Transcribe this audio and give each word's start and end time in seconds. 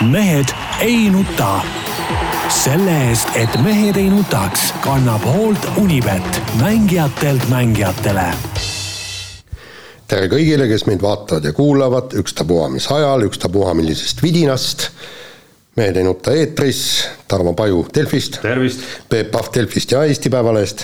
mehed 0.00 0.48
ei 0.80 1.10
nuta. 1.10 1.60
selle 2.48 3.08
eest, 3.08 3.28
et 3.34 3.60
mehed 3.64 3.96
ei 3.96 4.10
nutaks, 4.10 4.74
kannab 4.84 5.24
hoolt 5.24 5.66
Unibet, 5.76 6.42
mängijatelt 6.60 7.48
mängijatele. 7.48 8.26
Tere 10.08 10.28
kõigile, 10.28 10.66
kes 10.68 10.84
meid 10.86 11.00
vaatavad 11.02 11.44
ja 11.48 11.52
kuulavad, 11.56 12.12
ükstapuha 12.20 12.68
mis 12.68 12.90
ajal, 12.92 13.24
ükstapuha 13.30 13.72
millisest 13.74 14.22
vidinast 14.22 14.90
mehed 15.76 15.96
ei 15.96 16.04
nuta 16.04 16.34
eetris, 16.36 17.08
Tarmo 17.28 17.54
Paju 17.56 17.86
Delfist. 17.94 18.36
tervist! 18.42 18.80
Peep 19.08 19.30
Pahv 19.32 19.46
Delfist 19.54 19.92
ja 19.94 20.02
Eesti 20.04 20.28
Päevalehest. 20.30 20.82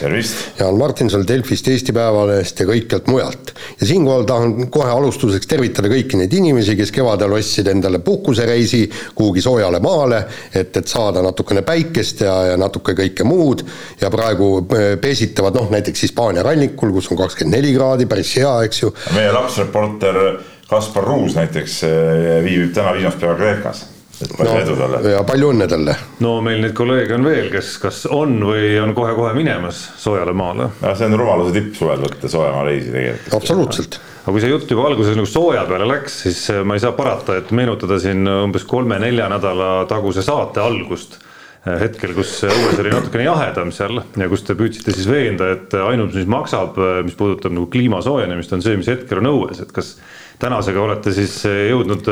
Jaan 0.58 0.78
Martinson 0.80 1.26
Delfist, 1.28 1.68
Eesti 1.68 1.92
Päevalehest 1.92 2.62
ja 2.62 2.66
kõikjalt 2.70 3.10
mujalt. 3.12 3.52
ja 3.80 3.86
siinkohal 3.86 4.24
tahan 4.24 4.70
kohe 4.72 4.88
alustuseks 4.90 5.46
tervitada 5.46 5.90
kõiki 5.92 6.16
neid 6.16 6.32
inimesi, 6.32 6.76
kes 6.76 6.92
kevadel 6.96 7.34
ostsid 7.36 7.68
endale 7.68 7.98
puhkusereisi 7.98 8.80
kuhugi 9.14 9.44
soojale 9.44 9.80
maale, 9.84 10.22
et, 10.54 10.72
et 10.80 10.88
saada 10.88 11.20
natukene 11.22 11.62
päikest 11.68 12.24
ja, 12.24 12.38
ja 12.54 12.56
natuke 12.56 12.96
kõike 12.96 13.28
muud 13.28 13.66
ja 14.00 14.08
praegu 14.10 14.50
äh, 14.62 14.86
peesitavad 15.04 15.60
noh, 15.60 15.68
näiteks 15.76 16.06
Hispaania 16.08 16.46
rannikul, 16.48 16.96
kus 16.96 17.12
on 17.12 17.20
kakskümmend 17.20 17.58
neli 17.60 17.76
kraadi, 17.76 18.08
päris 18.08 18.32
hea, 18.40 18.56
eks 18.64 18.82
ju. 18.86 18.94
meie 19.12 19.36
lapsreporter 19.36 20.24
Kaspar 20.68 21.04
Ruus 21.04 21.36
näiteks 21.36 21.78
äh, 21.84 22.40
viibib 22.48 22.72
täna 22.72 22.96
viimaspäeva 22.96 23.36
Kreekas 23.36 23.84
no, 24.26 24.54
edu 24.58 24.74
talle. 24.78 25.00
ja 25.12 25.20
palju 25.26 25.52
õnne 25.52 25.68
talle. 25.70 25.94
no 26.24 26.38
meil 26.44 26.62
neid 26.62 26.74
kolleege 26.76 27.16
on 27.16 27.26
veel, 27.26 27.50
kes 27.52 27.70
kas 27.82 28.02
on 28.14 28.38
või 28.48 28.72
on 28.82 28.94
kohe-kohe 28.96 29.34
minemas 29.36 29.84
soojale 30.00 30.34
maale. 30.36 30.70
no 30.80 30.94
see 30.98 31.08
on 31.08 31.18
rumaluse 31.20 31.54
tipp 31.56 31.78
suvel 31.78 32.02
võtta 32.02 32.30
soojamaa 32.30 32.66
reisi 32.68 32.90
tegelikult. 32.94 33.38
absoluutselt. 33.38 34.00
aga 34.24 34.34
kui 34.34 34.44
see 34.44 34.52
jutt 34.52 34.74
juba 34.74 34.88
alguses 34.90 35.16
nagu 35.18 35.30
sooja 35.30 35.64
peale 35.70 35.88
läks, 35.92 36.20
siis 36.26 36.42
äh, 36.54 36.64
ma 36.66 36.78
ei 36.78 36.84
saa 36.84 36.96
parata, 36.98 37.38
et 37.38 37.54
meenutada 37.54 38.00
siin 38.02 38.26
umbes 38.26 38.66
kolme-nelja 38.68 39.30
nädala 39.32 39.72
taguse 39.90 40.24
saate 40.26 40.62
algust 40.64 41.18
äh, 41.20 41.78
hetkel, 41.84 42.16
kus 42.18 42.40
õues 42.48 42.78
oli 42.82 42.94
natukene 42.94 43.28
jahedam 43.28 43.72
seal 43.74 44.02
ja 44.02 44.30
kus 44.30 44.46
te 44.48 44.58
püüdsite 44.58 44.94
siis 44.96 45.10
veenda, 45.10 45.52
et 45.54 45.78
ainus, 45.78 46.16
mis 46.18 46.30
maksab, 46.30 46.80
mis 47.06 47.18
puudutab 47.18 47.54
nagu 47.54 47.70
kliima 47.70 48.02
soojenemist, 48.04 48.56
on 48.56 48.66
see, 48.66 48.78
mis 48.80 48.90
hetkel 48.90 49.22
on 49.22 49.30
õues, 49.36 49.62
et 49.62 49.74
kas 49.74 49.96
tänasega 50.38 50.80
olete 50.80 51.12
siis 51.16 51.40
jõudnud 51.44 52.08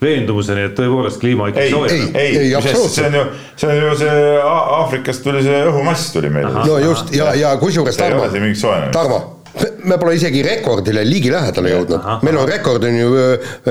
veendumuseni, 0.00 0.68
et 0.70 0.78
tõepoolest 0.78 1.20
kliima 1.20 1.50
ikkagi 1.50 1.74
soojeneb. 1.74 2.14
ei, 2.16 2.36
ei, 2.36 2.54
ei, 2.54 2.78
see 2.94 3.04
on 3.06 3.18
ju, 3.18 3.26
see 3.60 3.68
on 3.72 3.82
ju 3.82 3.98
see 4.00 4.22
Aafrikast 4.44 5.26
tuli 5.26 5.42
see 5.44 5.58
õhumass 5.68 6.14
tuli 6.14 6.32
meile. 6.32 6.54
no 6.64 6.78
just 6.80 7.12
ja, 7.16 7.34
ja 7.36 7.52
kusjuures 7.60 8.00
Tarmo, 8.00 8.24
Tarmo 8.94 9.20
me 9.84 9.96
pole 9.98 10.14
isegi 10.14 10.42
rekordile 10.46 11.02
ligilähedale 11.06 11.72
jõudnud, 11.72 12.04
meil 12.24 12.38
on 12.38 12.48
rekord 12.48 12.84
on 12.86 12.96
ju, 12.96 13.08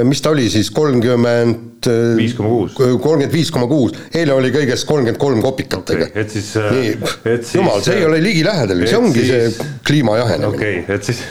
mis 0.08 0.22
ta 0.22 0.34
oli 0.34 0.50
siis, 0.52 0.70
kolmkümmend 0.76 1.88
viis 2.20 2.36
koma 2.38 2.52
kuus. 2.52 2.76
kolmkümmend 2.76 3.34
viis 3.34 3.52
koma 3.56 3.70
kuus, 3.72 3.96
eile 4.14 4.36
oli 4.36 4.52
kõigest 4.54 4.88
kolmkümmend 4.90 5.22
kolm 5.22 5.44
kopikatega 5.46 6.10
okay,. 6.10 6.26
et 6.26 6.36
siis. 6.36 6.52
nii, 6.76 7.38
jumal, 7.56 7.80
see 7.86 8.02
ei 8.02 8.08
ole 8.10 8.20
ligilähedal, 8.24 8.84
see 8.90 9.00
ongi 9.00 9.24
siis, 9.24 9.56
see 9.56 9.72
kliima 9.88 10.20
jahenemine. 10.20 10.52
okei 10.58 10.84
okay,, 10.84 11.00
et 11.00 11.10
siis 11.12 11.24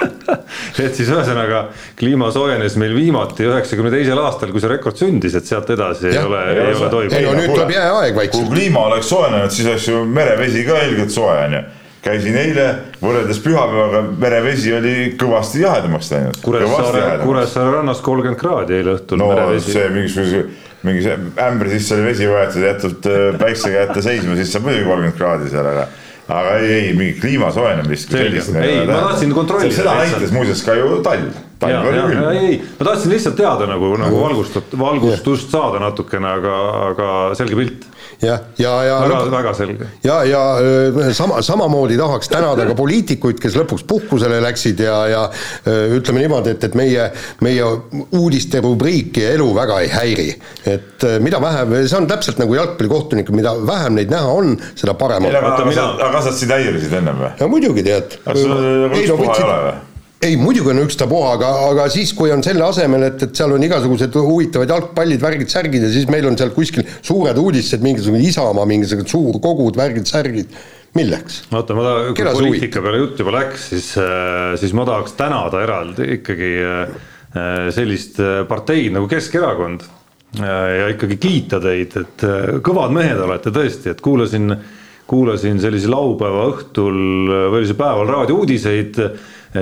et 0.84 0.98
siis 0.98 1.08
ühesõnaga 1.08 1.66
kliima 1.98 2.30
soojenes 2.34 2.76
meil 2.80 2.94
viimati 2.96 3.46
üheksakümne 3.48 3.92
teisel 3.94 4.20
aastal, 4.22 4.52
kui 4.52 4.62
see 4.62 4.72
rekord 4.72 5.00
sündis, 5.00 5.36
et 5.38 5.48
sealt 5.48 5.70
edasi 5.74 6.10
ja, 6.10 6.20
ei 6.20 6.28
ole, 6.28 6.44
ei 6.52 6.60
ole 6.74 6.92
toimunud. 6.92 7.18
ei 7.18 7.26
no 7.26 7.34
nüüd 7.38 7.54
tuleb 7.54 7.74
jääaeg 7.76 8.20
vaikselt. 8.20 8.38
kui 8.42 8.54
kliima 8.58 8.86
oleks 8.90 9.10
soojenenud, 9.12 9.56
siis 9.56 9.72
oleks 9.72 9.90
ju 9.90 10.04
merevesi 10.18 10.64
ka 10.68 10.84
ilgelt 10.90 11.14
soe 11.14 11.34
onju 11.46 11.66
käisin 12.06 12.36
eile, 12.38 12.66
võrreldes 13.02 13.40
pühapäevaga 13.42 14.02
merevesi 14.20 14.70
oli 14.76 14.94
kõvasti 15.18 15.62
jahedamaks 15.64 16.12
läinud. 16.12 16.38
Kuressaare, 16.44 17.18
Kuressaare 17.24 17.72
rannas 17.74 18.02
kolmkümmend 18.06 18.38
kraadi 18.40 18.78
eile 18.78 18.94
õhtul 18.94 19.18
no, 19.18 19.32
merevesi. 19.32 19.74
see 19.74 19.88
mingisuguse, 19.90 20.42
mingi 20.86 21.02
see 21.02 21.16
ämbri 21.42 21.72
sisse 21.74 21.96
oli 21.96 22.06
vesi 22.06 22.28
võetud 22.30 22.62
ja 22.62 22.70
jäetud 22.70 23.08
äh, 23.10 23.24
päikse 23.40 23.72
kätte 23.74 24.04
seisma, 24.06 24.36
siis 24.38 24.54
saab 24.54 24.68
muidugi 24.68 24.86
kolmkümmend 24.86 25.18
kraadi 25.18 25.50
seal, 25.50 25.70
aga 25.72 25.88
aga 26.28 26.56
ei, 26.58 26.72
ei 26.74 26.94
mingit 26.94 27.20
kliima 27.20 27.50
soojenemist. 27.54 28.14
ei, 28.14 28.86
ma 28.86 29.00
tahtsin 29.00 29.34
kontrollida. 29.34 29.74
seda 29.76 29.94
näitas 30.00 30.32
muuseas 30.34 30.62
ka 30.66 30.74
ju 30.74 31.02
talv. 31.06 31.45
Ei, 32.36 32.62
ma 32.78 32.88
tahtsin 32.90 33.12
lihtsalt 33.14 33.36
teada 33.38 33.68
nagu, 33.70 33.94
nagu 34.00 34.22
valgustat-, 34.22 34.76
valgustust 34.78 35.52
saada 35.54 35.80
natukene, 35.80 36.28
aga, 36.38 36.56
aga 36.90 37.12
selge 37.38 37.56
pilt 37.56 37.86
jah, 38.20 38.40
ja, 38.56 38.84
ja, 38.84 38.84
ja. 38.84 39.08
väga, 39.08 39.30
väga 39.30 39.54
selge. 39.54 39.88
ja, 40.04 40.24
ja 40.24 40.42
sama, 41.14 41.42
samamoodi 41.42 41.96
tahaks 41.98 42.28
tänada 42.28 42.66
ka 42.68 42.76
poliitikuid, 42.78 43.40
kes 43.40 43.56
lõpuks 43.58 43.84
puhkusele 43.88 44.40
läksid 44.44 44.80
ja, 44.84 44.98
ja 45.10 45.22
ütleme 45.96 46.24
niimoodi, 46.24 46.54
et, 46.56 46.68
et 46.68 46.76
meie, 46.78 47.08
meie 47.44 47.66
uudiste 48.16 48.60
rubriiki 48.64 49.24
ja 49.24 49.34
elu 49.36 49.48
väga 49.56 49.80
ei 49.84 49.90
häiri. 49.92 50.28
et 50.72 51.08
mida 51.24 51.40
vähem, 51.42 51.76
see 51.86 51.98
on 51.98 52.08
täpselt 52.10 52.40
nagu 52.42 52.56
jalgpallikohtunikud, 52.56 53.36
mida 53.36 53.56
vähem 53.66 54.00
neid 54.00 54.12
näha 54.12 54.32
on, 54.32 54.56
seda 54.76 54.96
parem 54.98 55.28
on. 55.28 55.36
aga, 55.36 56.22
sa 56.22 56.32
sind 56.32 56.54
häirisid 56.54 56.96
ennem 57.00 57.20
või? 57.20 57.34
no 57.40 57.52
muidugi 57.52 57.84
tead. 57.86 58.18
kas 58.24 58.40
sul 58.44 58.56
rõõmspuha 58.56 59.36
ei 59.36 59.46
ole 59.48 59.60
või? 59.66 59.76
Ei, 60.26 60.36
muidugi 60.40 60.72
on 60.72 60.80
ükstapuha, 60.82 61.34
aga, 61.36 61.50
aga 61.70 61.86
siis, 61.92 62.12
kui 62.16 62.32
on 62.34 62.42
selle 62.44 62.64
asemel, 62.66 63.06
et, 63.08 63.22
et 63.26 63.38
seal 63.38 63.52
on 63.54 63.62
igasugused 63.66 64.16
huvitavad 64.16 64.72
jalgpallid, 64.72 65.22
värgid, 65.22 65.50
särgid 65.52 65.86
ja 65.86 65.90
siis 65.92 66.08
meil 66.12 66.26
on 66.28 66.38
seal 66.38 66.52
kuskil 66.56 66.86
suured 67.00 67.38
uudised, 67.40 67.84
mingisugune 67.84 68.24
Isamaa, 68.26 68.66
mingisugused 68.68 69.12
suurkogud, 69.12 69.78
värgid, 69.78 70.08
särgid, 70.10 70.56
milleks? 70.96 71.42
oota, 71.52 71.76
ma 71.76 71.84
ta-, 71.86 71.98
kui 72.16 72.32
poliitika 72.38 72.82
peale 72.84 73.02
jutt 73.02 73.22
juba 73.22 73.36
läks, 73.38 73.68
siis, 73.74 73.92
äh, 74.00 74.56
siis 74.60 74.74
ma 74.76 74.86
tahaks 74.88 75.14
tänada 75.18 75.62
eraldi 75.64 76.08
ikkagi 76.16 76.50
äh, 76.64 76.96
sellist 77.76 78.20
äh, 78.22 78.42
parteid 78.48 78.96
nagu 78.96 79.08
Keskerakond 79.10 79.86
ja 80.36 80.88
ikkagi 80.90 81.16
kiita 81.22 81.56
teid, 81.62 81.94
et 81.96 82.22
kõvad 82.66 82.90
mehed 82.92 83.20
olete 83.24 83.48
tõesti, 83.54 83.88
et 83.94 84.02
kuulasin, 84.04 84.50
kuulasin 85.08 85.62
sellise 85.62 85.88
laupäeva 85.88 86.50
õhtul 86.50 86.98
või 87.30 87.62
oli 87.62 87.70
see 87.70 87.78
päeval 87.78 88.10
raadiouudiseid 88.10 89.00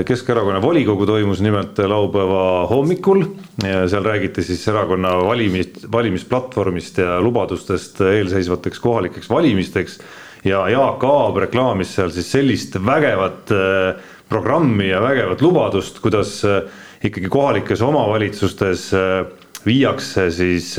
Keskerakonna 0.03 0.59
volikogu 0.62 1.06
toimus 1.06 1.41
nimelt 1.44 1.78
laupäeva 1.78 2.66
hommikul 2.66 3.22
seal 3.62 4.05
räägiti 4.05 4.43
siis 4.43 4.62
erakonna 4.69 5.12
valimis, 5.27 5.84
valimisplatvormist 5.93 6.99
ja 6.99 7.21
lubadustest 7.22 8.00
eelseisvateks 8.00 8.81
kohalikeks 8.81 9.31
valimisteks. 9.31 9.99
ja 10.44 10.69
Jaak 10.69 11.05
Aab 11.05 11.37
reklaamis 11.37 11.94
seal 11.94 12.10
siis 12.10 12.32
sellist 12.32 12.77
vägevat 12.87 13.53
äh, 13.53 14.03
programmi 14.28 14.88
ja 14.88 15.00
vägevat 15.00 15.43
lubadust, 15.43 16.00
kuidas 16.00 16.44
äh, 16.44 16.62
ikkagi 17.05 17.28
kohalikes 17.28 17.82
omavalitsustes 17.82 18.91
äh, 18.94 19.26
viiakse 19.66 20.31
siis 20.31 20.76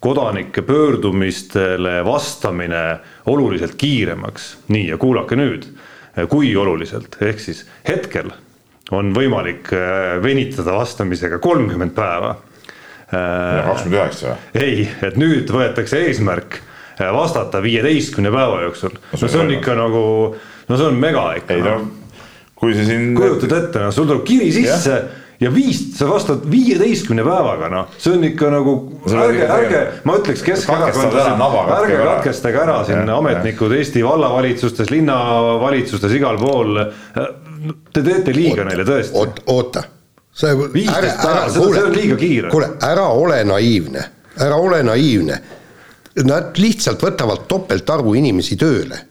kodanike 0.00 0.62
pöördumistele 0.62 2.04
vastamine 2.04 2.98
oluliselt 3.26 3.74
kiiremaks. 3.74 4.56
nii, 4.68 4.88
ja 4.88 4.96
kuulake 4.96 5.36
nüüd 5.36 5.66
kui 6.30 6.54
oluliselt, 6.56 7.18
ehk 7.20 7.40
siis 7.42 7.66
hetkel 7.88 8.30
on 8.94 9.10
võimalik 9.14 9.72
äh, 9.74 10.16
venitada 10.22 10.76
vastamisega 10.78 11.40
kolmkümmend 11.42 11.94
päeva. 11.96 12.36
Äh, 13.06 13.66
kakskümmend 13.66 13.98
üheksa 14.00 14.36
ei, 14.58 14.86
et 15.06 15.18
nüüd 15.18 15.50
võetakse 15.54 16.00
eesmärk 16.08 16.58
äh, 16.58 17.10
vastata 17.14 17.60
viieteistkümne 17.62 18.32
päeva 18.34 18.64
jooksul. 18.64 18.96
no 19.12 19.20
see 19.20 19.42
on 19.42 19.52
ikka 19.54 19.76
nagu, 19.78 20.02
no 20.68 20.78
see 20.80 20.88
on 20.88 20.98
mega 21.02 21.28
ikka. 21.38 21.54
ei 21.54 21.62
no, 21.62 21.76
kui 22.58 22.74
see 22.74 22.88
siin. 22.88 23.12
kujutad 23.18 23.54
ette, 23.60 23.84
noh, 23.84 23.94
sul 23.94 24.08
tuleb 24.10 24.24
kiri 24.26 24.50
sisse 24.54 24.98
ja 25.40 25.50
viis, 25.54 25.80
sa 25.98 26.08
vastad 26.08 26.44
viieteistkümne 26.50 27.24
päevaga, 27.26 27.68
noh, 27.72 27.90
see 28.00 28.14
on 28.16 28.24
ikka 28.28 28.50
nagu, 28.52 28.76
ärge, 29.10 29.48
ärge, 29.56 29.80
ma 30.08 30.16
ütleks 30.20 30.44
Keskerakondlased, 30.46 31.42
ärge 31.76 31.98
katkestage 32.00 32.62
ära 32.62 32.78
siin 32.88 33.10
ametnikud 33.12 33.74
Eesti 33.76 34.04
vallavalitsustes, 34.06 34.92
linnavalitsustes, 34.94 36.16
igal 36.16 36.40
pool. 36.40 36.80
Te 37.92 38.02
teete 38.04 38.32
liiga 38.36 38.62
oota, 38.62 38.68
neile 38.70 38.86
tõesti. 38.88 39.26
oota, 39.52 39.82
see. 40.36 40.54
viisteist 40.74 41.20
päeva, 41.24 41.48
see 41.52 41.82
on 41.82 41.96
liiga 41.96 42.20
kiire. 42.20 42.52
kuule, 42.52 42.70
ära 42.86 43.08
ole 43.16 43.42
naiivne, 43.48 44.06
ära 44.46 44.60
ole 44.60 44.82
naiivne. 44.86 45.40
Nad 46.24 46.56
lihtsalt 46.56 47.02
võtavad 47.04 47.44
topeltarvu 47.48 48.14
inimesi 48.16 48.56
tööle 48.56 49.02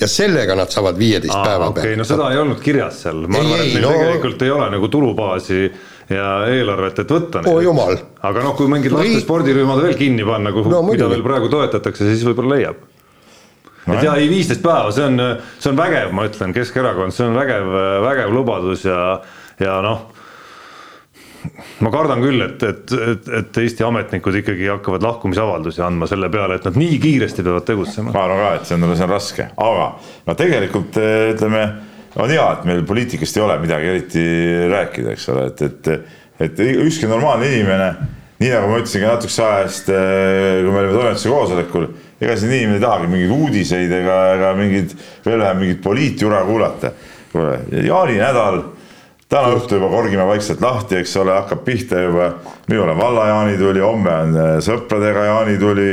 ja 0.00 0.08
sellega 0.08 0.54
nad 0.58 0.70
saavad 0.70 0.98
viieteist 0.98 1.34
päeva 1.34 1.70
peale. 1.72 1.88
okay,, 1.88 1.96
no 1.98 2.06
seda 2.06 2.30
ei 2.32 2.38
olnud 2.38 2.60
kirjas 2.62 3.02
seal, 3.04 3.24
ma 3.26 3.40
arvan, 3.40 3.62
et 3.62 3.72
meil 3.74 3.86
no... 3.86 3.94
tegelikult 3.96 4.44
ei 4.46 4.52
ole 4.54 4.68
nagu 4.74 4.90
tulubaasi 4.92 5.62
ja 6.08 6.28
eelarvet, 6.48 7.02
et 7.02 7.16
võtta 7.16 7.42
neid. 7.42 7.50
oo 7.52 7.64
jumal. 7.64 7.98
aga 8.30 8.44
noh, 8.44 8.54
kui 8.58 8.70
mingid 8.70 8.94
laste 8.94 9.24
spordirühmad 9.24 9.82
veel 9.82 9.98
kinni 9.98 10.26
panna, 10.28 10.54
kuhu 10.54 10.70
no,, 10.72 10.84
mida 10.86 11.10
veel 11.10 11.24
praegu 11.26 11.50
toetatakse, 11.52 12.06
siis 12.12 12.22
võib-olla 12.28 12.54
leiab 12.54 12.84
no,. 12.84 13.96
et 13.96 14.06
ja 14.06 14.14
ei, 14.20 14.30
viisteist 14.30 14.62
päeva, 14.64 14.92
see 14.94 15.08
on, 15.08 15.18
see 15.58 15.72
on 15.72 15.80
vägev, 15.80 16.14
ma 16.14 16.28
ütlen, 16.30 16.54
Keskerakond, 16.56 17.16
see 17.16 17.26
on 17.26 17.36
vägev, 17.38 17.74
vägev 18.06 18.38
lubadus 18.38 18.86
ja, 18.86 19.02
ja 19.62 19.80
noh 19.84 20.06
ma 21.84 21.92
kardan 21.94 22.22
küll, 22.24 22.42
et, 22.44 22.62
et, 22.66 22.94
et, 23.12 23.30
et 23.40 23.60
Eesti 23.62 23.86
ametnikud 23.86 24.40
ikkagi 24.40 24.70
hakkavad 24.72 25.06
lahkumisavaldusi 25.06 25.84
andma 25.86 26.08
selle 26.10 26.30
peale, 26.32 26.58
et 26.58 26.68
nad 26.68 26.78
nii 26.80 26.98
kiiresti 27.02 27.46
peavad 27.46 27.68
tegutsema. 27.68 28.14
ma 28.14 28.26
arvan 28.26 28.42
ka, 28.42 28.50
et 28.58 28.68
see 28.70 28.78
on, 28.78 28.88
see 28.94 29.06
on 29.06 29.14
raske, 29.14 29.48
aga 29.68 29.88
no 30.26 30.36
tegelikult 30.38 31.00
ütleme, 31.04 31.64
on 32.18 32.30
hea, 32.34 32.46
et 32.56 32.68
meil 32.68 32.84
poliitikast 32.88 33.38
ei 33.38 33.44
ole 33.44 33.58
midagi 33.62 33.90
eriti 33.94 34.28
rääkida, 34.72 35.14
eks 35.14 35.28
ole, 35.34 35.48
et, 35.52 35.66
et, 35.68 36.14
et 36.48 36.64
ükski 36.86 37.10
normaalne 37.10 37.50
inimene 37.52 37.92
nii 38.38 38.50
nagu 38.54 38.70
ma 38.70 38.78
ütlesin 38.78 39.02
ka 39.02 39.14
natukese 39.16 39.42
aja 39.42 39.62
eest, 39.66 39.88
äh, 39.90 40.60
kui 40.62 40.70
me 40.70 40.82
olime 40.82 40.94
toimetuse 40.94 41.30
koosolekul, 41.32 41.86
ega 42.22 42.36
siin 42.38 42.52
inimene 42.54 42.78
ei 42.78 42.84
tahagi 42.84 43.10
mingeid 43.10 43.32
uudiseid 43.34 43.94
ega, 43.98 44.18
ega 44.36 44.52
mingeid, 44.58 44.94
veel 45.26 45.42
vähem 45.42 45.62
mingit 45.64 45.80
poliitjura 45.82 46.44
kuulata. 46.46 46.92
kuule, 47.32 47.58
jaaninädal, 47.84 48.62
täna 49.28 49.54
õhtul 49.56 49.78
juba 49.78 49.90
korgime 49.92 50.26
vaikselt 50.28 50.62
lahti, 50.64 51.00
eks 51.02 51.16
ole, 51.20 51.34
hakkab 51.36 51.64
pihta 51.66 52.00
juba, 52.04 52.30
minul 52.68 52.92
on 52.94 53.00
valla 53.00 53.26
jaanituli, 53.28 53.82
homme 53.84 54.14
on 54.24 54.38
äh, 54.38 54.54
sõpradega 54.64 55.26
jaanituli. 55.32 55.90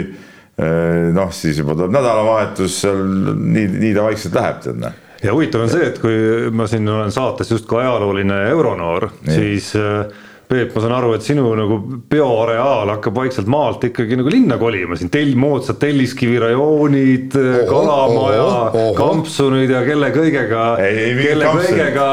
noh, 1.12 1.34
siis 1.36 1.58
juba 1.60 1.74
tuleb 1.76 1.92
nädalavahetus, 1.92 2.78
seal 2.86 3.02
nii, 3.36 3.66
nii 3.74 3.90
ta 3.92 4.06
vaikselt 4.06 4.38
läheb, 4.40 4.62
tead 4.64 4.78
noh. 4.80 4.94
Ja 5.20 5.34
huvitav 5.34 5.66
on 5.66 5.72
see, 5.72 5.90
et 5.90 5.98
kui 6.00 6.16
ma 6.56 6.64
siin 6.72 6.88
olen 6.88 7.12
saates 7.12 7.52
justkui 7.52 7.82
ajalooline 7.82 8.38
euronoor, 8.54 9.10
siis 9.26 9.74
äh, 9.76 10.06
Peep, 10.46 10.76
ma 10.76 10.82
saan 10.84 10.94
aru, 10.94 11.16
et 11.18 11.26
sinu 11.26 11.48
nagu 11.58 11.80
bioareaal 12.12 12.92
hakkab 12.94 13.16
vaikselt 13.18 13.48
maalt 13.50 13.82
ikkagi 13.88 14.18
nagu 14.20 14.30
linna 14.30 14.60
kolima 14.62 14.98
siin, 15.00 15.10
tel-, 15.14 15.34
moodsad 15.42 15.80
Telliskivi 15.82 16.38
rajoonid, 16.44 17.34
Kalamaja, 17.66 18.84
kampsunid 18.98 19.74
ja 19.74 19.82
kelle 19.88 20.12
kõigega, 20.14 20.68
kelle 20.78 21.50
kampsunit. 21.50 21.72
kõigega 21.72 22.08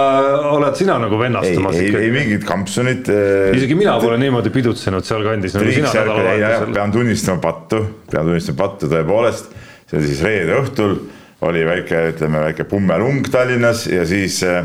oled 0.55 0.81
sina 0.81 0.97
nagu 1.03 1.21
vennastamas? 1.21 1.77
ei, 1.77 1.91
ei, 1.93 2.09
ei 2.09 2.15
mingit 2.15 2.49
kampsunit. 2.49 3.13
Äh, 3.13 3.53
isegi 3.59 3.77
mina 3.77 3.99
pole 4.01 4.17
niimoodi 4.23 4.53
pidutsenud 4.55 5.05
sealkandis 5.05 5.59
nagu 5.59 5.77
sina 5.77 5.93
nädalavahetusel. 5.93 6.77
pean 6.79 6.97
tunnistama 6.97 7.45
pattu, 7.45 7.85
pean 8.09 8.31
tunnistama 8.31 8.63
pattu 8.65 8.89
tõepoolest, 8.95 9.53
see 9.91 10.01
oli 10.01 10.09
siis 10.09 10.25
reede 10.25 10.57
õhtul, 10.57 10.97
oli 11.45 11.67
väike, 11.69 12.07
ütleme 12.15 12.47
väike 12.49 12.65
pummelung 12.71 13.29
Tallinnas 13.29 13.85
ja 13.93 14.09
siis 14.09 14.41
äh, 14.49 14.65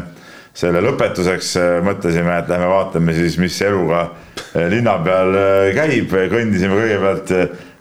selle 0.57 0.81
lõpetuseks 0.81 1.51
äh, 1.61 1.75
mõtlesime, 1.85 2.39
et 2.41 2.49
lähme 2.49 2.69
vaatame 2.71 3.13
siis, 3.17 3.37
mis 3.41 3.57
eluga 3.65 4.07
äh, 4.07 4.65
linna 4.71 4.97
peal 5.05 5.35
äh, 5.37 5.69
käib, 5.77 6.15
kõndisime 6.31 6.79
kõigepealt 6.79 7.33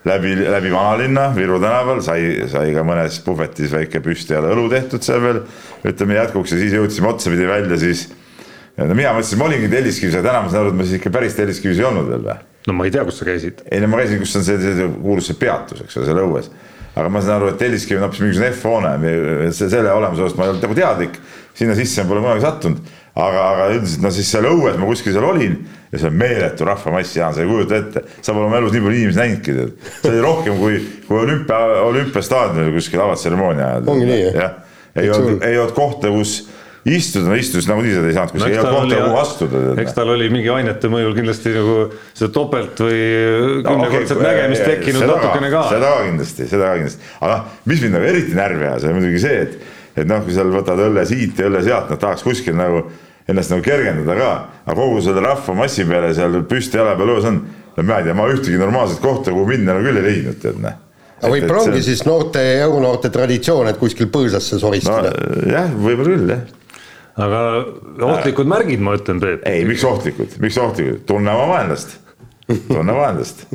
läbi, 0.07 0.35
läbi 0.45 0.73
vanalinna 0.75 1.31
Viru 1.37 1.61
tänaval, 1.63 2.03
sai, 2.05 2.45
sai 2.53 2.75
ka 2.77 2.85
mõnes 2.87 3.17
puhvetis 3.25 3.73
väike 3.73 4.03
püstijale 4.05 4.53
õlu 4.53 4.69
tehtud 4.73 5.07
seal 5.07 5.25
veel, 5.25 5.41
ütleme 5.89 6.21
jätkuks 6.21 6.53
ja 6.53 6.61
siis 6.61 6.77
jõudsime 6.77 7.11
otsapidi 7.15 7.49
välja 7.49 7.81
siis. 7.81 8.11
no 8.77 8.93
mina 8.93 9.15
mõtlesin, 9.17 9.41
ma 9.41 9.49
olingi 9.49 9.73
Telliskivis, 9.73 10.19
aga 10.19 10.29
täna 10.29 10.45
ma 10.45 10.53
saan 10.53 10.67
aru, 10.67 10.75
et 10.75 10.81
ma 10.83 10.89
siis 10.91 11.01
ikka 11.01 11.15
päris 11.17 11.39
Telliskivis 11.39 11.81
ei 11.81 11.89
olnud 11.89 12.13
veel 12.13 12.29
või? 12.29 12.39
no 12.69 12.77
ma 12.77 12.85
ei 12.85 12.93
tea, 12.93 13.07
kus 13.09 13.23
sa 13.23 13.31
käisid. 13.31 13.65
ei 13.71 13.81
no 13.81 13.89
ma 13.89 14.03
käisin, 14.03 14.21
kus 14.21 14.37
on 14.37 14.45
see, 14.45 14.61
see 14.61 14.93
kuulus 15.01 15.33
see 15.33 15.41
peatus, 15.41 15.81
eks 15.87 15.97
ole, 15.97 16.11
seal 16.11 16.23
õues. 16.27 16.53
aga 16.93 17.09
ma 17.09 17.25
saan 17.25 17.41
aru, 17.41 17.55
et 17.55 17.59
Telliskivi 17.65 17.97
on 17.97 18.05
hoopis 18.05 18.21
mingisugune 18.21 18.53
F-hoone, 18.53 19.51
selle 19.57 19.97
olemasolust 19.97 20.37
ma 20.37 20.45
ei 20.45 20.53
olnud 20.53 20.69
nagu 20.69 20.77
teadlik 20.77 21.21
sinna 21.57 21.77
sisse 21.79 22.05
pole 22.09 22.23
kunagi 22.25 22.45
sattunud. 22.45 22.95
aga, 23.17 23.43
aga 23.55 23.69
üldiselt 23.73 24.03
no 24.05 24.11
siis 24.13 24.29
seal 24.29 24.45
õues 24.51 24.77
ma 24.77 24.89
kuskil 24.91 25.15
seal 25.17 25.25
olin 25.25 25.57
ja 25.93 26.01
see 26.01 26.11
on 26.11 26.19
meeletu 26.21 26.67
rahvamass, 26.69 27.15
Jaan, 27.17 27.33
sa 27.35 27.41
ei 27.41 27.49
kujuta 27.49 27.79
ette, 27.79 28.03
sa 28.21 28.35
pole 28.35 28.51
oma 28.51 28.59
elus 28.61 28.75
nii 28.75 28.83
palju 28.85 28.99
inimesi 29.01 29.23
näinudki, 29.23 29.55
tead. 29.57 29.89
see 30.03 30.11
oli 30.11 30.25
rohkem 30.25 30.59
kui, 30.61 30.83
kui 31.07 31.21
olümpia, 31.23 31.61
olümpiastaadionil 31.87 32.75
kuskil 32.77 33.01
avatseremoonia 33.07 33.71
ajal. 33.71 33.89
ongi 33.95 34.11
nii, 34.11 34.27
jah? 34.37 34.61
ei 34.97 35.11
olnud, 35.13 35.41
ei 35.47 35.59
olnud 35.61 35.75
kohta, 35.77 36.13
kus 36.13 36.37
istuda, 36.87 37.31
no 37.31 37.39
istus 37.39 37.67
nagunii 37.71 37.95
seda 37.97 38.11
ei 38.11 38.17
saanud 38.17 38.35
kuskil 38.35 38.53
no,, 38.53 38.53
ei 38.53 38.61
olnud 38.61 38.77
kohta, 38.77 38.99
kuhu 39.07 39.21
astuda. 39.23 39.63
eks 39.83 39.97
tal 39.97 40.13
oli 40.15 40.29
mingi 40.33 40.51
ainete 40.55 40.91
mõjul 40.91 41.17
kindlasti 41.17 41.55
nagu 41.57 41.79
seda 42.13 42.31
topelt 42.35 42.83
või 42.85 43.01
kümnekordset 43.67 44.15
no, 44.15 44.21
okay, 44.21 44.29
nägemist 44.29 44.69
tekkinud 44.71 45.09
natukene 45.11 45.51
ka. 45.55 45.65
seda 45.73 45.95
ka 45.95 46.05
kindlasti, 46.11 46.51
seda 46.53 46.69
ka 46.69 46.77
kindlasti, 46.83 47.11
aga 47.21 47.33
noh, 47.33 47.57
mis 47.73 47.83
mind 47.87 47.99
nagu 47.99 48.11
eriti 48.13 48.39
närvi 48.39 48.69
ajas, 48.69 48.87
oli 48.87 49.01
muidugi 49.01 49.25
see, 49.25 49.41
et 49.47 49.75
et 49.97 50.09
noh, 50.09 50.23
kui 50.25 50.35
seal 50.37 50.53
võtad 50.53 50.81
õlle 50.87 51.05
siit 51.09 51.39
ja 51.39 51.51
õlle 51.51 51.63
sealt, 51.67 51.91
noh 51.91 52.01
tahaks 52.01 52.25
kuskil 52.27 52.57
nagu 52.59 52.85
ennast 53.27 53.51
nagu 53.53 53.65
kergendada 53.65 54.17
ka, 54.19 54.33
aga 54.67 54.77
kogu 54.79 55.01
selle 55.03 55.23
rahvamassi 55.25 55.87
peale 55.89 56.13
seal 56.15 56.43
püsti 56.49 56.79
jala 56.79 56.95
peal 56.99 57.15
õues 57.17 57.29
on, 57.31 57.41
no 57.77 57.87
ma 57.87 58.01
ei 58.01 58.07
tea, 58.07 58.17
ma 58.17 58.27
ühtegi 58.31 58.61
normaalset 58.61 59.01
kohta, 59.03 59.35
kuhu 59.35 59.49
minna 59.51 59.75
nagu 59.75 59.89
küll 59.89 60.03
ei 60.03 60.07
leidnud, 60.11 60.39
tead 60.43 60.61
noh 60.63 60.83
aga 61.17 61.33
võib-olla 61.33 61.63
ongi 61.65 61.81
see... 61.81 61.95
siis 61.95 62.05
noorte, 62.07 62.43
euronoorte 62.61 63.11
traditsioon, 63.13 63.71
et 63.71 63.81
kuskil 63.81 64.11
põõsasse 64.13 64.61
soristada 64.61 65.15
no,. 65.15 65.47
jah, 65.49 65.71
võib-olla 65.73 66.13
küll, 66.13 66.35
jah. 66.35 66.43
aga 67.27 67.41
ohtlikud 68.11 68.51
märgid, 68.53 68.83
ma 68.85 68.99
ütlen, 68.99 69.23
Peep. 69.23 69.47
ei, 69.49 69.65
miks 69.69 69.85
ohtlikud, 69.89 70.37
miks 70.45 70.61
ohtlikud, 70.61 71.01
tunne 71.09 71.33
oma 71.33 71.49
vaenlast, 71.55 71.97
tunne 72.69 73.01
vaenlast 73.01 73.47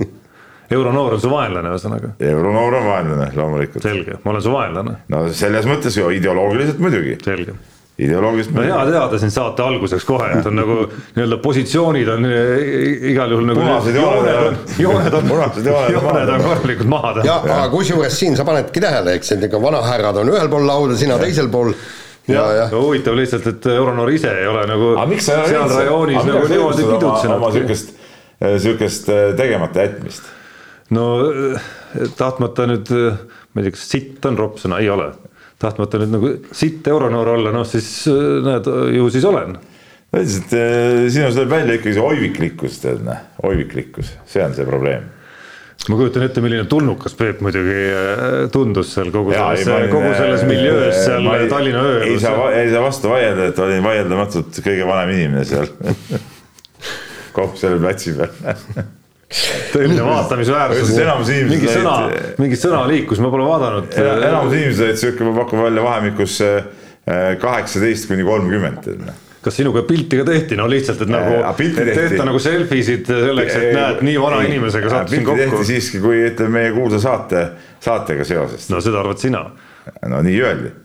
euronoor 0.72 1.18
on 1.18 1.22
su 1.22 1.32
vaenlane, 1.32 1.74
ühesõnaga. 1.74 2.14
euronoor 2.20 2.80
on 2.80 2.88
vaenlane, 2.88 3.32
loomulikult. 3.36 3.84
selge, 3.84 4.22
ma 4.24 4.36
olen 4.36 4.46
su 4.48 4.56
vaenlane. 4.56 4.96
no 5.12 5.28
selles 5.36 5.70
mõttes 5.70 5.98
ju 6.00 6.10
ideoloogiliselt 6.16 6.82
muidugi. 6.84 7.18
selge 7.26 7.56
ideoloogiliselt. 8.02 8.56
no 8.56 8.64
hea 8.66 8.86
teada 8.92 9.20
siin 9.22 9.32
saate 9.32 9.64
alguseks 9.64 10.06
kohe, 10.08 10.30
et 10.38 10.48
on 10.50 10.56
nagu 10.58 10.78
nii-öelda 11.16 11.38
positsioonid 11.44 12.10
on 12.16 12.28
igal 13.12 13.36
juhul 13.36 13.50
nagu. 13.52 13.62
punased 13.62 14.00
jooned 14.00 14.32
on, 14.34 14.60
jooned 14.80 15.18
on, 15.20 15.32
jooned 15.68 16.34
on 16.36 16.46
korralikult 16.46 16.90
maha 16.90 17.14
tehtud. 17.18 17.30
jah, 17.30 17.50
aga 17.58 17.70
kusjuures 17.74 18.20
siin 18.24 18.40
sa 18.40 18.48
panedki 18.48 18.84
tähele, 18.84 19.18
eks, 19.20 19.36
et 19.36 19.50
ega 19.50 19.62
vanahärrad 19.62 20.24
on 20.24 20.34
ühel 20.34 20.50
pool 20.52 20.68
lauda, 20.68 20.98
sina 20.98 21.20
ja. 21.20 21.26
teisel 21.28 21.52
pool 21.54 21.74
ja, 22.32 22.46
ja. 22.58 22.68
no 22.72 22.86
huvitav 22.88 23.18
lihtsalt, 23.20 23.48
et 23.54 23.72
Euronoor 23.76 24.12
ise 24.16 24.34
ei 24.40 24.50
ole 24.50 24.66
nagu 24.70 24.94
seal 25.20 25.70
rajoonis 25.70 26.24
nagu 26.26 26.46
niimoodi 26.48 26.86
pidutsenud. 26.94 27.38
oma 27.38 27.52
sihukest, 27.54 27.98
sihukest 28.66 29.12
tegemata 29.38 29.90
jätmist 29.90 30.38
no 30.92 31.08
tahtmata 32.18 32.68
nüüd, 32.70 32.90
ma 32.92 33.62
ei 33.62 33.68
tea, 33.68 33.76
kas 33.76 33.90
sitt 33.96 34.26
on 34.30 34.40
ropp 34.40 34.62
sõna, 34.62 34.82
ei 34.84 34.90
ole. 34.92 35.12
tahtmata 35.62 36.02
nüüd 36.02 36.16
nagu 36.16 36.32
sitt 36.56 36.88
euronoor 36.90 37.36
olla, 37.36 37.54
noh 37.56 37.68
siis 37.68 38.08
näed, 38.46 38.70
ju 38.98 39.10
siis 39.14 39.28
olen. 39.30 39.56
no 39.56 40.20
üldiselt 40.20 40.54
eh, 40.58 41.08
sinus 41.14 41.38
tuleb 41.38 41.52
välja 41.54 41.80
ikkagi 41.80 41.96
see 41.96 42.04
oiviklikkus, 42.04 42.78
tead 42.84 43.04
noh, 43.06 43.20
oiviklikkus, 43.48 44.14
see 44.28 44.44
on 44.44 44.56
see 44.58 44.68
probleem 44.68 45.10
ma 45.90 45.98
kujutan 45.98 46.28
ette, 46.28 46.44
milline 46.46 46.68
tulnukas 46.70 47.16
Peep 47.18 47.40
muidugi 47.42 47.74
eh, 47.74 48.34
tundus 48.54 48.92
seal 48.94 49.10
kogu 49.14 49.34
ja, 49.34 49.48
selles, 49.58 49.90
kogu 49.94 50.12
selles 50.14 50.46
miljöös 50.50 51.00
seal 51.08 51.30
ei, 51.34 51.50
Tallinna 51.50 51.84
ööl. 51.88 52.08
ei 52.10 52.20
saa, 52.22 52.52
ei 52.58 52.70
saa 52.74 52.84
vastu 52.86 53.12
vaielda, 53.14 53.50
et 53.50 53.62
olin 53.66 53.86
vaieldamatult 53.86 54.62
kõige 54.62 54.88
vanem 54.90 55.16
inimene 55.16 55.48
seal 55.48 55.72
kogu 57.38 57.58
selle 57.58 57.80
platsi 57.82 58.18
peal 58.20 58.90
tõeline 59.72 60.04
vaatamisväärsus. 60.06 60.94
mingi 61.48 61.72
sõna, 61.72 61.96
mingi 62.42 62.60
sõna 62.60 62.84
liikus, 62.90 63.22
ma 63.24 63.32
pole 63.34 63.48
vaadanud. 63.48 63.98
enamus 63.98 64.56
inimesed 64.58 64.86
olid 64.88 65.02
sihuke, 65.02 65.28
ma 65.28 65.36
pakun 65.44 65.66
välja 65.66 65.84
vahemikus 65.86 66.38
äh, 66.46 66.64
kaheksateist 67.42 68.10
kuni 68.12 68.28
kolmkümmend 68.28 68.90
kas 69.42 69.56
sinuga 69.58 69.82
pilti 69.90 70.20
ka 70.20 70.26
tehti, 70.28 70.58
no 70.60 70.68
lihtsalt, 70.70 71.00
et 71.02 71.10
nagu, 71.10 71.40
et 71.58 71.88
tehta 71.96 72.28
nagu 72.28 72.38
selfie 72.42 72.84
sid 72.86 73.08
selleks, 73.10 73.56
et 73.58 73.72
näed, 73.74 74.04
nii 74.06 74.20
vana 74.22 74.44
inimesega 74.46 74.92
sattusin 74.94 75.26
kokku. 75.26 75.40
tehti 75.40 75.70
siiski, 75.72 76.02
kui 76.04 76.22
ütleme 76.28 76.60
meie 76.60 76.76
kuulsa 76.76 77.00
saate, 77.02 77.48
saatega 77.82 78.28
seoses. 78.28 78.70
no 78.70 78.84
seda 78.86 79.02
arvad 79.02 79.18
sina. 79.24 79.48
no 80.06 80.22
nii 80.22 80.38
öeldi 80.46 80.76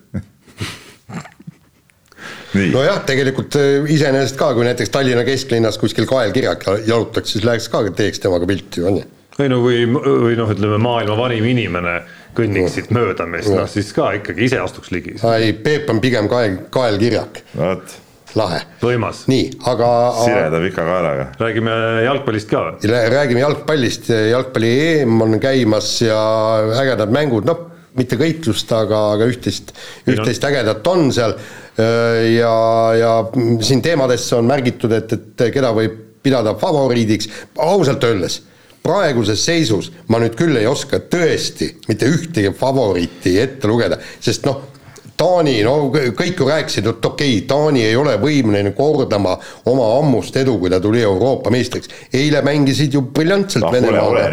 nojah, 2.75 3.03
tegelikult 3.09 3.59
äh, 3.61 3.89
iseenesest 3.97 4.39
ka, 4.41 4.53
kui 4.57 4.67
näiteks 4.67 4.93
Tallinna 4.95 5.25
kesklinnas 5.27 5.81
kuskil 5.83 6.09
kaelkirjak 6.11 6.67
jalutaks, 6.87 7.37
siis 7.37 7.47
läheks 7.47 7.69
ka, 7.73 7.85
teeks 7.97 8.23
temaga 8.25 8.49
pilti, 8.49 8.85
on 8.87 9.01
ju. 9.03 9.11
või 9.39 9.51
no 9.53 9.61
kui, 9.65 9.83
või 9.91 10.39
noh, 10.39 10.55
ütleme 10.55 10.81
maailma 10.83 11.19
vanim 11.19 11.47
inimene 11.53 12.01
kõnniks 12.37 12.77
siit 12.77 12.91
mööda 12.95 13.29
meist, 13.29 13.53
noh 13.53 13.69
siis 13.71 13.93
ka 13.97 14.11
ikkagi 14.21 14.49
ise 14.49 14.61
astuks 14.63 14.93
ligi. 14.95 15.19
ei, 15.37 15.53
Peep 15.53 15.93
on 15.93 16.03
pigem 16.05 16.29
kael, 16.33 16.59
kaelkirjak. 16.73 17.45
vot 17.57 18.03
lahe. 18.37 18.61
võimas. 18.83 19.25
nii, 19.31 19.49
aga. 19.71 19.91
sireda 20.25 20.61
pika 20.65 20.85
kaelaga. 20.87 21.29
räägime 21.41 21.77
jalgpallist 22.05 22.51
ka. 22.51 22.65
räägime 22.83 23.41
jalgpallist, 23.41 24.11
jalgpalli 24.31 24.73
EM 24.91 25.21
on 25.25 25.41
käimas 25.41 25.95
ja 26.05 26.21
ägedad 26.83 27.13
mängud, 27.15 27.49
noh, 27.49 27.65
mitte 27.97 28.19
kõik 28.21 28.45
just, 28.51 28.73
aga, 28.77 29.13
aga 29.17 29.29
üht-teist, 29.31 29.73
üht-teist 30.09 30.45
ägedat 30.45 30.87
on 30.93 31.09
seal 31.17 31.37
ja, 31.77 32.53
ja 32.97 33.13
siin 33.61 33.83
teemadesse 33.85 34.37
on 34.39 34.47
märgitud, 34.49 34.93
et, 34.97 35.13
et 35.13 35.47
keda 35.53 35.75
võib 35.77 35.99
pidada 36.25 36.55
favoriidiks, 36.59 37.29
ausalt 37.63 38.05
öeldes 38.09 38.41
praeguses 38.87 39.43
seisus 39.43 39.91
ma 40.11 40.21
nüüd 40.23 40.37
küll 40.39 40.57
ei 40.61 40.67
oska 40.71 41.01
tõesti 41.11 41.73
mitte 41.89 42.09
ühtegi 42.11 42.53
favoriiti 42.57 43.37
ette 43.43 43.69
lugeda, 43.71 43.99
sest 44.23 44.47
noh, 44.47 44.63
Taani, 45.17 45.55
no 45.65 45.75
kõik 45.91 46.41
ju 46.41 46.49
rääkisid, 46.49 46.89
et 46.91 47.09
okei 47.09 47.39
okay,, 47.39 47.47
Taani 47.49 47.85
ei 47.87 47.97
ole 47.97 48.17
võimeline 48.21 48.75
kordama 48.77 49.37
oma 49.71 49.89
ammust 50.01 50.37
edu, 50.37 50.59
kui 50.61 50.73
ta 50.73 50.81
tuli 50.83 51.01
Euroopa 51.03 51.51
meistriks. 51.55 51.89
eile 52.13 52.43
mängisid 52.45 52.95
ju 52.95 53.03
briljantselt 53.17 53.65
no, 53.65 53.73
Venemaaga. 53.73 54.29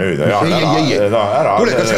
kuule, 1.57 1.71
kas, 1.79 1.95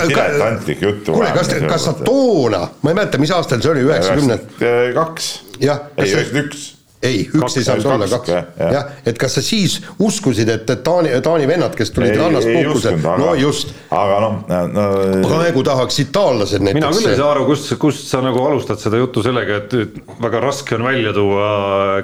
kuule, 1.09 1.33
kas, 1.33 1.53
kas 1.65 1.89
sa 1.89 1.97
toona, 2.03 2.65
ma 2.81 2.93
ei 2.93 3.01
mäleta, 3.01 3.21
mis 3.21 3.33
aastal 3.33 3.61
see 3.63 3.73
oli, 3.73 3.85
üheksakümnend? 3.89 4.57
kaks. 5.01 5.35
jah. 5.59 5.85
üheksakümmend 5.97 6.45
üks 6.45 6.74
ei, 7.05 7.23
üks 7.29 7.57
ei 7.59 7.65
saanud 7.65 7.87
olla, 7.95 8.07
kaks, 8.11 8.31
jah 8.31 8.73
ja., 8.73 8.81
et 9.07 9.17
kas 9.21 9.37
sa 9.37 9.43
siis 9.45 9.77
uskusid, 10.01 10.49
et, 10.51 10.69
et 10.69 10.83
Taani, 10.85 11.11
Taani 11.25 11.47
vennad, 11.49 11.75
kes 11.77 11.91
tulid 11.95 12.15
rannast 12.19 12.49
puhkusel, 12.49 12.99
no 13.21 13.33
just. 13.39 13.73
aga 13.93 14.19
noh 14.23 14.37
no, 14.73 14.85
praegu 15.25 15.63
tahaks 15.65 15.99
itaallased 16.05 16.63
näiteks. 16.65 16.79
mina 16.79 16.91
küll 16.95 17.11
ei 17.11 17.19
saa 17.19 17.31
aru, 17.33 17.45
kust, 17.49 17.73
kust 17.81 18.07
sa 18.11 18.21
nagu 18.25 18.41
alustad 18.45 18.81
seda 18.81 18.99
juttu 19.01 19.23
sellega, 19.25 19.59
et 19.63 19.99
väga 20.21 20.43
raske 20.43 20.77
on 20.77 20.87
välja 20.87 21.13
tuua 21.15 21.49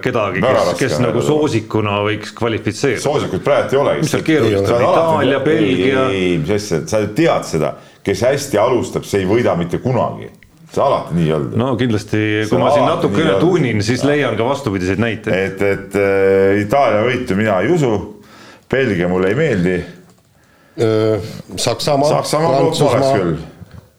kedagi, 0.03 0.43
kes, 0.43 0.74
kes 0.81 1.00
nagu 1.03 1.24
soosikuna 1.25 2.01
võiks 2.08 2.36
kvalifitseeruda. 2.38 3.05
soosikut 3.05 3.46
praegu 3.46 3.77
ei 3.77 3.81
olegi. 3.86 4.05
mis 4.05 4.15
seal 4.15 4.27
keerulised 4.27 4.75
on, 4.75 4.86
Itaalia, 4.89 5.41
Belgia. 5.46 6.05
ei, 6.12 6.36
mis 6.41 6.55
asja, 6.58 6.84
sa 6.91 7.01
ju 7.03 7.12
tead 7.17 7.48
seda, 7.48 7.75
kes 8.05 8.27
hästi 8.27 8.62
alustab, 8.62 9.08
see 9.08 9.24
ei 9.24 9.29
võida 9.29 9.55
mitte 9.60 9.81
kunagi 9.84 10.31
see 10.72 10.84
alati 10.84 11.18
nii 11.18 11.32
olnud. 11.36 11.56
no 11.60 11.70
kindlasti, 11.80 12.24
kui 12.50 12.60
ma 12.62 12.72
siin 12.74 12.88
natukene 12.88 13.38
tuunin, 13.42 13.84
siis 13.86 14.06
leian 14.08 14.38
ka 14.40 14.48
vastupidiseid 14.48 15.01
näiteid. 15.04 15.48
et, 15.51 15.62
et 15.62 15.98
äh, 16.00 16.62
Itaalia 16.63 17.06
võitu 17.08 17.38
mina 17.40 17.60
ei 17.62 17.72
usu, 17.75 17.94
Belgia 18.72 19.10
mulle 19.12 19.34
ei 19.34 19.40
meeldi. 19.40 19.80
Saksamaa, 21.60 22.10
Saksamaa, 22.10 22.51
Prantsusmaa. 22.58 23.18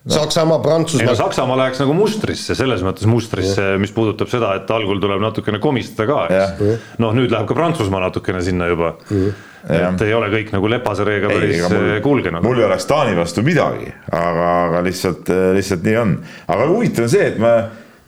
No. 0.02 0.14
Saksamaa, 0.16 0.58
Prantsusmaa. 0.64 1.04
ei 1.04 1.10
no 1.10 1.14
Saksamaa 1.14 1.58
läheks 1.60 1.82
nagu 1.84 1.94
mustrisse, 1.94 2.56
selles 2.58 2.80
mõttes 2.82 3.06
mustrisse, 3.06 3.76
mis 3.78 3.92
puudutab 3.94 4.32
seda, 4.32 4.56
et 4.58 4.70
algul 4.74 4.98
tuleb 5.02 5.20
natukene 5.22 5.60
komistada 5.62 6.08
ka, 6.08 6.24
eks. 6.32 6.88
noh, 7.04 7.12
nüüd 7.14 7.30
läheb 7.30 7.46
ka 7.46 7.58
Prantsusmaa 7.58 8.00
natukene 8.08 8.42
sinna 8.42 8.72
juba 8.72 8.96
mm 9.10 9.50
et 9.70 10.04
ei 10.06 10.14
ole 10.14 10.28
kõik 10.32 10.50
nagu 10.54 10.70
lepase 10.70 11.04
reega 11.06 11.30
päris 11.30 11.60
mul, 11.62 11.88
äh, 11.94 12.00
kulgenud. 12.02 12.42
mul 12.44 12.58
ei 12.58 12.66
oleks 12.66 12.86
Taani 12.90 13.14
vastu 13.18 13.44
midagi, 13.46 13.92
aga, 14.10 14.48
aga 14.66 14.82
lihtsalt, 14.86 15.30
äh, 15.30 15.50
lihtsalt 15.56 15.84
nii 15.86 15.96
on. 16.00 16.16
aga 16.50 16.68
huvitav 16.70 17.06
on 17.06 17.12
see, 17.12 17.28
et 17.30 17.38
ma 17.42 17.54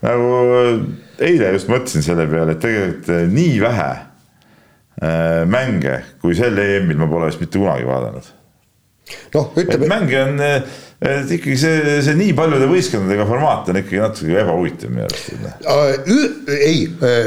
nagu 0.05 0.33
eile 1.23 1.53
just 1.55 1.71
mõtlesin 1.71 2.05
selle 2.05 2.27
peale, 2.31 2.57
et 2.57 2.63
tegelikult 2.63 3.13
äh, 3.15 3.27
nii 3.31 3.61
vähe 3.63 3.91
äh, 3.93 5.45
mänge 5.51 6.01
kui 6.23 6.35
sel 6.39 6.59
EM-il 6.59 6.99
ma 7.01 7.11
pole 7.11 7.31
vist 7.31 7.45
mitte 7.45 7.61
kunagi 7.61 7.87
vaadanud. 7.89 8.33
noh, 9.37 9.55
ütleme. 9.61 9.91
mänge 9.95 10.21
on, 10.25 10.45
et 11.05 11.33
ikkagi 11.39 11.57
see, 11.61 11.97
see 12.03 12.19
nii 12.19 12.35
paljude 12.35 12.67
võistkondadega 12.71 13.27
formaat 13.29 13.71
on 13.71 13.83
ikkagi 13.83 14.03
natuke 14.03 14.39
ebahuvitav 14.43 14.95
minu 14.95 15.07
arust. 15.07 16.55
ei, 16.59 16.87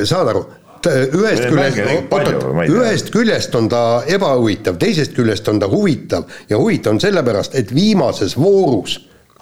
saad 0.10 0.34
aru 0.34 0.48
ühest 0.86 1.48
küljest, 1.50 1.82
oot-oot, 2.12 2.46
ühest 2.70 3.12
küljest 3.14 3.56
on 3.56 3.70
ta 3.72 4.04
ebahuvitav, 4.08 4.78
teisest 4.82 5.16
küljest 5.18 5.48
on 5.48 5.60
ta 5.60 5.70
huvitav. 5.72 6.28
Ja 6.50 6.60
huvitav 6.62 6.96
on 6.96 7.02
sellepärast, 7.02 7.56
et 7.56 7.74
viimases 7.76 8.38
voorus 8.38 9.00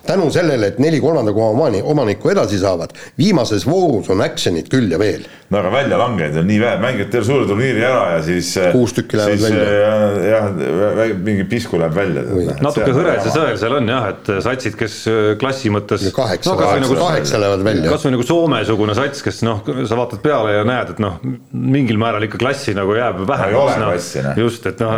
tänu 0.08 0.30
sellele, 0.34 0.72
et 0.74 0.80
neli 0.82 1.00
kolmanda 1.04 1.34
koha 1.36 1.54
omani, 1.56 1.82
omanikku 1.84 2.32
edasi 2.34 2.60
saavad, 2.62 2.94
viimases 3.20 3.66
voorus 3.68 4.10
on 4.14 4.24
action'it 4.26 4.70
küll 4.72 4.92
ja 4.92 5.00
veel. 5.02 5.26
no 5.50 5.60
aga 5.60 5.70
väljalangejaid 5.76 6.40
on 6.42 6.48
nii 6.50 6.58
vähe, 6.62 6.78
mängivad 6.82 7.12
terve 7.14 7.28
suure 7.28 7.46
turniiri 7.50 7.84
ära 7.86 8.06
ja 8.16 8.22
siis 8.26 8.50
kuus 8.74 8.96
tükki 8.98 9.20
lähevad 9.20 9.44
välja. 9.44 9.66
Äh, 9.66 10.16
jah, 10.32 11.12
mingi 11.28 11.46
pisku 11.50 11.80
läheb 11.82 11.94
välja. 11.96 12.24
natuke 12.66 12.90
hõre 12.96 13.18
see 13.22 13.34
sõel 13.36 13.60
seal 13.62 13.78
on 13.78 13.92
jah, 13.94 14.08
et 14.14 14.32
satsid, 14.48 14.78
kes 14.80 14.98
klassi 15.42 15.74
mõttes 15.74 16.08
kaheksa 16.16 16.52
no,, 16.52 16.58
kaheksa, 16.60 16.82
nagu, 16.86 16.98
kaheksa 17.02 17.42
lähevad 17.42 17.66
välja. 17.68 17.94
kas 17.94 18.08
või 18.08 18.16
nagu 18.16 18.26
Soome-sugune 18.26 18.98
sats, 18.98 19.22
kes 19.26 19.44
noh, 19.46 19.62
sa 19.86 20.00
vaatad 20.00 20.24
peale 20.26 20.58
ja 20.58 20.66
näed, 20.68 20.96
et 20.96 21.04
noh, 21.04 21.20
mingil 21.52 22.02
määral 22.02 22.26
ikka 22.26 22.42
klassi 22.42 22.74
nagu 22.78 22.98
jääb 22.98 23.22
vähemaks 23.30 23.80
no,. 23.82 23.94
No, 24.26 24.34
just, 24.40 24.66
et 24.70 24.82
noh, 24.82 24.96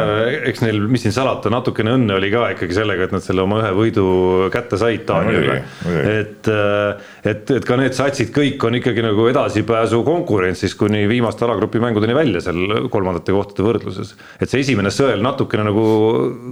eks 0.47 0.63
neil, 0.63 0.79
mis 0.89 1.03
siin 1.03 1.15
salata, 1.15 1.51
natukene 1.53 1.97
õnne 1.97 2.15
oli 2.17 2.31
ka 2.33 2.47
ikkagi 2.55 2.77
sellega, 2.77 3.07
et 3.07 3.15
nad 3.15 3.23
selle 3.23 3.43
oma 3.43 3.59
ühe 3.61 3.73
võidu 3.77 4.07
kätte 4.53 4.79
said 4.79 4.96
Taaniga. 5.05 5.59
et, 5.85 6.47
äh, 6.49 7.07
et, 7.23 7.51
et 7.51 7.65
ka 7.65 7.77
need 7.77 7.93
satsid 7.97 8.31
kõik 8.35 8.63
on 8.67 8.79
ikkagi 8.79 9.05
nagu 9.05 9.27
edasipääsu 9.29 10.01
konkurentsis 10.07 10.75
kuni 10.75 11.05
viimaste 11.09 11.45
alagrupi 11.45 11.81
mängudeni 11.83 12.15
välja 12.17 12.41
seal 12.41 12.89
kolmandate 12.93 13.35
kohtade 13.35 13.67
võrdluses. 13.67 14.15
et 14.41 14.49
see 14.49 14.63
esimene 14.65 14.89
sõel 14.93 15.21
natukene 15.21 15.67
nagu 15.67 15.85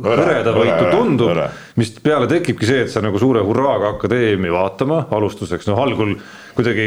hõredavõitu 0.06 0.92
tundub, 0.92 1.42
mis 1.76 1.92
peale 2.00 2.28
tekibki 2.32 2.68
see, 2.68 2.86
et 2.86 2.92
sa 2.92 3.02
nagu 3.04 3.20
suure 3.20 3.42
hurraaga 3.44 3.94
hakkad 3.94 4.14
EM-i 4.16 4.52
vaatama 4.54 5.02
alustuseks, 5.16 5.68
noh 5.68 5.82
algul 5.84 6.14
kuidagi 6.56 6.86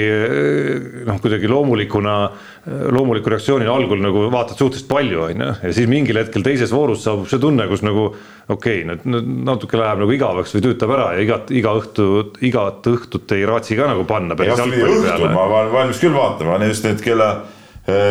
noh, 1.04 1.18
kuidagi 1.20 1.50
loomulikuna, 1.50 2.14
loomuliku 2.96 3.34
reaktsioonina 3.34 3.74
algul 3.74 4.00
nagu 4.00 4.24
vaatad 4.32 4.56
suhteliselt 4.56 4.88
palju, 4.88 5.20
on 5.26 5.44
ju, 5.44 5.50
ja 5.66 5.74
siis 5.76 5.90
mingil 5.92 6.22
hetkel 6.22 6.46
teises 6.46 6.72
voorus 6.72 7.04
saabub 7.04 7.28
see 7.28 7.42
tunne, 7.42 7.68
kus 7.68 7.84
nagu 7.84 8.08
okei 8.48 8.80
okay,, 8.86 8.86
nüüd 8.88 9.28
natuke 9.44 9.76
läheb 9.76 10.00
nagu 10.00 10.16
igavaks 10.16 10.56
või 10.56 10.64
tüütab 10.70 10.96
ära 10.96 11.10
ja 11.18 11.26
igat, 11.26 11.52
iga 11.52 11.76
õhtu, 11.82 12.08
igat 12.48 12.88
õhtut 12.88 13.36
ei 13.36 13.44
raatsi 13.48 13.76
ka 13.76 13.90
nagu 13.92 14.08
panna. 14.08 14.38
ma 15.36 15.44
olen 15.52 15.72
valmis 15.76 16.00
küll 16.00 16.16
vaatama, 16.16 16.56
just 16.64 16.88
need 16.88 17.04
kella 17.04 17.34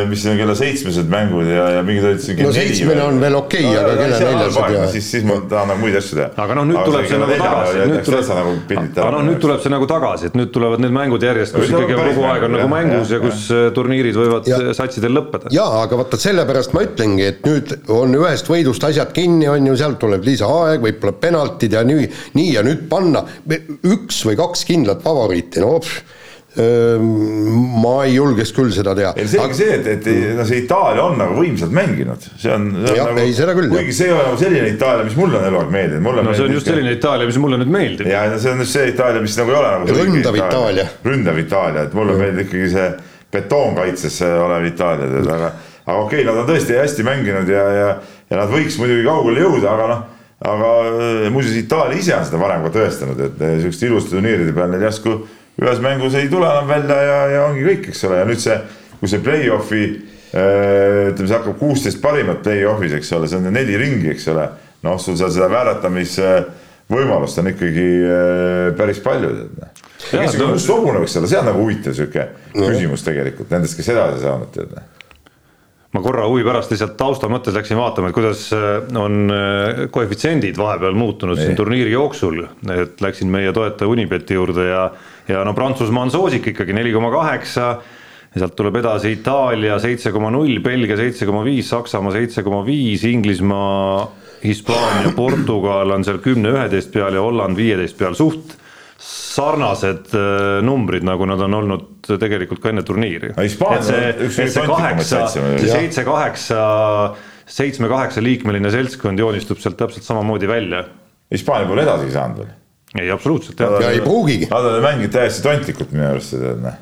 mis 0.09 0.23
on 0.25 0.37
kella 0.39 0.53
seitsmesed 0.57 1.09
mängud 1.11 1.45
ja, 1.45 1.67
ja 1.75 1.81
mingid 1.85 2.05
olid 2.09 2.21
siin 2.23 2.39
no 2.41 2.49
seitsmene 2.55 3.03
on 3.03 3.19
veel 3.21 3.35
okei 3.37 3.65
okay, 3.67 3.75
no,, 3.75 3.83
aga 3.83 3.97
kella 3.99 4.19
neljased 4.23 4.73
ja. 4.73 4.87
siis, 4.89 5.09
siis 5.13 5.27
ma 5.27 5.37
tahan 5.51 5.69
nagu 5.69 5.83
muid 5.83 5.97
asju 5.99 6.17
teha. 6.17 6.29
aga 6.43 6.57
noh, 6.57 6.65
nüüd 6.65 6.79
aga 6.79 6.87
tuleb 6.89 7.05
see 7.11 7.19
nagu 7.21 7.37
tagasi, 7.43 7.83
nüüd 7.91 8.07
tuleb, 8.07 8.25
nagu 8.31 8.55
aga 9.03 9.11
noh, 9.13 9.21
nüüd 9.27 9.39
tuleb 9.45 9.61
see 9.61 9.73
nagu 9.75 9.89
tagasi, 9.91 10.31
et 10.31 10.39
nüüd 10.39 10.51
tulevad 10.55 10.81
need 10.81 10.97
mängud 10.97 11.27
järjest, 11.29 11.57
kus 11.59 11.69
ikkagi 11.69 11.99
kogu 12.01 12.25
aeg 12.31 12.47
on 12.47 12.55
nagu 12.57 12.71
mängus 12.73 13.13
ja 13.13 13.21
kus 13.21 13.45
äh, 13.53 13.67
turniirid 13.77 14.17
võivad 14.17 14.49
ja, 14.49 14.61
satsidel 14.81 15.13
lõppeda. 15.19 15.53
jaa, 15.53 15.83
aga 15.83 16.01
vaata 16.01 16.21
sellepärast 16.25 16.73
ma 16.73 16.85
ütlengi, 16.87 17.29
et 17.29 17.45
nüüd 17.45 17.77
on 17.93 18.17
ühest 18.17 18.49
võidust 18.49 18.89
asjad 18.89 19.13
kinni, 19.13 19.45
on 19.51 19.69
ju, 19.69 19.77
sealt 19.77 20.01
tuleb 20.01 20.25
lisaaeg, 20.25 20.81
võib-olla 20.89 21.13
penaltid 21.21 21.77
ja 21.77 21.85
nii, 21.85 22.09
nii 22.39 22.53
ja 22.57 22.65
nüüd 22.65 22.87
panna 22.89 23.27
üks 23.45 24.23
või 24.25 24.39
kaks 24.41 24.65
kindlat 24.73 25.05
favoriiti, 25.05 25.61
no 25.61 25.77
pff 25.83 26.25
ma 26.57 27.93
ei 28.07 28.15
julgeks 28.15 28.51
küll 28.55 28.71
seda 28.73 28.95
teha. 28.97 29.11
ei, 29.13 29.27
selge 29.29 29.45
aga... 29.45 29.57
see, 29.59 29.75
et, 29.75 30.07
et 30.07 30.37
no 30.37 30.45
see 30.47 30.63
Itaalia 30.63 31.03
on 31.05 31.19
nagu 31.19 31.37
võimsalt 31.37 31.73
mänginud, 31.75 32.23
see 32.33 32.53
on, 32.53 32.65
see 32.79 32.95
on 32.95 32.97
ja, 32.97 33.05
nagu, 33.11 33.21
ei, 33.21 33.35
seda 33.37 33.53
küll, 33.57 33.69
kuigi 33.69 33.93
see 33.93 34.09
ei 34.09 34.15
ole 34.15 34.23
nagu 34.25 34.39
selline 34.41 34.71
Itaalia, 34.73 35.05
mis 35.05 35.17
mulle 35.19 35.37
on 35.37 35.45
eluaeg 35.51 35.71
meeldinud. 35.75 36.23
no 36.25 36.33
see 36.33 36.47
on 36.47 36.57
just 36.57 36.71
selline 36.71 36.95
Itaalia, 36.97 37.29
mis 37.29 37.39
mulle 37.43 37.61
nüüd 37.61 37.73
meeldib. 37.77 38.09
ja 38.09 38.25
see 38.33 38.55
on 38.55 38.65
just 38.65 38.73
see 38.73 38.89
Itaalia, 38.89 39.21
mis 39.27 39.37
nagu 39.37 39.53
ei 39.53 39.59
ole 39.61 39.71
nagu. 39.75 39.99
ründav 40.01 40.41
Itaalia. 40.41 40.89
ründav 41.05 41.41
Itaalia, 41.45 41.85
et 41.85 41.97
mulle 42.01 42.17
meeldib 42.17 42.47
ikkagi 42.47 42.73
see 42.73 42.91
betoonkaitses 43.37 44.21
olev 44.33 44.69
Itaalia, 44.71 45.13
tead, 45.13 45.31
aga, 45.37 45.53
aga 45.85 45.97
okei 46.01 46.23
okay,, 46.23 46.29
nad 46.31 46.41
on 46.41 46.49
tõesti 46.49 46.81
hästi 46.81 47.05
mänginud 47.05 47.53
ja, 47.53 47.71
ja, 47.77 47.89
ja 48.31 48.41
nad 48.41 48.49
võiks 48.49 48.81
muidugi 48.81 49.05
kaugele 49.05 49.45
jõuda, 49.45 49.73
aga 49.77 49.89
noh 49.93 50.05
aga 50.37 51.29
muuseas, 51.33 51.55
Itaalia 51.57 51.97
ise 51.97 52.13
on 52.13 52.25
seda 52.27 52.39
varem 52.41 52.65
ka 52.67 52.69
tõestanud, 52.75 53.21
et 53.25 53.39
sihukeste 53.41 53.87
iluste 53.89 54.13
turniiride 54.13 54.53
peal 54.53 54.69
neil 54.69 54.85
järsku 54.85 55.15
ühes 55.61 55.81
mängus 55.81 56.17
ei 56.17 56.29
tule 56.29 56.45
enam 56.49 56.69
välja 56.69 56.99
ja, 57.01 57.17
ja 57.33 57.45
ongi 57.47 57.65
kõik, 57.65 57.89
eks 57.91 58.03
ole, 58.07 58.21
ja 58.21 58.27
nüüd 58.29 58.41
see, 58.41 58.57
kui 58.99 59.09
see 59.09 59.23
play-off'i 59.25 59.83
äh, 59.87 61.09
ütleme, 61.09 61.25
see 61.25 61.37
hakkab 61.37 61.57
kuusteist 61.61 62.01
parimat 62.03 62.43
play-off'is, 62.45 62.93
eks 62.99 63.11
ole, 63.17 63.29
see 63.29 63.41
on 63.41 63.49
neli 63.53 63.77
ringi, 63.79 64.11
eks 64.13 64.29
ole. 64.33 64.47
noh, 64.85 64.99
sul 65.01 65.17
seal 65.17 65.31
seda 65.33 65.47
vääratamise-võimalust 65.49 67.41
on 67.41 67.49
ikkagi 67.53 67.87
äh, 68.05 68.67
päris 68.77 69.01
palju. 69.05 69.33
kes 70.11 70.37
see 70.37 70.51
must 70.51 70.69
hobune 70.69 71.01
võiks 71.01 71.17
olla, 71.17 71.31
see 71.31 71.41
on 71.41 71.49
nagu 71.49 71.65
huvitav 71.65 71.97
sihuke 71.97 72.29
küsimus 72.53 73.07
tegelikult 73.07 73.49
nendest, 73.55 73.79
kes 73.79 73.91
edasi 73.95 74.21
saanud 74.27 74.53
tead 74.53 74.77
ma 75.95 76.01
korra 76.03 76.27
huvi 76.29 76.43
pärast 76.45 76.69
lihtsalt 76.69 76.97
tausta 76.99 77.29
mõttes 77.31 77.55
läksin 77.55 77.79
vaatama, 77.79 78.11
et 78.11 78.13
kuidas 78.19 78.45
äh, 78.53 78.85
on 79.01 79.33
koefitsiendid 79.89 80.61
vahepeal 80.61 80.93
muutunud 80.93 81.41
siin 81.41 81.57
turniiri 81.57 81.97
jooksul, 81.97 82.43
et 82.77 83.01
läksin 83.01 83.33
meie 83.33 83.49
toetaja 83.55 83.89
Unibeti 83.89 84.37
juurde 84.37 84.69
ja 84.69 84.89
ja 85.27 85.43
no 85.45 85.53
Prantsusmaa 85.53 86.07
on 86.07 86.11
soosik 86.13 86.51
ikkagi 86.53 86.75
neli 86.75 86.93
koma 86.95 87.11
kaheksa, 87.13 87.71
sealt 88.37 88.55
tuleb 88.57 88.77
edasi 88.81 89.15
Itaalia 89.17 89.79
seitse 89.81 90.11
koma 90.15 90.31
null, 90.33 90.59
Belgia 90.63 90.97
seitse 90.99 91.27
koma 91.27 91.43
viis, 91.47 91.69
Saksamaa 91.71 92.13
seitse 92.15 92.43
koma 92.45 92.63
viis, 92.65 93.03
Inglismaa, 93.07 94.07
Hispaania, 94.43 95.11
Portugal 95.15 95.91
on 95.95 96.05
seal 96.05 96.21
kümne, 96.23 96.53
üheteist 96.53 96.93
peal 96.93 97.17
ja 97.17 97.23
Holland 97.25 97.57
viieteist 97.57 97.97
peal, 97.97 98.17
suht 98.17 98.57
sarnased 99.07 100.13
äh, 100.17 100.59
numbrid, 100.65 101.05
nagu 101.05 101.25
nad 101.29 101.41
on 101.45 101.53
olnud 101.59 102.11
tegelikult 102.17 102.61
ka 102.63 102.71
enne 102.71 102.83
turniiri. 102.85 103.33
seitse-kaheksa, 105.73 106.61
seitsme-kaheksa 107.57 108.23
liikmeline 108.25 108.71
seltskond 108.73 109.21
joonistub 109.21 109.61
sealt 109.61 109.77
täpselt 109.79 110.07
samamoodi 110.07 110.49
välja. 110.49 110.85
Hispaania 111.33 111.69
pole 111.69 111.85
edasi 111.85 112.09
saanud 112.13 112.41
veel? 112.41 112.55
Ei, 112.95 113.11
absoluutselt 113.11 113.59
jah. 113.59 113.77
ja 113.81 113.91
ei 113.91 114.01
pruugigi. 114.01 114.49
Nad 114.51 114.71
on 114.71 114.81
mänginud 114.85 115.13
täiesti 115.13 115.43
tontikult 115.45 115.93
minu 115.95 116.07
arust, 116.13 116.37
tead 116.37 116.63
noh. 116.63 116.79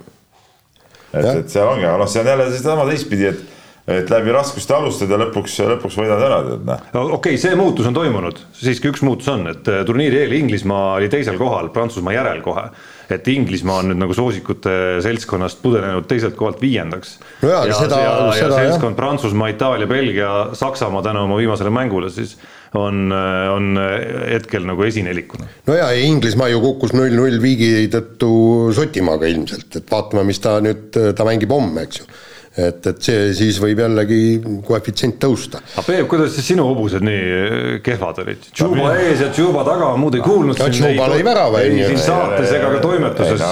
et, 1.13 1.31
et 1.33 1.51
seal 1.51 1.71
ongi, 1.71 1.87
aga 1.87 1.99
noh, 2.01 2.11
see 2.11 2.21
on 2.23 2.31
jälle 2.33 2.49
sedasama 2.53 2.87
teistpidi, 2.91 3.29
et 3.33 3.51
et 3.85 4.09
läbi 4.09 4.31
raskuste 4.33 4.73
alustada 4.73 5.13
ja 5.13 5.19
lõpuks, 5.21 5.59
lõpuks 5.69 5.95
võidad 5.99 6.21
ära, 6.25 6.39
tead 6.47 6.63
noh. 6.65 6.85
okei 6.95 7.35
okay,, 7.35 7.37
see 7.37 7.53
muutus 7.57 7.85
on 7.85 7.93
toimunud, 7.93 8.39
siiski 8.57 8.89
üks 8.89 9.03
muutus 9.05 9.29
on, 9.29 9.45
et 9.51 9.69
äh, 9.69 9.83
turniiri 9.85 10.23
eel 10.23 10.33
Inglismaa 10.39 10.95
oli 10.95 11.09
teisel 11.13 11.37
kohal, 11.37 11.69
Prantsusmaa 11.73 12.15
järel 12.15 12.41
kohe. 12.45 12.65
et 13.13 13.27
Inglismaa 13.29 13.83
on 13.83 13.91
nüüd 13.91 14.01
nagu 14.01 14.17
soosikute 14.17 15.03
seltskonnast 15.05 15.61
pudenenud 15.61 16.09
teiselt 16.09 16.33
kohalt 16.39 16.63
viiendaks. 16.65 17.19
no 17.43 17.51
jaa, 17.53 17.61
aga 17.67 17.77
seda, 17.77 18.01
ja, 18.01 18.15
ja 18.41 18.49
seltskond 18.55 18.97
Prantsusmaa, 18.97 19.51
Itaalia, 19.53 19.87
Belgia, 19.87 20.33
Saksamaa 20.57 21.05
tänu 21.05 21.27
oma 21.29 21.37
viimasele 21.37 21.69
mängule 21.69 22.09
siis 22.09 22.39
on, 22.79 23.09
on 23.51 23.81
hetkel 24.29 24.67
nagu 24.67 24.85
esinelikuna. 24.87 25.49
no 25.67 25.77
ja, 25.77 25.89
ja 25.95 26.05
Inglismaa 26.05 26.51
ju 26.53 26.61
kukkus 26.63 26.95
null-null 26.97 27.41
viigi 27.43 27.89
tõttu 27.93 28.29
Šotimaaga 28.75 29.29
ilmselt, 29.31 29.81
et 29.81 29.91
vaatame, 29.91 30.25
mis 30.27 30.41
ta 30.43 30.59
nüüd, 30.63 30.89
ta 30.91 31.27
mängib 31.27 31.53
homme, 31.55 31.87
eks 31.87 32.03
ju 32.03 32.09
et, 32.55 32.87
et 32.87 33.01
see 33.03 33.31
siis 33.35 33.57
võib 33.61 33.79
jällegi 33.83 34.19
koefitsient 34.65 35.17
tõusta. 35.21 35.61
aga 35.75 35.85
Peep, 35.87 36.07
kuidas 36.11 36.33
siis 36.35 36.47
sinu 36.53 36.67
hobused 36.69 37.03
nii 37.05 37.81
kehvad 37.85 38.21
olid? 38.23 38.47
Tšuba 38.51 38.93
ees 39.01 39.23
ja 39.25 39.29
Tšuba 39.33 39.65
taga, 39.67 39.91
muud 39.99 40.15
ei 40.17 40.23
kuulnud. 40.25 40.59
Tšuba 40.59 41.09
lõi 41.11 41.25
värava. 41.27 41.63
ei 41.65 41.83
siin 41.83 42.01
saates 42.01 42.55
ega 42.55 42.71
ka 42.77 42.83
toimetuses. 42.83 43.45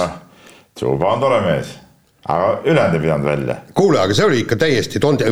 Tšuba 0.74 1.12
on 1.12 1.22
tore 1.22 1.42
mees, 1.44 1.76
aga 2.24 2.50
ülejäänud 2.64 2.98
ei 2.98 3.04
pidanud 3.06 3.30
välja. 3.30 3.60
kuule, 3.74 4.00
aga 4.00 4.16
see 4.16 4.26
oli 4.26 4.42
ikka 4.44 4.58
täiesti 4.64 5.02
tond-, 5.02 5.26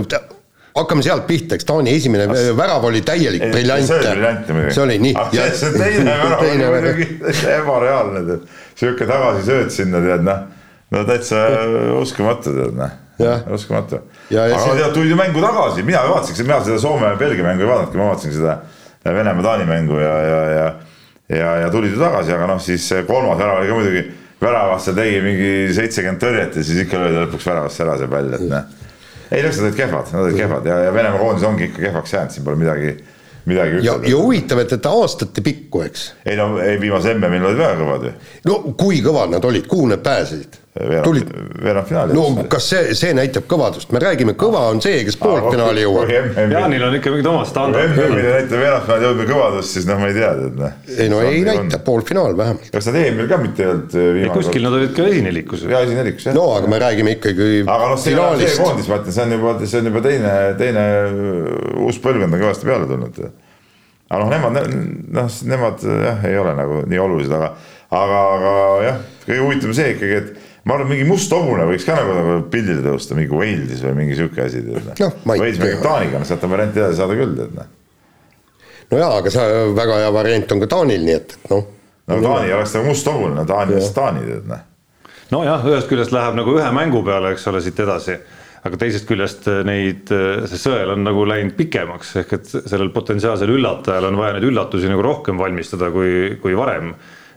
hakkame 0.76 1.05
sealt 1.05 1.26
pihta, 1.29 1.57
eks 1.59 1.67
Taani 1.69 1.95
esimene 1.97 2.26
As... 2.33 2.49
värav 2.57 2.85
oli 2.88 3.02
täielik 3.07 3.45
briljant. 3.52 3.87
see 3.87 3.99
oli 3.99 4.11
briljant 4.14 4.52
muidugi. 4.52 4.75
see 4.75 4.85
oli 4.85 4.99
nii. 5.07 5.14
see 5.61 5.73
teine 5.76 6.17
värav 6.23 6.45
oli 6.47 6.69
muidugi 6.75 7.09
ebareaalne, 7.57 8.25
tead. 8.29 8.47
sihuke 8.81 9.09
tagasisööt 9.09 9.75
sinna, 9.75 10.02
tead 10.05 10.25
noh, 10.26 10.47
no 10.93 11.05
täitsa 11.09 11.43
uskumatu, 12.00 12.55
tead 12.57 12.79
noh 12.79 12.99
uskumatu. 13.52 14.00
aga 14.31 14.62
see... 14.62 14.79
tead, 14.79 14.95
tulid 14.97 15.12
ju 15.12 15.19
mängu 15.19 15.45
tagasi, 15.45 15.85
mina 15.87 16.07
vaatasin, 16.09 16.49
mina 16.49 16.62
seda 16.64 16.81
Soome-Belgia 16.83 17.47
mängu 17.47 17.67
ei 17.67 17.73
vaadanudki, 17.75 18.00
ma 18.00 18.09
vaatasin 18.14 18.38
seda 18.38 18.57
Venemaa-Taani 19.02 19.67
mängu 19.67 20.00
ja, 20.00 20.17
ja, 20.23 20.41
ja 20.57 20.73
ja, 21.33 21.57
ja 21.57 21.71
tulid 21.71 21.95
ju 21.95 22.00
tagasi, 22.00 22.33
aga 22.35 22.47
noh, 22.50 22.61
siis 22.61 22.88
kolmas 23.09 23.38
värav 23.41 23.61
oli 23.61 23.71
ka 23.71 23.76
muidugi, 23.79 24.02
väravasse 24.43 24.95
tegi 24.97 25.21
mingi 25.25 25.50
seitsekümmend 25.76 26.23
tõrjet 26.23 26.57
ja 26.59 26.64
siis 26.67 26.83
ikka 26.85 27.00
löödi 27.00 27.21
lõpuks 27.21 27.47
väravasse 27.47 27.85
ära 27.85 27.99
see 28.00 28.11
pall, 28.11 28.33
et 28.37 28.47
noh. 28.50 28.81
Ei, 29.33 29.43
nad 29.43 29.59
olid 29.65 29.77
kehvad, 29.79 30.12
nad 30.12 30.23
olid 30.27 30.39
kehvad 30.39 30.67
ja, 30.69 30.79
ja 30.87 30.95
Venemaa 30.95 31.21
koondis 31.21 31.45
ongi 31.49 31.69
ikka 31.71 31.83
kehvaks 31.87 32.12
jäänud, 32.12 32.35
siin 32.35 32.47
pole 32.47 32.61
midagi, 32.61 32.97
midagi 33.51 33.85
ja, 33.87 33.99
ja 34.07 34.17
huvitav, 34.17 34.62
et, 34.62 34.73
et 34.79 34.89
aastate 34.91 35.45
pikku, 35.45 35.83
eks. 35.89 36.09
ei 36.27 36.37
no 36.39 36.49
ei, 36.62 36.81
viimase 36.81 37.15
MM-il 37.15 37.49
olid 37.51 37.62
väga 37.62 37.79
kõvad 37.81 38.09
ju. 38.09 38.17
no 38.51 38.59
kui 38.79 39.01
kõvad 39.05 39.35
nad 39.37 39.49
olid, 39.49 39.67
kuhu 39.71 39.89
nad 39.93 40.05
pääsesid? 40.05 40.62
Tulid 40.73 41.29
veerandfinaali. 41.62 42.14
no 42.17 42.45
kas 42.49 42.67
see, 42.71 42.95
see 42.97 43.12
näitab 43.12 43.45
kõvadust, 43.50 43.91
me 43.93 44.00
räägime, 44.00 44.33
kõva 44.41 44.62
on 44.71 44.79
see, 44.81 45.02
kes 45.05 45.19
poolfinaali 45.21 45.83
jõuab. 45.85 46.12
Jaanil 46.49 46.87
on 46.87 46.95
ikka 46.97 47.11
mingid 47.12 47.29
omad 47.29 47.50
standardid. 47.50 47.93
kui 47.99 48.07
MM-il 48.07 48.23
ei 48.23 48.37
näita 48.38 48.61
veerandfinaali 48.61 49.05
jõudnud 49.05 49.29
kõvadust, 49.29 49.76
siis 49.76 49.88
noh, 49.88 49.99
ma 50.00 50.09
ei 50.09 50.14
tea, 50.17 50.31
tead 50.38 50.55
noh. 50.62 50.79
ei 50.97 51.11
no 51.12 51.19
ei 51.29 51.43
näita, 51.45 51.81
poolfinaal 51.85 52.37
vähemalt. 52.38 52.71
kas 52.73 52.88
nad 52.88 52.97
EM-il 53.02 53.29
ka 53.29 53.38
mitte 53.43 53.67
ei 53.67 53.69
olnud? 53.75 53.99
kuskil 54.38 54.64
nad 54.64 54.76
olid 54.79 54.95
ka 54.97 55.09
esinelikus. 55.11 55.67
jaa, 55.69 55.83
esinelikus 55.85 56.29
jah. 56.31 56.37
no 56.38 56.47
aga 56.55 56.71
me 56.73 56.79
räägime 56.81 57.12
ikkagi 57.19 57.50
aga 57.67 57.91
noh, 57.93 58.00
see 58.00 58.17
on 58.17 58.41
see 58.41 58.55
koondis, 58.62 58.88
ma 58.88 59.00
ütlen, 59.02 59.17
see 59.19 59.26
on 59.26 59.35
juba, 59.37 59.55
see 59.67 59.83
on 59.83 59.91
juba 59.91 60.02
teine, 60.07 60.37
teine 60.62 60.87
uus 61.85 62.00
põlvkond 62.07 62.38
on 62.38 62.45
kõvasti 62.47 62.71
peale 62.71 62.88
tulnud. 62.88 63.21
aga 64.09 64.23
noh, 64.25 64.33
nemad, 64.33 64.73
noh, 65.21 65.37
nemad 65.52 65.85
jah, 65.85 66.25
ei 66.31 66.41
ole 66.41 66.57
nagu 66.57 66.81
nii 66.88 67.05
olulised, 67.05 67.37
aga, 67.37 67.52
aga, 68.00 68.25
aga 68.38 68.57
jah, 68.87 69.05
kõige 69.26 69.45
huvitavam 69.45 69.76
see 69.76 69.93
ikkagi, 69.99 70.23
et 70.23 70.42
ma 70.64 70.76
arvan, 70.76 70.90
mingi 70.92 71.07
must 71.09 71.33
hobune 71.35 71.66
võiks 71.69 71.87
ka 71.87 71.97
nagu, 71.99 72.16
nagu 72.19 72.35
pildile 72.52 72.83
tõusta, 72.85 73.16
mingi 73.19 73.35
Walesis 73.35 73.85
või 73.85 73.95
mingi 74.02 74.19
sihuke 74.19 74.45
asi, 74.45 74.64
tead 74.66 74.90
noh. 74.90 74.99
noh, 74.99 75.14
ma 75.28 75.38
ei 75.38 75.54
tea. 75.57 75.78
Taaniga, 75.83 76.21
noh, 76.23 76.28
sealt 76.28 76.45
on 76.47 76.52
variant 76.54 76.76
edasi 76.78 77.00
saada 77.00 77.16
küll, 77.19 77.33
tead 77.38 77.57
noh. 77.57 77.71
no 78.92 79.00
jaa, 79.00 79.14
aga 79.23 79.33
see 79.35 79.62
väga 79.78 80.02
hea 80.04 80.12
variant 80.19 80.54
on 80.54 80.62
ka 80.62 80.69
Taanil, 80.76 81.09
nii 81.09 81.16
et, 81.19 81.35
et 81.38 81.50
noh. 81.54 81.64
no 82.12 82.21
Taani 82.26 82.54
oleks 82.59 82.76
nagu 82.78 82.92
must 82.92 83.11
hobune, 83.11 83.35
no 83.38 83.49
Taani 83.49 83.81
on 83.81 83.97
Taani, 83.97 84.28
tead 84.28 84.52
noh. 84.52 84.69
nojah, 85.35 85.66
ühest 85.73 85.90
küljest 85.90 86.14
läheb 86.14 86.38
nagu 86.38 86.54
ühe 86.59 86.71
mängu 86.76 87.02
peale, 87.07 87.35
eks 87.35 87.50
ole, 87.50 87.64
siit 87.64 87.83
edasi 87.83 88.21
aga 88.62 88.78
teisest 88.78 89.09
küljest 89.09 89.49
neid, 89.66 90.11
see 90.47 90.61
sõel 90.61 90.92
on 90.95 91.02
nagu 91.02 91.25
läinud 91.26 91.57
pikemaks, 91.59 92.12
ehk 92.21 92.37
et 92.37 92.52
sellel 92.52 92.92
potentsiaalsel 92.95 93.50
üllatajal 93.50 94.07
on 94.07 94.21
vaja 94.21 94.37
neid 94.37 94.47
üllatusi 94.47 94.90
nagu 94.90 95.02
rohkem 95.02 95.40
valmistada 95.40 95.90
kui, 95.95 96.37
kui 96.42 96.54
varem 96.54 96.92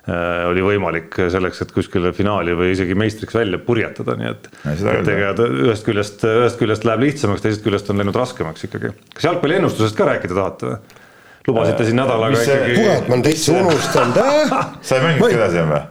oli 0.06 0.62
võimalik 0.62 1.16
selleks, 1.34 1.64
et 1.66 1.72
kuskile 1.74 2.12
finaali 2.14 2.54
või 2.58 2.74
isegi 2.76 2.94
meistriks 2.98 3.34
välja 3.34 3.58
purjetada, 3.58 4.14
nii 4.20 4.28
et. 4.30 4.52
et 4.70 5.10
ega 5.10 5.32
ühest 5.48 5.88
küljest, 5.88 6.22
ühest 6.30 6.60
küljest 6.62 6.86
läheb 6.86 7.08
lihtsamaks, 7.08 7.42
teisest 7.42 7.66
küljest 7.66 7.90
on 7.90 7.98
läinud 8.02 8.20
raskemaks 8.20 8.68
ikkagi. 8.68 8.94
kas 9.16 9.26
jalgpalliennustusest 9.32 9.98
ka 9.98 10.12
rääkida 10.12 10.38
tahate 10.38 10.70
või? 10.70 11.02
lubasite 11.48 11.88
siin 11.88 12.00
nädalaga 12.00 12.42
ikkagi. 12.42 12.78
kurat, 12.78 13.10
ma 13.10 13.18
olen 13.18 13.26
täitsa 13.26 13.58
unustanud 13.64 14.22
äh?. 14.22 14.56
sa 14.86 15.00
ei 15.00 15.08
mänginudki 15.08 15.40
edasi 15.40 15.66
või? 15.72 15.82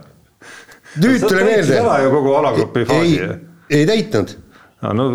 nüüd 1.03 1.27
tuli 1.27 1.43
meelde. 1.49 1.77
ära 1.83 1.99
ju 2.05 2.15
kogu 2.15 2.33
alagrupi 2.39 2.87
faasi. 2.87 3.29
ei 3.69 3.87
täitnud 3.89 4.35
no 4.93 5.05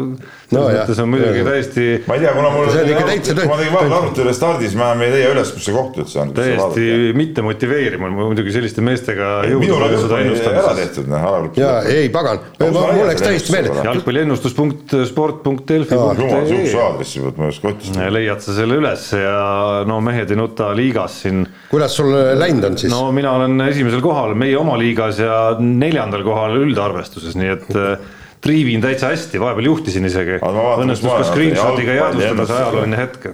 selles 0.50 0.56
no, 0.56 0.62
mõttes 0.66 1.00
on 1.02 1.10
muidugi 1.12 1.42
täiesti. 1.46 1.86
ma 2.08 2.16
ei 2.16 2.24
tea, 2.24 2.32
kuna 2.34 2.50
mul. 2.54 2.70
see 2.72 2.82
on 2.82 2.90
ikka 2.90 3.04
täitsa 3.06 3.34
tõesti. 3.36 3.50
ma 3.50 3.58
tegin 3.60 3.74
vahepeal 3.76 3.96
arvuti 4.00 4.24
üle 4.24 4.34
stardis, 4.34 4.76
ma 4.78 4.90
ei 4.96 5.12
leia 5.14 5.30
üles, 5.34 5.52
kus 5.54 5.66
see 5.68 5.76
koht 5.76 6.00
üldse 6.02 6.20
on. 6.22 6.32
täiesti 6.36 6.86
mitte 7.16 7.44
motiveeriv 7.46 8.04
on 8.08 8.16
muidugi 8.18 8.54
selliste 8.54 8.84
meestega. 8.84 9.30
minul 9.60 9.86
on 9.86 9.94
juba 9.94 10.20
ära 10.50 10.74
tehtud, 10.78 11.08
noh, 11.10 11.26
alagrupp. 11.30 11.60
jaa, 11.60 11.78
ei 11.90 12.10
pagan, 12.14 12.42
mul 12.60 13.08
läks 13.10 13.24
täiesti 13.24 13.54
meelde. 13.54 13.86
jalgpalliennustus 13.86 14.56
punkt 14.58 14.96
sport 15.10 15.42
punkt 15.46 15.66
delfi 15.70 15.98
punkt 15.98 16.24
ee. 16.26 16.44
sihukese 16.50 16.84
aadressi 16.84 17.24
pealt 17.24 17.40
ma 17.40 17.48
ei 17.48 17.54
oska 17.54 17.72
otsida. 17.74 18.12
leiad 18.18 18.44
sa 18.44 18.56
selle 18.58 18.78
üles 18.82 19.08
ja 19.16 19.40
no 19.88 20.00
mehed 20.04 20.34
ei 20.34 20.40
nuta 20.40 20.72
liigas 20.76 21.20
siin. 21.24 21.44
kuidas 21.70 21.96
sul 22.00 22.14
läinud 22.40 22.72
on 22.72 22.78
siis? 22.80 22.92
no 22.92 23.10
mina 23.14 23.36
olen 23.38 23.68
esimesel 23.70 24.02
kohal 24.04 24.34
meie 24.38 24.58
oma 24.58 24.78
liigas 24.80 25.22
ja 25.22 25.42
neljandal 25.60 26.26
kohal 26.26 26.58
üldarvestuses, 26.64 27.38
nii 27.38 27.54
et 27.54 27.76
triivin 28.40 28.80
täitsa 28.80 29.12
hästi, 29.12 29.40
vahepeal 29.40 29.70
juhtisin 29.70 30.08
isegi. 30.08 30.40
õnnestus 30.40 31.12
ka 31.12 31.28
screenshot'iga 31.28 32.00
jäädvustada 32.00 32.48
see 32.48 32.58
ajalooline 32.58 33.00
hetk. 33.00 33.30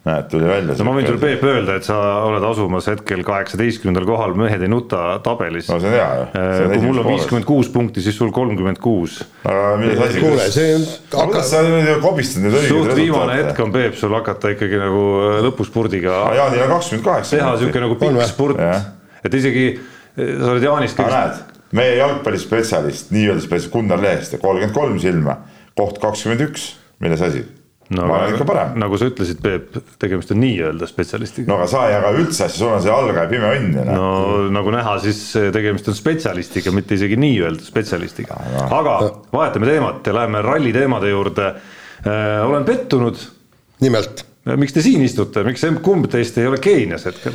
näed, 0.00 0.30
tuli 0.32 0.46
välja. 0.48 0.74
no 0.78 0.86
ma 0.88 0.94
võin 0.96 1.06
sulle, 1.06 1.20
Peep, 1.20 1.42
öelda, 1.44 1.74
et 1.76 1.84
sa 1.84 1.96
oled 2.24 2.44
asumas 2.48 2.86
hetkel 2.88 3.20
kaheksateistkümnendal 3.26 4.06
kohal 4.08 4.32
Mehed 4.38 4.64
ei 4.64 4.70
nuta 4.72 5.18
tabelis. 5.22 5.68
no 5.68 5.76
see 5.82 5.90
on 5.90 5.96
hea 5.98 6.06
ju. 6.16 6.24
Äh, 6.40 6.62
kui 6.72 6.86
mul 6.86 7.02
on 7.02 7.08
viiskümmend 7.10 7.46
kuus 7.50 7.68
punkti, 7.74 8.02
siis 8.02 8.16
sul 8.16 8.32
kolmkümmend 8.34 8.80
kuus. 8.82 9.20
aga 9.44 9.76
milles 9.82 10.00
asi? 10.08 10.24
kuule, 10.24 10.48
see 10.56 10.72
on. 10.78 10.88
kuidas 11.12 11.52
sa 11.52 11.62
nüüd 11.66 11.92
kobistad 12.02 12.46
nüüd 12.46 12.56
õigeid 12.56 12.72
resultaate? 12.72 12.98
viimane 13.02 13.38
hetk 13.42 13.62
on, 13.66 13.76
Peep, 13.76 14.00
sul 14.00 14.16
hakata 14.16 14.56
ikkagi 14.56 14.80
nagu 14.80 15.04
äh, 15.20 15.38
lõpuspurdiga. 15.46 16.24
Jaanil 16.40 16.66
on 16.66 16.74
kakskümmend 16.78 17.06
kaheksa. 17.06 17.36
teha 17.36 17.54
sihuke 17.60 17.86
nagu 17.86 18.00
pikk 18.00 18.26
spurt, 18.32 18.66
et 19.22 19.40
isegi 19.42 19.70
sa 20.16 20.54
oled 20.56 20.64
Jaanist. 20.64 20.98
näed 20.98 21.49
meie 21.76 21.96
jalgpallispetsialist, 22.00 23.14
nii-öelda 23.14 23.44
spetsialist 23.44 23.72
Gunnar 23.74 24.02
Leheste, 24.02 24.40
kolmkümmend 24.42 24.76
kolm 24.76 25.00
silma, 25.02 25.40
koht 25.78 26.00
kakskümmend 26.02 26.48
üks, 26.48 26.72
milles 27.02 27.22
asi? 27.24 27.44
no 27.90 28.06
ma 28.06 28.20
olen 28.20 28.34
ikka 28.36 28.46
parem. 28.46 28.74
nagu 28.78 28.98
sa 29.00 29.08
ütlesid, 29.10 29.40
Peep, 29.42 29.74
tegemist 30.02 30.30
on 30.30 30.38
nii-öelda 30.42 30.86
spetsialistiga. 30.86 31.50
no 31.50 31.56
aga 31.58 31.66
sa 31.70 31.82
ei 31.88 31.94
jaga 31.96 32.12
üldse 32.20 32.44
asja, 32.46 32.58
sul 32.60 32.70
on 32.70 32.84
see 32.84 32.92
algaja 32.94 33.26
pime 33.30 33.50
õnn 33.56 33.80
ju. 33.80 33.86
no 33.88 34.04
nagu 34.54 34.74
näha, 34.74 34.94
siis 35.02 35.22
tegemist 35.54 35.90
on 35.90 35.98
spetsialistiga, 35.98 36.74
mitte 36.74 36.94
isegi 36.98 37.18
nii-öelda 37.20 37.66
spetsialistiga 37.66 38.38
no.. 38.54 38.68
aga 38.78 38.96
vahetame 39.34 39.72
teemat 39.72 40.06
ja 40.06 40.16
läheme 40.20 40.44
ralli 40.46 40.74
teemade 40.76 41.10
juurde 41.10 41.48
äh,. 41.50 42.46
olen 42.46 42.68
pettunud. 42.68 43.26
nimelt? 43.82 44.24
miks 44.54 44.76
te 44.76 44.86
siin 44.86 45.02
istute, 45.06 45.42
miks 45.46 45.66
kumb 45.82 46.06
teist 46.12 46.38
ei 46.38 46.46
ole 46.46 46.62
Keenias 46.62 47.10
hetkel? 47.10 47.34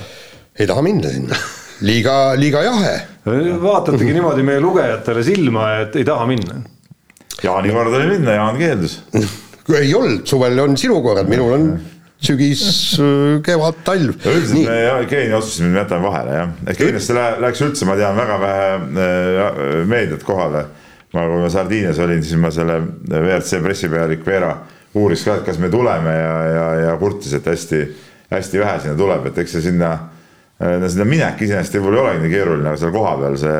ei 0.56 0.72
taha 0.72 0.88
minna 0.88 1.12
sinna 1.12 1.44
liiga, 1.82 2.36
liiga 2.40 2.64
jahe. 2.64 2.94
vaatategi 3.62 4.14
niimoodi 4.14 4.46
meie 4.46 4.62
lugejatele 4.64 5.24
silma, 5.26 5.72
et 5.84 5.96
ei 6.00 6.06
taha 6.08 6.28
minna. 6.30 6.62
Jaani 7.44 7.74
kord 7.76 7.94
oli 7.94 8.08
minna, 8.14 8.38
Jaan 8.38 8.58
keeldus 8.58 9.02
ei 9.82 9.92
olnud, 9.98 10.24
suvel 10.30 10.60
on 10.62 10.78
sinu 10.80 11.02
korrad, 11.04 11.28
minul 11.30 11.54
on 11.58 11.68
sügis, 12.26 12.62
kevad, 13.46 13.82
talv. 13.86 14.16
üldiselt 14.24 14.70
me 14.70 14.78
jah, 14.80 15.02
Keenia 15.10 15.40
otsustasime, 15.40 15.68
et 15.68 15.74
me 15.74 15.82
jätame 15.82 16.08
vahele 16.08 16.38
jah, 16.40 16.56
et 16.66 16.80
Keeniasse 16.80 17.18
läks 17.44 17.64
üldse, 17.66 17.88
ma 17.90 17.98
tean, 18.00 18.16
väga 18.18 18.40
vähe 18.42 18.72
äh, 18.78 19.84
meediat 19.90 20.24
kohale. 20.26 20.66
ma, 21.16 21.28
kui 21.28 21.44
ma 21.44 21.52
Sardiinias 21.52 22.00
olin, 22.04 22.24
siis 22.24 22.40
ma 22.40 22.52
selle 22.52 22.80
WRC 23.10 23.62
pressipealik 23.64 24.26
Veera 24.28 24.56
uuris 24.96 25.24
ka, 25.28 25.40
et 25.40 25.46
kas 25.48 25.60
me 25.60 25.70
tuleme 25.72 26.12
ja, 26.12 26.34
ja, 26.50 26.66
ja 26.86 26.98
kurtis, 27.00 27.34
et 27.36 27.46
hästi, 27.48 27.82
hästi 28.32 28.60
vähe 28.64 28.82
sinna 28.84 28.98
tuleb, 29.00 29.30
et 29.30 29.44
eks 29.44 29.58
see 29.58 29.70
sinna 29.70 29.94
no 30.60 30.90
sinna 30.90 31.08
minek 31.10 31.42
iseenesest 31.42 31.80
võib-olla 31.80 31.98
ei 31.98 32.06
olegi 32.06 32.24
nii 32.26 32.36
keeruline, 32.36 32.70
aga 32.70 32.80
seal 32.80 32.94
kohapeal 32.96 33.38
see 33.42 33.60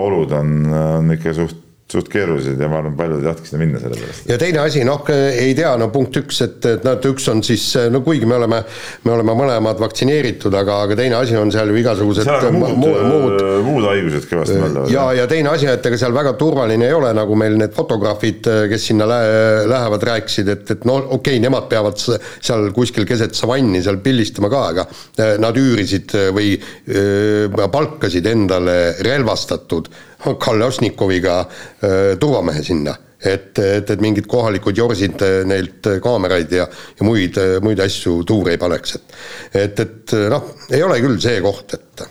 olud 0.00 0.32
on, 0.38 0.54
on 0.72 1.14
ikka 1.14 1.34
suht 1.36 1.63
suht 1.92 2.08
keerulised 2.08 2.60
ja 2.60 2.68
ma 2.70 2.78
arvan, 2.80 2.94
paljud 2.96 3.20
ei 3.20 3.26
tahtki 3.28 3.50
sinna 3.50 3.60
minna 3.60 3.80
selle 3.82 3.98
pärast. 4.00 4.28
ja 4.28 4.38
teine 4.40 4.60
asi, 4.62 4.84
noh, 4.88 5.02
ei 5.12 5.52
tea, 5.56 5.74
no 5.80 5.90
punkt 5.92 6.16
üks, 6.16 6.40
et, 6.46 6.56
et 6.70 6.86
et 6.88 7.08
üks 7.10 7.26
on 7.28 7.42
siis, 7.44 7.66
no 7.92 8.00
kuigi 8.06 8.28
me 8.28 8.38
oleme, 8.38 8.62
me 9.04 9.12
oleme 9.12 9.34
mõlemad 9.36 9.82
vaktsineeritud, 9.82 10.54
aga, 10.56 10.78
aga 10.86 10.96
teine 10.98 11.18
asi 11.18 11.36
on 11.36 11.52
seal 11.52 11.68
ju 11.70 11.76
igasugused 11.82 12.30
muud, 12.56 12.78
muud, 12.80 13.02
muud, 13.04 13.44
muud 13.66 13.88
haigused 13.90 14.28
kõvasti 14.30 14.56
mõelda. 14.62 14.86
ja, 14.94 15.04
ja 15.20 15.26
teine 15.30 15.52
asi, 15.52 15.68
et 15.70 15.90
ega 15.90 15.98
seal 16.00 16.16
väga 16.16 16.32
turvaline 16.40 16.88
ei 16.88 16.96
ole, 16.96 17.12
nagu 17.16 17.36
meil 17.38 17.58
need 17.60 17.76
fotograafid, 17.76 18.48
kes 18.72 18.88
sinna 18.90 19.08
lä 19.10 19.20
lähevad, 19.68 20.08
rääkisid, 20.08 20.50
et, 20.54 20.64
et 20.78 20.88
no 20.88 20.96
okei 21.02 21.36
okay,, 21.36 21.42
nemad 21.44 21.68
peavad 21.68 22.00
seal 22.00 22.70
kuskil 22.74 23.04
keset 23.08 23.36
savanni 23.36 23.84
seal 23.84 24.00
pildistama 24.04 24.48
ka, 24.52 24.64
aga 24.72 24.88
eh, 24.88 25.36
nad 25.42 25.60
üürisid 25.60 26.16
või 26.34 26.54
öö, 26.56 27.68
palkasid 27.74 28.26
endale 28.30 28.78
relvastatud 29.04 29.92
Kalle 30.40 30.64
Osnikoviga 30.64 31.40
äh, 31.40 32.14
turvamehe 32.20 32.62
sinna 32.64 32.96
et, 33.24 33.58
et, 33.58 33.90
et 33.90 34.02
mingid 34.04 34.26
kohalikud 34.30 34.76
jorsid 34.76 35.22
äh, 35.24 35.38
neilt 35.48 35.86
äh, 35.90 36.00
kaameraid 36.04 36.52
ja, 36.52 36.66
ja 36.68 37.06
muid, 37.06 37.38
muid 37.64 37.80
asju 37.84 38.20
tuure 38.28 38.56
ei 38.56 38.60
paneks, 38.60 38.98
et 38.98 39.16
et, 39.64 39.80
et 39.86 40.18
noh, 40.32 40.50
ei 40.70 40.82
ole 40.84 41.00
küll 41.04 41.20
see 41.22 41.40
koht, 41.44 41.76
et 41.78 42.04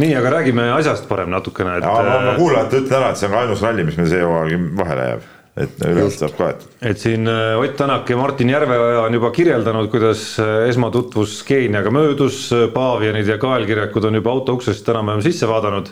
nii, 0.00 0.14
aga 0.20 0.36
räägime 0.38 0.70
asjast 0.76 1.08
parem 1.10 1.32
natukene, 1.32 1.80
et 1.80 1.86
ma, 1.86 2.22
ma 2.30 2.38
kuulajatele 2.38 2.86
ütlen 2.86 2.98
ära, 3.00 3.10
et 3.10 3.20
see 3.20 3.28
on 3.28 3.36
ka 3.36 3.44
ainus 3.44 3.66
ralli, 3.66 3.86
mis 3.88 3.98
meil 3.98 4.10
see 4.12 4.24
hooaeg 4.24 4.72
vahele 4.78 5.12
jääb 5.12 5.28
et 5.60 5.82
ülejäänud 5.82 6.14
saab 6.14 6.36
kaetud. 6.38 6.68
et 6.82 6.98
siin 6.98 7.28
äh, 7.28 7.58
Ott 7.58 7.76
Tänak 7.76 8.10
ja 8.10 8.16
Martin 8.16 8.50
Järveoja 8.50 9.00
on 9.00 9.14
juba 9.14 9.30
kirjeldanud, 9.30 9.88
kuidas 9.90 10.22
äh, 10.38 10.68
esmatutvus 10.68 11.42
Keeniaga 11.48 11.90
möödus, 11.90 12.50
paavianid 12.74 13.26
ja 13.26 13.38
kaelkirjakud 13.38 14.04
on 14.04 14.20
juba 14.20 14.30
auto 14.30 14.54
uksest 14.58 14.88
enam-vähem 14.88 15.24
sisse 15.26 15.48
vaadanud. 15.48 15.90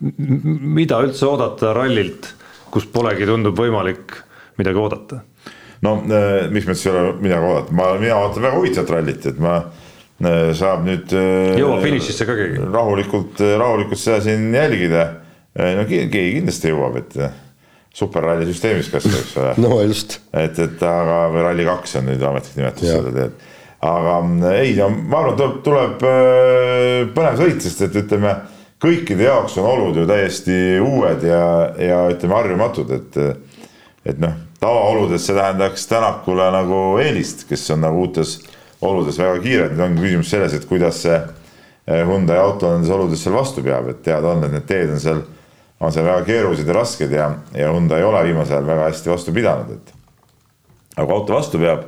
Mida 0.00 1.00
üldse 1.04 1.26
oodata 1.28 1.72
rallilt, 1.76 2.30
kus 2.72 2.86
polegi, 2.92 3.26
tundub 3.28 3.58
võimalik 3.58 4.16
midagi 4.60 4.82
oodata? 4.82 5.22
no 5.86 5.94
mis 6.02 6.66
mõttes 6.66 6.86
ei 6.86 6.92
ole 6.92 7.02
midagi 7.22 7.50
oodata, 7.50 7.76
ma, 7.78 7.90
mina 8.00 8.18
ootan 8.22 8.46
väga 8.48 8.58
huvitavat 8.58 8.94
rallit, 8.96 9.28
et 9.30 9.42
ma 9.42 9.58
saab 10.58 10.86
nüüd. 10.86 11.12
jõuab 11.58 11.84
finišisse 11.84 12.26
ka 12.26 12.38
keegi? 12.38 12.62
rahulikult, 12.74 13.42
rahulikult 13.42 14.02
seda 14.02 14.22
siin 14.24 14.48
jälgida. 14.54 15.04
no 15.54 15.84
keegi 15.86 16.32
kindlasti 16.38 16.72
jõuab, 16.72 16.98
et 17.02 17.20
superralli 17.98 18.46
süsteemis 18.48 18.90
kas 18.92 19.06
või, 19.08 19.20
eks 19.22 19.36
ole. 19.40 19.54
no 19.64 19.78
just. 19.86 20.18
et, 20.32 20.58
et 20.58 20.82
aga, 20.86 21.22
või 21.34 21.46
Rally2 21.46 21.96
on 22.00 22.10
nüüd 22.10 22.26
ametlik 22.30 22.60
nimetus 22.60 22.90
seda 22.90 23.14
tead. 23.14 23.48
aga 23.88 24.18
ei, 24.52 24.74
no 24.78 24.90
ma 24.94 25.22
arvan, 25.22 25.38
tuleb, 25.38 25.58
tuleb 25.66 26.06
äh, 26.06 27.02
põnev 27.16 27.42
sõit, 27.42 27.60
sest 27.64 27.86
et 27.88 27.98
ütleme, 28.02 28.34
kõikide 28.82 29.26
jaoks 29.26 29.56
on 29.58 29.66
olud 29.68 29.96
ju 29.96 30.06
täiesti 30.06 30.78
uued 30.82 31.24
ja, 31.26 31.42
ja 31.82 32.02
ütleme 32.12 32.38
harjumatud, 32.38 32.92
et, 32.94 33.18
et 34.06 34.20
noh, 34.22 34.36
tavaoludes 34.60 35.26
see 35.26 35.36
tähendaks 35.36 35.86
Tänakule 35.90 36.50
nagu 36.54 36.82
eelist, 37.02 37.46
kes 37.48 37.66
on 37.74 37.82
nagu 37.86 38.06
uutes 38.06 38.38
oludes 38.84 39.18
väga 39.18 39.40
kiired, 39.42 39.74
nüüd 39.74 39.86
ongi 39.88 40.04
küsimus 40.06 40.30
selles, 40.30 40.54
et 40.54 40.68
kuidas 40.70 41.02
see 41.02 41.16
äh, 41.18 42.04
Hyundai 42.06 42.38
auto 42.38 42.70
nendes 42.70 42.92
oludes 42.94 43.24
seal 43.24 43.34
vastu 43.34 43.64
peab, 43.66 43.90
et 43.90 44.02
teada 44.06 44.34
on, 44.36 44.46
et 44.46 44.54
need 44.54 44.68
teed 44.70 44.94
on 44.94 45.02
seal 45.02 45.26
on 45.80 45.94
seal 45.94 46.06
väga 46.08 46.24
keerulised 46.26 46.66
ja 46.66 46.74
rasked 46.74 47.12
ja, 47.14 47.28
ja 47.54 47.70
Hyundai 47.70 48.00
ei 48.02 48.06
ole 48.06 48.24
viimasel 48.26 48.58
ajal 48.58 48.66
väga 48.66 48.88
hästi 48.88 49.12
vastu 49.12 49.34
pidanud, 49.34 49.76
et. 49.76 49.94
aga 50.96 51.06
kui 51.06 51.14
auto 51.14 51.34
vastu 51.34 51.60
peab 51.62 51.86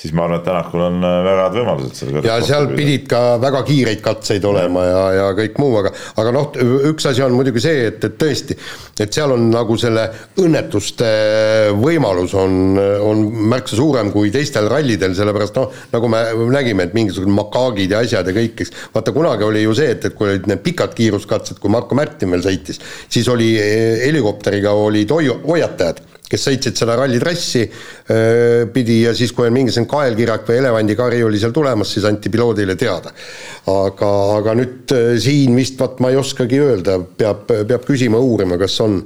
siis 0.00 0.14
ma 0.16 0.24
arvan, 0.24 0.40
et 0.40 0.46
Tänakul 0.46 0.82
on 0.86 1.04
äh, 1.04 1.16
väga 1.26 1.42
head 1.44 1.56
võimalused 1.58 1.98
seal. 1.98 2.20
ja 2.24 2.36
seal 2.44 2.68
pidid 2.72 3.06
ka 3.10 3.20
väga 3.42 3.60
kiireid 3.68 4.00
katseid 4.04 4.44
olema 4.48 4.84
ja, 4.86 5.02
ja 5.18 5.26
kõik 5.36 5.58
muu, 5.60 5.74
aga, 5.82 5.92
aga 6.22 6.32
noh, 6.34 6.48
üks 6.90 7.08
asi 7.10 7.24
on 7.24 7.36
muidugi 7.36 7.62
see, 7.64 7.86
et, 7.90 8.04
et 8.08 8.16
tõesti, 8.20 8.56
et 9.00 9.12
seal 9.12 9.34
on 9.34 9.48
nagu 9.52 9.76
selle 9.80 10.06
õnnetuste 10.40 11.10
võimalus 11.80 12.34
on, 12.38 12.80
on 12.80 13.24
märksa 13.52 13.76
suurem 13.78 14.12
kui 14.14 14.32
teistel 14.32 14.70
rallidel, 14.72 15.14
sellepärast 15.18 15.60
noh, 15.60 15.74
nagu 15.92 16.12
me 16.12 16.24
nägime, 16.56 16.88
et 16.88 16.96
mingisugused 16.96 17.36
makaagid 17.36 17.92
ja 17.94 18.04
asjad 18.04 18.30
ja 18.30 18.36
kõik, 18.36 18.64
eks. 18.64 18.72
vaata, 18.94 19.14
kunagi 19.16 19.46
oli 19.46 19.66
ju 19.66 19.76
see, 19.76 19.92
et, 19.96 20.08
et 20.08 20.16
kui 20.16 20.30
olid 20.30 20.48
need 20.50 20.64
pikad 20.64 20.96
kiiruskatsed, 20.96 21.60
kui 21.60 21.72
Marko 21.72 21.98
Märtin 21.98 22.32
veel 22.32 22.46
sõitis, 22.46 22.80
siis 23.10 23.28
oli 23.32 23.52
eh, 23.60 24.06
helikopteriga 24.06 24.72
olid 24.86 25.12
hoiu-, 25.12 25.42
hoiatajad 25.44 26.06
kes 26.30 26.46
sõitsid 26.46 26.78
seda 26.78 26.94
rallitrassi 26.98 27.64
pidi 28.74 29.00
ja 29.02 29.14
siis, 29.16 29.32
kui 29.34 29.48
on 29.48 29.54
mingisugune 29.54 29.90
kaelkirak 29.90 30.46
või 30.48 30.60
elevandikari 30.60 31.22
oli 31.26 31.40
seal 31.42 31.54
tulemas, 31.54 31.90
siis 31.94 32.06
anti 32.08 32.30
piloodile 32.32 32.76
teada. 32.78 33.12
aga, 33.70 34.10
aga 34.38 34.54
nüüd 34.58 34.94
siin 35.22 35.56
vist 35.58 35.78
vaat 35.80 35.98
ma 36.02 36.10
ei 36.10 36.18
oskagi 36.20 36.60
öelda, 36.62 36.98
peab, 37.18 37.46
peab 37.46 37.86
küsima, 37.86 38.18
uurima, 38.18 38.58
kas 38.60 38.78
on, 38.84 39.00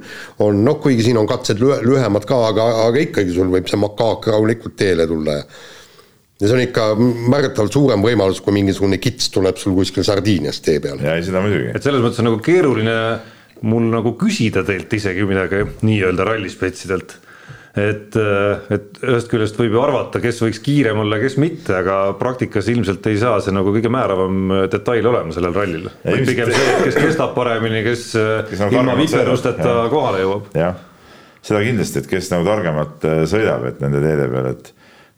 on 0.44 0.64
noh, 0.64 0.80
kuigi 0.82 1.08
siin 1.08 1.20
on 1.20 1.28
katsed 1.28 1.60
lühemad 1.60 2.28
ka, 2.28 2.42
aga, 2.50 2.68
aga 2.88 3.06
ikkagi 3.08 3.32
sul 3.36 3.52
võib 3.52 3.70
see 3.70 3.80
makaak 3.80 4.28
rahulikult 4.34 4.76
teele 4.80 5.08
tulla 5.08 5.40
ja 5.40 5.46
ja 6.40 6.48
see 6.48 6.56
on 6.56 6.64
ikka 6.64 6.86
märgatavalt 7.30 7.72
suurem 7.72 8.02
võimalus, 8.04 8.40
kui 8.42 8.54
mingisugune 8.56 8.98
kits 9.02 9.30
tuleb 9.34 9.58
sul 9.60 9.76
kuskil 9.76 10.04
Sardiinias 10.06 10.60
tee 10.64 10.80
peal. 10.82 10.98
ja 11.02 11.14
ei, 11.16 11.22
seda 11.26 11.42
muidugi. 11.44 11.70
et 11.74 11.86
selles 11.86 12.02
mõttes 12.02 12.20
on 12.22 12.28
nagu 12.30 12.40
keeruline 12.44 12.96
mul 13.64 13.90
nagu 13.92 14.14
küsida 14.20 14.64
teilt 14.66 14.92
isegi 14.96 15.26
midagi 15.28 15.64
nii-öelda 15.86 16.26
rallispetsidelt. 16.28 17.16
et, 17.74 18.14
et 18.70 19.00
ühest 19.02 19.26
küljest 19.32 19.56
võib 19.58 19.72
ju 19.74 19.80
arvata, 19.82 20.20
kes 20.22 20.36
võiks 20.44 20.60
kiirem 20.62 21.00
olla, 21.02 21.18
kes 21.18 21.34
mitte, 21.42 21.74
aga 21.74 21.96
praktikas 22.20 22.68
ilmselt 22.70 23.06
ei 23.10 23.18
saa 23.18 23.40
see 23.42 23.54
nagu 23.56 23.72
kõige 23.74 23.90
määravam 23.90 24.52
detail 24.70 25.08
olema 25.10 25.34
sellel 25.34 25.56
rallil. 25.56 25.88
pigem 26.04 26.52
see, 26.54 26.68
et 26.76 26.84
kes 26.86 27.00
kestab 27.00 27.34
paremini, 27.34 27.82
kes, 27.86 28.10
kes 28.50 28.62
nagu 28.62 28.78
ilma 28.78 28.94
viperusteta 29.00 29.78
kohale 29.90 30.22
jõuab. 30.22 30.52
jah, 30.54 30.78
seda 31.44 31.64
kindlasti, 31.64 32.00
et 32.00 32.08
kes 32.14 32.30
nagu 32.32 32.46
targemalt 32.46 33.04
äh, 33.08 33.24
sõidab, 33.28 33.66
et 33.68 33.82
nende 33.84 34.00
teede 34.04 34.30
peal, 34.32 34.48
et 34.54 34.70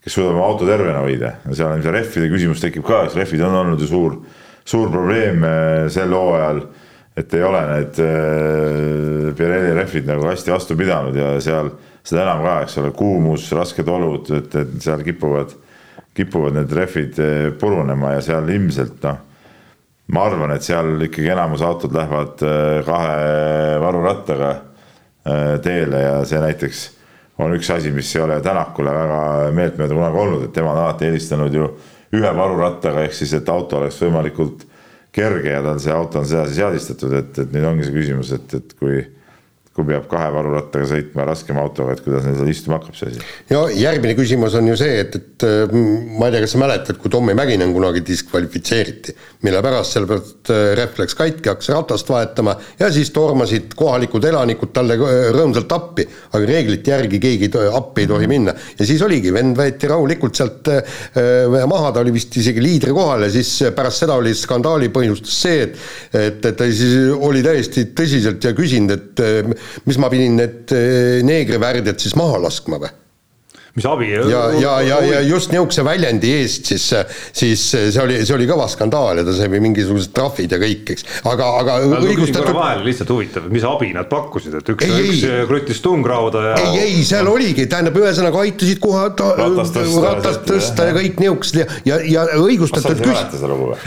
kes 0.07 0.17
suudab 0.17 0.39
oma 0.39 0.49
auto 0.49 0.67
tervena 0.69 1.05
hoida, 1.05 1.37
seal 1.51 1.71
on 1.71 1.85
see 1.85 1.95
rehvide 1.95 2.33
küsimus 2.33 2.63
tekib 2.63 2.87
ka, 2.87 3.05
eks 3.07 3.19
rehvid 3.19 3.45
on 3.47 3.61
olnud 3.61 3.83
ju 3.83 3.91
suur, 3.91 4.19
suur 4.67 4.91
probleem 4.93 5.45
äh, 5.47 5.87
sel 5.93 6.15
hooajal 6.15 6.65
et 7.17 7.35
ei 7.35 7.43
ole 7.43 7.61
need 7.71 8.01
äh, 8.05 9.37
Pirelli 9.37 9.73
rehvid 9.77 10.09
nagu 10.09 10.27
hästi 10.29 10.53
vastu 10.53 10.77
pidanud 10.77 11.17
ja 11.17 11.37
seal 11.41 11.71
seda 12.07 12.27
enam 12.27 12.43
ka, 12.45 12.57
eks 12.67 12.77
ole, 12.83 12.91
kuumus, 12.97 13.49
rasked 13.57 13.89
olud, 13.89 14.29
et, 14.37 14.53
et 14.61 14.75
seal 14.85 15.03
kipuvad, 15.07 15.55
kipuvad 16.17 16.59
need 16.59 16.75
rehvid 16.77 17.23
äh, 17.23 17.49
purunema 17.61 18.17
ja 18.19 18.25
seal 18.25 18.53
ilmselt 18.53 19.01
noh, 19.07 19.23
ma 20.13 20.27
arvan, 20.29 20.53
et 20.55 20.67
seal 20.67 21.09
ikkagi 21.09 21.33
enamus 21.33 21.65
autod 21.67 21.97
lähevad 21.97 22.45
äh, 22.47 22.81
kahe 22.87 23.81
varurattaga 23.83 24.55
teele 25.59 26.01
ja 26.05 26.19
see 26.23 26.39
näiteks 26.39 26.83
on 27.43 27.57
üks 27.57 27.67
asi, 27.75 27.91
mis 27.91 28.13
ei 28.15 28.23
ole 28.23 28.37
Tänakule 28.45 28.93
väga 28.95 29.17
meeltmööda 29.57 29.97
kunagi 29.97 30.21
olnud, 30.23 30.45
et 30.47 30.53
tema 30.55 30.71
on 30.71 30.85
alati 30.85 31.09
eelistanud 31.09 31.57
ju 31.57 31.67
ühe 32.15 32.31
varurattaga, 32.37 33.03
ehk 33.03 33.17
siis, 33.17 33.33
et 33.35 33.49
auto 33.51 33.81
oleks 33.81 33.99
võimalikult 34.05 34.66
kerge 35.17 35.53
ja 35.55 35.63
ta 35.65 35.75
on, 35.75 35.81
see 35.81 35.95
auto 35.95 36.21
on 36.21 36.29
sedasi 36.29 36.59
seadistatud, 36.61 37.15
et, 37.17 37.39
et 37.41 37.55
nüüd 37.55 37.65
ongi 37.69 37.87
see 37.87 37.97
küsimus, 37.97 38.33
et, 38.37 38.57
et 38.59 38.75
kui 38.81 39.01
kui 39.77 39.85
peab 39.91 40.07
kahe 40.09 40.31
varurattaga 40.33 40.89
sõitma 40.89 41.27
raskema 41.29 41.61
autoga, 41.61 41.93
et 41.93 42.03
kuidas 42.05 42.25
neil 42.25 42.39
seal 42.39 42.49
istuma 42.49 42.79
hakkab, 42.79 42.97
see 42.97 43.11
asi. 43.13 43.25
no 43.53 43.67
järgmine 43.69 44.15
küsimus 44.17 44.57
on 44.57 44.71
ju 44.71 44.77
see, 44.81 45.03
et, 45.03 45.19
et 45.21 45.45
ma 46.17 46.31
ei 46.31 46.35
tea, 46.35 46.43
kas 46.47 46.55
sa 46.55 46.61
mäletad, 46.63 47.01
kui 47.03 47.13
Tommy 47.13 47.35
Mäkinen 47.37 47.75
kunagi 47.77 48.01
diskvalifitseeriti, 48.07 49.13
mille 49.45 49.61
pärast, 49.65 49.97
sellepärast 49.97 50.53
rehv 50.81 51.01
läks 51.03 51.19
katki, 51.19 51.51
hakkas 51.53 51.69
ratast 51.75 52.09
vahetama 52.11 52.57
ja 52.81 52.89
siis 52.95 53.13
tormasid 53.15 53.77
kohalikud 53.77 54.25
elanikud 54.31 54.73
talle 54.77 54.97
rõõmsalt 55.37 55.77
appi, 55.77 56.07
aga 56.33 56.43
reeglite 56.49 56.95
järgi 56.95 57.21
keegi 57.23 57.51
appi 57.77 58.07
ei 58.07 58.11
tohi 58.15 58.31
minna. 58.31 58.57
ja 58.79 58.89
siis 58.89 59.05
oligi, 59.05 59.33
vend 59.35 59.59
võeti 59.61 59.93
rahulikult 59.93 60.41
sealt 60.41 60.73
äh, 60.73 60.97
maha, 61.69 61.93
ta 61.93 62.01
oli 62.01 62.17
vist 62.17 62.37
isegi 62.41 62.65
liidri 62.65 62.97
kohal 62.97 63.29
ja 63.29 63.31
siis 63.35 63.53
pärast 63.77 64.07
seda 64.07 64.17
oli 64.17 64.33
skandaali 64.37 64.89
põhjustas 64.95 65.41
see, 65.45 65.63
et 65.69 65.79
et, 66.17 66.45
et 66.45 66.57
ta 66.57 66.67
siis 66.71 67.13
oli 67.13 67.43
täiesti 67.45 67.87
tõsiselt 67.97 68.45
ja 68.45 68.53
küsinud, 68.57 68.93
et 68.97 69.23
mis 69.87 69.99
ma 70.01 70.11
pidin 70.13 70.39
need 70.41 70.77
eh, 70.77 71.23
neegrivärdjad 71.27 72.01
siis 72.03 72.17
maha 72.19 72.41
laskma 72.47 72.81
või? 72.83 72.93
Mis 73.77 73.85
abi. 73.85 74.09
ja, 74.09 74.43
ja, 74.57 74.75
ja, 74.81 74.99
ja 75.05 75.21
just 75.27 75.53
niisuguse 75.53 75.85
väljendi 75.85 76.31
eest 76.39 76.71
siis, 76.71 76.87
siis 77.37 77.65
see 77.75 78.01
oli, 78.01 78.19
see 78.25 78.37
oli 78.37 78.47
kõva 78.49 78.65
skandaal 78.73 79.21
ja 79.21 79.25
ta 79.27 79.35
sai 79.37 79.51
mingisugused 79.53 80.15
trahvid 80.17 80.55
ja 80.55 80.61
kõik, 80.63 80.95
eks, 80.95 81.05
aga, 81.29 81.49
aga 81.61 81.75
õigustatud. 82.01 82.55
vahele 82.57 82.87
lihtsalt 82.87 83.13
huvitav, 83.13 83.51
mis 83.53 83.67
abi 83.69 83.91
nad 83.93 84.09
pakkusid, 84.09 84.57
et 84.61 84.71
üks, 84.73 84.87
üks 85.03 85.25
kruttis 85.51 85.83
tungrauda 85.85 86.45
ja. 86.47 86.55
ei, 86.63 86.87
ei, 86.87 87.03
seal 87.07 87.29
oligi, 87.29 87.67
tähendab, 87.69 87.99
ühesõnaga 88.01 88.41
aitasid 88.47 88.81
kohe 88.81 89.05
ratast 89.11 89.77
tõsta, 89.77 90.05
ratast 90.07 90.49
tõsta 90.49 90.89
ja 90.89 90.97
kõik 90.97 91.21
niisugused 91.21 91.61
ja, 91.61 91.69
ja, 91.91 92.01
ja 92.15 92.25
õigustatud. 92.41 93.05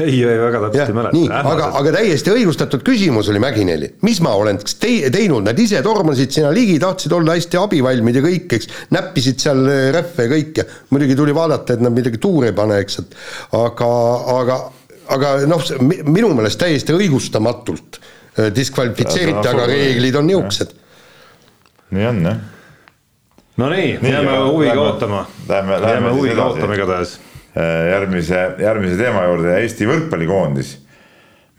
ei, 0.06 0.22
ei 0.22 0.38
väga 0.46 0.64
täpselt 0.68 0.94
ei 0.94 1.00
mäleta. 1.00 1.42
aga, 1.56 1.72
aga 1.82 1.96
täiesti 1.98 2.36
õigustatud 2.36 2.86
küsimus 2.86 3.34
oli 3.34 3.42
Mägineli, 3.42 3.94
mis 4.06 4.22
ma 4.22 4.36
olen 4.38 4.62
te, 4.62 4.94
teinud, 5.10 5.50
nad 5.50 5.58
ise 5.60 5.82
tormasid 5.86 6.38
sinna 6.38 6.54
ligi, 6.54 6.78
tahtsid 6.82 7.18
olla 7.18 7.34
hästi 7.38 7.58
abivalmid 7.58 8.22
ja 8.22 8.26
kõik, 8.26 8.48
eks, 8.60 8.70
näppisid 8.94 9.42
seal 9.42 9.66
rehve 9.96 10.26
ja 10.26 10.32
kõike, 10.34 10.66
muidugi 10.90 11.18
tuli 11.20 11.36
vaadata, 11.36 11.76
et 11.76 11.84
nad 11.84 11.96
midagi 11.96 12.20
tuure 12.22 12.52
ei 12.52 12.56
pane, 12.58 12.80
eks, 12.84 13.00
et 13.04 13.18
aga, 13.60 13.90
aga, 14.36 14.60
aga 15.16 15.34
noh, 15.50 15.64
minu 16.10 16.34
meelest 16.38 16.62
täiesti 16.62 16.96
õigustamatult 16.96 18.00
äh, 18.00 18.50
diskvalifitseeriti, 18.56 19.46
aga 19.54 19.70
reeglid 19.70 20.20
on 20.20 20.30
niisugused. 20.30 20.76
nii 21.96 22.10
on 22.12 22.22
jah. 22.28 22.44
no 23.62 23.72
nii, 23.74 23.96
nii, 24.02 24.14
jääme 24.18 24.38
huviga 24.50 24.82
ootama. 24.84 25.26
jääme 25.48 26.14
huviga 26.14 26.52
ootama 26.52 26.78
igatahes. 26.78 27.18
Äh, 27.58 27.90
järgmise, 27.90 28.44
järgmise 28.62 29.00
teema 29.00 29.26
juurde, 29.26 29.56
Eesti 29.64 29.88
võrkpallikoondis 29.90 30.76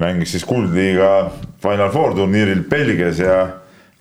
mängis 0.00 0.32
siis 0.34 0.44
kuldliiga 0.48 1.30
Final 1.62 1.90
Four 1.92 2.14
turniiril 2.16 2.64
Belgias 2.70 3.20
ja 3.20 3.40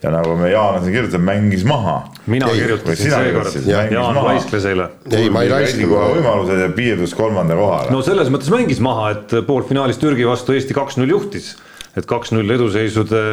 ja 0.03 0.11
nagu 0.13 0.35
me 0.39 0.51
Jaan 0.51 0.79
siin 0.83 0.95
kirjutame, 0.95 1.33
mängis 1.33 1.65
maha. 1.67 1.95
mina 2.25 2.47
ei, 2.47 2.61
kirjutasin 2.61 3.11
seekord, 3.11 3.57
Jaan 3.67 4.19
laiskles 4.23 4.67
eile. 4.69 4.89
ei, 5.11 5.29
ma 5.29 5.43
ei 5.43 5.51
laiskle. 5.51 5.89
võimalused 5.89 6.61
ja 6.63 6.69
piirdus 6.75 7.15
kolmanda 7.17 7.57
kohaga. 7.59 7.91
no 7.91 8.01
selles 8.05 8.31
mõttes 8.31 8.51
mängis 8.53 8.79
maha, 8.83 9.11
et 9.17 9.35
poolfinaalis 9.47 9.99
Türgi 9.99 10.27
vastu 10.27 10.55
Eesti 10.55 10.77
kaks-null 10.77 11.11
juhtis. 11.11 11.57
et 11.97 12.07
kaks-null 12.07 12.55
eduseisude 12.55 13.23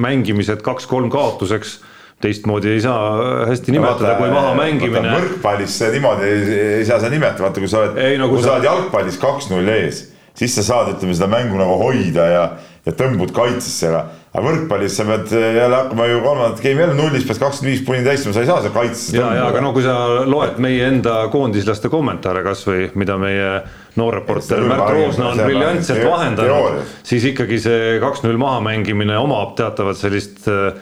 mängimised 0.00 0.64
kaks-kolm 0.64 1.10
kaotuseks 1.12 1.80
teistmoodi 2.20 2.68
ei 2.68 2.80
saa 2.84 3.46
hästi 3.48 3.72
nimetada, 3.72 4.14
kui 4.16 4.30
maha 4.32 4.54
mängimine. 4.56 5.12
võrkpallis 5.12 5.76
niimoodi 5.92 6.24
ei, 6.28 6.56
ei 6.80 6.88
saa 6.88 7.00
sa 7.00 7.12
nimetada, 7.12 7.48
vaata 7.48 7.60
kui 7.60 7.68
sa 7.68 7.84
oled, 7.84 8.00
kui 8.00 8.18
no, 8.20 8.42
sa 8.44 8.56
oled 8.56 8.68
jalgpallis 8.68 9.20
kaks-null 9.20 9.68
ees, 9.76 10.02
siis 10.36 10.56
sa 10.56 10.64
saad, 10.64 10.94
ütleme 10.94 11.16
seda 11.16 11.28
mängu 11.32 11.60
nagu 11.60 11.78
hoida 11.80 12.28
ja, 12.32 12.44
ja 12.86 12.96
tõmbud 12.96 13.32
kaitsesse, 13.36 13.88
aga 13.88 14.19
aga 14.30 14.44
võrkpallis 14.46 14.94
sa 14.94 15.06
pead 15.08 15.32
jälle 15.34 15.74
hakkama 15.74 16.06
ju 16.06 16.20
kolmandat 16.22 16.60
game'i 16.62 16.84
jälle 16.84 16.94
nullist 16.94 17.26
pead 17.26 17.40
kakskümmend 17.42 17.72
viis 17.72 17.82
punni 17.86 18.04
täitma, 18.06 18.34
sa 18.34 18.44
ei 18.44 18.50
saa 18.50 18.60
seal 18.62 18.74
kaitses. 18.76 19.08
ja, 19.16 19.32
ja 19.34 19.48
aga 19.50 19.62
no 19.64 19.72
kui 19.74 19.82
sa 19.82 19.96
loed 20.22 20.60
meie 20.62 20.86
enda 20.86 21.16
koondislaste 21.32 21.90
kommentaare 21.90 22.44
kasvõi, 22.46 22.92
mida 23.00 23.18
meie 23.18 23.50
noor 23.98 24.20
reporter 24.20 24.62
Märt 24.70 24.94
Roosna 24.94 25.32
on 25.32 25.42
briljantselt 25.42 26.06
vahendanud, 26.06 26.78
siis 27.02 27.26
ikkagi 27.32 27.58
see 27.62 27.98
kaks-null 28.02 28.38
mahamängimine 28.38 29.18
omab 29.18 29.56
teatavat 29.58 29.98
sellist 29.98 30.46
äh, 30.50 30.78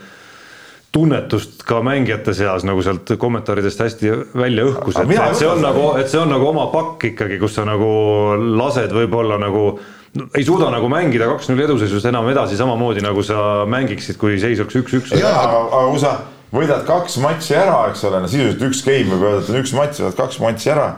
tunnetust 0.92 1.62
ka 1.68 1.80
mängijate 1.84 2.34
seas 2.36 2.64
nagu 2.68 2.84
sealt 2.84 3.16
kommentaaridest 3.20 3.80
hästi 3.80 4.12
välja 4.36 4.68
õhkus, 4.68 5.00
et 5.00 5.40
see 5.40 5.48
on 5.48 5.64
nagu, 5.64 5.92
et 6.00 6.12
see 6.12 6.20
on 6.20 6.36
nagu 6.36 6.52
oma 6.52 6.68
pakk 6.72 7.14
ikkagi, 7.14 7.40
kus 7.40 7.56
sa 7.56 7.64
nagu 7.68 7.88
lased 8.60 8.92
võib-olla 8.92 9.40
nagu 9.40 9.78
ei 10.36 10.46
suuda 10.46 10.70
nagu 10.74 10.88
mängida 10.92 11.28
kaks-null 11.32 11.64
eduseisus 11.66 12.06
enam 12.08 12.28
edasi 12.32 12.58
samamoodi, 12.58 13.02
nagu 13.04 13.22
sa 13.26 13.64
mängiksid, 13.70 14.18
kui 14.20 14.38
seis 14.40 14.60
oleks 14.62 14.78
üks-üks. 14.82 15.14
jaa, 15.18 15.34
aga, 15.44 15.64
aga 15.66 15.84
kui 15.92 16.02
sa 16.02 16.14
võidad 16.54 16.86
kaks 16.88 17.18
matši 17.24 17.58
ära, 17.60 17.80
eks 17.90 18.04
ole, 18.08 18.22
no 18.22 18.30
sisuliselt 18.30 18.64
üks 18.70 18.84
game 18.86 19.12
võib 19.14 19.28
öelda, 19.28 19.44
et 19.44 19.52
on 19.52 19.60
üks 19.62 19.74
matš, 19.76 20.02
võidad 20.04 20.20
kaks 20.22 20.40
matši 20.44 20.72
ära. 20.76 20.88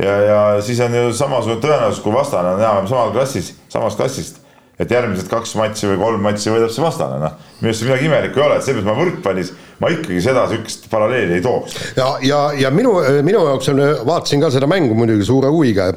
Ja, 0.00 0.12
ja 0.24 0.36
siis 0.64 0.78
on 0.80 0.94
ju 0.96 1.08
samasugune 1.16 1.60
tõenäosus, 1.60 2.00
kui 2.04 2.14
vastane 2.14 2.54
on 2.54 2.62
enam-vähem 2.62 2.88
samal 2.88 3.10
klassis, 3.12 3.52
samast 3.72 4.00
klassist 4.00 4.41
et 4.82 4.92
järgmised 4.92 5.28
kaks 5.30 5.54
matši 5.58 5.92
või 5.92 5.98
kolm 6.00 6.24
matši 6.26 6.52
võidab 6.54 6.72
see 6.74 6.84
vastane, 6.84 7.18
noh. 7.22 7.36
minu 7.60 7.70
arust 7.70 7.84
midagi 7.86 8.08
imelikku 8.08 8.40
ei 8.40 8.46
ole, 8.46 8.56
et 8.58 8.66
seepärast 8.66 8.88
ma 8.88 8.94
võrkpallis, 8.98 9.52
ma 9.82 9.90
ikkagi 9.92 10.22
seda 10.22 10.44
sihukest 10.50 10.88
paralleeli 10.90 11.36
ei 11.38 11.44
tooks. 11.44 11.76
ja, 11.98 12.08
ja, 12.26 12.40
ja 12.58 12.72
minu, 12.74 12.94
minu 13.26 13.44
jaoks 13.48 13.70
on, 13.72 13.82
vaatasin 14.08 14.42
ka 14.42 14.50
seda 14.54 14.68
mängu 14.70 14.96
muidugi 14.98 15.26
suure 15.28 15.50
huviga 15.52 15.88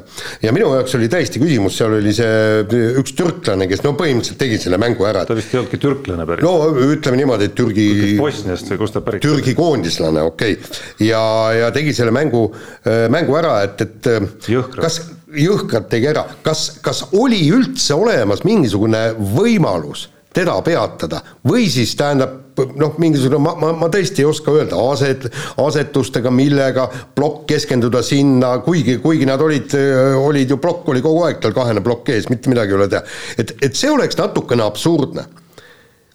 ja 0.42 0.54
minu 0.54 0.70
jaoks 0.76 0.96
oli 0.98 1.10
täiesti 1.12 1.42
küsimus, 1.42 1.78
seal 1.78 1.96
oli 1.98 2.14
see 2.16 2.62
üks 3.02 3.16
türklane, 3.18 3.68
kes 3.70 3.82
no 3.86 3.96
põhimõtteliselt 3.98 4.40
tegi 4.42 4.60
selle 4.62 4.80
mängu 4.82 5.08
ära. 5.08 5.26
ta 5.26 5.36
vist 5.38 5.54
ei 5.54 5.62
olnudki 5.62 5.82
türklane 5.82 6.28
päris. 6.28 6.46
no 6.46 6.86
ütleme 6.86 7.20
niimoodi, 7.22 7.50
et 7.50 7.58
Türgi. 7.58 7.88
Bosniast 8.20 8.70
või 8.72 8.82
kust 8.84 8.98
ta 8.98 9.02
pärit 9.06 9.24
Türgi 9.26 9.56
koondislane, 9.58 10.22
okei 10.30 10.58
okay.. 10.58 10.80
ja, 11.08 11.22
ja 11.64 11.74
tegi 11.74 11.94
selle 11.96 12.14
mängu, 12.14 12.48
mängu 13.12 13.38
ära, 13.38 13.58
et, 13.66 13.86
et 13.86 14.50
Jõhkralt. 14.50 14.82
kas 14.86 15.00
jõhkralt 15.36 15.88
tegi 15.92 16.10
ära, 16.10 16.24
kas, 16.42 16.68
kas 16.84 17.04
oli 17.16 17.44
üldse 17.52 17.94
olemas 17.94 18.44
mingisugune 18.46 19.08
võimalus 19.36 20.08
teda 20.36 20.58
peatada 20.64 21.22
või 21.48 21.64
siis 21.72 21.94
tähendab 21.96 22.42
noh, 22.76 22.96
mingisugune, 23.00 23.40
ma, 23.40 23.54
ma, 23.60 23.70
ma 23.76 23.88
tõesti 23.92 24.22
ei 24.22 24.28
oska 24.28 24.52
öelda, 24.52 24.78
aset, 24.92 25.26
asetustega, 25.60 26.32
millega, 26.32 26.86
plokk 27.16 27.46
keskenduda 27.52 28.02
sinna, 28.04 28.56
kuigi, 28.64 28.98
kuigi 29.04 29.28
nad 29.28 29.40
olid, 29.44 29.76
olid 30.20 30.52
ju, 30.52 30.60
plokk 30.60 30.92
oli 30.92 31.04
kogu 31.04 31.24
aeg 31.26 31.40
tal 31.42 31.56
kahene 31.56 31.84
plokk 31.84 32.12
ees, 32.14 32.30
mitte 32.32 32.52
midagi 32.52 32.72
ei 32.74 32.80
ole 32.80 32.88
teha. 32.92 33.02
et, 33.40 33.56
et 33.64 33.76
see 33.76 33.92
oleks 33.92 34.18
natukene 34.20 34.64
absurdne. 34.66 35.26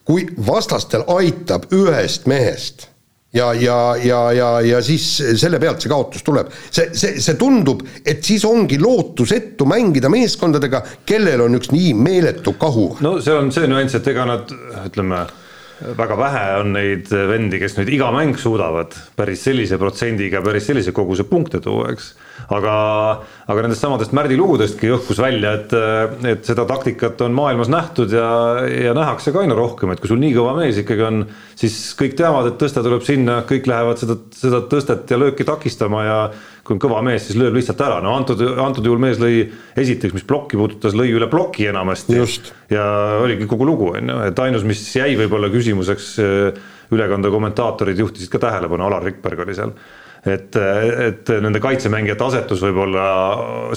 kui 0.06 0.26
vastastel 0.48 1.06
aitab 1.14 1.70
ühest 1.78 2.26
mehest 2.28 2.91
ja, 3.34 3.54
ja, 3.54 3.96
ja, 4.04 4.22
ja, 4.32 4.50
ja 4.62 4.82
siis 4.84 5.06
selle 5.40 5.60
pealt 5.60 5.84
see 5.84 5.92
kaotus 5.92 6.24
tuleb. 6.28 6.52
see, 6.70 6.90
see, 6.94 7.20
see 7.24 7.38
tundub, 7.40 7.84
et 8.06 8.24
siis 8.24 8.46
ongi 8.48 8.80
lootusetu 8.82 9.68
mängida 9.70 10.12
meeskondadega, 10.12 10.84
kellel 11.08 11.46
on 11.48 11.60
üks 11.60 11.72
nii 11.72 11.94
meeletu 11.98 12.56
kahur. 12.60 13.00
no 13.06 13.18
see 13.24 13.36
on 13.36 13.52
see 13.56 13.70
nüanss, 13.72 13.96
et 14.00 14.12
ega 14.12 14.28
nad 14.28 14.52
ütleme 14.86 15.26
väga 15.98 16.18
vähe 16.18 16.44
on 16.62 16.74
neid 16.76 17.10
vendi, 17.10 17.60
kes 17.62 17.78
nüüd 17.78 17.90
iga 17.96 18.12
mäng 18.14 18.38
suudavad 18.40 18.94
päris 19.18 19.44
sellise 19.48 19.80
protsendiga 19.82 20.42
päris 20.46 20.68
sellise 20.70 20.94
koguse 20.96 21.26
punkte 21.30 21.62
tuua, 21.64 21.90
eks. 21.94 22.12
aga, 22.54 22.76
aga 23.50 23.66
nendest 23.66 23.84
samadest 23.84 24.14
Märdi 24.16 24.38
lugudestki 24.40 24.92
õhkus 24.96 25.22
välja, 25.24 25.56
et, 25.60 25.76
et 26.34 26.46
seda 26.48 26.68
taktikat 26.70 27.22
on 27.26 27.36
maailmas 27.38 27.72
nähtud 27.72 28.14
ja, 28.14 28.30
ja 28.68 28.96
nähakse 28.98 29.34
ka 29.34 29.44
aina 29.44 29.58
rohkem, 29.58 29.94
et 29.94 30.04
kui 30.04 30.12
sul 30.12 30.22
nii 30.22 30.36
kõva 30.38 30.56
mees 30.60 30.80
ikkagi 30.82 31.08
on, 31.08 31.26
siis 31.60 31.78
kõik 32.00 32.18
teavad, 32.20 32.52
et 32.52 32.62
tõste 32.62 32.84
tuleb 32.86 33.06
sinna, 33.08 33.42
kõik 33.50 33.70
lähevad 33.72 34.02
seda, 34.02 34.18
seda 34.38 34.64
tõstet 34.72 35.10
ja 35.12 35.22
lööki 35.22 35.48
takistama 35.48 36.06
ja 36.06 36.18
kui 36.62 36.76
on 36.76 36.82
kõva 36.82 37.02
mees, 37.06 37.26
siis 37.26 37.38
lööb 37.40 37.56
lihtsalt 37.58 37.82
ära, 37.82 37.98
no 38.06 38.14
antud, 38.20 38.42
antud 38.62 38.86
juhul 38.86 39.02
mees 39.02 39.20
lõi 39.22 39.48
esiteks, 39.82 40.14
mis 40.14 40.26
plokki 40.28 40.60
puudutas, 40.60 40.94
lõi 40.98 41.10
üle 41.16 41.28
ploki 41.32 41.66
enamasti. 41.72 42.20
ja 42.72 42.84
oligi 43.22 43.48
kogu 43.50 43.66
lugu, 43.66 43.90
on 43.98 44.14
ju, 44.14 44.20
et 44.30 44.40
ainus, 44.40 44.64
mis 44.68 44.84
jäi 44.96 45.16
võib-olla 45.20 45.50
küsimuseks, 45.52 45.71
äh, 45.72 46.62
ülekande 46.92 47.32
kommentaatorid 47.32 48.00
juhtisid 48.00 48.32
ka 48.32 48.42
tähelepanu, 48.48 48.86
Alar 48.88 49.04
Rikberg 49.08 49.46
oli 49.46 49.56
seal 49.56 49.76
et, 50.26 50.56
et 50.56 51.30
nende 51.42 51.60
kaitsemängijate 51.64 52.26
asetus 52.28 52.62
võib-olla, 52.62 53.04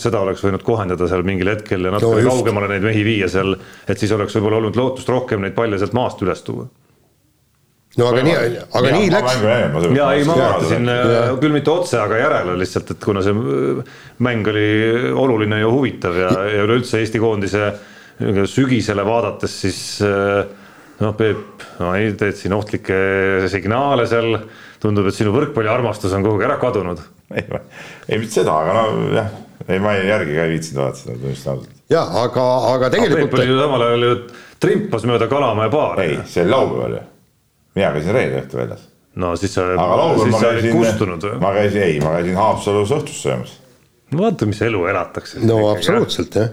seda 0.00 0.20
oleks 0.24 0.42
võinud 0.44 0.64
kohendada 0.64 1.08
seal 1.08 1.24
mingil 1.24 1.48
hetkel 1.54 1.88
ja 1.88 1.92
natuke 1.94 2.20
no, 2.20 2.34
kaugemale 2.34 2.68
neid 2.74 2.84
mehi 2.84 3.04
viia 3.06 3.28
seal, 3.32 3.54
et 3.88 4.00
siis 4.00 4.12
oleks 4.12 4.36
võib-olla 4.36 4.60
olnud 4.60 4.76
lootust 4.76 5.08
rohkem 5.08 5.44
neid 5.44 5.56
palle 5.56 5.80
sealt 5.80 5.96
maast 5.96 6.20
üles 6.24 6.44
tuua. 6.44 6.66
No 7.94 8.08
aga 8.10 8.24
nii, 8.26 8.34
aga 8.74 8.88
ja, 8.90 8.94
nii 8.98 9.10
läks. 9.12 9.34
ja 9.94 10.06
ei, 10.16 10.24
ma 10.26 10.34
vaatasin 10.34 10.90
äh, 10.90 11.28
küll 11.38 11.54
mitte 11.54 11.70
otse, 11.70 12.00
aga 12.02 12.18
järele 12.18 12.56
lihtsalt, 12.58 12.90
et 12.90 13.04
kuna 13.06 13.22
see 13.22 13.34
äh, 13.38 13.92
mäng 14.26 14.50
oli 14.50 14.64
oluline 15.14 15.60
ja 15.62 15.70
huvitav 15.70 16.18
ja, 16.18 16.32
ja 16.50 16.64
üleüldse 16.66 16.98
Eesti 16.98 17.22
koondise 17.22 17.70
sügisele 18.50 19.06
vaadates, 19.06 19.54
siis 19.62 19.78
äh, 20.02 20.42
noh, 21.00 21.14
Peep, 21.18 21.64
no 21.80 21.94
ei, 21.98 22.12
teed 22.18 22.38
siin 22.38 22.54
ohtlikke 22.56 22.98
signaale 23.52 24.06
seal. 24.10 24.38
tundub, 24.84 25.06
et 25.08 25.16
sinu 25.16 25.32
võrkpalliarmastus 25.32 26.12
on 26.12 26.26
kuhugi 26.26 26.44
ära 26.44 26.58
kadunud. 26.60 27.00
ei, 27.34 27.46
ei 28.08 28.20
mitte 28.20 28.42
seda, 28.42 28.58
aga 28.60 28.74
no 28.76 29.08
jah, 29.16 29.32
ei 29.68 29.80
ma 29.80 29.96
järgi 29.96 30.36
ka 30.36 30.44
ei 30.44 30.54
viitsinud 30.56 30.82
vaadata 30.82 31.00
seda, 31.00 31.16
tunnistan 31.22 31.56
ausalt. 31.56 31.80
ja 31.90 32.04
aga, 32.24 32.46
aga 32.74 32.92
tegelikult. 32.92 33.32
Peep 33.32 33.40
oli 33.40 33.50
ju 33.50 33.58
samal 33.62 33.88
ajal 33.88 34.06
ju 34.08 34.14
trimpas 34.60 35.08
mööda 35.08 35.30
Kalamäe 35.32 35.72
baari. 35.72 36.06
ei, 36.10 36.22
see 36.28 36.44
oli 36.44 36.56
laupäeval 36.56 36.96
ju 36.98 37.02
mina 37.74 37.92
käisin 37.94 38.14
reede 38.14 38.40
õhtul 38.42 38.62
väljas. 38.62 38.86
no 39.14 39.34
siis 39.38 39.54
sa, 39.54 39.66
siis 40.22 40.38
sa 40.38 40.50
olid 40.52 40.70
kustunud 40.74 41.28
või? 41.28 41.36
ma 41.42 41.52
käisin, 41.56 41.86
ei, 41.86 42.00
ma 42.02 42.16
käisin 42.16 42.38
Haapsalus 42.38 42.94
õhtust 42.94 43.26
söömas. 43.26 43.54
no 44.12 44.24
vaata, 44.24 44.48
mis 44.50 44.62
elu 44.62 44.84
elatakse. 44.92 45.42
no 45.46 45.60
absoluutselt 45.72 46.38
jah. 46.40 46.52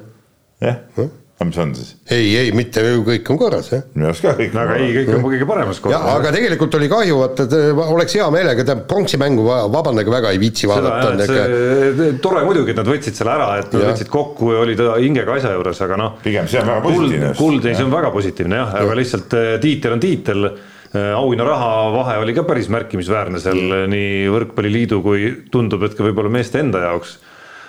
jah 0.62 0.80
ja., 0.98 1.10
aga 1.42 1.50
mis 1.50 1.60
on 1.64 1.74
siis? 1.76 1.92
ei, 2.14 2.30
ei 2.38 2.54
mitte 2.56 2.84
kõik 3.06 3.32
on 3.34 3.40
korras 3.42 3.72
jah. 3.74 3.84
minu 3.96 4.10
arust 4.12 4.26
ka 4.26 4.34
kõik. 4.38 4.56
aga 4.64 4.78
ei, 4.80 4.94
kõik 5.00 5.12
on 5.18 5.26
kõige 5.26 5.50
paremas 5.50 5.82
korras. 5.84 6.08
aga 6.14 6.34
tegelikult 6.38 6.80
oli 6.80 6.90
kahju, 6.92 7.20
vaata, 7.22 7.48
et 7.48 7.84
oleks 7.86 8.18
hea 8.20 8.32
meelega, 8.34 8.66
tähendab 8.68 8.88
pronksi 8.92 9.20
mängu 9.22 9.46
vabandage 9.50 10.14
väga 10.14 10.34
ei 10.36 10.42
viitsi 10.42 10.70
vaadata. 10.72 11.14
See, 11.28 12.12
tore 12.24 12.46
muidugi, 12.48 12.76
et 12.76 12.82
nad 12.82 12.90
võtsid 12.90 13.18
selle 13.18 13.36
ära, 13.36 13.54
et 13.62 13.72
nad 13.74 13.88
ja. 13.88 13.94
võtsid 13.94 14.12
kokku 14.12 14.54
ja 14.56 14.66
olid 14.66 14.84
hingega 15.02 15.40
asja 15.40 15.56
juures, 15.58 15.82
aga 15.88 16.00
noh. 16.00 16.20
pigem 16.24 16.50
see 16.52 16.62
on 16.62 16.70
väga 16.72 16.86
positiivne. 16.88 17.32
kuld, 17.34 17.62
kuld, 17.62 17.72
see 17.72 17.88
on 17.88 17.96
väga 17.96 18.14
positiivne 18.14 18.62
jah, 18.62 18.78
aga 18.84 19.00
lihtsalt 19.02 19.40
eh, 19.40 19.56
tiitel 19.64 19.98
on 19.98 20.06
tiitel 20.06 20.54
Äh, 20.92 21.14
auhinnaraha 21.16 21.92
vahe 21.94 22.18
oli 22.20 22.34
ka 22.36 22.44
päris 22.44 22.68
märkimisväärne 22.68 23.40
seal 23.40 23.62
mm. 23.62 23.92
nii 23.94 24.16
Võrkpalliliidu 24.34 24.98
kui 25.06 25.30
tundub, 25.54 25.86
et 25.88 25.94
ka 25.96 26.04
võib-olla 26.04 26.32
meeste 26.34 26.60
enda 26.60 26.82
jaoks. 26.84 27.14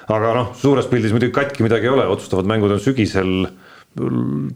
Aga 0.08 0.32
noh, 0.38 0.54
suures 0.58 0.88
pildis 0.90 1.14
muidugi 1.14 1.34
katki 1.36 1.66
midagi 1.66 1.88
ei 1.88 1.94
ole, 1.94 2.08
otsustavad 2.10 2.48
mängud 2.50 2.74
on 2.74 2.82
sügisel. 2.82 3.46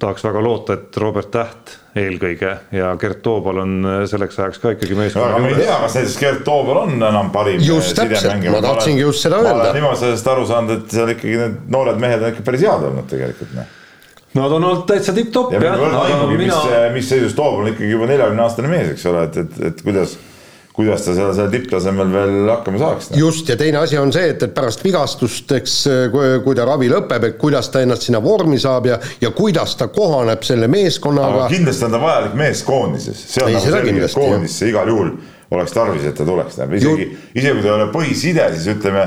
tahaks 0.00 0.22
väga 0.24 0.40
loota, 0.40 0.72
et 0.78 0.96
Robert 0.96 1.28
Täht 1.28 1.74
eelkõige 2.00 2.54
ja 2.72 2.94
Gert 2.96 3.18
Toobal 3.20 3.58
on 3.60 3.74
selleks 4.08 4.38
ajaks 4.40 4.62
ka 4.62 4.70
ikkagi 4.72 4.96
meeskonna 4.96 5.26
juures. 5.26 5.42
ma 5.44 5.50
ei 5.50 5.66
tea, 5.66 5.74
kas 5.82 5.96
näiteks 5.98 6.18
Gert 6.22 6.44
Toobal 6.44 6.80
on 6.86 6.94
enam 6.96 7.28
parim 7.34 7.60
just 7.60 7.92
täpselt, 7.98 8.46
ma 8.48 8.62
tahtsingi 8.64 9.04
just 9.04 9.26
seda 9.26 9.42
öelda. 9.42 9.52
ma 9.52 9.66
olen 9.66 9.76
niimoodi 9.76 10.00
sellest 10.06 10.30
aru 10.32 10.46
saanud, 10.48 10.78
et 10.78 10.94
seal 10.96 11.12
ikkagi 11.12 11.36
need 11.42 11.58
noored 11.76 12.00
mehed 12.00 12.24
on 12.24 12.32
ikka 12.32 12.46
päris 12.48 12.64
head 12.64 12.88
olnud 12.88 13.12
tegelikult 13.12 13.52
noh 13.58 13.74
Nad 14.36 14.52
on 14.52 14.64
olnud 14.64 14.84
täitsa 14.88 15.14
tipp-topp 15.16 15.54
ja, 15.56 15.60
jah. 15.64 16.24
Mina... 16.28 16.38
mis, 16.38 16.72
mis 16.92 17.08
seisus 17.08 17.34
toob, 17.36 17.60
on 17.62 17.70
ikkagi 17.70 17.88
juba 17.88 18.08
neljakümne 18.10 18.42
aastane 18.44 18.68
mees, 18.68 18.90
eks 18.92 19.06
ole, 19.08 19.22
et, 19.28 19.38
et, 19.42 19.60
et 19.70 19.84
kuidas 19.84 20.16
kuidas 20.76 21.06
ta 21.06 21.14
seal, 21.16 21.30
seal 21.32 21.48
tipptasemel 21.52 22.10
veel 22.12 22.50
hakkama 22.50 22.80
saaks. 22.80 23.10
just, 23.16 23.48
ja 23.48 23.56
teine 23.56 23.80
asi 23.80 23.96
on 23.98 24.12
see, 24.12 24.28
et, 24.34 24.42
et 24.44 24.52
pärast 24.54 24.84
vigastust, 24.84 25.52
eks 25.56 25.76
kui, 26.12 26.34
kui 26.44 26.58
ta 26.58 26.66
ravi 26.68 26.90
lõpeb, 26.92 27.30
et 27.30 27.38
kuidas 27.40 27.70
ta 27.72 27.80
ennast 27.84 28.04
sinna 28.08 28.20
vormi 28.24 28.58
saab 28.60 28.90
ja, 28.90 28.98
ja 29.22 29.30
kuidas 29.36 29.76
ta 29.80 29.88
kohaneb 29.92 30.44
selle 30.46 30.68
meeskonnaga. 30.72 31.48
kindlasti 31.52 31.88
on 31.88 31.96
ta 31.96 32.02
vajalik 32.02 32.36
mees 32.36 32.62
koondises, 32.66 33.24
see 33.32 33.46
on 33.46 33.54
Ei, 33.54 33.56
nagu 33.56 33.72
selge, 33.72 33.96
et 34.04 34.18
koondisse 34.20 34.68
igal 34.68 34.92
juhul 34.92 35.14
oleks 35.56 35.72
tarvis, 35.72 36.04
et 36.04 36.16
ta 36.18 36.26
tuleks, 36.26 36.58
tähendab 36.58 36.76
isegi, 36.80 37.08
isegi 37.34 37.54
kui 37.54 37.64
ta 37.64 37.70
ei 37.70 37.76
ole 37.78 37.88
põhiside, 37.94 38.46
siis 38.56 38.68
ütleme, 38.76 39.04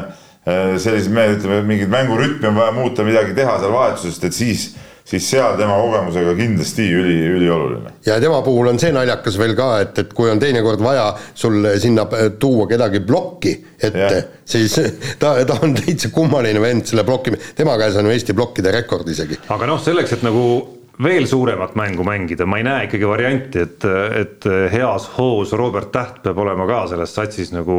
äh, 0.49 0.75
sellised 0.81 1.13
mehed, 1.13 1.37
ütleme, 1.37 1.61
mingit 1.67 1.91
mängurütmi 1.91 2.49
on 2.49 2.57
vaja 2.59 2.75
muuta, 2.75 3.05
midagi 3.07 3.35
teha 3.37 3.59
seal 3.61 3.75
vahetusest, 3.75 4.25
et 4.29 4.37
siis 4.37 4.69
siis 5.09 5.29
seal 5.31 5.57
tema 5.57 5.77
kogemusega 5.81 6.33
kindlasti 6.37 6.85
üli, 6.93 7.17
ülioluline. 7.33 7.93
ja 8.05 8.19
tema 8.21 8.41
puhul 8.45 8.71
on 8.71 8.79
see 8.81 8.91
naljakas 8.93 9.37
veel 9.41 9.55
ka, 9.57 9.69
et, 9.83 10.01
et 10.03 10.13
kui 10.15 10.29
on 10.29 10.41
teinekord 10.41 10.81
vaja 10.83 11.11
sul 11.33 11.65
sinna 11.81 12.05
tuua 12.39 12.67
kedagi 12.69 13.01
plokki 13.07 13.55
ette, 13.81 14.23
siis 14.45 14.75
ta, 15.21 15.33
ta 15.45 15.59
on 15.65 15.73
täitsa 15.77 16.13
kummaline 16.13 16.61
vend 16.61 16.89
selle 16.89 17.05
plokki, 17.07 17.33
tema 17.57 17.77
käes 17.81 17.97
on 17.99 18.09
ju 18.09 18.17
Eesti 18.17 18.37
plokkide 18.37 18.73
rekord 18.75 19.09
isegi. 19.09 19.39
aga 19.49 19.69
noh, 19.69 19.81
selleks, 19.81 20.19
et 20.19 20.25
nagu 20.27 20.43
veel 21.03 21.27
suuremat 21.31 21.77
mängu 21.79 22.03
mängida, 22.03 22.45
ma 22.45 22.59
ei 22.59 22.65
näe 22.67 22.87
ikkagi 22.89 23.07
varianti, 23.07 23.63
et, 23.63 23.85
et 24.19 24.49
heas 24.73 25.07
hoos 25.15 25.53
Robert 25.55 25.93
Täht 25.95 26.19
peab 26.25 26.41
olema 26.43 26.67
ka 26.67 26.83
selles 26.91 27.15
satsis 27.15 27.53
nagu 27.55 27.77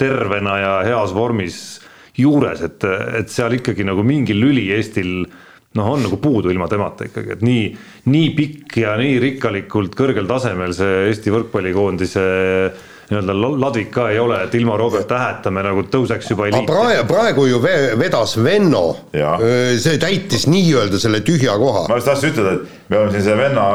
tervena 0.00 0.56
ja 0.58 0.72
heas 0.86 1.12
vormis 1.14 1.58
juures, 2.18 2.64
et, 2.64 2.86
et 3.20 3.28
seal 3.30 3.60
ikkagi 3.60 3.84
nagu 3.86 4.02
mingi 4.02 4.34
lüli 4.34 4.70
Eestil 4.74 5.28
noh, 5.78 5.94
on 5.94 6.04
nagu 6.06 6.18
puudu 6.22 6.52
ilma 6.52 6.68
temata 6.70 7.08
ikkagi, 7.08 7.38
et 7.38 7.46
nii, 7.46 7.64
nii 8.12 8.28
pikk 8.36 8.80
ja 8.82 8.94
nii 9.00 9.18
rikkalikult 9.22 9.96
kõrgel 9.98 10.28
tasemel 10.30 10.74
see 10.76 11.08
Eesti 11.08 11.34
võrkpallikoondise 11.34 12.24
nii-öelda 13.08 13.34
ladvik 13.62 13.88
ka 13.92 14.10
ei 14.12 14.18
ole, 14.20 14.42
et 14.44 14.54
ilma 14.58 14.76
Robert 14.76 15.08
Täheta 15.08 15.50
me 15.54 15.62
nagu 15.64 15.86
tõuseks 15.88 16.28
juba 16.28 16.48
eliiti. 16.48 16.68
praegu, 16.68 17.06
praegu 17.08 17.46
ju 17.48 17.60
vedas 17.62 18.36
Venno, 18.44 18.84
see 19.12 19.96
täitis 20.02 20.44
nii-öelda 20.50 21.00
selle 21.00 21.22
tühja 21.24 21.56
koha. 21.60 21.86
ma 21.88 21.96
just 21.96 22.10
tahtsin 22.10 22.34
ütelda, 22.34 22.52
et 22.58 22.90
me 22.90 23.00
oleme 23.00 23.14
siin 23.14 23.24
selle 23.30 23.46
Venno 23.46 23.68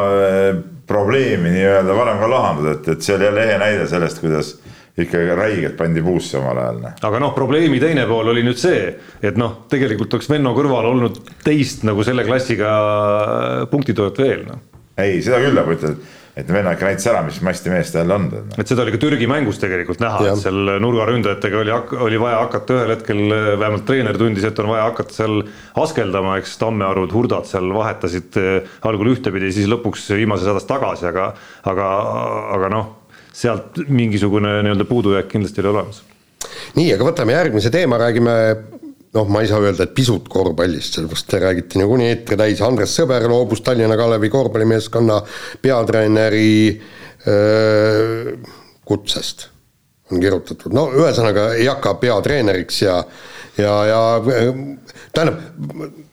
probleemi 0.87 1.55
nii-öelda 1.55 1.97
varem 1.97 2.21
ka 2.21 2.29
lahendanud, 2.29 2.77
et, 2.77 2.91
et 2.93 3.07
see 3.07 3.17
oli 3.17 3.29
jälle 3.29 3.47
ehe 3.47 3.57
näide 3.61 3.87
sellest, 3.89 4.21
kuidas 4.21 4.53
ikka 4.97 5.21
räigelt 5.37 5.77
pandi 5.77 6.03
puusse 6.05 6.37
omal 6.37 6.59
ajal. 6.61 6.81
Noh. 6.83 6.97
aga 7.09 7.21
noh, 7.23 7.35
probleemi 7.35 7.79
teine 7.81 8.05
pool 8.09 8.33
oli 8.33 8.43
nüüd 8.45 8.59
see, 8.61 8.89
et 9.25 9.39
noh, 9.41 9.63
tegelikult 9.71 10.13
oleks 10.13 10.29
Venno 10.29 10.53
kõrval 10.57 10.91
olnud 10.91 11.21
teist 11.45 11.85
nagu 11.87 12.05
selle 12.05 12.25
klassiga 12.27 12.73
punktitoojat 13.71 14.21
veel 14.21 14.43
noh. 14.51 14.67
ei, 15.01 15.17
seda 15.25 15.41
küll, 15.41 15.57
aga 15.57 15.73
ütled, 15.73 16.05
et 16.37 16.49
venna 16.49 16.75
ikka 16.77 16.89
näitas 16.89 17.09
ära, 17.09 17.25
mis 17.25 17.41
masti 17.45 17.73
mees 17.73 17.89
ta 17.93 18.03
jälle 18.03 18.19
on. 18.19 18.29
et 18.53 18.69
seda 18.69 18.85
oli 18.85 18.93
ka 18.93 19.01
Türgi 19.01 19.29
mängus 19.29 19.57
tegelikult 19.61 20.01
näha, 20.01 20.21
et 20.29 20.41
seal 20.45 20.75
nurgaründajatega 20.85 21.61
oli, 21.63 21.75
oli 22.05 22.21
vaja 22.21 22.39
hakata 22.45 22.77
ühel 22.77 22.93
hetkel, 22.93 23.21
vähemalt 23.33 23.85
treener 23.89 24.17
tundis, 24.21 24.45
et 24.45 24.61
on 24.61 24.69
vaja 24.75 24.87
hakata 24.91 25.17
seal 25.17 25.39
askeldama, 25.81 26.37
eks 26.41 26.57
Tammearud, 26.61 27.13
Hurdad 27.17 27.49
seal 27.49 27.73
vahetasid 27.73 28.41
eh, 28.41 28.75
algul 28.85 29.15
ühtepidi, 29.15 29.53
siis 29.57 29.69
lõpuks 29.73 30.11
viimases 30.13 30.53
hädas 30.53 30.69
tagasi, 30.69 31.09
aga, 31.09 31.31
aga, 31.69 31.95
aga 32.57 32.77
noh 32.77 32.99
sealt 33.33 33.79
mingisugune 33.89 34.59
nii-öelda 34.63 34.85
puudujääk 34.89 35.31
kindlasti 35.31 35.63
oli 35.63 35.71
olemas. 35.73 36.03
nii, 36.77 36.93
aga 36.93 37.07
võtame 37.09 37.35
järgmise 37.35 37.71
teema, 37.73 37.97
räägime 38.01 38.33
noh, 39.13 39.29
ma 39.29 39.43
ei 39.43 39.49
saa 39.49 39.61
öelda, 39.61 39.87
et 39.87 39.95
pisut 39.95 40.27
korvpallist, 40.29 40.97
sellepärast 40.97 41.29
te 41.29 41.41
räägite 41.41 41.81
niikuinii 41.81 42.09
eetri 42.13 42.37
täis, 42.39 42.61
Andres 42.65 42.95
Sõber 42.97 43.25
loobus 43.29 43.61
Tallinna 43.65 43.97
Kalevi 43.97 44.29
korvpallimeeskonna 44.33 45.19
peatreeneri 45.61 46.53
öö, 47.27 48.35
kutsest, 48.85 49.47
on 50.11 50.21
kirjutatud, 50.21 50.73
no 50.75 50.87
ühesõnaga 50.97 51.51
ei 51.57 51.69
hakka 51.69 51.95
peatreeneriks 52.01 52.81
ja 52.85 52.97
ja, 53.57 53.85
ja 53.85 53.99
tähendab, 55.13 55.41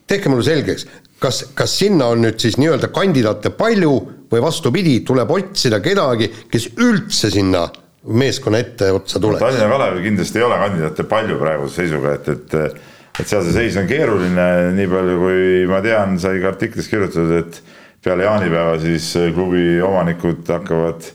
tehke 0.09 0.29
mulle 0.29 0.45
selgeks, 0.45 0.87
kas, 1.23 1.45
kas 1.57 1.77
sinna 1.79 2.11
on 2.13 2.25
nüüd 2.25 2.41
siis 2.43 2.59
nii-öelda 2.61 2.91
kandidaate 2.95 3.53
palju 3.57 3.95
või 4.31 4.43
vastupidi, 4.45 5.01
tuleb 5.07 5.31
otsida 5.35 5.81
kedagi, 5.83 6.31
kes 6.51 6.71
üldse 6.79 7.33
sinna 7.33 7.67
meeskonna 8.11 8.61
etteotsa 8.63 9.21
tuleks? 9.21 9.43
Tallinna 9.43 9.69
Kalevil 9.75 10.07
kindlasti 10.07 10.41
ei 10.41 10.47
ole 10.47 10.61
kandidaate 10.61 11.05
palju 11.11 11.37
praeguse 11.41 11.83
seisuga, 11.83 12.17
et, 12.17 12.33
et 12.33 12.81
et 13.21 13.29
seal 13.29 13.45
see 13.45 13.57
seis 13.57 13.77
on 13.81 13.89
keeruline, 13.91 14.47
nii 14.77 14.89
palju 14.91 15.17
kui 15.21 15.47
ma 15.71 15.81
tean, 15.85 16.17
sai 16.23 16.41
ka 16.43 16.53
artiklis 16.55 16.89
kirjutatud, 16.91 17.33
et 17.41 17.59
peale 18.05 18.25
jaanipäeva 18.25 18.79
siis 18.81 19.11
klubi 19.37 19.81
omanikud 19.85 20.49
hakkavad, 20.49 21.11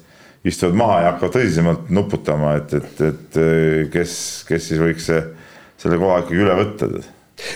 istuvad 0.45 0.77
maha 0.81 0.99
ja 1.01 1.13
hakkavad 1.13 1.37
tõsisemalt 1.37 1.89
nuputama, 1.95 2.55
et, 2.59 2.75
et, 2.77 3.01
et 3.09 3.39
kes, 3.93 4.17
kes 4.49 4.69
siis 4.69 4.81
võiks 4.81 5.09
see, 5.09 5.23
selle 5.81 5.97
koha 6.01 6.21
ikkagi 6.23 6.43
üle 6.45 6.59
võtta. 6.59 6.91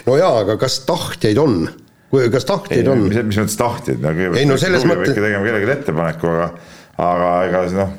no 0.07 0.17
jaa, 0.17 0.33
aga 0.45 0.57
kas 0.61 0.81
tahtjaid 0.87 1.41
on? 1.41 1.61
Kas 2.09 2.47
tahtjaid 2.49 2.89
on? 2.89 3.05
mis, 3.07 3.21
mis 3.29 3.39
mõttes 3.41 3.57
tahtjaid, 3.59 4.01
no 4.01 4.13
kõigepealt 4.15 4.49
no, 4.49 4.59
selles 4.61 4.85
mõttes 4.87 5.13
ikka 5.13 5.25
tegema 5.25 5.45
kellelegi 5.45 5.73
ettepaneku, 5.75 6.31
aga, 6.33 6.47
aga 7.05 7.31
ega 7.47 7.63
siis 7.67 7.77
noh, 7.77 7.93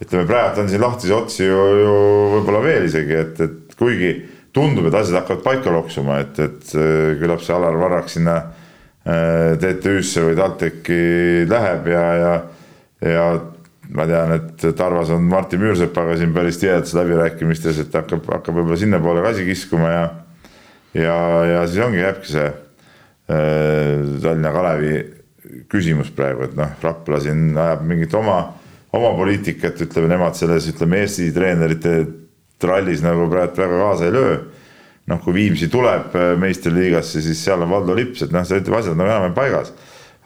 ütleme 0.00 0.26
praegu 0.30 0.62
on 0.62 0.70
siin 0.72 0.84
lahtisi 0.84 1.16
otsi 1.16 1.44
ju, 1.46 1.60
ju 1.82 1.96
võib-olla 2.36 2.62
veel 2.64 2.88
isegi, 2.88 3.18
et, 3.20 3.42
et 3.44 3.76
kuigi 3.80 4.14
tundub, 4.56 4.88
et 4.88 4.96
asjad 4.96 5.20
hakkavad 5.20 5.44
paika 5.44 5.74
loksuma, 5.74 6.22
et, 6.24 6.40
et 6.42 6.72
äh, 6.74 7.12
küllap 7.20 7.44
see 7.44 7.54
Alar 7.54 7.76
Varrak 7.80 8.10
sinna 8.10 8.38
äh, 8.40 9.58
TTÜ-sse 9.60 10.24
või 10.26 10.38
TalTechi 10.40 11.02
läheb 11.50 11.90
ja, 11.92 12.06
ja, 12.22 12.32
ja 13.12 13.28
ma 13.90 14.06
tean, 14.06 14.34
et 14.38 14.64
Tarvas 14.78 15.12
on 15.14 15.28
Martin 15.28 15.62
Müürsepaga 15.62 16.16
siin 16.18 16.32
päris 16.34 16.58
tihedates 16.62 16.96
läbirääkimistes, 16.96 17.84
et 17.84 17.94
hakkab, 17.94 18.24
hakkab 18.38 18.56
võib-olla 18.56 18.78
sinnapoole 18.80 19.22
ka 19.24 19.34
asi 19.34 19.46
kiskuma 19.48 19.92
ja 19.92 20.02
ja, 20.94 21.16
ja 21.46 21.62
siis 21.68 21.84
ongi, 21.84 22.02
jääbki 22.02 22.32
see 22.32 22.48
Tallinna 23.30 24.50
Kalevi 24.54 24.94
küsimus 25.70 26.10
praegu, 26.14 26.46
et 26.48 26.56
noh, 26.58 26.72
Rapla 26.82 27.20
siin 27.22 27.50
ajab 27.54 27.84
mingit 27.88 28.14
oma, 28.18 28.38
oma 28.96 29.12
poliitikat, 29.18 29.78
ütleme 29.86 30.10
nemad 30.10 30.38
selles, 30.38 30.66
ütleme 30.72 31.04
Eesti 31.04 31.30
treenerite 31.34 31.94
trallis 32.60 33.04
nagu 33.04 33.28
praegu 33.30 33.62
väga 33.62 33.78
kaasa 33.84 34.08
ei 34.08 34.16
löö. 34.16 34.40
noh, 35.10 35.18
kui 35.24 35.34
Viimsi 35.34 35.66
tuleb 35.72 36.12
äh, 36.14 36.34
meistriliigasse, 36.38 37.22
siis 37.24 37.40
seal 37.42 37.64
on 37.64 37.70
Valdo 37.70 37.96
Lips, 37.96 38.22
et 38.22 38.34
noh, 38.34 38.44
see 38.46 38.60
ütleb 38.60 38.76
asjad 38.78 38.98
nagu 38.98 39.10
enam-vähem 39.10 39.34
paigas 39.34 39.72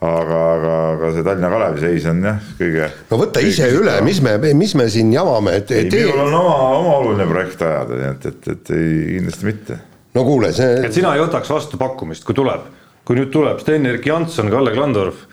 aga, 0.04 0.38
aga, 0.56 0.72
aga 0.92 1.10
see 1.14 1.24
Tallinna 1.24 1.50
Kalevi 1.52 1.82
seis 1.84 2.06
on 2.10 2.20
jah, 2.24 2.52
kõige. 2.58 2.88
no 3.10 3.18
võta 3.20 3.42
ise 3.44 3.68
üle, 3.72 3.94
mis 4.04 4.20
me, 4.24 4.36
mis 4.58 4.74
me 4.76 4.88
siin 4.92 5.12
jamame, 5.14 5.58
et. 5.60 5.72
ei 5.72 5.88
tee..., 5.88 6.04
minul 6.10 6.26
on 6.26 6.38
oma, 6.42 6.54
oma 6.80 6.94
oluline 7.00 7.26
projekt 7.30 7.64
ajada, 7.64 8.00
nii 8.00 8.10
et, 8.10 8.30
et, 8.30 8.48
et 8.56 8.72
ei, 8.76 8.94
kindlasti 9.14 9.48
mitte. 9.48 9.78
no 10.18 10.26
kuule, 10.26 10.52
see. 10.56 10.80
et 10.84 10.96
sina 10.96 11.14
ei 11.16 11.22
võtaks 11.24 11.52
vastu 11.54 11.80
pakkumist, 11.80 12.26
kui 12.26 12.36
tuleb 12.36 12.66
kui 13.04 13.18
nüüd 13.18 13.30
tuleb 13.34 13.60
Sten-Erik 13.62 14.06
Janson, 14.08 14.50
Kalle 14.52 14.72
Klandorf 14.74 15.24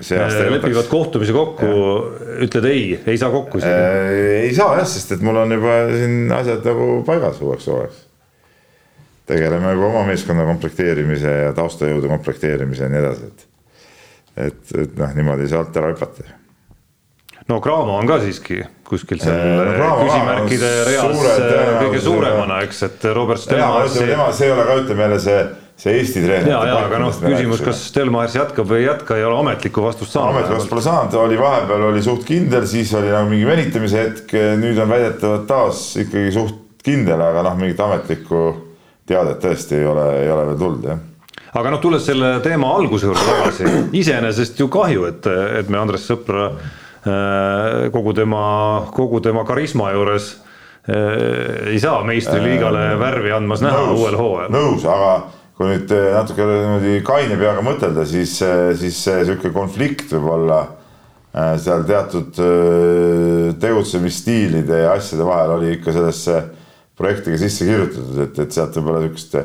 äh, 0.00 0.38
lepivad 0.52 0.88
kohtumise 0.90 1.34
kokku, 1.36 1.68
ütled 2.46 2.68
ei, 2.70 2.96
ei 3.06 3.20
saa 3.20 3.30
kokku 3.34 3.60
siin? 3.60 3.72
Äh, 3.72 4.48
ei 4.48 4.54
saa 4.56 4.78
jah, 4.80 4.88
sest 4.88 5.16
et 5.16 5.24
mul 5.24 5.42
on 5.44 5.52
juba 5.52 5.78
siin 5.92 6.32
asjad 6.32 6.66
nagu 6.72 6.88
paigas 7.06 7.40
uueks 7.44 7.68
hooajaks. 7.68 8.02
tegeleme 9.28 9.72
juba 9.76 9.88
oma 9.92 10.04
meeskonna 10.08 10.44
komplekteerimise 10.48 11.38
ja 11.46 11.56
taustajõudu 11.56 12.10
komplekteerimise 12.10 12.88
ja 12.88 12.92
nii 12.92 13.02
edasi, 13.04 13.32
et 13.32 13.48
et, 14.32 14.62
et 14.80 14.94
noh, 14.96 15.10
niimoodi 15.12 15.44
ei 15.44 15.50
saa 15.52 15.60
alt 15.60 15.76
ära 15.76 15.92
hüpata. 15.92 16.24
no 17.48 17.60
Cramo 17.60 17.98
on 17.98 18.08
ka 18.08 18.22
siiski 18.22 18.62
kuskil 18.88 19.20
seal 19.20 19.36
äh, 19.36 19.74
no, 19.76 19.90
küsimärkide 20.00 20.70
reas 20.88 21.20
kõige 21.82 22.00
suuremana, 22.00 22.62
eks, 22.66 22.82
et 22.88 23.04
Robert 23.12 23.40
Stelmar. 23.40 23.88
tema, 23.92 24.30
see 24.32 24.48
ei 24.48 24.54
ole 24.56 24.64
ka, 24.68 24.78
ütleme 24.80 25.06
jälle 25.06 25.20
see 25.20 25.42
see 25.82 25.98
Eesti 25.98 26.22
treener. 26.22 26.50
ja, 26.52 26.62
ja 26.68 26.80
aga 26.86 27.00
noh, 27.02 27.14
küsimus, 27.24 27.62
kas 27.64 27.84
Stelmachers 27.90 28.38
jätkab 28.38 28.68
või 28.70 28.82
ei 28.82 28.88
jätka, 28.88 29.18
ei 29.18 29.26
ole 29.26 29.38
ametlikku 29.42 29.84
vastust 29.84 30.14
saanud. 30.14 30.36
ametlikku 30.36 30.58
vastust 30.58 30.74
pole 30.74 30.84
saanud, 30.86 31.16
oli 31.22 31.38
vahepeal 31.40 31.86
oli 31.90 32.02
suht 32.04 32.26
kindel, 32.28 32.66
siis 32.70 32.92
oli 32.98 33.10
nagu 33.10 33.30
mingi 33.30 33.48
venitamise 33.48 34.04
hetk, 34.04 34.36
nüüd 34.62 34.78
on 34.82 34.92
väidetavalt 34.92 35.48
taas 35.50 35.86
ikkagi 36.02 36.34
suht 36.34 36.60
kindel, 36.82 37.22
aga 37.22 37.46
noh, 37.48 37.56
mingit 37.58 37.80
ametlikku 37.82 38.44
teadet 39.06 39.42
tõesti 39.42 39.80
ei 39.80 39.88
ole, 39.90 40.06
ei 40.22 40.30
ole 40.30 40.52
veel 40.52 40.60
tulnud 40.60 40.92
jah 40.92 41.08
aga 41.52 41.74
noh, 41.74 41.80
tulles 41.82 42.06
selle 42.06 42.36
teema 42.44 42.70
alguse 42.76 43.08
juurde 43.08 43.24
tagasi, 43.26 43.66
iseenesest 44.02 44.62
ju 44.62 44.68
kahju, 44.72 45.04
et, 45.10 45.28
et 45.60 45.68
me 45.72 45.80
Andres 45.82 46.06
Sõpra 46.08 46.48
äh, 46.52 47.90
kogu 47.92 48.14
tema, 48.16 48.44
kogu 48.94 49.20
tema 49.24 49.44
karisma 49.48 49.90
juures 49.92 50.32
äh, 50.86 51.74
ei 51.74 51.82
saa 51.82 52.00
meistriliigale 52.08 52.86
äh, 52.94 52.98
värvi 53.00 53.34
andmas 53.36 53.64
näha 53.64 53.84
uuel 53.92 54.16
hooajal. 54.18 54.54
nõus, 54.54 54.86
aga 54.88 55.41
kui 55.56 55.68
nüüd 55.68 55.90
eh, 55.92 56.10
natuke 56.16 56.46
niimoodi 56.46 57.00
kaine 57.06 57.36
peaga 57.40 57.64
mõtelda, 57.64 58.06
siis, 58.08 58.38
eh, 58.44 58.72
siis 58.78 58.98
sihuke 59.04 59.52
konflikt 59.54 60.12
võib 60.14 60.30
olla 60.36 60.60
eh, 60.64 61.56
seal 61.62 61.84
teatud 61.88 62.40
tegutsemisstiilide 63.62 64.84
ja 64.86 64.94
asjade 64.96 65.26
vahel 65.28 65.58
oli 65.58 65.74
ikka 65.76 65.94
sellesse 65.94 66.38
projekti 66.98 67.34
ka 67.34 67.42
sisse 67.42 67.68
kirjutatud, 67.68 68.16
et, 68.24 68.40
et 68.46 68.56
sealt 68.56 68.78
võib-olla 68.78 69.04
niisugust 69.04 69.36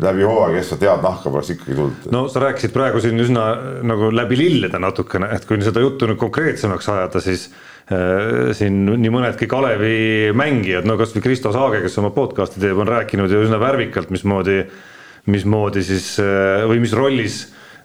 läbi 0.00 0.24
hooaja 0.24 0.56
kestvat 0.56 0.82
head 0.86 1.02
nahka 1.04 1.30
poleks 1.30 1.50
ikkagi 1.52 1.76
tulnud. 1.76 2.08
no 2.14 2.24
sa 2.32 2.40
rääkisid 2.40 2.72
praegu 2.72 3.02
siin 3.04 3.20
üsna 3.20 3.44
nagu 3.84 4.08
läbi 4.14 4.38
lillede 4.40 4.80
natukene, 4.80 5.28
et 5.36 5.44
kui 5.44 5.60
seda 5.62 5.82
juttu 5.84 6.08
nüüd 6.08 6.18
konkreetsemaks 6.22 6.88
ajada, 6.88 7.20
siis 7.24 7.50
siin 8.56 8.78
nii 8.88 9.10
mõnedki 9.12 9.44
Kalevi 9.44 10.30
mängijad, 10.32 10.86
no 10.88 10.96
kasvõi 10.96 11.20
Kristo 11.26 11.52
Saage, 11.52 11.82
kes 11.84 11.98
oma 12.00 12.14
podcast'i 12.16 12.62
teeb, 12.62 12.80
on 12.80 12.88
rääkinud 12.88 13.28
ju 13.28 13.42
üsna 13.44 13.58
värvikalt, 13.60 14.08
mismoodi 14.14 14.62
äh, 14.62 14.78
mismoodi 15.30 15.84
siis 15.84 16.16
äh, 16.22 16.64
või 16.68 16.80
mis 16.82 16.92
rollis 16.96 17.36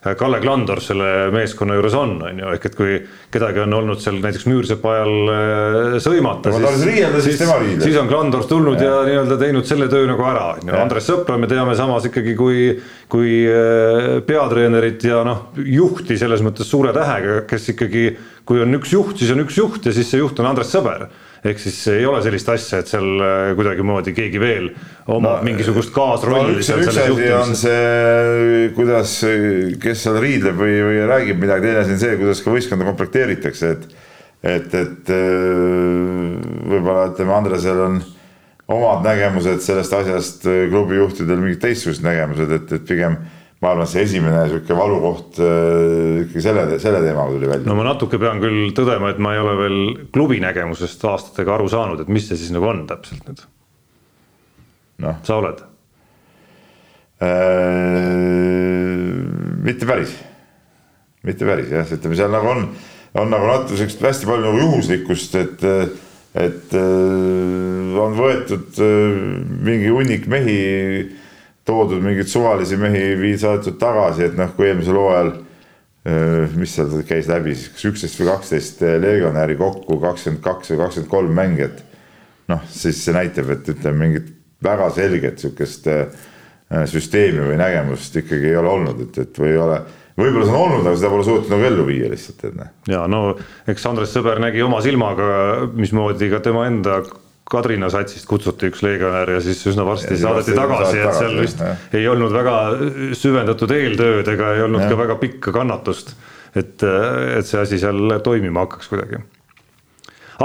äh, 0.03 0.15
Kalle 0.19 0.41
Klandor 0.43 0.81
selle 0.83 1.29
meeskonna 1.31 1.77
juures 1.77 1.95
on, 1.95 2.17
on 2.27 2.41
ju, 2.41 2.49
ehk 2.55 2.67
et 2.69 2.75
kui 2.75 2.97
kedagi 3.31 3.61
on 3.63 3.75
olnud 3.77 4.01
seal 4.03 4.19
näiteks 4.23 4.47
Müürsepa 4.49 4.91
ajal 4.97 5.31
äh, 5.35 5.95
sõimata, 6.03 6.51
siis, 6.55 6.83
siis, 7.23 7.39
siis, 7.39 7.83
siis 7.85 7.99
on 8.01 8.11
Klandor 8.11 8.43
tulnud 8.49 8.81
ja, 8.81 8.91
ja 8.91 9.05
nii-öelda 9.07 9.39
teinud 9.39 9.69
selle 9.69 9.87
töö 9.91 10.09
nagu 10.09 10.27
ära, 10.27 10.49
on 10.57 10.73
ju, 10.73 10.75
Andres 10.81 11.07
Sõpra 11.07 11.39
me 11.39 11.47
teame 11.51 11.77
samas 11.79 12.09
ikkagi 12.11 12.35
kui, 12.39 12.67
kui 13.11 13.39
peatreenerit 14.27 15.07
ja 15.07 15.23
noh, 15.27 15.49
juhti 15.63 16.19
selles 16.19 16.43
mõttes 16.45 16.67
suure 16.69 16.91
tähega, 16.95 17.41
kes 17.49 17.71
ikkagi, 17.75 18.05
kui 18.47 18.61
on 18.65 18.81
üks 18.81 18.93
juht, 18.93 19.17
siis 19.21 19.31
on 19.35 19.45
üks 19.47 19.59
juht 19.59 19.87
ja 19.87 19.95
siis 19.95 20.11
see 20.11 20.19
juht 20.19 20.43
on 20.43 20.51
Andres 20.51 20.75
Sõber 20.75 21.07
ehk 21.45 21.61
siis 21.61 21.77
ei 21.93 22.05
ole 22.07 22.19
sellist 22.25 22.49
asja, 22.51 22.81
et 22.81 22.91
seal 22.91 23.23
äh, 23.23 23.53
kuidagimoodi 23.57 24.13
keegi 24.15 24.41
veel 24.41 24.69
omab 25.07 25.39
no, 25.39 25.47
mingisugust 25.47 25.93
kaasrolli 25.95 26.55
no,. 26.55 26.59
üks, 26.59 26.71
üks 26.75 26.99
asi 26.99 27.31
on 27.37 27.55
see, 27.57 28.69
kuidas, 28.77 29.15
kes 29.81 30.05
seal 30.05 30.19
riidleb 30.23 30.59
või, 30.59 30.75
või 30.85 31.01
räägib 31.09 31.41
midagi, 31.41 31.69
teine 31.69 31.83
asi 31.85 31.95
on 31.95 32.03
see, 32.03 32.19
kuidas 32.19 32.43
ka 32.43 32.53
võistkonda 32.55 32.87
komplekteeritakse, 32.91 33.73
et 33.77 33.89
et, 34.39 34.71
et 34.71 35.09
äh, 35.11 36.37
võib-olla 36.71 37.09
ütleme, 37.11 37.35
Andresel 37.35 37.81
on 37.83 37.99
omad 38.71 39.03
nägemused 39.03 39.63
sellest 39.65 39.95
asjast, 39.97 40.45
klubi 40.69 40.99
juhtidel 40.99 41.41
mingid 41.41 41.59
teistsugused 41.63 42.05
nägemused, 42.05 42.51
et, 42.55 42.71
et 42.77 42.85
pigem 42.87 43.17
ma 43.59 43.73
arvan, 43.73 43.83
et 43.83 43.91
see 43.91 44.05
esimene 44.07 44.45
sihuke 44.47 44.75
valukoht 44.77 45.39
äh, 45.43 46.21
ikkagi 46.23 46.43
selle, 46.43 46.63
selle 46.79 47.01
teemaga 47.03 47.33
tuli 47.35 47.49
välja. 47.49 47.67
no 47.67 47.75
ma 47.75 47.87
natuke 47.89 48.19
pean 48.21 48.39
küll 48.43 48.71
tõdema, 48.75 49.11
et 49.11 49.19
ma 49.19 49.33
ei 49.35 49.41
ole 49.43 49.55
veel 49.59 49.79
klubi 50.15 50.39
nägemusest 50.43 51.03
aastatega 51.09 51.57
aru 51.57 51.67
saanud, 51.71 51.99
et 52.03 52.11
mis 52.11 52.29
see 52.29 52.39
siis 52.39 52.53
nagu 52.55 52.69
on 52.71 52.85
täpselt 52.87 53.27
nüüd. 53.27 53.43
noh, 55.03 55.19
sa 55.27 55.39
oled 55.41 55.59
äh,? 57.19 58.15
mitte 59.67 59.85
päris, 59.89 60.15
mitte 61.27 61.47
päris 61.47 61.73
jah, 61.75 61.95
ütleme 61.99 62.15
seal 62.15 62.31
nagu 62.31 62.47
on, 62.53 62.69
on 63.19 63.27
nagu 63.33 63.51
natuke 63.51 63.75
sellist 63.75 63.99
hästi 64.07 64.29
palju 64.29 64.47
nagu 64.47 64.63
juhuslikkust, 64.63 65.35
et 65.35 65.59
et 66.39 66.75
äh, 66.77 67.99
on 67.99 68.13
võetud 68.15 68.79
mingi 69.67 69.91
hunnik 69.91 70.29
mehi, 70.31 70.59
toodud 71.69 72.01
mingeid 72.03 72.31
suvalisi 72.31 72.79
mehi, 72.81 73.13
viid 73.19 73.39
saadetud 73.43 73.77
tagasi, 73.81 74.25
et 74.27 74.39
noh, 74.39 74.51
kui 74.57 74.67
eelmisel 74.69 74.97
hooajal 74.99 75.31
mis 76.55 76.71
seal 76.73 76.93
käis 77.05 77.27
läbi 77.29 77.53
siis, 77.53 77.73
kas 77.75 77.85
üksteist 77.89 78.21
või 78.21 78.29
kaksteist 78.29 78.81
legionäri 79.03 79.57
kokku, 79.59 79.99
kakskümmend 80.01 80.41
kaks 80.45 80.71
või 80.71 80.79
kakskümmend 80.79 81.11
kolm 81.11 81.33
mängijat. 81.35 81.83
noh, 82.49 82.63
siis 82.71 83.03
see 83.03 83.13
näitab, 83.13 83.51
et 83.53 83.67
ütleme 83.69 84.07
mingit 84.07 84.31
väga 84.63 84.87
selget 84.95 85.43
sihukest 85.43 85.89
süsteemi 86.89 87.43
või 87.51 87.59
nägemust 87.59 88.15
ikkagi 88.21 88.51
ei 88.51 88.57
ole 88.57 88.69
olnud, 88.69 89.01
et, 89.05 89.17
et 89.21 89.39
või 89.41 89.51
ei 89.53 89.59
ole 89.59 89.79
võib-olla 90.19 90.47
see 90.47 90.55
on 90.55 90.63
olnud, 90.63 90.87
aga 90.87 90.97
seda 90.99 91.11
pole 91.13 91.25
suutnud 91.27 91.53
nagu 91.53 91.67
ellu 91.69 91.85
viia 91.87 92.09
lihtsalt, 92.11 92.43
et 92.49 92.57
noh. 92.57 92.71
ja 92.91 93.05
no 93.11 93.21
eks 93.69 93.87
Andres 93.89 94.13
Sõber 94.15 94.41
nägi 94.43 94.63
oma 94.65 94.81
silmaga, 94.85 95.29
mismoodi 95.75 96.29
ka 96.33 96.41
tema 96.45 96.65
enda 96.69 96.99
Kadrina 97.49 97.89
satsist 97.89 98.27
kutsuti 98.29 98.69
üks 98.69 98.83
legionär 98.85 99.31
ja 99.33 99.39
siis 99.41 99.61
üsna 99.71 99.85
varsti 99.87 100.13
ja 100.13 100.21
saadeti 100.21 100.53
tagasi, 100.57 101.01
et 101.01 101.17
seal 101.17 101.39
vist 101.41 101.63
jah. 101.63 101.81
ei 101.97 102.05
olnud 102.09 102.33
väga 102.35 102.55
süvendatud 103.17 103.73
eeltööd 103.73 104.29
ega 104.35 104.53
ei 104.53 104.63
olnud 104.67 104.85
ja. 104.85 104.91
ka 104.91 104.99
väga 104.99 105.17
pikka 105.23 105.53
kannatust. 105.55 106.13
et, 106.53 106.81
et 106.85 107.45
see 107.49 107.59
asi 107.61 107.81
seal 107.81 108.19
toimima 108.25 108.65
hakkaks 108.67 108.91
kuidagi. 108.93 109.21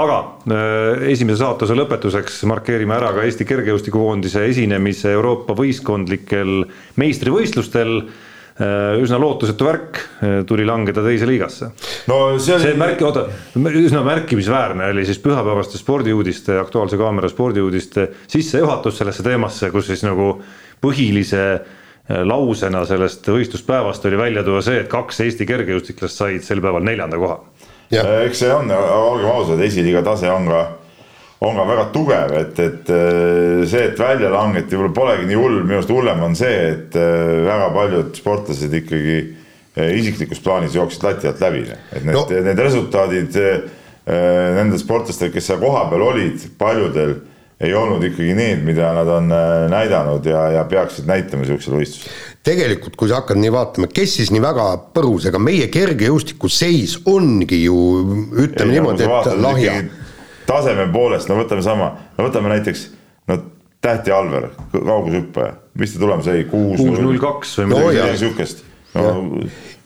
aga 0.01 0.17
äh, 0.49 1.05
esimese 1.13 1.43
saatuse 1.43 1.77
lõpetuseks 1.77 2.41
markeerime 2.49 2.97
ära 2.97 3.13
ka 3.13 3.25
Eesti 3.27 3.45
kergejõustikukoondise 3.53 4.47
esinemise 4.49 5.13
Euroopa 5.13 5.53
võistkondlikel 5.61 6.65
meistrivõistlustel 7.01 7.99
üsna 8.55 9.17
lootusetu 9.19 9.65
värk, 9.67 9.97
äh, 10.23 10.35
tuli 10.47 10.63
langeda 10.65 11.03
teise 11.03 11.27
liigasse. 11.27 11.71
no 12.07 12.19
see 12.39 12.55
oli. 12.55 12.63
see 12.63 12.77
märk, 12.79 13.01
oota, 13.03 13.25
üsna 13.59 14.03
märkimisväärne 14.05 14.87
oli 14.93 15.03
siis 15.05 15.19
pühapäevaste 15.19 15.77
spordiuudiste, 15.81 16.55
Aktuaalse 16.59 16.97
Kaamera 16.97 17.27
spordiuudiste 17.29 18.07
sissejuhatus 18.31 19.01
sellesse 19.01 19.23
teemasse, 19.23 19.71
kus 19.75 19.89
siis 19.91 20.05
nagu 20.07 20.37
põhilise 20.83 21.43
äh, 21.51 22.23
lausena 22.23 22.85
sellest 22.87 23.27
võistluspäevast 23.27 24.07
oli 24.07 24.23
välja 24.23 24.45
tuua 24.47 24.63
see, 24.63 24.79
et 24.85 24.91
kaks 24.91 25.19
Eesti 25.27 25.49
kergejõustiklast 25.51 26.23
said 26.23 26.47
sel 26.47 26.63
päeval 26.63 26.87
neljanda 26.87 27.19
koha. 27.19 27.41
eks 27.91 28.39
see 28.39 28.55
on, 28.55 28.71
olgem 28.71 29.35
ausad, 29.35 29.59
esiliiga 29.67 30.05
tase 30.05 30.31
on 30.31 30.47
ka 30.47 30.63
on 31.43 31.55
ka 31.55 31.65
väga 31.67 31.85
tugev, 31.93 32.33
et, 32.39 32.59
et 32.63 32.91
äh, 32.93 33.63
see, 33.67 33.89
et 33.89 33.99
välja 33.99 34.31
langeti, 34.31 34.77
võib-olla 34.77 34.95
polegi 34.95 35.29
nii 35.29 35.39
hull, 35.39 35.61
minu 35.65 35.79
arust 35.79 35.91
hullem 35.91 36.23
on 36.29 36.37
see, 36.37 36.59
et 36.71 36.95
äh, 36.99 37.41
väga 37.45 37.69
paljud 37.75 38.11
sportlased 38.15 38.75
ikkagi 38.79 39.17
äh, 39.19 39.91
isiklikus 39.99 40.39
plaanis 40.43 40.77
jooksid 40.77 41.03
lati 41.05 41.29
alt 41.31 41.43
läbi, 41.43 41.65
et 41.91 42.05
need 42.05 42.15
no., 42.15 42.27
need 42.29 42.61
resultaadid 42.67 43.41
nendel 44.05 44.77
sportlastel, 44.77 45.31
kes 45.33 45.47
seal 45.49 45.57
kohapeal 45.57 46.03
olid, 46.05 46.43
paljudel 46.61 47.15
ei 47.65 47.71
olnud 47.73 48.03
ikkagi 48.05 48.35
need, 48.37 48.59
mida 48.67 48.91
nad 48.93 49.09
on 49.09 49.31
näidanud 49.71 50.27
ja, 50.29 50.43
ja 50.59 50.65
peaksid 50.69 51.07
näitama 51.09 51.47
sihukesel 51.47 51.73
võistlusel. 51.73 52.19
Tegelikult, 52.45 52.93
kui 52.99 53.09
sa 53.09 53.23
hakkad 53.23 53.39
nii 53.41 53.49
vaatama, 53.55 53.89
kes 53.89 54.19
siis 54.19 54.29
nii 54.29 54.43
väga 54.43 54.67
põrus, 54.93 55.25
ega 55.25 55.41
meie 55.41 55.71
kergejõustiku 55.73 56.51
seis 56.53 56.99
ongi 57.09 57.63
ju 57.63 57.79
ütleme 58.43 58.67
ei, 58.67 58.75
niimoodi, 58.75 59.07
et 59.09 59.31
lahja 59.41 59.79
taseme 60.47 60.87
poolest, 60.93 61.29
no 61.29 61.37
võtame 61.39 61.65
sama, 61.65 61.91
no 62.17 62.29
võtame 62.29 62.53
näiteks 62.55 62.87
no 63.31 63.41
Tähti 63.85 64.09
Alver, 64.09 64.47
kaugushüppaja, 64.73 65.51
mis 65.77 65.91
ta 65.93 65.99
tulemus 66.01 66.27
oli, 66.31 66.47
kuus. 66.49 66.81
null 66.81 67.19
kaks 67.21 67.51
või 67.59 67.67
midagi 67.69 67.99
no, 68.01 68.17
sihukest. 68.23 68.63
no 68.95 69.11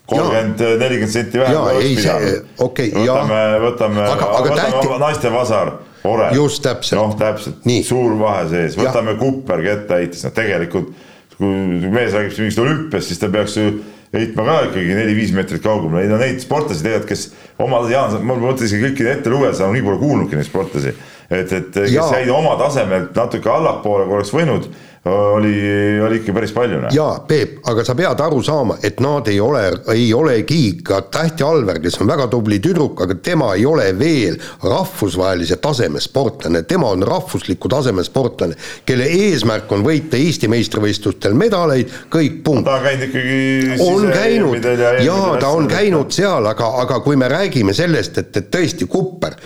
kolmkümmend, 0.08 0.62
nelikümmend 0.80 1.12
senti 1.12 1.42
vähem. 1.42 1.58
jaa, 1.58 1.74
ei 1.76 1.92
see, 2.00 2.32
okei 2.56 2.88
okay,, 2.94 3.04
jaa. 3.04 3.18
võtame, 3.20 3.42
võtame, 3.66 4.08
võtame 4.14 4.56
tähti... 4.56 4.96
naiste 5.04 5.32
vasar, 5.34 5.74
Ore. 6.08 6.30
just 6.38 6.64
täpselt. 6.64 6.96
noh, 7.02 7.12
täpselt, 7.20 7.70
suur 7.84 8.16
vahe 8.22 8.48
sees, 8.54 8.80
võtame 8.80 9.18
Kupper 9.20 9.62
kettaheitis, 9.68 10.24
noh 10.24 10.34
tegelikult 10.38 10.94
kui 11.40 11.88
mees 11.92 12.12
räägib 12.12 12.34
siin 12.34 12.46
mingist 12.46 12.60
olümpiast, 12.60 13.08
siis 13.08 13.20
ta 13.20 13.30
peaks 13.32 13.56
ju 13.56 13.70
heitma 14.14 14.44
ka 14.46 14.56
ikkagi 14.68 14.96
neli-viis 14.98 15.32
meetrit 15.36 15.62
kaugemale, 15.62 16.08
no 16.10 16.18
neid 16.20 16.40
sportlasi 16.42 16.82
tegelikult, 16.82 17.12
kes 17.12 17.26
oma, 17.62 17.82
Jaan, 17.90 18.16
ma 18.26 18.36
mõtlesin 18.40 18.82
kõiki 18.82 19.06
ette 19.06 19.30
lugeda, 19.30 19.54
sa 19.56 19.70
nii 19.70 19.84
pole 19.86 20.00
kuulnudki 20.02 20.38
neid 20.38 20.48
sportlasi. 20.48 20.94
et, 21.30 21.52
et 21.52 21.70
kes 21.76 22.14
jäid 22.16 22.30
oma 22.34 22.56
tasemelt 22.58 23.14
natuke 23.14 23.50
allapoole, 23.50 24.08
kui 24.08 24.18
oleks 24.18 24.34
võinud 24.34 24.66
oli, 25.04 26.00
oli 26.00 26.16
ikka 26.16 26.32
päris 26.32 26.52
palju. 26.52 26.80
Noh. 26.80 26.92
jaa, 26.92 27.20
Peep, 27.28 27.60
aga 27.70 27.84
sa 27.84 27.94
pead 27.96 28.20
aru 28.20 28.42
saama, 28.44 28.76
et 28.84 29.00
nad 29.00 29.28
ei 29.32 29.38
ole, 29.40 29.62
ei 29.94 30.10
olegi 30.14 30.74
ka 30.84 31.00
Tähti 31.08 31.44
Alver, 31.44 31.80
kes 31.80 31.96
on 32.02 32.10
väga 32.10 32.26
tubli 32.32 32.58
tüdruk, 32.60 33.00
aga 33.00 33.16
tema 33.16 33.54
ei 33.56 33.64
ole 33.66 33.86
veel 33.98 34.36
rahvusvahelise 34.60 35.56
taseme 35.64 36.02
sportlane, 36.04 36.62
tema 36.68 36.90
on 36.92 37.04
rahvusliku 37.06 37.70
taseme 37.72 38.04
sportlane, 38.04 38.58
kelle 38.84 39.06
eesmärk 39.08 39.72
on 39.72 39.86
võita 39.86 40.20
Eesti 40.20 40.50
meistrivõistlustel 40.52 41.36
medaleid, 41.38 41.88
kõik 42.12 42.42
punkt. 42.44 42.68
ta 42.68 42.76
on 42.76 42.84
käinud 42.84 43.06
ikkagi 43.08 43.80
on 43.86 44.06
käinud 44.12 44.68
ja 44.68 44.92
jaa, 45.06 45.32
ta 45.40 45.54
on 45.56 45.70
käinud 45.70 46.12
seal, 46.12 46.44
aga, 46.52 46.68
aga 46.84 47.00
kui 47.00 47.16
me 47.16 47.30
räägime 47.32 47.72
sellest, 47.76 48.20
et, 48.20 48.36
et 48.36 48.52
tõesti 48.52 48.88
Kupper, 48.90 49.38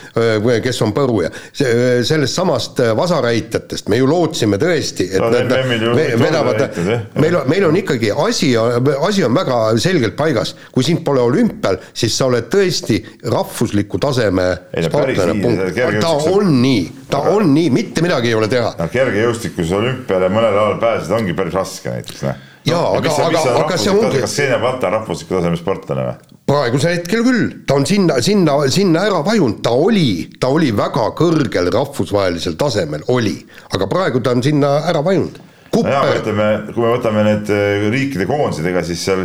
kes 0.64 0.82
on 0.82 0.96
põruja, 0.96 1.30
sellest 1.54 2.34
samast 2.34 2.82
vasarheitjatest 2.98 3.86
me 3.92 4.02
ju 4.02 4.10
lootsime 4.10 4.58
tõesti, 4.58 5.12
et 5.14 5.22
no, 5.22 5.43
vedavad, 5.48 6.78
meil 7.20 7.36
on, 7.40 7.48
meil 7.50 7.66
on 7.68 7.78
ikkagi 7.80 8.12
asi, 8.26 8.52
asi 8.56 9.24
on 9.26 9.36
väga 9.36 9.58
selgelt 9.82 10.16
paigas, 10.18 10.54
kui 10.74 10.86
sind 10.86 11.04
pole 11.06 11.22
olümpial, 11.24 11.78
siis 11.96 12.16
sa 12.16 12.28
oled 12.30 12.48
tõesti 12.52 13.00
rahvusliku 13.32 14.00
taseme 14.02 14.48
sportlane, 14.86 15.68
ta 16.00 16.14
on 16.32 16.56
nii, 16.62 16.82
ta 17.10 17.22
aga, 17.22 17.36
on 17.36 17.54
nii, 17.54 17.70
mitte 17.74 18.04
midagi 18.04 18.32
ei 18.32 18.38
ole 18.38 18.50
teha. 18.52 18.74
no 18.78 18.88
kergejõustikus 18.92 19.72
olümpiale 19.78 20.32
mõnel 20.32 20.52
alal 20.52 20.80
pääseda 20.82 21.20
ongi 21.20 21.36
päris 21.36 21.56
raske 21.60 21.94
näiteks, 21.94 22.26
noh 22.28 22.42
jaa, 22.64 22.84
aga, 22.98 23.12
aga, 23.28 23.42
aga 23.64 23.76
see 23.80 23.92
ongi. 23.92 24.22
kas 24.24 24.38
Xenia 24.38 24.60
Vata 24.62 24.88
on 24.88 24.98
rahvusliku 24.98 25.38
taseme 25.38 25.60
sportlane 25.60 26.08
või? 26.08 26.33
Praegusel 26.48 26.98
hetkel 26.98 27.24
küll, 27.24 27.46
ta 27.68 27.78
on 27.78 27.86
sinna, 27.88 28.18
sinna, 28.24 28.58
sinna 28.72 29.06
ära 29.08 29.22
vajunud, 29.24 29.62
ta 29.64 29.72
oli, 29.72 30.28
ta 30.40 30.50
oli 30.52 30.70
väga 30.76 31.08
kõrgel 31.16 31.70
rahvusvahelisel 31.72 32.58
tasemel, 32.60 33.04
oli, 33.14 33.38
aga 33.72 33.88
praegu 33.90 34.20
ta 34.24 34.34
on 34.36 34.44
sinna 34.44 34.76
ära 34.90 35.00
vajunud. 35.04 35.40
nojah, 35.74 36.12
ütleme, 36.20 36.48
kui 36.74 36.84
me 36.84 36.92
võtame 36.92 37.24
need 37.26 37.50
äh, 37.50 37.88
riikide 37.90 38.28
koondised, 38.28 38.66
ega 38.70 38.84
siis 38.86 39.00
seal 39.08 39.24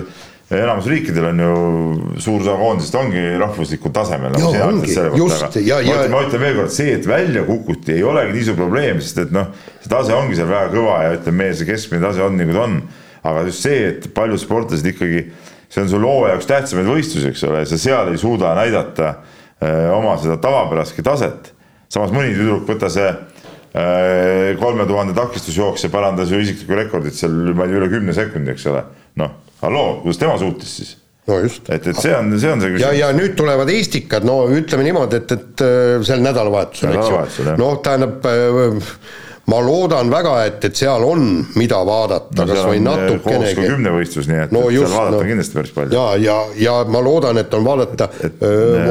enamus 0.50 0.88
riikidel 0.90 1.28
on 1.30 1.42
ju 1.44 1.58
suur 2.24 2.40
osa 2.42 2.56
koondisest 2.58 2.96
ongi 2.98 3.26
rahvuslikul 3.38 3.94
tasemel 3.94 4.32
nagu. 4.34 4.48
ja, 5.62 5.82
ja. 5.86 6.00
ma 6.10 6.24
ütlen 6.26 6.42
veel 6.42 6.58
kord, 6.58 6.74
see, 6.74 6.96
et 6.96 7.06
välja 7.10 7.44
kukuti, 7.46 8.00
ei 8.00 8.08
olegi 8.08 8.34
nii 8.38 8.48
suur 8.48 8.58
probleem, 8.64 9.04
sest 9.04 9.26
et 9.28 9.36
noh, 9.36 9.52
see 9.84 9.92
tase 9.92 10.16
ongi 10.16 10.40
seal 10.40 10.50
väga 10.50 10.72
kõva 10.74 10.98
ja 11.04 11.14
ütleme, 11.20 11.44
meie 11.44 11.60
see 11.60 11.70
keskmine 11.70 12.02
tase 12.08 12.26
on 12.26 12.40
nagu 12.40 12.56
ta 12.56 12.66
on. 12.66 12.82
aga 13.30 13.46
just 13.52 13.68
see, 13.68 13.86
et 13.92 14.10
paljud 14.16 14.40
sportlased 14.42 14.88
ikkagi 14.90 15.28
see 15.70 15.84
on 15.84 15.90
su 15.90 16.00
loo 16.02 16.28
jaoks 16.28 16.48
tähtsamaid 16.50 16.90
võistlusi, 16.90 17.32
eks 17.32 17.44
ole, 17.48 17.64
sa 17.70 17.78
seal 17.80 18.14
ei 18.14 18.22
suuda 18.22 18.54
näidata 18.58 19.10
äh, 19.10 19.90
oma 19.94 20.16
seda 20.22 20.40
tavapäraski 20.42 21.06
taset. 21.06 21.54
samas 21.90 22.14
mõni 22.14 22.34
tüdruk, 22.38 22.66
võta 22.70 22.90
see 22.94 23.10
äh, 23.10 24.56
kolme 24.62 24.88
tuhande 24.90 25.14
takistusjooksja 25.18 25.92
parandas 25.94 26.34
ju 26.34 26.42
isiklikku 26.42 26.80
rekordit 26.82 27.18
seal, 27.18 27.38
ma 27.54 27.68
ei 27.68 27.74
tea, 27.76 27.84
üle 27.84 27.92
kümne 27.94 28.18
sekundi, 28.18 28.56
eks 28.56 28.66
ole. 28.72 28.84
noh, 29.22 29.38
halloo, 29.62 30.02
kuidas 30.04 30.22
tema 30.22 30.40
suutis 30.42 30.76
siis? 30.82 30.98
no 31.30 31.40
just. 31.44 31.70
et, 31.70 31.88
et 31.88 32.02
see 32.02 32.14
on, 32.16 32.34
see 32.42 32.52
on 32.52 32.62
see 32.64 32.74
küsimus. 32.74 32.86
ja, 32.88 32.92
ja 33.06 33.14
nüüd 33.16 33.38
tulevad 33.38 33.70
Eestikad, 33.74 34.26
no 34.28 34.42
ütleme 34.50 34.86
niimoodi, 34.88 35.22
et, 35.22 35.34
et 35.38 35.66
äh, 35.66 35.96
sel 36.08 36.24
nädalavahetusel, 36.26 36.98
eks 36.98 37.42
ju. 37.44 37.58
noh, 37.62 37.78
tähendab 37.86 38.26
äh, 38.26 38.94
ma 39.50 39.60
loodan 39.64 40.12
väga, 40.12 40.34
et, 40.47 40.64
et 40.70 40.80
seal 40.80 41.04
on, 41.06 41.26
mida 41.60 41.80
vaadata 41.88 42.45
no,, 42.45 42.47
kas 42.54 42.66
või 42.70 42.82
natukenegi. 42.86 43.66
kümnevõistlus, 43.66 44.30
nii 44.30 44.41
et, 44.45 44.56
no, 44.56 44.66
just, 44.74 44.89
seal 44.89 44.97
vaadata 44.97 45.22
no, 45.24 45.28
kindlasti 45.32 45.60
päris 45.60 45.76
palju. 45.76 45.97
ja, 45.97 46.06
ja, 46.22 46.38
ja 46.60 46.76
ma 46.89 47.04
loodan, 47.04 47.41
et 47.41 47.54
on 47.58 47.68
vaadata, 47.68 48.10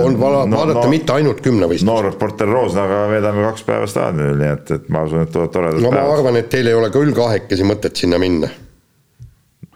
on 0.04 0.20
vala, 0.20 0.44
no, 0.46 0.60
vaadata 0.62 0.84
no, 0.84 0.92
mitte 0.92 1.16
ainult 1.16 1.42
kümnevõistlust. 1.44 1.88
noor 1.88 2.10
reporter 2.10 2.50
Roosnaga 2.50 3.04
veedame 3.12 3.44
kaks 3.50 3.66
päeva 3.68 3.90
staadionil, 3.90 4.38
nii 4.42 4.54
et, 4.56 4.72
et 4.78 4.88
ma 4.94 5.04
usun, 5.08 5.26
et 5.26 5.34
tulevad 5.34 5.54
toredad 5.54 5.82
no, 5.82 5.92
päevad. 5.92 6.08
ma 6.08 6.16
arvan, 6.18 6.40
et 6.42 6.50
teil 6.52 6.72
ei 6.72 6.78
ole 6.78 6.90
küll 6.94 7.14
kahekesi 7.16 7.68
mõtet 7.68 8.02
sinna 8.02 8.20
minna 8.22 8.50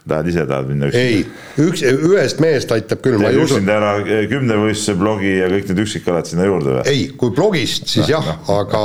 tahad 0.09 0.27
ise 0.27 0.45
tahad 0.47 0.69
minna 0.69 0.89
üksinda? 0.91 1.03
ei, 1.03 1.25
üks, 1.63 1.83
ühest 1.83 2.41
mehest 2.43 2.71
aitab 2.75 3.03
küll. 3.05 3.19
teed 3.23 3.39
üksinda 3.43 3.77
ära 3.79 3.91
kümnevõistluse 4.31 4.97
blogi 4.99 5.35
ja 5.37 5.49
kõik 5.51 5.69
need 5.71 5.83
üksikalad 5.85 6.29
sinna 6.29 6.47
juurde 6.49 6.77
või? 6.77 6.85
ei, 6.91 7.05
kui 7.19 7.35
blogist, 7.35 7.87
siis 7.87 8.05
no, 8.07 8.09
jah 8.17 8.31
no., 8.31 8.57
aga, 8.59 8.81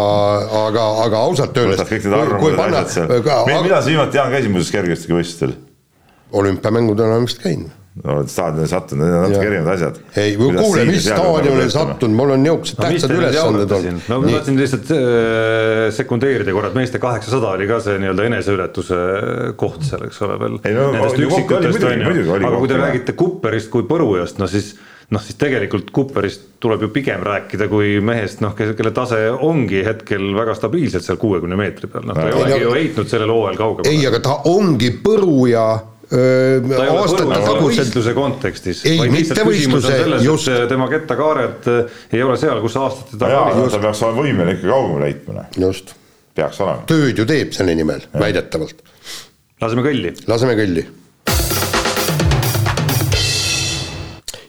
aga, 0.65 0.85
aga 1.07 1.25
ausalt 1.29 1.59
öeldes. 1.59 1.81
võtad 1.81 1.95
kõik 1.95 2.07
need 2.07 2.19
arvamused 2.21 2.59
ja 2.59 2.69
asjad 2.69 2.95
seal. 2.95 3.65
Mida 3.67 3.81
sa 3.83 3.91
viimati, 3.91 4.21
Jaan, 4.21 4.37
käisid 4.37 4.55
muuseas 4.55 4.77
kergejõustikuvõistlustel? 4.77 5.59
Olümpiamängudel 6.33 7.11
olen 7.11 7.29
vist 7.29 7.43
käinud. 7.43 7.75
No 7.99 8.21
staadionile 8.31 8.69
sattunud, 8.71 9.03
need 9.03 9.15
on 9.17 9.25
natuke 9.27 9.47
erinevad 9.49 9.73
asjad. 9.73 9.97
ei, 10.23 10.35
kuule, 10.39 10.85
mis 10.87 11.03
staadionile 11.03 11.71
sattunud, 11.73 12.15
mul 12.15 12.35
on 12.37 12.45
niisugused 12.45 12.79
no, 12.79 12.85
tähtsad 12.85 13.15
ülesanded 13.17 13.73
olnud. 13.75 14.05
no 14.09 14.19
ma 14.23 14.35
tahtsin 14.37 14.61
lihtsalt 14.61 14.93
äh, 14.95 15.81
sekundeerida 15.97 16.55
korra, 16.55 16.71
et 16.71 16.79
meeste 16.79 17.01
kaheksasada 17.03 17.57
oli 17.57 17.67
ka 17.71 17.81
see 17.83 17.97
nii-öelda 18.05 18.29
eneseületuse 18.29 19.01
koht 19.59 19.83
seal, 19.89 20.05
eks 20.07 20.23
ole, 20.29 20.37
veel. 20.45 20.61
No, 20.77 20.85
nendest 20.95 21.25
üksikutest 21.27 21.89
on 21.91 22.07
ju, 22.21 22.39
aga 22.39 22.55
kui 22.55 22.71
te 22.71 22.79
räägite 22.85 23.17
Kupperist 23.19 23.73
kui 23.75 23.89
Põrujast, 23.91 24.39
no 24.39 24.47
siis 24.53 24.77
noh, 25.15 25.25
siis 25.25 25.39
tegelikult 25.41 25.91
Cooperist 25.95 26.49
tuleb 26.63 26.85
ju 26.85 26.93
pigem 26.95 27.23
rääkida 27.25 27.69
kui 27.71 27.97
mehest, 28.05 28.43
noh, 28.45 28.55
kelle 28.55 28.93
tase 28.95 29.25
ongi 29.33 29.83
hetkel 29.87 30.31
väga 30.37 30.55
stabiilselt 30.59 31.07
seal 31.07 31.21
kuuekümne 31.21 31.59
meetri 31.59 31.91
peal, 31.91 32.07
noh, 32.09 32.19
ta 32.19 32.29
ei 32.29 32.37
olegi 32.37 32.65
ju 32.67 32.75
heitnud 32.77 33.11
sellel 33.11 33.33
hooajal 33.33 33.59
kaugemale. 33.61 33.95
ei, 33.95 34.05
aga 34.07 34.21
ta 34.25 34.43
ongi 34.53 34.93
Põruja 35.03 35.69
aastate 36.09 37.41
tagused. 37.45 37.83
võistluse 37.83 38.15
kontekstis. 38.17 38.83
ei, 38.89 39.11
mitte 39.13 39.45
võistluse, 39.45 39.97
just. 40.25 40.49
tema 40.71 40.89
kettakaared 40.89 41.69
ei 42.13 42.23
ole 42.25 42.39
seal, 42.41 42.63
kus 42.65 42.77
aastate 42.81 43.21
taga 43.21 43.43
oli. 43.51 43.67
ta 43.73 43.81
peaks 43.83 44.03
olema 44.07 44.25
võimeline 44.25 44.57
ikka 44.57 44.71
kaugemale 44.71 45.11
heitma. 45.11 45.45
just. 45.61 45.93
peaks 46.39 46.63
olema. 46.65 46.87
tööd 46.89 47.21
ju 47.21 47.29
teeb 47.29 47.53
selle 47.57 47.77
nimel, 47.77 48.07
väidetavalt. 48.17 48.81
laseme 49.61 49.85
kõlli. 49.85 50.15
laseme 50.31 50.57
kõlli. 50.59 50.87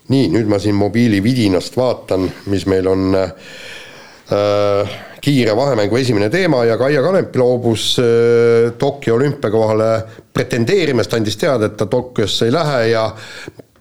nii, 0.10 0.32
nüüd 0.34 0.48
ma 0.50 0.58
siin 0.64 0.80
mobiili 0.80 1.20
vidinast 1.24 1.76
vaatan, 1.78 2.30
mis 2.50 2.66
meil 2.72 2.88
on 2.90 3.20
äh, 3.20 4.98
kiire 5.22 5.56
vahemängu 5.56 5.98
esimene 6.00 6.30
teema 6.32 6.64
ja 6.66 6.78
Kaia 6.80 7.02
Kanep 7.04 7.36
loobus 7.36 7.92
äh, 8.00 8.72
Tokyo 8.78 9.16
olümpiakohale 9.16 9.90
pretendeerimast, 10.34 11.14
andis 11.14 11.38
teada, 11.38 11.70
et 11.70 11.78
ta 11.78 11.86
Tokyosse 11.92 12.48
ei 12.48 12.54
lähe 12.56 12.82
ja 12.94 13.06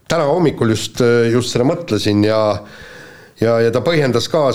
täna 0.08 0.26
hommikul 0.30 0.74
just, 0.74 1.02
äh, 1.04 1.28
just 1.32 1.54
seda 1.54 1.66
mõtlesin 1.68 2.24
ja 2.26 2.42
ja, 3.40 3.58
ja 3.62 3.70
ta 3.70 3.82
põhjendas 3.86 4.26
ka 4.30 4.48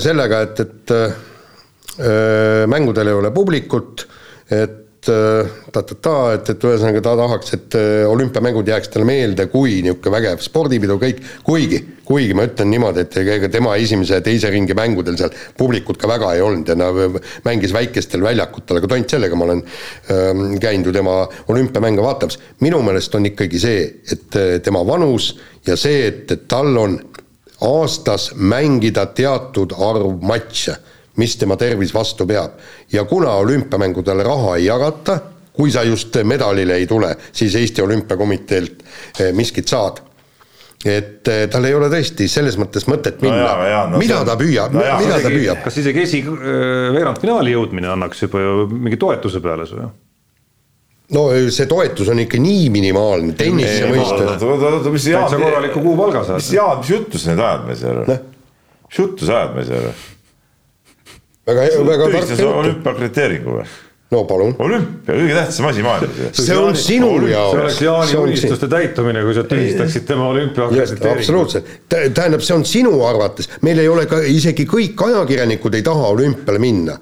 sellega, 0.00 0.40
et, 0.46 0.60
et 0.64 0.94
äh, 0.96 2.64
mängudel 2.70 3.12
ei 3.12 3.18
ole 3.18 3.32
publikut, 3.34 4.06
et 4.50 4.81
ta-ta-ta, 5.02 6.16
et, 6.36 6.50
et 6.52 6.64
ühesõnaga 6.66 7.00
ta 7.02 7.14
tahaks, 7.18 7.54
et 7.56 7.76
äh, 7.78 8.04
olümpiamängud 8.06 8.68
jääks 8.70 8.92
talle 8.92 9.06
meelde 9.08 9.48
kui 9.50 9.80
niisugune 9.82 10.14
vägev 10.14 10.42
spordipidu, 10.44 10.94
kõik, 11.02 11.22
kuigi, 11.46 11.80
kuigi 12.06 12.36
ma 12.38 12.46
ütlen 12.46 12.70
niimoodi, 12.70 13.02
et 13.02 13.16
ega 13.22 13.50
tema 13.50 13.74
esimese 13.82 14.20
ja 14.20 14.24
teise 14.24 14.52
ringi 14.52 14.76
mängudel 14.78 15.18
seal 15.18 15.34
publikut 15.58 15.98
ka 15.98 16.10
väga 16.10 16.34
ei 16.36 16.44
olnud 16.46 16.70
ja 16.70 16.76
ta 16.78 16.92
mängis 17.48 17.74
väikestel 17.74 18.22
väljakutel, 18.22 18.78
aga 18.78 18.92
tont 18.94 19.16
sellega, 19.16 19.38
ma 19.38 19.48
olen 19.48 19.64
ähm, 20.14 20.44
käinud 20.62 20.92
ju 20.92 20.94
tema 20.94 21.16
olümpiamänge 21.50 22.04
vaatamas. 22.04 22.38
minu 22.60 22.82
meelest 22.86 23.18
on 23.18 23.26
ikkagi 23.26 23.58
see, 23.58 23.82
et 24.12 24.38
äh, 24.38 24.54
tema 24.62 24.84
vanus 24.86 25.32
ja 25.66 25.76
see, 25.76 26.06
et, 26.12 26.30
et 26.30 26.46
tal 26.46 26.76
on 26.78 27.00
aastas 27.62 28.32
mängida 28.38 29.06
teatud 29.18 29.74
arv 29.78 30.22
matše 30.22 30.78
mis 31.16 31.36
tema 31.36 31.56
tervis 31.56 31.94
vastu 31.94 32.26
peab. 32.26 32.58
ja 32.92 33.04
kuna 33.04 33.34
olümpiamängudele 33.42 34.22
raha 34.22 34.56
ei 34.56 34.64
jagata, 34.64 35.18
kui 35.52 35.70
sa 35.70 35.82
just 35.82 36.16
medalile 36.24 36.74
ei 36.80 36.86
tule, 36.86 37.16
siis 37.32 37.54
Eesti 37.54 37.82
Olümpiakomiteelt 37.82 38.82
eh, 39.20 39.32
miskit 39.32 39.68
saad 39.68 40.00
et 40.84 41.28
eh, 41.30 41.44
tal 41.50 41.64
ei 41.68 41.74
ole 41.78 41.88
tõesti 41.92 42.26
selles 42.30 42.56
mõttes 42.58 42.88
mõtet 42.90 43.20
minna 43.22 43.52
no, 43.54 43.82
no, 43.92 43.98
mida 44.02 44.18
see... 44.18 44.26
ta 44.26 44.34
püüab 44.38 44.72
no, 44.74 44.82
mida 44.98 45.20
ta 45.22 45.30
püüab? 45.30 45.60
kas 45.62 45.76
isegi 45.78 46.02
esi 46.02 46.22
eh, 46.22 46.88
veerandfinaali 46.96 47.54
jõudmine 47.54 47.92
annaks 47.92 48.24
juba 48.24 48.42
ju 48.42 48.64
mingi 48.72 48.98
toetuse 48.98 49.42
peale 49.44 49.66
su 49.68 49.78
ju? 49.78 49.90
no 51.14 51.26
see 51.54 51.68
toetus 51.70 52.10
on 52.10 52.22
ikka 52.24 52.40
nii 52.42 52.66
minimaalne, 52.74 53.36
tennise 53.38 53.90
mõistes. 53.92 54.42
täitsa 54.42 55.38
korraliku 55.38 55.84
kuupalga 55.84 56.24
saad. 56.26 56.40
mis 56.40 56.50
Jaan, 56.56 56.82
mis 56.82 56.90
juttu 56.96 57.20
sa 57.20 57.30
nüüd 57.30 57.44
ajad 57.46 57.68
meil 57.68 57.78
seal? 57.78 58.02
mis 58.88 58.98
juttu 58.98 59.28
sa 59.28 59.38
ajad 59.42 59.54
meil 59.58 59.68
seal? 59.70 59.88
Väga, 61.46 61.70
väga 61.86 62.10
tark 62.12 62.30
jutt. 62.30 62.44
olümpiakriteeringu 62.50 63.56
või? 63.58 63.66
no 64.12 64.24
palun. 64.28 64.54
olümpia, 64.60 65.14
kõige 65.14 65.36
tähtsam 65.36 65.68
asi 65.70 65.84
maailmas. 65.84 66.18
see 66.36 66.56
on 66.58 66.76
sinu 66.76 67.12
jaoks. 67.28 67.52
see 67.52 67.60
oleks 67.62 67.80
Jaani 67.86 68.18
unistuste 68.20 68.68
täitumine, 68.68 69.22
kui 69.24 69.36
sa 69.36 69.46
tühistaksid 69.48 70.04
tema 70.08 70.28
olümpiaakrediteeringu. 70.32 71.14
absoluutselt, 71.18 71.72
tähendab, 71.88 72.44
see 72.44 72.56
on 72.56 72.66
sinu 72.68 72.98
arvates, 73.08 73.50
meil 73.62 73.80
ei 73.82 73.88
ole 73.88 74.06
ka 74.10 74.20
isegi 74.26 74.68
kõik 74.68 75.06
ajakirjanikud 75.08 75.80
ei 75.80 75.86
taha 75.86 76.12
olümpiale 76.16 76.60
minna. 76.62 76.98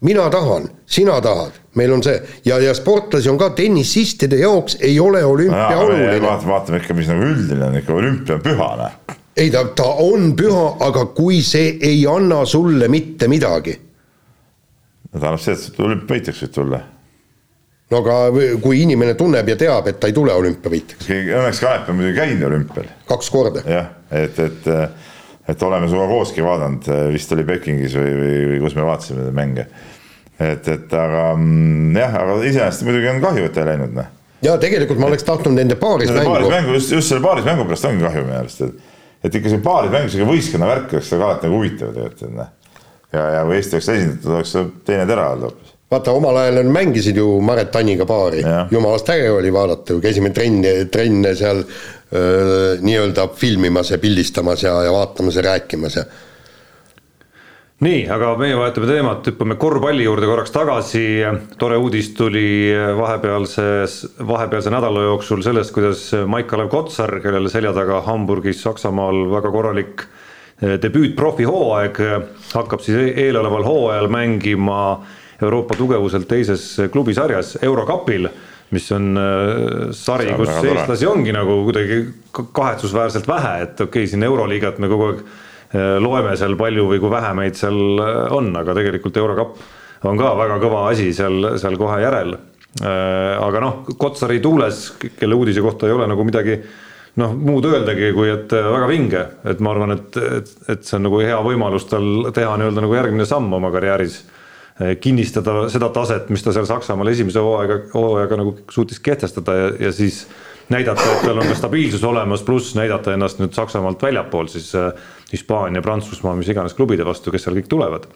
mina 0.00 0.30
tahan, 0.32 0.68
sina 0.86 1.18
tahad, 1.20 1.56
meil 1.76 1.92
on 1.92 2.02
see 2.04 2.16
ja, 2.44 2.58
ja 2.60 2.74
sportlasi 2.76 3.28
on 3.28 3.38
ka 3.40 3.50
tennisistide 3.56 4.38
jaoks 4.40 4.78
ei 4.80 5.00
ole 5.00 5.24
olümpia 5.24 5.76
no, 5.76 5.86
oluline. 5.86 6.20
vaatame, 6.22 6.52
vaatame 6.52 6.80
ikka, 6.84 6.96
mis 6.96 7.08
nagu 7.12 7.32
üldine 7.32 7.68
on 7.68 7.80
ikka, 7.80 7.94
olümpia 7.94 8.36
on 8.38 8.44
püha, 8.44 8.74
noh 8.80 8.99
ei 9.40 9.50
ta, 9.50 9.64
ta 9.76 9.88
on 10.04 10.34
püha, 10.36 10.64
aga 10.84 11.06
kui 11.16 11.40
see 11.44 11.76
ei 11.80 12.02
anna 12.08 12.44
sulle 12.48 12.88
mitte 12.92 13.28
midagi. 13.28 13.76
no 15.10 15.20
ta 15.20 15.30
annab 15.30 15.42
seda, 15.42 15.58
et 15.66 15.78
olümpiavõitjaks 15.86 16.42
võid 16.44 16.54
tulla. 16.54 16.80
no 17.90 18.02
aga 18.02 18.18
kui 18.62 18.82
inimene 18.84 19.14
tunneb 19.18 19.48
ja 19.48 19.56
teab, 19.60 19.88
et 19.90 20.00
ta 20.00 20.10
ei 20.10 20.16
tule 20.16 20.34
olümpiavõitjaks. 20.42 21.08
õnneks 21.12 21.62
Kanep 21.64 21.88
on 21.88 22.00
muidugi 22.00 22.18
käinud 22.20 22.48
olümpial. 22.50 22.92
kaks 23.08 23.32
korda. 23.32 23.64
jah, 23.66 23.88
et, 24.10 24.38
et, 24.44 24.70
et 25.48 25.66
oleme 25.68 25.88
sinuga 25.88 26.10
kooski 26.12 26.44
vaadanud, 26.44 26.92
vist 27.14 27.32
oli 27.36 27.48
Pekingis 27.48 27.96
või, 27.96 28.12
või, 28.20 28.38
või 28.52 28.62
kus 28.66 28.76
me 28.76 28.86
vaatasime 28.90 29.24
neid 29.24 29.40
mänge. 29.40 29.66
et, 30.36 30.68
et 30.68 30.96
aga 31.06 31.26
mm, 31.36 31.96
jah, 31.96 32.22
aga 32.24 32.40
iseenesest 32.44 32.88
muidugi 32.88 33.12
on 33.14 33.24
kahju, 33.24 33.48
et 33.48 33.56
ta 33.56 33.64
ei 33.64 33.72
läinud, 33.72 33.96
noh 33.96 34.16
ja 34.40 34.54
tegelikult 34.60 35.00
ma 35.00 35.08
oleks 35.10 35.24
tahtnud 35.24 35.52
nende 35.52 35.76
paaris 35.80 36.08
mängu. 36.12 36.30
paaris 36.30 36.48
mängu, 36.48 36.76
just, 36.78 36.92
just 36.92 37.12
selle 37.12 37.24
paaris 37.24 37.44
mängu 37.44 37.66
pärast 37.68 37.88
ongi 37.88 38.04
kahju 38.04 38.22
minu 38.24 38.38
arust, 38.38 38.62
et 38.64 38.89
et 39.24 39.34
ikka 39.34 39.52
see 39.52 39.64
paarismäng, 39.64 40.08
sihuke 40.12 40.30
võistkonna 40.30 40.70
värk 40.70 40.94
oleks 40.96 41.12
nagu 41.14 41.26
alati 41.26 41.48
nagu 41.48 41.58
huvitav 41.60 41.92
tegelikult, 41.96 42.32
noh. 42.36 42.54
ja, 43.12 43.26
ja 43.36 43.44
kui 43.44 43.58
Eesti 43.58 43.78
oleks 43.78 43.92
esindatud, 43.94 44.32
oleks 44.36 44.56
teine 44.88 45.06
tera 45.10 45.28
olnud 45.34 45.50
hoopis. 45.50 45.74
vaata, 45.90 46.16
omal 46.16 46.40
ajal 46.42 46.72
mängisid 46.72 47.20
ju 47.20 47.28
Maret 47.44 47.72
Tanniga 47.74 48.06
paari, 48.08 48.44
jumalast 48.70 49.12
äge 49.12 49.30
oli 49.34 49.52
vaadata 49.52 49.96
ju, 49.96 50.02
käisime 50.04 50.32
trenni, 50.36 50.74
trenne 50.92 51.34
seal 51.38 51.64
nii-öelda 52.80 53.28
filmimas 53.38 53.92
ja 53.92 54.00
pildistamas 54.02 54.64
ja, 54.66 54.74
ja 54.82 54.92
vaatamas 54.92 55.36
ja 55.36 55.46
rääkimas 55.46 56.00
ja 56.00 56.04
nii, 57.80 58.00
aga 58.12 58.34
meie 58.40 58.56
vahetame 58.58 58.88
teemat, 58.90 59.28
hüppame 59.30 59.56
korvpalli 59.60 60.04
juurde 60.04 60.28
korraks 60.28 60.52
tagasi. 60.52 61.04
tore 61.58 61.78
uudis 61.80 62.12
tuli 62.14 62.72
vahepealses, 62.98 64.00
vahepealse 64.28 64.72
nädala 64.72 65.06
jooksul 65.06 65.42
sellest, 65.42 65.72
kuidas 65.72 66.10
Maik-Kalev 66.28 66.68
Kotsar, 66.68 67.20
kellele 67.24 67.48
selja 67.48 67.72
taga 67.72 68.02
Hamburgis, 68.04 68.60
Saksamaal 68.62 69.24
väga 69.32 69.50
korralik 69.50 70.04
eh, 70.60 70.76
debüüt 70.82 71.16
profihooaeg, 71.16 72.02
hakkab 72.52 72.84
siis 72.84 73.00
e-, 73.00 73.16
eeloleval 73.26 73.64
hooajal 73.64 74.12
mängima 74.12 74.80
Euroopa 75.40 75.74
tugevuselt 75.74 76.28
teises 76.28 76.74
klubisarjas, 76.92 77.56
Eurokapil 77.64 78.28
mis 78.70 78.92
on 78.92 79.16
äh, 79.18 79.90
sari, 79.96 80.28
kus 80.38 80.50
eestlasi 80.62 81.06
ongi 81.08 81.32
nagu 81.34 81.62
kuidagi 81.66 82.02
kahetsusväärselt 82.54 83.26
vähe, 83.28 83.54
et 83.64 83.80
okei 83.80 84.04
okay,, 84.04 84.10
siin 84.10 84.22
Euroliigat 84.28 84.78
me 84.78 84.90
kogu 84.92 85.08
aeg 85.08 85.24
loeme 86.02 86.34
seal 86.38 86.56
palju 86.58 86.88
või 86.90 87.00
kui 87.02 87.10
vähe 87.12 87.30
meid 87.38 87.58
seal 87.58 88.02
äh, 88.02 88.20
on, 88.34 88.50
aga 88.58 88.74
tegelikult 88.74 89.18
eurokapp 89.22 89.60
on 90.10 90.18
ka 90.18 90.32
väga 90.38 90.56
kõva 90.62 90.86
asi 90.90 91.10
seal, 91.14 91.52
seal 91.60 91.76
kohe 91.78 92.00
järel. 92.02 92.34
Äh, 92.80 93.36
aga 93.38 93.62
noh, 93.62 93.82
Kotsari 93.98 94.40
tuules, 94.42 94.88
kelle 95.18 95.38
uudise 95.38 95.62
kohta 95.62 95.86
ei 95.86 95.94
ole 95.94 96.08
nagu 96.10 96.26
midagi 96.26 96.58
noh, 97.20 97.34
muud 97.34 97.66
öeldagi, 97.70 98.10
kui 98.16 98.32
et 98.32 98.50
väga 98.50 98.90
vinge, 98.90 99.24
et 99.50 99.62
ma 99.62 99.74
arvan, 99.74 99.94
et, 99.98 100.18
et, 100.40 100.52
et 100.74 100.84
see 100.86 100.98
on 100.98 101.08
nagu 101.08 101.22
hea 101.22 101.38
võimalus 101.44 101.88
tal 101.90 102.30
teha 102.34 102.54
nii-öelda 102.58 102.86
nagu 102.86 102.94
järgmine 102.96 103.26
samm 103.28 103.50
oma 103.58 103.72
karjääris. 103.74 104.22
kinnistada 105.00 105.66
seda 105.68 105.90
taset, 105.92 106.30
mis 106.32 106.40
ta 106.40 106.54
seal 106.56 106.64
Saksamaal 106.64 107.10
esimese 107.10 107.42
hooaega, 107.44 107.82
hooajaga 107.92 108.38
nagu 108.40 108.54
suutis 108.72 109.02
kehtestada 109.04 109.56
ja, 109.58 109.66
ja 109.78 109.90
siis 109.92 110.22
näidata, 110.70 111.02
et 111.02 111.26
tal 111.26 111.38
on 111.42 111.48
ka 111.50 111.54
stabiilsus 111.58 112.04
olemas, 112.06 112.42
pluss 112.46 112.74
näidata 112.78 113.12
ennast 113.12 113.42
nüüd 113.42 113.52
Saksamaalt 113.52 114.02
väljapool 114.02 114.48
siis 114.48 114.70
äh, 114.78 114.94
Hispaania, 115.32 115.82
Prantsusmaa, 115.84 116.34
mis 116.38 116.50
iganes 116.50 116.74
klubide 116.78 117.06
vastu, 117.06 117.32
kes 117.32 117.46
seal 117.46 117.58
kõik 117.58 117.70
tulevad. 117.70 118.08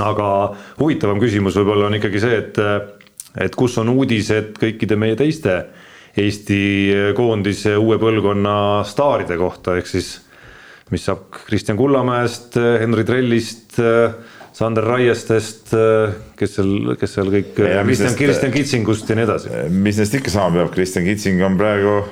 aga 0.00 0.26
huvitavam 0.78 1.20
küsimus 1.20 1.56
võib-olla 1.58 1.90
on 1.90 1.98
ikkagi 1.98 2.20
see, 2.20 2.36
et, 2.40 2.60
et 3.44 3.56
kus 3.56 3.76
on 3.82 3.92
uudised 3.92 4.54
kõikide 4.60 4.96
meie 4.96 5.16
teiste 5.16 5.62
Eesti 6.12 6.60
koondise 7.16 7.78
uue 7.80 7.96
põlvkonna 8.00 8.84
staaride 8.84 9.36
kohta, 9.40 9.78
ehk 9.80 9.88
siis 9.88 10.14
mis 10.92 11.04
saab 11.08 11.30
Kristjan 11.46 11.78
Kullamäest, 11.78 12.58
Henri 12.80 13.04
Trellist 13.08 13.80
Sander 14.52 14.84
Raiestest, 14.84 15.72
kes 16.36 16.56
seal, 16.58 16.92
kes 17.00 17.14
seal 17.16 17.30
kõik, 17.32 17.54
Kristjan, 17.56 18.16
Kristjan 18.18 18.52
Kitsingust 18.52 19.08
ja 19.08 19.16
nii 19.16 19.24
edasi. 19.24 19.52
mis 19.72 20.00
neist 20.00 20.18
ikka 20.18 20.32
saama 20.34 20.58
peab, 20.58 20.74
Kristjan 20.74 21.06
Kitsing 21.08 21.40
on 21.46 21.56
praegu 21.60 22.02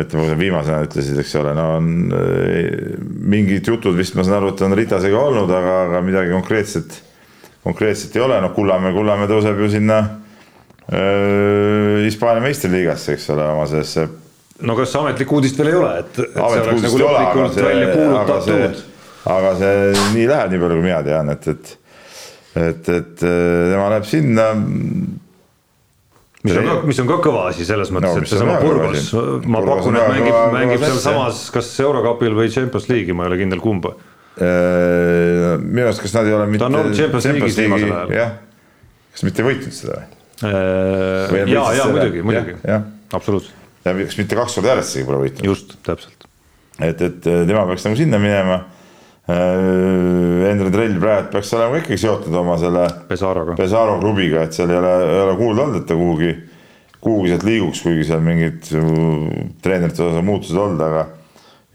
ütleme, 0.00 0.36
viimasena 0.40 0.86
ütlesid, 0.86 1.18
eks 1.20 1.34
ole, 1.40 1.52
no 1.56 1.66
on 1.76 1.88
eh, 2.16 2.96
mingid 3.02 3.68
jutud 3.68 3.96
vist 3.98 4.16
ma 4.16 4.24
saan 4.24 4.38
aru, 4.40 4.54
et 4.54 4.62
on 4.64 4.76
Ritasega 4.78 5.20
olnud, 5.20 5.52
aga, 5.52 5.74
aga 5.88 6.00
midagi 6.04 6.32
konkreetset, 6.32 6.96
konkreetset 7.66 8.16
ei 8.16 8.24
ole, 8.24 8.40
noh, 8.44 8.54
Kullamäe, 8.56 8.94
Kullamäe 8.96 9.30
tõuseb 9.30 9.60
ju 9.62 9.70
sinna 9.72 10.02
Hispaania 10.92 12.42
meistriliigasse, 12.42 13.14
eks 13.14 13.28
ole, 13.32 13.44
oma 13.54 13.68
sellesse. 13.70 14.08
no 14.66 14.74
kas 14.76 14.96
ametlikku 14.98 15.38
uudist 15.38 15.60
veel 15.60 15.70
ei 15.70 15.76
ole, 15.78 15.92
et, 16.02 16.18
et 16.24 16.34
see 16.34 16.64
oleks 16.64 16.82
nagu 16.88 17.02
lõplikult 17.04 17.60
välja 17.62 17.92
kuulutatud? 17.92 18.82
aga 19.32 19.52
see 19.60 19.92
nii 20.16 20.26
läheb, 20.26 20.50
nii 20.52 20.62
palju 20.64 20.78
kui 20.80 20.86
mina 20.88 20.98
tean, 21.06 21.30
et, 21.32 21.48
et, 21.52 21.74
et, 22.58 22.90
et 22.96 23.22
tema 23.22 23.86
läheb 23.94 24.08
sinna 24.10 24.48
mis 26.42 26.56
on 26.58 26.66
ka, 26.66 26.76
mis 26.90 27.00
on 27.02 27.10
ka 27.10 27.18
kõva 27.22 27.42
asi 27.50 27.66
selles 27.66 27.92
mõttes 27.94 28.16
no,, 28.16 28.22
et 28.22 28.30
seesama 28.30 28.56
Burgos, 28.62 29.10
ma 29.46 29.60
Burgos 29.62 29.84
pakun, 29.84 29.98
et 29.98 30.08
mängib, 30.10 30.38
mängib 30.56 30.82
sealsamas 30.82 31.44
kas 31.54 31.68
Eurocupil 31.84 32.34
või 32.38 32.50
Champions 32.54 32.88
League'i, 32.90 33.14
ma 33.16 33.26
ei 33.26 33.32
ole 33.32 33.38
kindel 33.44 33.62
kumba. 33.62 33.94
minu 34.40 35.86
arust, 35.86 36.02
kas 36.02 36.16
nad 36.16 36.26
ei 36.26 36.34
ole 36.34 36.48
mitte. 36.50 36.64
ta 36.64 36.70
on 36.70 36.80
olnud 36.80 36.98
Champions 36.98 37.30
League'is 37.30 37.60
viimasel 37.62 37.94
ajal. 37.94 38.14
jah, 38.16 38.34
kas 39.14 39.26
mitte 39.28 39.46
võitnud 39.46 39.76
seda 39.76 40.00
või? 40.00 40.10
Äh, 40.42 41.36
ja, 41.52 41.64
ja 41.78 41.86
muidugi, 41.86 42.22
muidugi, 42.26 42.56
absoluutselt. 43.14 43.54
ja 43.84 43.94
kas 44.00 44.18
mitte 44.18 44.38
kaks 44.38 44.58
korda 44.58 44.72
järjest 44.72 44.96
isegi 44.96 45.06
pole 45.06 45.20
võitnud. 45.22 45.46
just, 45.46 45.76
täpselt. 45.86 46.26
et, 46.80 47.06
et 47.06 47.20
tema 47.22 47.62
peaks 47.70 47.86
nagu 47.86 48.00
sinna 48.00 48.18
minema. 48.22 48.64
Äh, 49.28 50.50
Endre 50.50 50.70
Trell 50.74 50.96
praegu 50.98 51.28
peaks 51.30 51.52
olema 51.54 51.78
ikkagi 51.78 52.00
seotud 52.02 52.34
oma 52.34 52.56
selle 52.58 52.88
Pesaroga, 53.06 53.54
Pesaro 53.54 54.00
klubiga, 54.00 54.42
et 54.42 54.56
seal 54.56 54.72
ei 54.72 54.78
ole, 54.80 54.94
ei 55.06 55.20
ole 55.22 55.36
kuulda 55.38 55.62
olnud, 55.62 55.78
et 55.78 55.86
ta 55.86 55.94
kuhugi, 55.94 56.32
kuhugi 56.98 57.30
sealt 57.30 57.46
liiguks, 57.46 57.82
kuigi 57.84 58.06
seal 58.08 58.24
mingid 58.26 58.66
treenerite 59.62 60.02
osas 60.08 60.26
muutused 60.26 60.58
olnud, 60.58 60.82
aga 60.82 61.04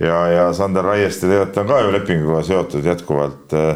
ja, 0.03 0.17
ja 0.33 0.49
Sander 0.57 0.83
Raieste 0.91 1.29
tegelikult 1.29 1.61
on 1.63 1.69
ka 1.71 1.77
ju 1.85 1.93
lepinguga 1.95 2.41
seotud 2.49 2.89
jätkuvalt 2.91 3.55
äh, 3.55 3.69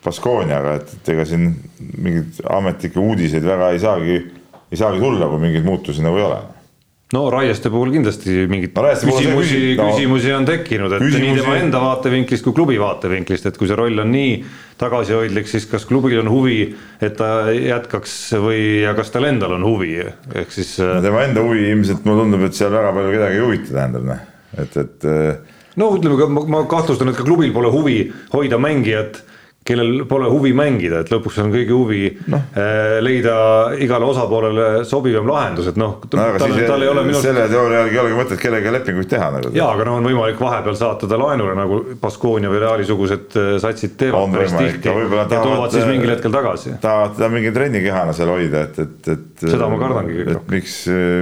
Baskooniaga, 0.00 0.78
et, 0.80 0.94
et 0.96 1.12
ega 1.12 1.28
siin 1.28 1.50
mingeid 1.76 2.40
ametlikke 2.56 3.04
uudiseid 3.04 3.44
väga 3.44 3.68
ei 3.74 3.84
saagi, 3.84 4.16
ei 4.72 4.80
saagi 4.80 5.04
tulla, 5.04 5.28
kui 5.28 5.44
mingeid 5.44 5.68
muutusi 5.68 6.00
nagu 6.00 6.16
ei 6.16 6.24
ole 6.24 6.40
no 7.12 7.24
Raieste 7.32 7.70
puhul 7.72 7.90
kindlasti 7.94 8.44
mingeid 8.50 8.76
no, 8.76 8.84
küsimusi, 8.94 9.60
küsimusi 9.78 10.34
on 10.34 10.46
tekkinud, 10.46 10.92
et 10.94 11.02
küsimusi... 11.02 11.22
nii 11.26 11.38
tema 11.40 11.56
enda 11.58 11.82
vaatevinklist 11.82 12.46
kui 12.46 12.54
klubi 12.54 12.78
vaatevinklist, 12.80 13.48
et 13.50 13.58
kui 13.58 13.70
see 13.70 13.78
roll 13.78 14.02
on 14.02 14.12
nii 14.14 14.36
tagasihoidlik, 14.80 15.48
siis 15.50 15.66
kas 15.68 15.84
klubil 15.88 16.20
on 16.22 16.30
huvi, 16.32 16.60
et 17.02 17.16
ta 17.18 17.50
jätkaks 17.52 18.14
või, 18.40 18.60
ja 18.84 18.94
kas 18.98 19.10
tal 19.14 19.26
endal 19.28 19.56
on 19.58 19.66
huvi, 19.66 19.96
ehk 20.00 20.54
siis. 20.54 20.76
no 20.78 21.00
tema 21.04 21.24
enda 21.26 21.42
huvi 21.44 21.66
ilmselt 21.72 22.06
mulle 22.06 22.24
tundub, 22.24 22.46
et 22.46 22.58
seal 22.58 22.70
väga 22.74 22.94
palju 22.96 23.16
kedagi 23.16 23.40
ei 23.40 23.44
huvita, 23.44 23.72
tähendab 23.74 24.06
noh, 24.12 24.22
et, 24.62 24.78
et. 24.84 25.10
no 25.82 25.90
ütleme, 25.98 26.46
ma 26.54 26.62
kahtlustan, 26.70 27.10
et 27.10 27.18
ka 27.18 27.26
klubil 27.26 27.52
pole 27.56 27.74
huvi 27.74 27.98
hoida 28.36 28.60
mängijat 28.62 29.24
kellel 29.70 30.04
pole 30.10 30.28
huvi 30.30 30.52
mängida, 30.56 31.02
et 31.04 31.10
lõpuks 31.12 31.38
on 31.42 31.52
kõigi 31.52 31.74
huvi 31.74 32.02
no. 32.32 32.40
Eh, 32.50 32.98
leida 33.04 33.34
igale 33.80 34.08
osapoolele 34.10 34.84
sobivam 34.88 35.28
lahendus, 35.30 35.70
et 35.70 35.78
noh 35.80 35.96
no,. 36.02 36.10
tal, 36.10 36.56
tal 36.66 36.84
ei 36.84 36.90
ole 36.90 37.04
minu. 37.06 37.20
selle 37.22 37.46
teooria 37.50 37.84
järgi 37.84 37.96
ei 37.98 38.02
olegi 38.04 38.18
mõtet 38.18 38.42
kellegagi 38.42 38.74
lepinguid 38.76 39.10
teha 39.10 39.30
nagu. 39.36 39.52
jaa, 39.56 39.68
aga 39.74 39.86
noh, 39.88 39.98
on 40.00 40.08
võimalik 40.10 40.40
vahepeal 40.42 40.78
saata 40.78 41.10
ta 41.10 41.20
laenule 41.20 41.54
nagu 41.58 41.82
Baskonia 42.02 42.52
või 42.52 42.62
Reali 42.64 42.88
sugused 42.88 43.38
eh, 43.40 43.52
satsid 43.62 43.96
teevad 44.00 44.34
päris 44.34 44.56
tihti. 44.56 44.90
ja 44.90 45.28
toovad 45.30 45.76
siis 45.76 45.86
mingil 45.88 46.14
hetkel 46.14 46.34
tagasi. 46.34 46.76
tahavad 46.82 47.16
teda 47.18 47.30
mingi 47.32 47.54
trennikehana 47.54 48.16
seal 48.16 48.34
hoida, 48.34 48.66
et, 48.68 48.82
et, 48.84 49.14
et. 49.14 49.46
seda 49.46 49.70
ma 49.70 49.80
kardangi 49.80 50.18
kõik. 50.18 50.34
et 50.34 50.52
miks, 50.56 50.80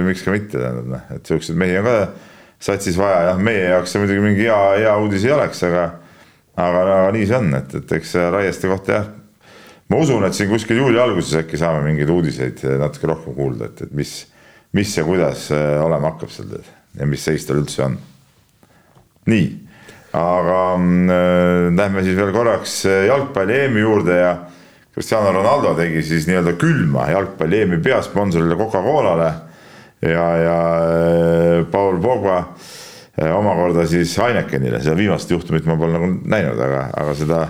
miks 0.09 0.25
ka 0.25 0.35
mitte 0.35 0.57
tähendab 0.57 0.91
noh, 0.97 1.07
et 1.15 1.33
siukseid 1.33 1.59
mehi 1.59 1.79
on 1.79 1.87
ka 1.89 1.97
satsis 2.59 2.97
vaja, 2.99 3.29
jah, 3.29 3.39
meie 3.41 3.65
jaoks 3.71 3.93
see 3.93 4.01
muidugi 4.03 4.23
mingi 4.23 4.47
hea, 4.47 4.59
hea 4.83 4.95
uudis 4.99 5.25
ei 5.27 5.35
oleks, 5.35 5.61
aga 5.67 5.85
aga, 6.59 6.81
aga 6.83 7.13
nii 7.15 7.27
see 7.29 7.37
on, 7.39 7.53
et, 7.59 7.77
et 7.79 7.95
eks 7.99 8.15
Raieste 8.33 8.69
kohta 8.71 8.97
jah, 8.97 9.07
ma 9.89 10.01
usun, 10.03 10.25
et 10.27 10.35
siin 10.37 10.51
kuskil 10.51 10.81
juuli 10.81 10.99
alguses 11.01 11.39
äkki 11.41 11.59
saame 11.59 11.81
mingeid 11.85 12.11
uudiseid 12.13 12.63
natuke 12.81 13.09
rohkem 13.09 13.37
kuulda, 13.37 13.71
et, 13.71 13.87
et 13.87 13.95
mis, 13.95 14.13
mis 14.75 14.93
ja 14.97 15.05
kuidas 15.07 15.47
äh, 15.55 15.79
olema 15.83 16.13
hakkab 16.13 16.33
seal 16.33 16.53
ja 16.99 17.07
mis 17.09 17.25
seis 17.25 17.45
tal 17.47 17.61
üldse 17.61 17.85
on. 17.85 17.97
nii, 19.29 19.49
aga 20.17 20.61
äh, 20.75 21.65
lähme 21.77 22.05
siis 22.05 22.17
veel 22.19 22.33
korraks 22.35 22.79
äh, 22.89 23.05
jalgpalli 23.09 23.63
EM-i 23.65 23.85
juurde 23.85 24.17
ja 24.19 24.33
Cristiano 24.93 25.31
Ronaldo 25.31 25.75
tegi 25.77 26.01
siis 26.03 26.25
nii-öelda 26.27 26.57
külma 26.59 27.07
jalgpalli 27.13 27.63
EM-i 27.63 27.79
peasponsorile 27.83 28.57
Coca-Colale 28.59 29.31
ja, 30.01 30.27
ja 30.43 30.59
äh, 30.83 31.65
Paul 31.71 32.01
Pogba 32.03 32.43
Äh, 32.43 32.88
omakorda 33.35 33.85
siis 33.89 34.15
Heinekenile, 34.19 34.81
seda 34.83 34.95
viimast 34.97 35.31
juhtumit 35.31 35.67
ma 35.67 35.75
pole 35.79 35.95
nagu 35.95 36.09
näinud, 36.31 36.59
aga, 36.65 36.85
aga 37.01 37.15
seda, 37.17 37.43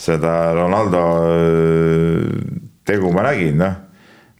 seda 0.00 0.34
Ronaldo 0.56 1.02
äh, 1.22 2.28
tegu 2.88 3.12
ma 3.14 3.26
nägin, 3.28 3.58
noh. 3.62 3.80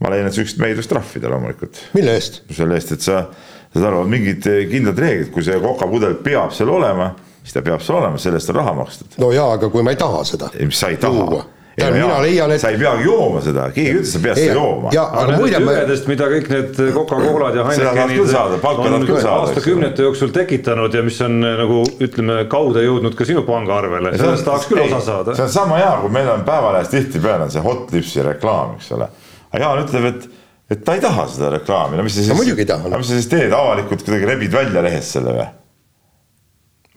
ma 0.03 0.11
leian, 0.11 0.27
et 0.27 0.35
sihukest 0.35 0.59
mehi 0.63 0.75
tuleks 0.75 0.91
trahvida 0.91 1.31
loomulikult. 1.31 1.83
mille 1.97 2.17
eest? 2.19 2.43
selle 2.51 2.79
eest, 2.79 2.97
et 2.97 3.05
sa, 3.05 3.25
saad 3.73 3.89
aru, 3.93 4.05
mingid 4.11 4.49
kindlad 4.71 4.99
reeglid, 4.99 5.31
kui 5.35 5.47
see 5.47 5.61
kokapudel 5.63 6.19
peab 6.25 6.55
seal 6.57 6.73
olema, 6.75 7.13
siis 7.43 7.55
ta 7.57 7.65
peab 7.65 7.83
seal 7.85 8.01
olema, 8.01 8.21
selle 8.23 8.41
eest 8.43 8.51
on 8.51 8.61
raha 8.61 8.77
makstud. 8.83 9.19
no 9.23 9.33
jaa, 9.35 9.53
aga 9.59 9.71
kui 9.73 9.87
ma 9.87 9.95
ei 9.95 10.01
taha 10.01 10.25
seda. 10.27 10.51
mis 10.59 10.83
sa 10.83 10.91
ei 10.91 10.99
taha? 11.03 11.45
Tähendab, 11.77 11.97
mina 11.97 12.19
leian, 12.23 12.53
et. 12.53 12.61
sa 12.61 12.71
ei 12.73 12.79
peagi 12.81 13.07
jooma 13.07 13.41
seda, 13.45 13.69
keegi 13.73 13.95
ütles, 14.01 14.13
sa 14.13 14.21
pead 14.25 14.39
seda 14.39 14.57
jooma. 14.57 14.91
aga 14.93 15.25
nendest 15.31 15.55
jõgedest, 15.57 16.11
mida 16.11 16.29
kõik 16.33 16.51
need 16.53 16.83
Coca-Colad 16.97 17.57
ja 17.59 17.65
Heinekenid 17.69 18.35
on 18.83 19.31
aastakümnete 19.33 20.07
jooksul 20.07 20.35
tekitanud 20.37 20.99
ja 20.99 21.05
mis 21.07 21.21
on 21.25 21.39
nagu 21.45 21.81
ütleme, 22.05 22.43
kaude 22.53 22.85
jõudnud 22.85 23.17
ka 23.17 23.29
sinu 23.29 23.47
pangaarvele, 23.49 24.13
sellest 24.19 24.47
tahaks 24.49 24.69
küll 24.71 24.85
osa 24.85 25.01
saada. 25.07 25.39
see 25.39 25.47
on 25.49 25.57
sama 25.57 25.81
hea, 25.81 25.95
kui 26.05 26.13
meil 26.19 26.29
on 26.35 26.45
Päevalehes 26.47 26.93
tihtipeale 26.93 27.49
on 27.49 27.55
see 27.55 27.65
Hot 27.65 27.97
Lipsi 27.97 28.27
reklaam, 28.27 28.77
eks 28.77 28.93
ole. 28.99 29.09
aga 29.53 29.65
Jaan 29.65 29.83
ütleb, 29.87 30.11
et, 30.13 30.29
et 30.77 30.85
ta 30.85 30.99
ei 30.99 31.05
taha 31.05 31.27
seda 31.31 31.55
reklaami, 31.57 31.97
no 31.97 32.05
mis 32.07 32.17
sa 32.19 32.25
siis. 32.25 32.33
no 32.35 32.39
muidugi 32.41 32.67
ei 32.67 32.71
taha. 32.75 32.93
mis 32.99 33.09
sa 33.09 33.17
siis 33.17 33.33
teed, 33.33 33.53
avalikult 33.57 34.05
kuidagi 34.05 34.29
rebid 34.35 34.61
välja 34.61 34.85
lehest 34.85 35.17
selle 35.17 35.37
või? 35.41 35.51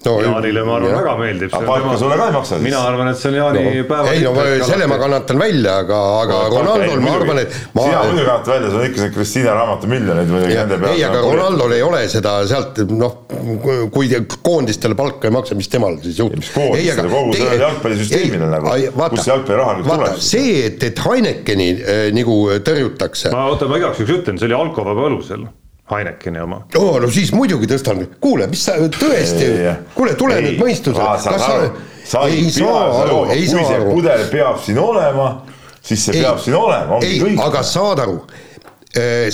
No, 0.05 0.21
Jaanile 0.25 0.63
ma 0.67 0.75
arvan, 0.77 0.93
väga 0.95 1.15
meeldib. 1.19 1.53
aga 1.55 1.67
palka 1.69 1.97
sulle 2.01 2.17
ka 2.19 2.27
ei 2.27 2.35
maksa 2.35 2.55
siis? 2.55 2.63
mina 2.65 2.81
arvan, 2.89 3.09
et 3.11 3.19
see 3.19 3.31
on 3.31 3.37
Jaani 3.39 3.63
no, 3.65 3.85
päeva. 3.89 4.13
ei 4.13 4.23
no 4.25 4.33
ma, 4.35 4.45
selle 4.69 4.87
ma 4.91 4.99
kannatan 5.01 5.41
välja, 5.41 5.75
aga, 5.83 5.99
aga 6.21 6.37
no, 6.39 6.59
Ronaldol 6.59 7.03
ma 7.05 7.15
arvan, 7.19 7.41
et 7.43 7.57
ma.... 7.73 7.87
sina 7.87 8.03
muidugi 8.03 8.27
kannatad 8.29 8.53
välja, 8.53 8.69
sul 8.69 8.81
on 8.81 8.87
ikka 8.89 9.03
see 9.03 9.15
Kristiina 9.17 9.57
raamatu 9.57 9.91
miljoneid 9.91 10.31
muidugi 10.35 10.59
nende 10.59 10.79
peal. 10.83 10.93
ei, 10.93 11.03
aga 11.09 11.23
Ronaldol 11.25 11.75
ei 11.77 11.83
ole 11.85 12.03
seda 12.11 12.35
sealt 12.51 12.81
noh, 12.93 13.17
kui 13.95 14.11
koondistele 14.35 14.97
palka 14.99 15.29
ei 15.29 15.35
maksa, 15.35 15.59
mis 15.59 15.71
temal 15.73 15.99
siis 16.05 16.21
juhtub? 16.21 16.43
mis 16.43 16.53
koondistele, 16.55 17.11
kogu 17.11 17.35
sellele 17.39 17.61
jalgpallisüsteemile 17.65 18.49
nagu, 18.53 18.77
kus 19.15 19.29
jalgpalliraha 19.33 19.77
nüüd 19.81 19.91
tuleb? 19.91 20.23
see, 20.31 20.55
et, 20.69 20.89
et 20.91 21.05
Heinekeni 21.05 21.69
äh, 21.75 22.07
nagu 22.15 22.39
tõrjutakse. 22.65 23.33
ma 23.35 23.49
oota, 23.51 23.69
ma 23.71 23.81
igaks 23.81 24.01
juhuks 24.03 24.19
ütlen, 24.21 24.41
see 24.41 24.51
oli 24.51 24.59
alkovaba 24.61 25.09
alusel 25.09 25.47
Heinekeni 25.91 26.39
oma. 26.41 26.63
oo, 26.77 26.99
no 26.99 27.09
siis 27.13 27.29
muidugi 27.33 27.67
tõstan, 27.69 28.01
kuule, 28.21 28.47
mis 28.49 28.63
sa 28.65 28.77
tõesti, 28.79 29.49
kuule, 29.93 30.15
tule 30.17 30.39
ei, 30.39 30.47
nüüd 30.47 30.63
mõistusele, 30.63 31.11
kas 31.21 31.43
sa, 31.45 31.59
sa 32.05 32.23
ei 32.29 32.47
saa 32.53 32.79
aru, 33.03 33.19
aru. 33.21 33.35
kui 33.35 33.45
see 33.51 33.83
pudel 33.91 34.25
peab 34.31 34.57
siin 34.65 34.79
olema, 34.81 35.27
siis 35.85 36.07
see 36.07 36.17
ei, 36.17 36.23
peab 36.25 36.41
siin 36.41 36.57
olema, 36.57 36.97
ongi 36.97 37.19
kõik. 37.21 37.43
aga 37.45 37.61
saad 37.69 38.01
aru, 38.01 38.17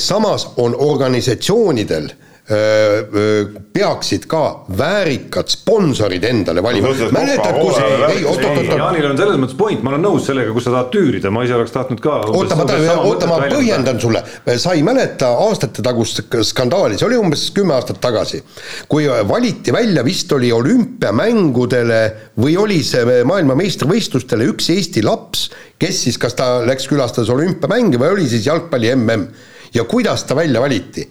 samas 0.02 0.50
on 0.60 0.76
organisatsioonidel 0.76 2.12
peaksid 2.50 4.26
ka 4.28 4.66
väärikad 4.78 5.50
sponsorid 5.52 6.24
endale 6.26 6.64
valima. 6.64 6.90
mäletad, 7.14 7.60
kus, 7.62 7.78
ei, 7.78 8.24
oot, 8.26 8.42
oot, 8.44 8.58
oot. 8.58 8.72
Jaanil 8.82 9.06
on 9.12 9.20
selles 9.20 9.38
mõttes 9.40 9.58
point, 9.60 9.84
ma 9.86 9.94
olen 9.94 10.02
nõus 10.08 10.26
sellega, 10.26 10.52
kus 10.56 10.66
sa 10.66 10.74
tahad 10.74 10.90
tüürida, 10.92 11.32
ma 11.32 11.46
ise 11.46 11.56
oleks 11.56 11.76
tahtnud 11.76 12.02
ka. 12.02 12.16
oota, 12.34 12.58
ma 12.58 12.66
tahan, 12.68 13.04
oota, 13.06 13.30
ma 13.30 13.38
põhjendan 13.46 14.02
sulle, 14.02 14.24
sa 14.58 14.74
ei 14.74 14.82
mäleta 14.86 15.30
aastatetagust 15.46 16.24
skandaali, 16.50 16.98
see 16.98 17.08
oli 17.12 17.22
umbes 17.22 17.46
kümme 17.56 17.78
aastat 17.78 18.02
tagasi, 18.04 18.42
kui 18.90 19.06
valiti 19.30 19.76
välja, 19.76 20.04
vist 20.08 20.34
oli 20.36 20.52
olümpiamängudele 20.56 22.02
või 22.42 22.58
oli 22.60 22.82
see 22.88 23.22
maailmameistrivõistlustele 23.30 24.50
üks 24.50 24.74
Eesti 24.74 25.06
laps, 25.06 25.48
kes 25.80 26.04
siis, 26.08 26.20
kas 26.22 26.36
ta 26.42 26.58
läks, 26.66 26.90
külastas 26.90 27.30
olümpiamänge 27.32 28.02
või 28.02 28.18
oli 28.18 28.28
siis 28.34 28.50
jalgpalli 28.50 28.96
mm 28.98 29.48
ja 29.74 29.84
kuidas 29.84 30.24
ta 30.24 30.36
välja 30.36 30.62
valiti 30.62 31.06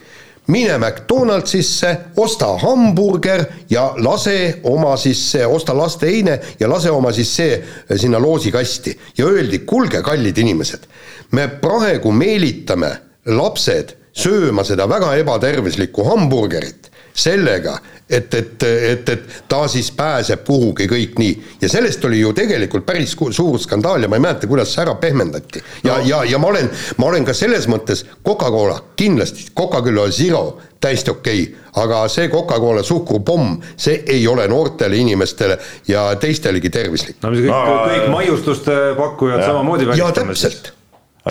mine 0.50 0.78
McDonaldsisse, 0.78 1.96
osta 2.16 2.50
hamburger 2.58 3.44
ja 3.70 3.90
lase 3.96 4.60
oma 4.68 4.96
siis 4.96 5.22
osta 5.46 5.76
lasteine 5.76 6.38
ja 6.60 6.68
lase 6.68 6.90
oma 6.90 7.12
siis 7.12 7.36
see 7.36 7.62
sinna 7.96 8.20
loosikasti. 8.20 8.98
ja 9.18 9.26
öeldi, 9.26 9.58
kuulge, 9.58 10.02
kallid 10.02 10.38
inimesed, 10.38 10.86
me 11.30 11.48
praegu 11.48 12.12
meelitame 12.12 12.90
lapsed 13.26 13.96
sööma 14.12 14.64
seda 14.64 14.88
väga 14.88 15.14
ebatervislikku 15.22 16.04
hamburgerit 16.04 16.89
sellega, 17.14 17.78
et, 18.10 18.34
et, 18.34 18.62
et, 18.62 19.08
et 19.08 19.42
ta 19.48 19.60
siis 19.68 19.90
pääseb 19.94 20.42
kuhugi 20.46 20.86
kõik 20.90 21.18
nii. 21.18 21.34
ja 21.60 21.68
sellest 21.68 22.04
oli 22.04 22.20
ju 22.20 22.32
tegelikult 22.34 22.86
päris 22.86 23.14
suur 23.14 23.58
skandaal 23.60 24.02
ja 24.02 24.08
ma 24.08 24.18
ei 24.18 24.24
mäleta, 24.24 24.48
kuidas 24.50 24.74
see 24.74 24.82
ära 24.82 24.94
pehmendati. 24.94 25.62
ja 25.84 25.98
no., 25.98 26.06
ja, 26.06 26.24
ja 26.24 26.38
ma 26.38 26.50
olen, 26.50 26.70
ma 26.96 27.06
olen 27.06 27.24
ka 27.24 27.34
selles 27.34 27.68
mõttes 27.70 28.04
Coca-Cola 28.26 28.80
kindlasti, 28.96 29.50
Coca-Cola 29.56 30.10
Zero 30.10 30.58
täiesti 30.80 31.10
okei 31.10 31.42
okay., 31.42 31.82
aga 31.84 32.02
see 32.08 32.28
Coca-Cola 32.32 32.82
suhkrupomm, 32.82 33.60
see 33.76 34.02
ei 34.06 34.26
ole 34.28 34.48
noortele 34.48 34.96
inimestele 34.96 35.58
ja 35.88 36.08
teistelegi 36.20 36.70
tervislik. 36.70 37.22
no 37.22 37.30
mis 37.30 37.46
kõik 37.46 37.54
no,, 37.54 37.80
kõik 37.86 38.10
maiustuste 38.16 38.82
pakkujad 38.98 39.46
samamoodi 39.46 39.90
välistame 39.92 40.34
siis 40.34 40.79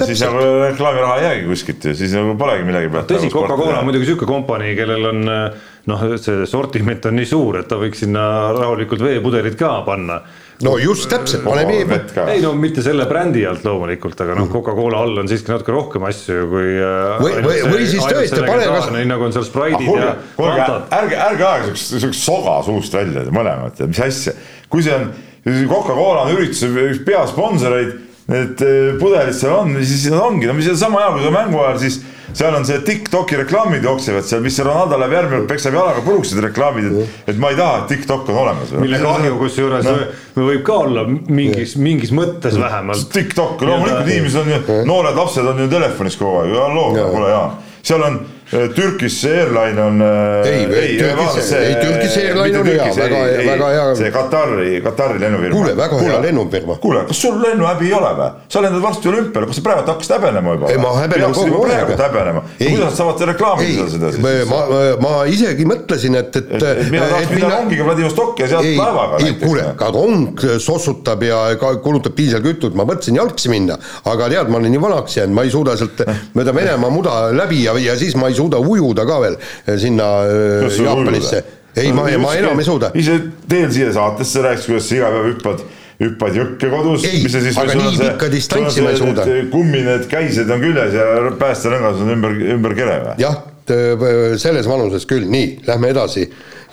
siis 0.05 0.21
nagu 0.25 0.43
reklaamiraha 0.63 1.15
ei 1.17 1.23
jäägi 1.25 1.47
kuskilt 1.49 1.89
ju, 1.89 1.95
siis 1.97 2.13
nagu 2.17 2.35
polegi 2.39 2.67
millegi 2.67 2.91
pealt. 2.93 3.09
tõsi, 3.09 3.29
nagu 3.29 3.39
Coca-Cola 3.39 3.79
on 3.81 3.89
muidugi 3.89 4.11
sihuke 4.11 4.29
kompanii, 4.29 4.75
kellel 4.77 5.09
on 5.13 5.23
noh, 5.89 6.05
see 6.21 6.45
sortiment 6.49 7.09
on 7.09 7.17
nii 7.17 7.29
suur, 7.29 7.61
et 7.63 7.69
ta 7.69 7.79
võiks 7.81 8.05
sinna 8.05 8.23
rahulikult 8.57 9.01
veepudelid 9.01 9.57
ka 9.59 9.79
panna 9.87 10.19
no 10.65 10.73
just 10.81 11.07
täpselt, 11.11 11.43
paneme 11.45 11.79
vett 11.87 12.11
ka. 12.15 12.25
ei 12.33 12.41
no 12.43 12.51
mitte 12.57 12.83
selle 12.83 13.05
brändi 13.09 13.45
alt 13.47 13.63
loomulikult, 13.67 14.19
aga 14.25 14.35
noh, 14.35 14.47
mm. 14.47 14.53
Coca-Cola 14.53 15.03
all 15.05 15.21
on 15.21 15.31
siiski 15.31 15.53
natuke 15.53 15.73
rohkem 15.75 16.05
asju 16.09 16.49
kui. 16.51 16.73
Äh, 16.75 17.23
või, 17.23 17.37
või, 17.45 17.61
või 17.71 17.87
siis 17.87 18.03
tõesti 18.03 18.43
pane 18.43 18.67
kas. 18.67 18.89
nii 18.95 19.07
nagu 19.09 19.27
on 19.29 19.35
seal 19.35 19.47
Sprite'id 19.47 19.87
ah, 19.93 20.03
ja. 20.03 20.11
kuulge, 20.35 20.67
ärge, 20.99 21.21
ärge 21.29 21.47
ajage 21.47 21.71
siukest, 21.71 21.95
siukest 22.03 22.27
soga 22.27 22.59
suust 22.67 22.99
välja 22.99 23.25
mõlemat, 23.35 23.81
mis 23.87 24.03
asja, 24.03 24.35
kui 24.71 24.83
see 24.85 24.95
on, 24.97 25.09
Coca-Cola 25.47 26.27
on 26.27 26.35
ürituse 26.35 26.69
üks 26.89 27.01
peasponsoreid 27.07 27.95
need 28.29 28.63
äh, 28.65 28.93
pudelid 29.01 29.35
seal 29.35 29.57
on, 29.57 29.75
siis 29.83 30.07
nad 30.13 30.21
ongi, 30.21 30.47
no 30.49 30.55
mis 30.57 30.69
sama 30.79 31.03
hea, 31.03 31.11
kui 31.17 31.25
sa 31.25 31.33
mängu 31.33 31.61
ajal 31.63 31.83
siis 31.83 31.99
seal 32.33 32.55
on 32.55 32.65
see 32.65 32.79
Tiktoki 32.85 33.37
reklaamid 33.39 33.83
jooksevad 33.83 34.27
seal, 34.27 34.41
mis 34.45 34.59
Ronaldo 34.63 34.99
läheb 35.01 35.15
järgmine 35.17 35.41
kord 35.41 35.49
peksab 35.49 35.77
jalaga 35.77 36.03
puruks 36.05 36.33
need 36.33 36.45
reklaamid, 36.45 36.89
et, 36.89 37.15
et 37.33 37.39
ma 37.41 37.53
ei 37.53 37.57
taha, 37.59 37.83
et 37.83 37.93
Tiktok 37.93 38.29
on 38.29 38.41
olemas. 38.43 38.73
mille 38.77 38.99
kahju 39.01 39.37
kusjuures 39.41 39.87
no. 39.87 39.95
võib 40.37 40.65
ka 40.67 40.77
olla 40.85 41.05
mingis, 41.09 41.75
mingis 41.81 42.13
mõttes 42.15 42.57
vähemalt. 42.59 43.07
Tiktok, 43.13 43.63
loomulikult 43.65 44.11
inimesed 44.13 44.43
on 44.43 44.53
ju, 44.53 44.81
noored 44.89 45.17
lapsed 45.17 45.53
on 45.53 45.63
ju 45.65 45.69
telefonis 45.71 46.19
kogu 46.19 46.43
aeg, 46.43 46.53
halloo, 46.59 46.91
kuule 46.99 47.31
jaa, 47.33 47.47
seal 47.81 48.05
on 48.05 48.21
Turkish 48.49 49.25
Airline 49.25 49.81
on. 49.81 50.01
Äh, 50.01 50.47
ei, 50.47 50.65
ei, 50.65 50.97
Turkish, 50.97 51.53
ei 51.53 51.75
Turkish 51.75 52.17
Airline 52.17 52.59
on 52.59 52.65
hea, 52.65 52.85
väga, 52.95 53.19
väga 53.45 53.67
hea. 53.69 53.95
see 53.95 54.11
Katari, 54.11 54.81
Katari 54.81 55.19
lennufirma. 55.19 55.55
kuule, 55.55 55.75
väga 55.77 55.99
hea 55.99 56.21
lennufirma. 56.21 56.75
kuule, 56.81 57.03
kas 57.07 57.21
sul 57.21 57.37
lennuhäbi 57.43 57.85
ei 57.85 57.93
ole 57.93 58.09
või? 58.17 58.29
sa 58.49 58.63
lendad 58.65 58.81
varsti 58.81 59.11
olümpiale, 59.11 59.49
kas 59.49 59.59
sa 59.59 59.65
praegu 59.67 59.85
hakkasid 59.91 60.15
häbenema 60.15 60.55
juba? 60.55 60.71
ei, 60.73 60.79
ma 60.81 60.93
häbenen 60.97 61.35
kogu 61.37 61.59
aeg. 61.67 61.93
häbenema, 62.01 62.43
kuidas 62.57 62.97
saavad 62.97 63.21
reklaamida 63.29 63.85
seda 63.93 64.11
siis? 64.15 64.25
ma, 64.49 64.63
ma 65.05 65.13
isegi 65.29 65.69
mõtlesin, 65.69 66.17
et, 66.23 66.41
et. 66.41 66.57
et 66.57 66.81
mina 66.89 67.05
tahaks 67.11 67.35
minna 67.35 67.51
rongiga 67.53 67.87
Vladivostokki 67.91 68.45
ja 68.47 68.49
sealt 68.55 68.71
laevaga. 68.81 69.21
ei, 69.27 69.37
kuule, 69.43 69.67
aga 69.75 69.91
rong 69.93 70.45
sossutab 70.57 71.27
ja 71.27 71.43
kulutab 71.85 72.17
diiselkütut, 72.17 72.73
ma 72.73 72.87
mõtlesin 72.89 73.21
jalgsi 73.21 73.53
minna, 73.53 73.77
aga 74.09 74.33
tead, 74.33 74.49
ma 74.49 74.57
olen 74.57 74.73
nii 74.73 74.83
vanaks 74.89 75.21
jäänud, 75.21 75.37
ma 75.37 75.45
ei 75.45 75.53
suuda 75.53 75.77
sealt 75.77 76.01
mööda 76.33 76.55
Venemaa 76.55 76.89
muda 76.89 77.15
läbi 77.35 77.61
ja, 77.67 77.77
ja 77.77 77.93
siis 77.99 78.17
ma 78.17 78.31
ei 78.31 78.38
suuda 78.39 78.61
ujuda 78.61 79.07
ka 79.09 79.19
veel 79.23 79.35
eh, 79.39 79.75
sinna 79.81 80.11
eh, 80.27 80.69
Jaapanisse. 80.85 81.43
ei, 81.75 81.91
ma, 81.95 82.07
ma 82.21 82.35
enam 82.39 82.61
ei 82.61 82.67
suuda. 82.67 82.93
ise 82.99 83.19
teel 83.49 83.69
siia 83.75 83.91
saatesse 83.95 84.45
rääkis, 84.45 84.69
kuidas 84.71 84.89
sa 84.89 84.97
iga 84.99 85.11
päev 85.15 85.29
hüppad 85.33 85.67
hüppad 85.99 86.37
jõkke 86.37 86.71
kodus. 86.71 87.05
ei, 87.09 87.25
aga 87.51 87.75
nii 87.75 87.99
pikka 87.99 88.31
distantsi 88.31 88.85
ma 88.85 88.93
ei 88.93 89.01
suuda. 89.01 89.27
kummi 89.51 89.83
need 89.85 90.07
käised 90.11 90.51
on 90.53 90.63
küljes 90.63 90.95
ja 90.95 91.07
päästerõngas 91.41 92.03
on 92.05 92.13
ümber, 92.15 92.37
ümber 92.55 92.75
kere 92.77 92.99
või? 93.03 93.17
jah, 93.25 93.41
selles 94.41 94.69
vanuses 94.69 95.05
küll, 95.09 95.27
nii, 95.29 95.59
lähme 95.67 95.91
edasi 95.93 96.25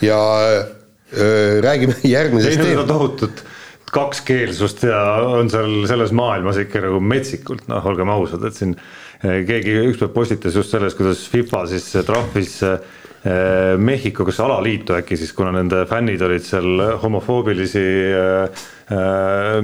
ja 0.04 0.20
öö, 0.46 1.58
räägime 1.64 1.98
järgmisest. 2.16 2.62
ei 2.62 2.78
no 2.78 2.86
tohutut 2.88 3.42
kakskeelsust 3.96 4.86
ja 4.86 5.00
on 5.38 5.50
seal 5.50 5.82
selles 5.88 6.14
maailmas 6.16 6.58
ikka 6.62 6.82
nagu 6.84 7.00
metsikult, 7.00 7.66
noh, 7.70 7.84
olgem 7.86 8.10
ausad, 8.12 8.42
et 8.46 8.56
siin 8.56 8.74
Eh, 8.76 9.05
keegi 9.48 9.74
ükspäev 9.90 10.14
postitas 10.14 10.56
just 10.56 10.72
sellest, 10.74 10.96
kuidas 10.98 11.24
FIFA 11.32 11.64
siis 11.70 11.90
trahvis 12.06 12.54
eh, 12.66 12.78
Mehhiko, 13.82 14.24
kas 14.28 14.38
alaliitu 14.44 14.94
äkki 14.94 15.16
siis, 15.18 15.32
kuna 15.34 15.50
nende 15.56 15.80
fännid 15.90 16.22
olid 16.22 16.44
seal 16.46 16.82
homofoobilisi 17.02 17.82
äh, 18.14 18.66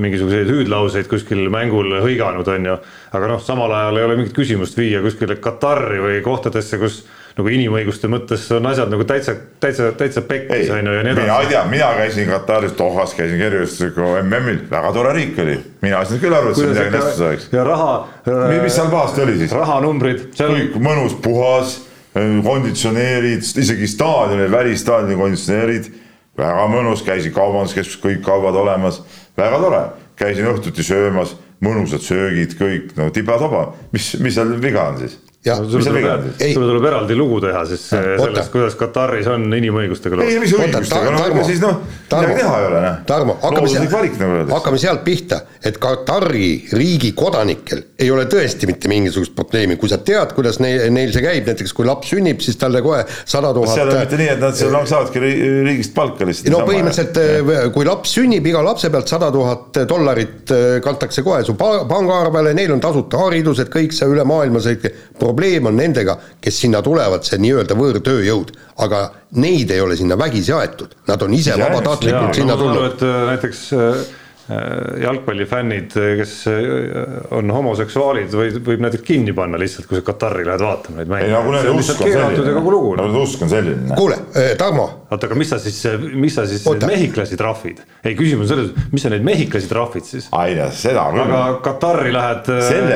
mingisuguseid 0.02 0.50
hüüdlauseid 0.50 1.06
kuskil 1.10 1.46
mängul 1.52 1.94
hõiganud, 2.02 2.48
on 2.50 2.66
ju. 2.66 2.76
aga 3.14 3.28
noh, 3.30 3.42
samal 3.44 3.70
ajal 3.78 4.00
ei 4.00 4.06
ole 4.08 4.16
mingit 4.18 4.34
küsimust 4.34 4.78
viia 4.78 5.02
kuskile 5.04 5.36
Katari 5.38 6.00
või 6.02 6.18
kohtadesse, 6.26 6.80
kus 6.82 7.04
nagu 7.37 7.53
inimõiguste 7.53 8.09
mõttes 8.12 8.45
on 8.53 8.66
asjad 8.68 8.91
nagu 8.93 9.05
täitsa, 9.09 9.35
täitsa, 9.62 9.93
täitsa 9.97 10.22
pekkis 10.28 10.70
on 10.72 10.85
ju 10.87 10.97
ja 10.99 11.05
nii 11.05 11.14
edasi. 11.14 11.24
mina 11.24 11.39
ei 11.41 11.49
tea, 11.53 11.62
mina 11.70 11.89
käisin 11.97 12.28
Kataris 12.28 12.74
Dohas, 12.78 13.14
käisin 13.16 13.41
kergejõustiku 13.41 14.09
MM-il, 14.20 14.59
väga 14.70 14.93
tore 14.93 15.14
riik 15.16 15.41
oli. 15.45 15.57
mina 15.85 16.03
ei 16.03 16.11
saanud 16.11 16.24
küll 16.24 16.37
aru, 16.37 16.53
et 16.53 16.61
see 16.61 16.68
midagi 16.68 16.93
nästus 16.97 17.22
oleks. 17.28 17.49
ja 17.55 17.64
raha. 17.68 17.95
mis 18.53 18.76
seal 18.76 18.93
pahasti 18.93 19.24
oli 19.24 19.39
siis? 19.41 19.57
rahanumbrid 19.57 20.28
seal.... 20.37 20.53
kõik 20.59 20.76
mõnus, 20.85 21.16
puhas, 21.24 21.78
konditsioneerid, 22.45 23.49
isegi 23.64 23.89
staadionil, 23.89 24.53
välistaadionil 24.53 25.20
konditsioneerid. 25.24 25.91
väga 26.39 26.68
mõnus, 26.72 27.05
käisin 27.07 27.33
kaubanduskeskuses, 27.33 28.01
kõik 28.03 28.22
kaubad 28.24 28.57
olemas, 28.61 29.01
väga 29.39 29.64
tore. 29.64 29.83
käisin 30.16 30.53
õhtuti 30.53 30.85
söömas, 30.85 31.37
mõnusad 31.64 32.05
söögid, 32.05 32.57
kõik 32.61 32.97
no 32.99 33.09
tiba-toba, 33.14 33.70
mis, 33.93 34.12
mis 34.20 34.37
seal 34.37 34.53
viga 34.61 34.91
on 34.93 35.01
siis? 35.01 35.21
Sulle 35.43 35.84
tuleb, 35.84 36.26
sulle 36.38 36.66
tuleb 36.68 36.84
eraldi 36.86 37.16
lugu 37.18 37.40
teha 37.43 37.64
siis 37.66 37.88
ja, 37.90 38.01
sellest, 38.20 38.51
kuidas 38.53 38.76
Kataris 38.78 39.26
on 39.26 39.49
inimõigustega. 39.57 40.20
ei, 40.22 40.36
mis 40.38 40.53
õigustega, 40.55 41.11
no 41.11 41.22
aga 41.24 41.47
siis 41.49 41.59
noh, 41.62 41.80
midagi 42.07 42.36
teha 42.38 42.61
ei 42.61 42.66
ole, 42.68 42.82
noh. 42.84 43.01
Tarmo, 43.09 43.34
hakkame 43.43 43.72
sealt, 43.72 44.20
nagu 44.20 44.55
hakkame 44.55 44.78
sealt 44.78 45.03
pihta, 45.03 45.40
et 45.59 45.80
Katari 45.82 46.53
riigi 46.78 47.11
kodanikel 47.18 47.82
ei 47.99 48.11
ole 48.14 48.28
tõesti 48.30 48.68
mitte 48.70 48.90
mingisugust 48.93 49.34
probleemi, 49.34 49.74
kui 49.82 49.90
sa 49.90 49.99
tead, 49.99 50.30
kuidas 50.36 50.61
neil, 50.62 50.84
neil 50.95 51.11
see 51.14 51.24
käib, 51.26 51.51
näiteks 51.51 51.74
kui 51.74 51.90
laps 51.90 52.14
sünnib, 52.14 52.38
siis 52.45 52.61
talle 52.62 52.82
kohe 52.86 53.03
sada 53.24 53.51
tuhat. 53.57 53.74
seal 53.74 53.90
on 53.90 53.99
mitte 53.99 54.22
nii, 54.22 54.30
et 54.36 54.43
nad 54.47 54.59
seal 54.59 54.78
saavadki 54.78 55.24
riigist 55.66 55.95
palka 55.99 56.28
lihtsalt. 56.28 56.55
no 56.55 56.62
põhimõtteliselt, 56.70 57.18
eh, 57.18 57.66
kui 57.74 57.88
laps 57.88 58.14
sünnib, 58.14 58.47
iga 58.47 58.62
lapse 58.62 58.93
pealt 58.95 59.11
sada 59.11 59.32
tuhat 59.34 59.82
dollarit 59.90 60.55
eh, 60.55 60.78
kantakse 60.86 61.26
kohe 61.26 61.43
su 61.51 61.59
pangaarvele, 61.59 62.55
neil 62.55 62.78
on 62.78 62.86
tasuta 62.86 63.24
haridus, 63.26 63.66
et 63.66 63.74
kõik 63.74 63.90
see 63.97 64.07
üle 64.07 64.22
maailma 64.28 64.62
see 64.62 64.78
probleem 65.33 65.66
on 65.72 65.80
nendega, 65.80 66.18
kes 66.45 66.61
sinna 66.64 66.83
tulevad, 66.85 67.24
see 67.26 67.41
nii-öelda 67.43 67.76
võõrtööjõud, 67.78 68.53
aga 68.85 69.05
neid 69.43 69.72
ei 69.72 69.80
ole 69.80 69.97
sinna 69.97 70.18
vägisi 70.20 70.53
aetud, 70.53 70.93
nad 71.09 71.24
on 71.24 71.35
ise 71.35 71.57
vabatahtlikult 71.59 72.37
sinna 72.37 72.57
tulnud. 72.61 73.01
Äh, 73.03 73.22
näiteks 73.33 73.70
Äh, 73.72 74.03
jalgpallifännid, 75.03 75.93
kes 76.18 76.32
äh, 76.51 76.55
on 77.30 77.51
homoseksuaalid, 77.55 78.32
võib, 78.34 78.57
võib 78.66 78.80
näiteks 78.82 79.05
kinni 79.07 79.34
panna 79.36 79.59
lihtsalt, 79.61 79.86
kui 79.86 80.01
sa 80.01 80.07
Katari 80.07 80.43
lähed 80.47 80.64
vaatama 80.64 80.99
neid 80.99 81.11
mänge. 81.12 81.28
ei 81.28 81.34
no 81.34 81.43
kui 81.47 81.55
nende 81.55 81.74
usk 81.78 82.01
on 82.03 82.11
selline, 82.11 82.55
nende 82.99 83.20
usk 83.22 83.45
on 83.47 83.53
selline. 83.53 83.99
kuule, 83.99 84.16
äh, 84.34 84.49
Tarmo. 84.59 84.86
oota, 85.11 85.28
aga 85.28 85.38
mis 85.38 85.53
sa 85.53 85.61
siis, 85.62 85.78
mis 86.11 86.34
sa 86.34 86.47
siis 86.51 86.64
Oota. 86.66 86.88
mehhiklasi 86.90 87.38
trahvid? 87.38 87.84
ei, 88.03 88.16
küsimus 88.18 88.51
on 88.51 88.57
selles, 88.57 88.88
mis 88.90 89.07
sa 89.07 89.12
neid 89.12 89.26
mehhiklasi 89.26 89.70
trahvid 89.70 90.09
siis? 90.09 90.26
ai 90.34 90.57
jah, 90.57 90.72
seda 90.74 91.05
küll. 91.14 91.22
aga 91.22 91.61
Katari 91.68 92.14
lähed, 92.16 92.51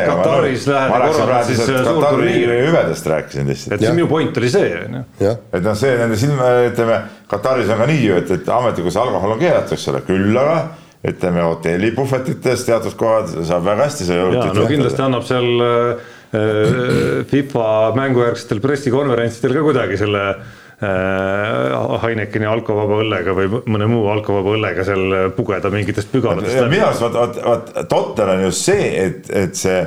Kataris 0.08 0.66
lähed 0.72 0.96
ja 0.96 1.12
korraldad 1.12 1.52
siis 1.52 1.62
suurt 1.62 2.08
turniiri. 2.08 2.56
hüvedest 2.66 3.06
rääkisin 3.12 3.52
lihtsalt. 3.52 3.76
et 3.78 3.86
see 3.86 3.94
minu 3.94 4.08
point 4.10 4.42
oli 4.42 4.50
see, 4.50 4.72
on 4.82 4.98
ju. 4.98 5.36
et 5.52 5.62
noh, 5.62 5.78
see 5.78 5.94
nende 6.00 6.18
silma, 6.18 6.50
ütleme, 6.72 6.98
Kataris 7.30 7.70
on 7.70 7.84
ka 7.84 7.88
nii 7.92 8.02
ju, 8.02 8.18
et, 8.24 8.34
et 8.40 8.50
ametlikus 8.58 8.98
alkohol 8.98 9.36
on 9.36 9.40
keelatud, 9.40 9.78
eks 9.78 9.88
ole, 9.94 10.02
küll 10.10 10.42
aga 10.42 10.58
ütleme 11.04 11.44
hotellipuhvetites 11.44 12.64
teatud 12.66 12.96
kohad 12.98 13.32
saab 13.46 13.66
väga 13.66 13.88
hästi 13.88 14.08
see 14.08 14.20
õlut. 14.22 14.52
no 14.56 14.66
kindlasti 14.70 15.02
annab 15.04 15.26
seal 15.28 15.48
äh, 15.64 16.06
äh, 16.36 17.26
FIFA 17.30 17.66
mängujärgsetel 17.98 18.62
pressikonverentsidel 18.64 19.58
ka 19.58 19.66
kuidagi 19.68 20.00
selle 20.00 20.24
äh, 20.32 22.00
Heinekeni 22.02 22.48
alkovaba 22.48 23.00
õllega 23.04 23.36
või 23.36 23.62
mõne 23.68 23.90
muu 23.92 24.08
alkovaba 24.12 24.56
õllega 24.56 24.88
seal 24.88 25.32
pugeda 25.36 25.70
mingitest 25.74 26.12
pügalatest. 26.14 26.64
minu 26.72 26.88
arust 26.88 27.06
vaat, 27.06 27.20
vaat, 27.20 27.40
vaat 27.44 27.88
totter 27.92 28.34
on 28.34 28.44
just 28.48 28.66
see, 28.72 28.90
et, 29.06 29.32
et 29.44 29.56
see, 29.56 29.80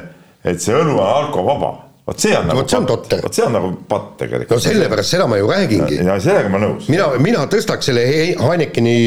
et 0.45 0.61
see 0.61 0.77
õlu 0.77 0.97
on 0.97 1.05
alkovaba 1.07 1.75
vot 2.09 2.25
see 2.25 2.33
on 2.37 2.49
nagu 2.49 2.61
vot 2.61 2.73
see 2.73 2.79
on 2.79 2.89
totter. 2.89 3.21
vot 3.25 3.37
see 3.39 3.45
on 3.45 3.55
nagu 3.57 3.69
patt 3.89 4.09
tegelikult. 4.23 4.55
no 4.55 4.63
sellepärast, 4.63 5.15
seda 5.15 5.29
ma 5.29 5.37
ju 5.39 5.51
räägingi. 5.51 6.01
ja 6.07 6.17
sellega 6.23 6.51
ma 6.53 6.63
nõus. 6.63 6.89
mina, 6.91 7.11
mina 7.21 7.45
tõstaks 7.51 7.91
selle 7.91 8.07
Heinekeni 8.09 8.97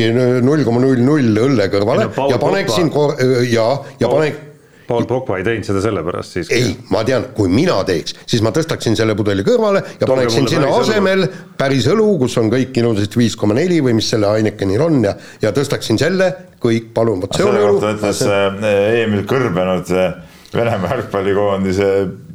null 0.45 0.65
koma 0.69 0.85
null 0.85 1.03
null 1.03 1.45
õlle 1.49 1.69
kõrvale 1.73 2.09
ja, 2.09 2.31
ja 2.35 2.41
paneksin 2.43 2.91
kor-, 2.95 3.19
ja, 3.51 3.69
ja 4.01 4.11
panek 4.13 4.49
Paul 4.93 5.07
Pogba 5.09 5.39
ei 5.39 5.45
teinud 5.47 5.65
seda 5.65 5.81
sellepärast 5.85 6.37
siiski. 6.37 6.59
ei, 6.59 6.73
ma 6.93 7.03
tean, 7.07 7.29
kui 7.37 7.51
mina 7.53 7.79
teeks, 7.89 8.17
siis 8.29 8.43
ma 8.45 8.53
tõstaksin 8.55 8.97
selle 8.99 9.15
pudeli 9.19 9.45
kõrvale 9.47 9.81
ja 9.85 10.03
Tooge 10.03 10.11
paneksin 10.11 10.49
sinna 10.51 10.73
asemel 10.77 11.25
õlu. 11.25 11.45
päris 11.59 11.87
õlu, 11.93 12.09
kus 12.21 12.37
on 12.43 12.51
kõik 12.53 12.77
ilusasti 12.83 13.21
viis 13.21 13.37
koma 13.39 13.57
neli 13.57 13.79
või 13.85 13.97
mis 13.99 14.11
selle 14.13 14.33
Heinekenil 14.35 14.85
on 14.85 14.99
ja, 15.07 15.15
ja 15.43 15.55
tõstaksin 15.55 16.01
selle 16.01 16.29
kõik, 16.63 16.91
palun, 16.97 17.23
vot 17.23 17.39
see 17.39 17.47
on 17.47 17.57
õlu. 17.61 17.79
ütles 17.95 18.21
äh, 18.27 18.69
Emil 19.05 19.25
Kõrbenud 19.31 19.95
äh, 19.97 20.13
Venemaa 20.53 20.99
jalgpallikoondise 20.99 21.89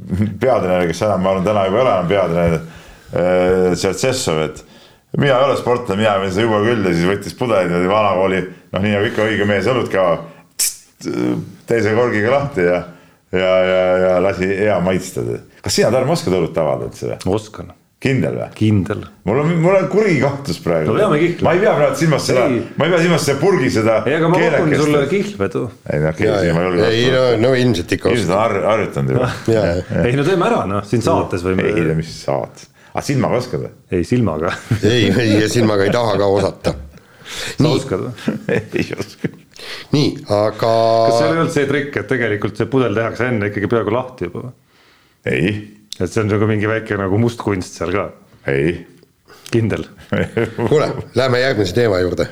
peatreener, 0.42 0.88
kes 0.90 1.04
enam, 1.06 1.24
ma 1.24 1.34
arvan, 1.34 1.46
täna 1.48 1.68
juba 1.68 1.80
ei 1.80 1.86
ole 1.86 1.94
enam 1.94 2.12
peatreener, 2.12 2.66
äh, 3.14 3.78
Tšertšessov, 3.78 4.44
et 4.48 4.64
mina 5.18 5.38
ei 5.38 5.48
ole 5.48 5.58
sportlane, 5.60 6.02
mina 6.02 6.18
võin 6.22 6.34
seda 6.34 6.46
juua 6.48 6.62
küll 6.66 6.86
ja 6.90 6.94
siis 6.94 7.10
võttis 7.10 7.38
pudeli 7.40 7.72
niimoodi 7.72 7.92
vanakooli, 7.94 8.44
noh, 8.74 8.86
nii 8.86 8.94
nagu 8.98 9.10
ikka 9.12 9.26
õige 9.28 9.50
mees 9.50 9.72
õlut 9.72 9.92
ka, 9.94 10.06
teise 11.68 11.98
korgiga 11.98 12.32
lahti 12.34 12.66
ja, 12.66 12.80
ja, 13.36 13.52
ja, 13.72 13.82
ja 14.06 14.14
lasi 14.24 14.50
hea 14.50 14.78
maitsta. 14.84 15.26
kas 15.62 15.76
sina, 15.78 15.92
Tarmo, 15.94 16.18
oskad 16.18 16.38
õlut 16.38 16.58
avada 16.62 16.90
üldse 16.90 17.12
või? 17.12 17.20
oskan 17.38 17.76
kindel 18.04 18.36
või? 18.38 18.48
kindel. 18.58 19.04
mul 19.26 19.40
on, 19.42 19.52
mul 19.62 19.76
on 19.80 19.88
kuri 19.90 20.18
kahtlus 20.22 20.60
praegu 20.62 20.94
no 20.94 21.08
ma 21.10 21.18
ei 21.18 21.62
pea 21.64 21.74
praegu 21.74 21.98
silmas 21.98 22.28
seda, 22.30 22.46
ma 22.78 22.86
ei 22.86 22.94
pea 22.94 23.00
silmas 23.04 23.24
seda 23.26 23.40
purgi 23.42 23.72
seda. 23.74 23.96
ei, 24.06 24.18
aga 24.20 24.30
ma 24.30 24.42
pakun 24.44 24.74
sulle 24.82 25.04
kihlvedu. 25.10 25.64
ei 25.94 26.04
noh, 26.04 26.18
keegi 26.18 26.54
ma 26.54 26.64
ei 26.64 26.68
julge. 26.68 26.90
ei 26.92 27.08
no, 27.14 27.24
no 27.42 27.54
ilmselt 27.58 27.96
ikka. 27.98 28.12
ilmselt 28.14 28.34
on 28.36 28.42
har-, 28.44 28.60
harjutanud 28.72 29.16
juba. 29.16 29.30
ei 30.08 30.20
no 30.20 30.26
teeme 30.28 30.50
ära 30.50 30.60
noh, 30.70 30.86
siin 30.86 31.06
saates 31.06 31.46
võime. 31.46 31.66
ei, 31.72 31.88
mis 31.98 32.12
saates, 32.22 32.70
aga 32.92 33.02
ah, 33.02 33.08
silmaga 33.08 33.40
oskad 33.42 33.66
või? 33.66 33.74
ei, 33.90 34.06
silmaga 34.12 34.54
ei, 34.94 35.08
ei 35.10 35.34
ja 35.42 35.50
silmaga 35.52 35.88
ei 35.88 35.96
taha 35.96 36.14
ka 36.22 36.30
osata. 36.38 36.76
sa 37.58 37.72
oskad 37.72 38.06
või? 38.06 38.60
ei 38.78 38.86
oska. 38.94 39.32
nii, 39.96 40.14
aga. 40.38 40.76
kas 41.10 41.18
seal 41.18 41.32
ei 41.32 41.42
olnud 41.42 41.56
see 41.58 41.66
trikk, 41.74 41.98
et 42.04 42.14
tegelikult 42.14 42.62
see 42.62 42.70
pudel 42.70 42.94
tehakse 42.98 43.32
enne 43.32 43.50
ikkagi 43.50 43.74
peaaegu 43.74 43.98
lahti 43.98 44.30
juba 44.30 44.46
või? 44.46 44.56
ei. 45.34 45.58
Et 46.00 46.12
see 46.12 46.24
on 46.24 46.32
nagu 46.32 46.50
mingi 46.50 46.70
väike 46.70 46.98
nagu 47.00 47.22
must 47.22 47.42
kunst 47.42 47.80
seal 47.80 47.94
ka 47.96 48.10
ei. 48.52 48.76
kindel 49.52 49.88
kuule, 50.70 50.92
lähme 51.16 51.42
järgmise 51.42 51.76
teema 51.76 52.00
juurde. 52.04 52.28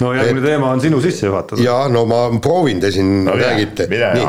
no 0.00 0.10
järgmine 0.12 0.42
et, 0.42 0.50
teema 0.50 0.70
on 0.74 0.80
sinu 0.82 1.00
sissejuhatus. 1.00 1.62
ja 1.64 1.76
no 1.88 2.04
ma 2.08 2.20
proovin, 2.42 2.80
te 2.82 2.90
siin 2.92 3.24
no, 3.24 3.36
räägite. 3.40 3.86
nii, 3.88 4.26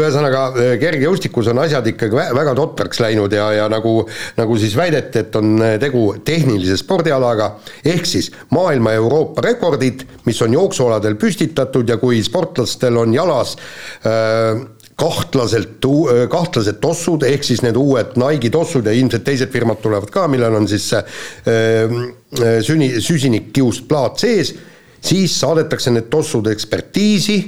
ühesõnaga 0.00 0.42
kergejõustikus 0.82 1.52
on 1.52 1.62
asjad 1.62 1.86
ikkagi 1.92 2.18
väga 2.40 2.54
totraks 2.58 3.00
läinud 3.04 3.36
ja, 3.36 3.46
ja 3.60 3.68
nagu, 3.72 4.00
nagu 4.40 4.58
siis 4.60 4.74
väideti, 4.76 5.22
et 5.22 5.38
on 5.38 5.62
tegu 5.82 6.08
tehnilise 6.26 6.80
spordialaga, 6.82 7.52
ehk 7.86 8.10
siis 8.10 8.32
maailma 8.56 8.96
ja 8.96 9.04
Euroopa 9.04 9.44
rekordid, 9.46 10.02
mis 10.26 10.42
on 10.42 10.58
jooksualadel 10.58 11.14
püstitatud 11.20 11.94
ja 11.94 12.00
kui 12.02 12.24
sportlastel 12.26 12.98
on 13.04 13.14
jalas 13.14 13.54
äh, 14.02 14.66
kahtlaselt, 14.96 15.84
kahtlased 16.32 16.78
tossud, 16.80 17.26
ehk 17.28 17.44
siis 17.44 17.60
need 17.64 17.76
uued 17.76 18.14
Nike'i 18.16 18.50
tossud 18.52 18.86
ja 18.88 18.94
ilmselt 18.96 19.26
teised 19.26 19.52
firmad 19.52 19.82
tulevad 19.82 20.08
ka, 20.12 20.24
millel 20.32 20.56
on 20.56 20.68
siis 20.70 20.88
äh, 20.96 21.04
süni, 22.64 22.94
süsinikkiust 23.04 23.84
plaat 23.90 24.24
sees, 24.24 24.54
siis 25.04 25.36
saadetakse 25.40 25.92
need 25.92 26.08
tossud 26.12 26.48
ekspertiisi 26.48 27.38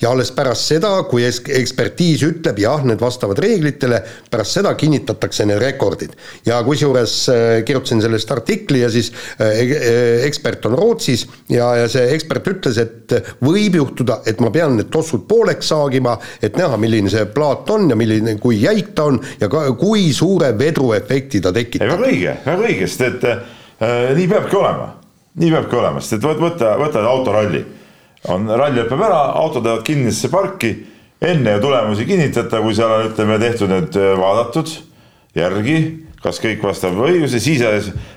ja 0.00 0.10
alles 0.10 0.30
pärast 0.36 0.68
seda, 0.70 0.90
kui 1.08 1.24
ekspertiis 1.26 2.24
ütleb 2.26 2.58
jah, 2.60 2.82
need 2.84 3.00
vastavad 3.00 3.38
reeglitele, 3.42 4.00
pärast 4.30 4.58
seda 4.58 4.74
kinnitatakse 4.78 5.46
need 5.48 5.60
rekordid. 5.62 6.12
ja 6.46 6.62
kusjuures 6.64 7.14
äh, 7.32 7.44
kirjutasin 7.64 8.02
sellest 8.02 8.30
artikli 8.32 8.80
ja 8.80 8.90
siis 8.90 9.12
äh, 9.40 9.46
äh, 9.46 10.26
ekspert 10.26 10.66
on 10.66 10.76
Rootsis 10.78 11.26
ja, 11.48 11.74
ja 11.80 11.88
see 11.88 12.10
ekspert 12.14 12.48
ütles, 12.52 12.80
et 12.82 13.16
võib 13.44 13.78
juhtuda, 13.80 14.20
et 14.26 14.40
ma 14.40 14.50
pean 14.52 14.76
need 14.76 14.90
tossud 14.92 15.24
pooleks 15.28 15.72
saagima, 15.72 16.16
et 16.42 16.58
näha, 16.58 16.76
milline 16.80 17.10
see 17.12 17.24
plaat 17.32 17.70
on 17.70 17.90
ja 17.90 17.96
milline, 17.96 18.36
kui 18.42 18.60
jäik 18.62 18.92
ta 18.96 19.08
on 19.10 19.20
ja 19.40 19.48
ka, 19.52 19.68
kui 19.80 20.10
suure 20.16 20.52
vedruefekti 20.58 21.40
ta 21.40 21.52
tekitab. 21.56 21.88
väga 21.96 22.10
õige, 22.10 22.36
väga 22.44 22.68
õige, 22.68 22.90
sest 22.90 23.08
et 23.08 23.26
äh, 23.32 24.12
nii 24.16 24.28
peabki 24.28 24.60
olema, 24.60 24.92
nii 25.40 25.50
peabki 25.56 25.80
olema, 25.80 26.04
sest 26.04 26.20
et 26.20 26.30
võta, 26.44 26.76
võta 26.80 27.04
autoralli 27.08 27.64
on, 28.32 28.48
ralli 28.48 28.80
lõpeb 28.82 29.02
ära, 29.06 29.20
autod 29.40 29.66
lähevad 29.66 29.84
kinnisesse 29.86 30.30
parki, 30.32 30.72
enne 31.22 31.58
tulemusi 31.62 32.06
kinnitada, 32.08 32.60
kui 32.64 32.74
seal 32.76 32.92
on, 32.92 33.10
ütleme, 33.10 33.38
tehtud 33.42 33.72
need 33.72 33.98
vaadatud 34.20 34.72
järgi, 35.36 35.78
kas 36.22 36.40
kõik 36.42 36.64
vastab 36.64 36.96
õiguse, 37.06 37.40
siis 37.42 37.62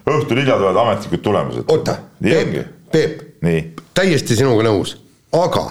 õhtul 0.07 0.41
hilja 0.41 0.57
tulevad 0.57 0.81
ametlikud 0.85 1.23
tulemused. 1.25 1.67
oota, 1.67 1.99
Peep, 2.23 2.57
Peep, 2.91 3.83
täiesti 3.93 4.39
sinuga 4.39 4.65
nõus, 4.65 4.95
aga 5.35 5.65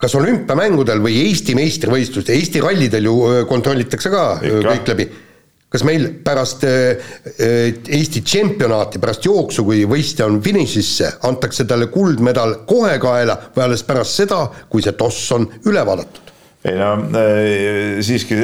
kas 0.00 0.14
olümpiamängudel 0.16 1.00
või 1.04 1.18
Eesti 1.26 1.54
meistrivõistlustel, 1.58 2.38
Eesti 2.38 2.62
rallidel 2.64 3.08
ju 3.08 3.16
kontrollitakse 3.48 4.12
ka 4.12 4.24
Ikka. 4.40 4.62
kõik 4.70 4.94
läbi 4.94 5.08
kas 5.70 5.84
meil 5.86 6.08
pärast 6.26 6.64
äh, 6.66 6.98
äh, 7.38 7.74
Eesti 7.98 8.24
tšempionaati, 8.26 8.98
pärast 9.02 9.26
jooksu, 9.26 9.64
kui 9.68 9.84
võistja 9.88 10.26
on 10.26 10.40
finišisse, 10.42 11.12
antakse 11.28 11.66
talle 11.70 11.86
kuldmedal 11.94 12.60
kohe 12.68 12.96
kaela 13.02 13.38
või 13.54 13.68
alles 13.68 13.86
pärast 13.86 14.18
seda, 14.18 14.42
kui 14.70 14.82
see 14.82 14.96
toss 14.98 15.30
on 15.36 15.46
üle 15.70 15.86
vaadatud? 15.86 16.26
ei 16.60 16.74
no 16.76 16.90
äh, 17.16 18.02
siiski 18.04 18.36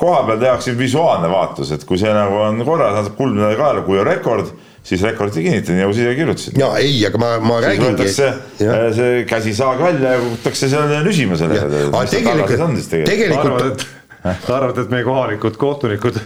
koha 0.00 0.22
peal 0.30 0.38
tehakse 0.40 0.72
visuaalne 0.78 1.28
vaatus, 1.28 1.74
et 1.74 1.84
kui 1.84 1.98
see 2.00 2.14
nagu 2.14 2.38
on 2.46 2.62
korras, 2.64 2.94
saab 3.02 3.18
kuldmedali 3.18 3.58
kaela, 3.58 3.82
kui 3.84 3.98
on 4.00 4.06
rekord, 4.08 4.54
siis 4.86 5.02
rekordit 5.04 5.42
ei 5.42 5.50
kinnita, 5.50 5.74
nii 5.74 5.84
nagu 5.84 5.92
sa 5.92 6.06
ise 6.06 6.14
kirjutasid. 6.22 6.62
jaa, 6.62 6.70
ei, 6.80 7.02
aga 7.10 7.20
ma, 7.20 7.34
ma 7.42 7.58
siis 7.58 7.68
räägingi. 7.68 7.90
võetakse 7.90 8.94
see 9.02 9.20
käsisaag 9.28 9.82
välja 9.82 10.14
ja 10.14 10.24
kukutakse 10.24 10.70
seal 10.72 10.96
nüsima 11.04 11.36
selle. 11.42 11.60
tegelikult, 12.14 12.92
tegelikult 13.10 13.88
sa 14.46 14.56
arvad, 14.56 14.78
et 14.78 14.90
meie 14.90 15.04
kohalikud 15.06 15.56
kohtunikud 15.56 16.20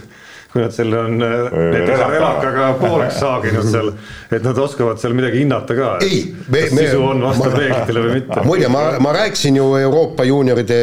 kui 0.53 0.61
nad 0.61 0.73
selle 0.73 0.99
on 1.01 1.15
näiteks 1.17 2.01
relakaga 2.11 2.67
pooleks 2.77 3.15
saaginud 3.23 3.65
seal, 3.73 3.87
et 4.29 4.43
nad 4.45 4.59
oskavad 4.61 4.99
seal 5.01 5.15
midagi 5.17 5.41
hinnata 5.41 5.73
ka. 5.73 5.87
ei, 6.05 6.27
me, 6.45 6.61
me. 6.69 6.83
sisu 6.85 7.01
on 7.07 7.25
vastav 7.25 7.55
reeglitele 7.57 8.03
või 8.03 8.19
mitte. 8.19 8.37
muide, 8.49 8.69
ma, 8.69 8.83
ma 9.01 9.15
rääkisin 9.17 9.57
ju 9.57 9.71
Euroopa 9.81 10.27
juunioride 10.29 10.77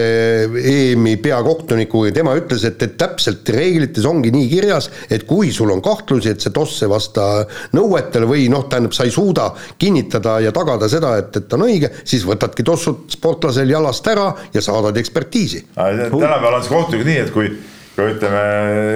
EM-i 0.75 1.15
peakohtunikuga 1.23 2.11
ja 2.11 2.19
tema 2.19 2.35
ütles, 2.41 2.67
et, 2.67 2.83
et 2.83 2.99
täpselt 2.99 3.55
reeglites 3.55 4.11
ongi 4.11 4.35
nii 4.35 4.51
kirjas, 4.51 4.91
et 5.07 5.23
kui 5.31 5.55
sul 5.55 5.71
on 5.71 5.87
kahtlusi, 5.87 6.35
et 6.35 6.43
see 6.43 6.55
toss 6.57 6.83
ei 6.83 6.91
vasta 6.91 7.31
nõuetele 7.79 8.27
või 8.27 8.51
noh, 8.51 8.67
tähendab, 8.67 8.99
sa 8.99 9.07
ei 9.07 9.15
suuda 9.15 9.53
kinnitada 9.79 10.41
ja 10.43 10.51
tagada 10.57 10.91
seda, 10.91 11.15
et, 11.23 11.45
et 11.45 11.55
on 11.55 11.69
õige, 11.71 11.95
siis 12.03 12.27
võtadki 12.27 12.67
tossud 12.67 13.07
sportlasel 13.15 13.71
jalast 13.71 14.11
ära 14.11 14.33
ja 14.51 14.67
saadad 14.67 14.99
ekspertiisi. 14.99 15.69
tänapäeval 15.77 16.59
on 16.59 16.65
see 16.67 16.75
kohtunik 16.75 17.07
nii, 17.07 17.21
et 17.29 17.39
kui 17.39 17.55
kui 17.97 18.13
ütleme 18.15 18.43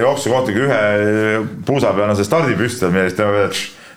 jooksukohtiga 0.01 0.67
ühe 0.67 0.83
puusa 1.67 1.93
peal 1.95 2.11
on 2.11 2.19
see 2.19 2.27
stardipüstol, 2.27 2.93
millest 2.95 3.19
tema 3.19 3.33
veel 3.35 3.51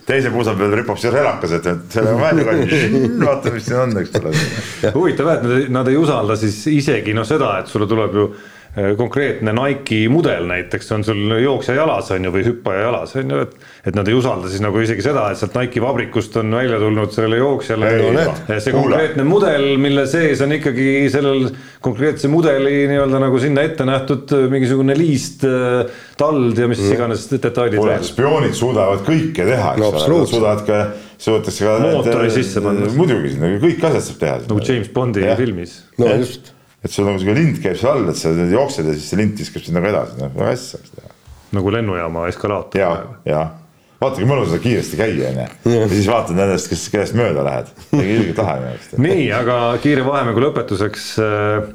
teise 0.09 0.33
puusa 0.33 0.55
peal 0.57 0.73
ripub 0.79 0.99
siis 1.01 1.13
relakas, 1.13 1.53
et, 1.59 1.67
et 1.69 1.97
selle 1.99 2.15
on 2.17 2.23
välja 2.23 2.47
kandnud, 2.49 3.19
vaata, 3.29 3.53
mis 3.55 3.67
siin 3.69 3.81
on, 3.83 3.97
eks 4.03 4.15
ole. 4.21 4.33
huvitav 4.95 5.33
jah, 5.33 5.43
et 5.59 5.75
nad, 5.75 5.91
ei 5.91 5.99
usalda 6.01 6.37
siis 6.41 6.63
isegi 6.73 7.17
noh, 7.17 7.27
seda, 7.29 7.59
et 7.63 7.73
sulle 7.73 7.89
tuleb 7.91 8.17
ju 8.17 8.29
konkreetne 8.99 9.53
Nike'i 9.57 10.09
mudel 10.13 10.47
näiteks 10.49 10.93
on 10.95 11.05
sul 11.07 11.35
jooksja 11.43 11.75
jalas 11.79 12.11
on 12.15 12.27
ju 12.29 12.33
või 12.35 12.45
hüppaja 12.47 12.85
jalas 12.87 13.15
on 13.19 13.33
ju, 13.33 13.41
et. 13.47 13.55
et 13.89 13.97
nad 13.97 14.09
ei 14.09 14.17
usalda 14.17 14.51
siis 14.51 14.63
nagu 14.63 14.81
isegi 14.83 15.05
seda, 15.05 15.29
et 15.33 15.41
sealt 15.41 15.57
Nike'i 15.57 15.83
vabrikust 15.83 16.37
on 16.41 16.53
välja 16.55 16.79
tulnud 16.83 17.15
sellele 17.15 17.41
jooksjale. 17.41 17.93
see 18.59 18.75
konkreetne 18.75 19.25
mudel, 19.29 19.71
mille 19.81 20.05
sees 20.11 20.43
on 20.45 20.53
ikkagi 20.59 20.89
sellel 21.13 21.49
konkreetse 21.85 22.29
mudeli 22.29 22.85
nii-öelda 22.91 23.23
nagu 23.23 23.41
sinna 23.43 23.65
ette 23.67 23.87
nähtud 23.89 24.35
mingisugune 24.53 24.97
liist, 24.99 25.47
äh, 25.49 25.89
tald 26.19 26.59
ja 26.59 26.69
mis 26.71 26.83
mm. 26.83 26.99
iganes 26.99 27.27
detailid. 27.33 27.79
kuule, 27.79 27.97
spioonid 28.05 28.59
suudavad 28.59 29.03
kõike 29.07 29.49
teha, 29.49 29.73
eks 29.77 29.83
no, 29.85 29.95
ole, 29.95 30.29
suudavad 30.29 30.63
ka, 30.69 30.85
suudetakse 31.17 31.67
ka. 31.67 31.81
mootori 31.87 32.31
sisse 32.35 32.63
panna. 32.65 32.93
muidugi, 32.99 33.35
kõik 33.65 33.91
asjad 33.91 34.07
saab 34.11 34.23
teha. 34.23 34.39
nagu 34.47 34.69
James 34.69 34.93
Bondi 34.95 35.27
ja. 35.27 35.39
filmis. 35.39 35.81
no 35.99 36.13
just 36.19 36.55
et 36.85 36.95
sul 36.95 37.09
nagu 37.09 37.21
sihuke 37.21 37.37
lint 37.39 37.63
käib 37.63 37.79
seal 37.79 37.97
all, 37.97 38.11
et 38.13 38.19
sa 38.19 38.33
jooksed 38.33 38.87
ja 38.87 38.97
siis 38.97 39.09
see 39.11 39.21
lint 39.21 39.41
viskab 39.41 39.65
sind 39.65 39.79
nagu 39.79 39.91
edasi, 39.91 40.19
noh 40.21 40.31
väga 40.35 40.53
hästi 40.53 40.77
saaks 40.77 40.93
teha. 40.95 41.17
nagu 41.59 41.73
lennujaama 41.75 42.29
eskalaator. 42.31 42.81
ja, 42.81 42.93
ja 43.27 43.43
vaata 43.99 44.21
kui 44.21 44.29
mõnus 44.31 44.55
on 44.55 44.63
kiiresti 44.63 45.01
käia 45.01 45.33
onju 45.33 45.75
ja 45.75 45.91
siis 45.91 46.07
vaatad 46.11 46.39
nendest, 46.39 46.71
kes, 46.71 46.87
kellest 46.93 47.19
mööda 47.19 47.43
lähed, 47.47 47.75
ilgelt 47.99 48.41
lahe 48.45 48.57
minu 48.63 48.73
arust. 48.77 48.97
nii, 49.09 49.27
aga 49.35 49.59
kiire 49.83 50.07
vahemängu 50.07 50.45
lõpetuseks 50.47 51.11
äh, 51.25 51.69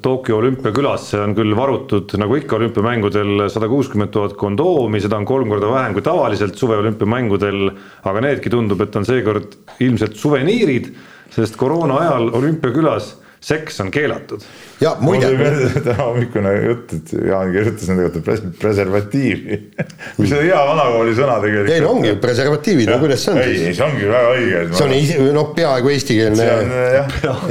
Tokyo 0.00 0.38
olümpiakülasse 0.40 1.18
on 1.20 1.34
küll 1.36 1.52
varutud 1.52 2.14
nagu 2.16 2.38
ikka 2.38 2.56
olümpiamängudel 2.56 3.48
sada 3.52 3.68
kuuskümmend 3.68 4.14
tuhat 4.14 4.32
kondoomi, 4.40 5.02
seda 5.04 5.18
on 5.18 5.26
kolm 5.28 5.50
korda 5.52 5.68
vähem 5.68 5.96
kui 5.96 6.04
tavaliselt 6.06 6.56
suveolümpiamängudel, 6.56 7.66
aga 8.08 8.22
needki 8.24 8.54
tundub, 8.54 8.80
et 8.80 8.96
on 8.96 9.04
seekord 9.04 9.58
ilmselt 9.84 10.16
suveniirid, 10.16 10.88
sest 11.34 11.58
koroona 11.60 11.98
ajal 12.00 12.30
olümpiakülas 12.38 13.16
seks 13.40 13.80
on 13.80 13.90
keelatud. 13.90 14.42
ja 14.80 14.96
muide. 15.00 15.30
täna 15.84 16.02
hommikune 16.02 16.54
jutt, 16.64 16.92
et 16.92 17.12
Jaan 17.28 17.52
kirjutas 17.54 17.88
nende 17.90 18.08
kohta 18.08 18.24
pres 18.24 18.42
preservatiivi 18.58 19.60
mis 20.18 20.32
on 20.32 20.42
hea 20.42 20.58
vanakooli 20.68 21.14
sõna 21.16 21.38
tegelikult. 21.42 21.72
ei 21.74 21.82
no 21.82 21.90
ongi 21.94 22.14
preservatiivid, 22.22 22.90
no 22.90 22.98
kuidas 23.02 23.24
see 23.24 23.32
on 23.32 23.40
ei, 23.42 23.52
siis? 23.52 23.66
ei, 23.68 23.76
see 23.78 23.86
ongi 23.86 24.08
väga 24.10 24.32
õige. 24.34 24.62
see 24.78 25.18
on 25.22 25.28
noh, 25.36 25.50
peaaegu 25.56 25.92
eestikeelne. 25.94 26.46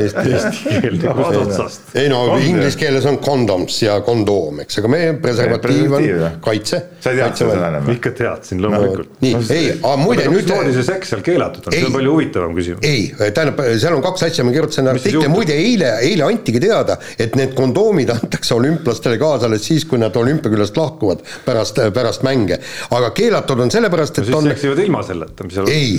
eestikeelne 0.03 1.13
kust 1.19 1.39
otsast. 1.41 1.95
ei 1.99 2.11
no 2.11 2.21
inglise 2.37 2.79
keeles 2.79 3.07
on 3.09 3.19
condoms 3.23 3.79
ja 3.83 3.99
kondoom, 4.05 4.61
eks, 4.65 4.79
aga 4.81 4.91
meie 4.91 5.13
preservatiiv 5.23 5.97
on 5.99 6.07
kaitse. 6.43 6.81
sa 7.03 7.13
ei 7.13 7.21
teadnud 7.21 7.41
seda 7.43 7.71
või? 7.77 7.97
ikka 7.97 8.13
teadsin, 8.21 8.63
loomulikult. 8.63 9.15
nii, 9.23 9.33
ei, 9.55 9.71
aga 9.77 9.95
muide 10.01 10.27
nüüd. 10.27 10.43
mismoodi 10.43 10.75
see 10.75 10.87
seks 10.87 11.13
seal 11.13 11.23
keelatud 11.25 11.63
on, 11.67 11.75
see 11.75 11.87
on 11.87 11.95
palju 11.95 12.15
huvitavam 12.17 12.55
küsimus. 12.57 12.83
ei, 12.87 13.07
tähendab, 13.21 13.63
seal 13.79 13.95
on 13.97 14.03
kaks 14.05 14.21
asja, 14.29 14.47
ma 14.47 14.55
kirjutasin 14.55 14.91
artikli, 14.91 15.31
muide 15.31 15.55
eile, 15.57 15.76
eile 15.85 16.25
antigi 16.27 16.59
teada, 16.63 16.97
et 17.19 17.35
need 17.39 17.53
kondoomid 17.57 18.09
antakse 18.13 18.55
olümplastele 18.55 19.17
kaasa 19.21 19.47
alles 19.47 19.65
siis, 19.67 19.85
kui 19.85 20.01
nad 20.01 20.15
olümpiakülast 20.15 20.77
lahkuvad 20.77 21.23
pärast, 21.45 21.81
pärast 21.93 22.23
mänge. 22.27 22.59
aga 22.91 23.11
keelatud 23.11 23.59
on 23.59 23.71
sellepärast, 23.71 24.19
et 24.19 24.29
no, 24.29 24.37
on. 24.41 24.53
seksivad 24.53 24.85
ilma 24.85 25.03
selleta, 25.03 25.43
mis 25.43 25.59
seal. 25.59 25.71
ei 25.71 25.97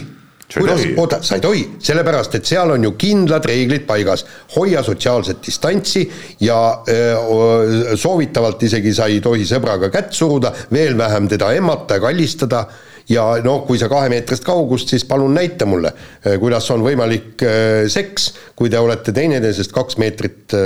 kuidas, 0.55 0.81
oota, 0.97 1.18
sa 1.22 1.37
ei 1.37 1.43
tohi, 1.45 1.62
sellepärast 1.85 2.39
et 2.39 2.49
seal 2.49 2.72
on 2.72 2.85
ju 2.87 2.95
kindlad 3.01 3.45
reeglid 3.49 3.85
paigas, 3.89 4.24
hoia 4.57 4.83
sotsiaalset 4.83 5.43
distantsi 5.47 6.07
ja 6.41 6.59
öö, 6.89 7.97
soovitavalt 7.97 8.62
isegi 8.62 8.95
sa 8.97 9.11
ei 9.12 9.20
tohi 9.24 9.45
sõbraga 9.49 9.91
kätt 9.93 10.16
suruda, 10.16 10.55
veel 10.72 10.97
vähem 10.99 11.29
teda 11.29 11.53
emmata 11.57 11.99
ja 11.99 12.07
kallistada 12.09 12.64
ja 13.09 13.25
noh, 13.45 13.63
kui 13.67 13.81
sa 13.81 13.89
kahemeetrist 13.91 14.45
kaugust, 14.47 14.93
siis 14.93 15.07
palun 15.09 15.35
näita 15.37 15.67
mulle, 15.69 15.93
kuidas 16.41 16.69
on 16.75 16.85
võimalik 16.85 17.45
seks, 17.93 18.33
kui 18.59 18.71
te 18.73 18.81
olete 18.81 19.15
teineteisest 19.17 19.73
kaks 19.73 19.99
meetrit 20.03 20.57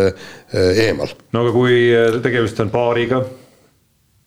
eemal. 0.53 1.14
no 1.32 1.47
aga 1.47 1.55
kui 1.55 1.78
tegemist 2.24 2.61
on 2.64 2.74
paariga? 2.74 3.22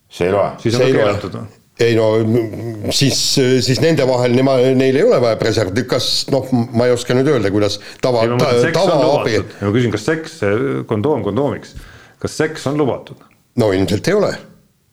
see 0.09 0.29
ei 0.29 0.35
loe. 0.35 0.49
siis 0.63 0.79
on 0.79 0.91
keelatud 0.91 1.37
või? 1.39 1.53
ei 1.79 1.95
no 1.97 2.07
siis, 2.95 3.19
siis 3.65 3.81
nende 3.83 4.07
vahel 4.07 4.35
nema, 4.37 4.55
neil 4.79 4.95
ei 4.95 5.03
ole 5.03 5.19
vaja 5.21 5.35
preservatiivi, 5.39 5.87
kas 5.91 6.09
noh, 6.31 6.47
ma 6.71 6.87
ei 6.87 6.95
oska 6.95 7.17
nüüd 7.17 7.27
öelda, 7.33 7.51
kuidas 7.51 7.79
tava, 8.03 8.23
tavaabi. 8.75 9.41
ma 9.59 9.75
küsin, 9.75 9.91
kas 9.93 10.07
seks, 10.07 10.39
kondoom 10.87 11.25
kondoomiks, 11.25 11.75
kas 12.21 12.37
seks 12.39 12.67
on 12.71 12.79
lubatud? 12.79 13.19
no 13.59 13.71
ilmselt 13.75 14.07
ei 14.07 14.15
ole 14.15 14.35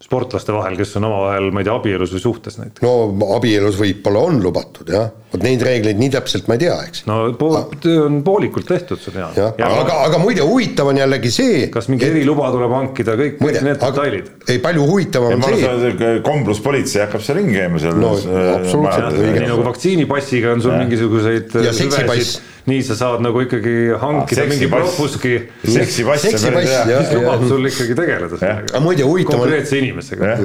sportlaste 0.02 0.54
vahel, 0.54 0.76
kes 0.78 0.96
on 0.98 1.08
omavahel, 1.08 1.50
ma 1.54 1.62
ei 1.62 1.68
tea, 1.68 1.76
abielus 1.78 2.14
või 2.16 2.24
suhtes 2.24 2.58
näiteks? 2.60 2.84
no 2.84 3.34
abielus 3.36 3.78
võib-olla 3.80 4.26
on 4.30 4.40
lubatud 4.42 4.90
jah, 4.92 5.10
vot 5.32 5.44
neid 5.44 5.62
reegleid 5.64 6.00
nii 6.00 6.12
täpselt 6.12 6.48
ma 6.50 6.56
ei 6.58 6.62
tea, 6.64 6.76
eks. 6.88 7.04
no 7.08 7.18
pool, 7.38 7.58
töö 7.82 8.04
on 8.06 8.20
poolikult 8.26 8.68
tehtud, 8.68 9.00
sa 9.00 9.14
tead. 9.14 9.40
aga, 9.64 9.98
aga 10.08 10.20
muide, 10.22 10.44
huvitav 10.46 10.92
on 10.92 11.00
jällegi 11.00 11.32
see 11.32 11.66
kas 11.72 11.88
mingi 11.92 12.06
et... 12.06 12.14
eriluba 12.14 12.52
tuleb 12.54 12.76
hankida, 12.76 13.16
kõik, 13.18 13.38
kõik 13.40 13.60
need 13.64 13.80
detailid? 13.80 14.30
ei, 14.46 14.60
palju 14.62 14.86
huvitavam 14.90 15.36
on 15.38 15.58
see 15.58 16.14
kombruspolitsei 16.26 17.04
hakkab 17.06 17.24
seal 17.24 17.40
ringi 17.40 17.58
käima 17.58 17.82
seal 17.82 18.00
no 18.02 18.14
absoluutselt 18.14 19.18
õige. 19.18 19.36
nii 19.40 19.52
nagu 19.54 19.68
vaktsiinipassiga 19.70 20.56
on 20.56 20.64
sul 20.64 20.76
mingisuguseid 20.78 21.60
ja 21.64 21.76
seksipass 21.76 22.40
nii 22.68 22.82
sa 22.86 22.94
saad 22.98 23.22
nagu 23.24 23.40
ikkagi 23.42 23.76
hankida 23.98 24.44
ah, 24.44 24.50
mingi 24.50 24.68
propuski. 24.70 25.34
seksipass, 25.66 26.28
mis 26.30 27.14
lubab 27.16 27.46
sul 27.50 27.66
ikkagi 27.66 27.96
tegeleda 27.98 28.38
sellega. 28.38 28.82
muide, 28.84 29.06
huvitav 29.08 29.40
on. 29.40 29.46
konkreetse 29.48 29.80
inimesega. 29.82 30.36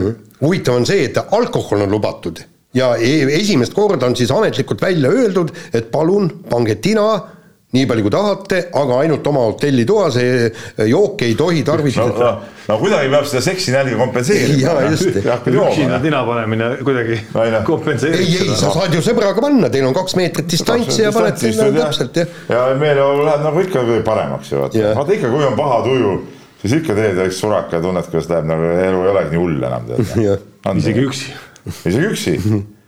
huvitav 0.42 0.80
on 0.80 0.88
see, 0.90 1.10
et 1.12 1.20
alkohol 1.28 1.86
on 1.86 1.94
lubatud 1.94 2.42
ja 2.76 2.94
e-, 3.00 3.28
esimest 3.40 3.74
korda 3.78 4.10
on 4.10 4.16
siis 4.16 4.32
ametlikult 4.32 4.82
välja 4.82 5.12
öeldud, 5.14 5.54
et 5.74 5.92
palun 5.92 6.30
pange 6.50 6.76
tina 6.84 7.08
nii 7.76 7.84
palju 7.84 8.04
kui 8.06 8.12
tahate, 8.14 8.60
aga 8.80 9.00
ainult 9.04 9.26
oma 9.28 9.42
hotellitoas, 9.50 10.16
jooki 10.88 11.28
ei 11.28 11.34
tohi 11.36 11.64
tarvitada 11.68 12.14
no,. 12.14 12.30
No, 12.30 12.54
no 12.70 12.78
kuidagi 12.80 13.10
peab 13.12 13.28
seda 13.28 13.42
seksinälga 13.44 13.98
kompenseerima. 14.00 14.62
jaa, 14.62 14.86
just. 14.94 15.20
üksinda 15.52 16.00
tina 16.04 16.22
panemine 16.28 16.70
kuidagi 16.80 17.20
kompenseerib 17.68 18.24
ei, 18.24 18.38
ei, 18.46 18.56
sa 18.56 18.72
saad 18.72 18.96
ju 18.96 19.04
sõbraga 19.04 19.44
panna, 19.44 19.72
teil 19.74 19.88
on 19.90 19.96
kaks 19.98 20.16
meetrit 20.20 20.48
distantsi 20.52 21.04
ja 21.04 21.12
paned 21.16 21.44
sinna 21.44 21.68
täpselt, 21.76 22.22
jah. 22.24 22.40
ja 22.54 22.64
meeleolu 22.80 23.28
läheb 23.28 23.44
nagu 23.50 23.66
ikka 23.66 23.84
paremaks 24.08 24.54
ju, 24.54 24.64
vaata, 24.64 24.94
vaata 25.02 25.18
ikka, 25.18 25.34
kui 25.36 25.50
on 25.50 25.60
paha 25.60 25.82
tuju, 25.90 26.14
siis 26.64 26.78
ikka 26.80 26.96
teed 27.02 27.20
üks 27.28 27.44
suraka 27.44 27.82
ja 27.82 27.84
tunned, 27.84 28.08
kuidas 28.14 28.32
läheb 28.32 28.48
nagu 28.48 28.72
elu 28.78 29.04
ei 29.04 29.14
olegi 29.18 29.36
nii 29.36 29.44
hull 29.44 29.68
enam, 29.74 29.92
tead. 29.92 30.48
isegi 30.80 31.04
üksi. 31.04 31.36
Isegi 31.68 32.12
üksi. 32.12 32.36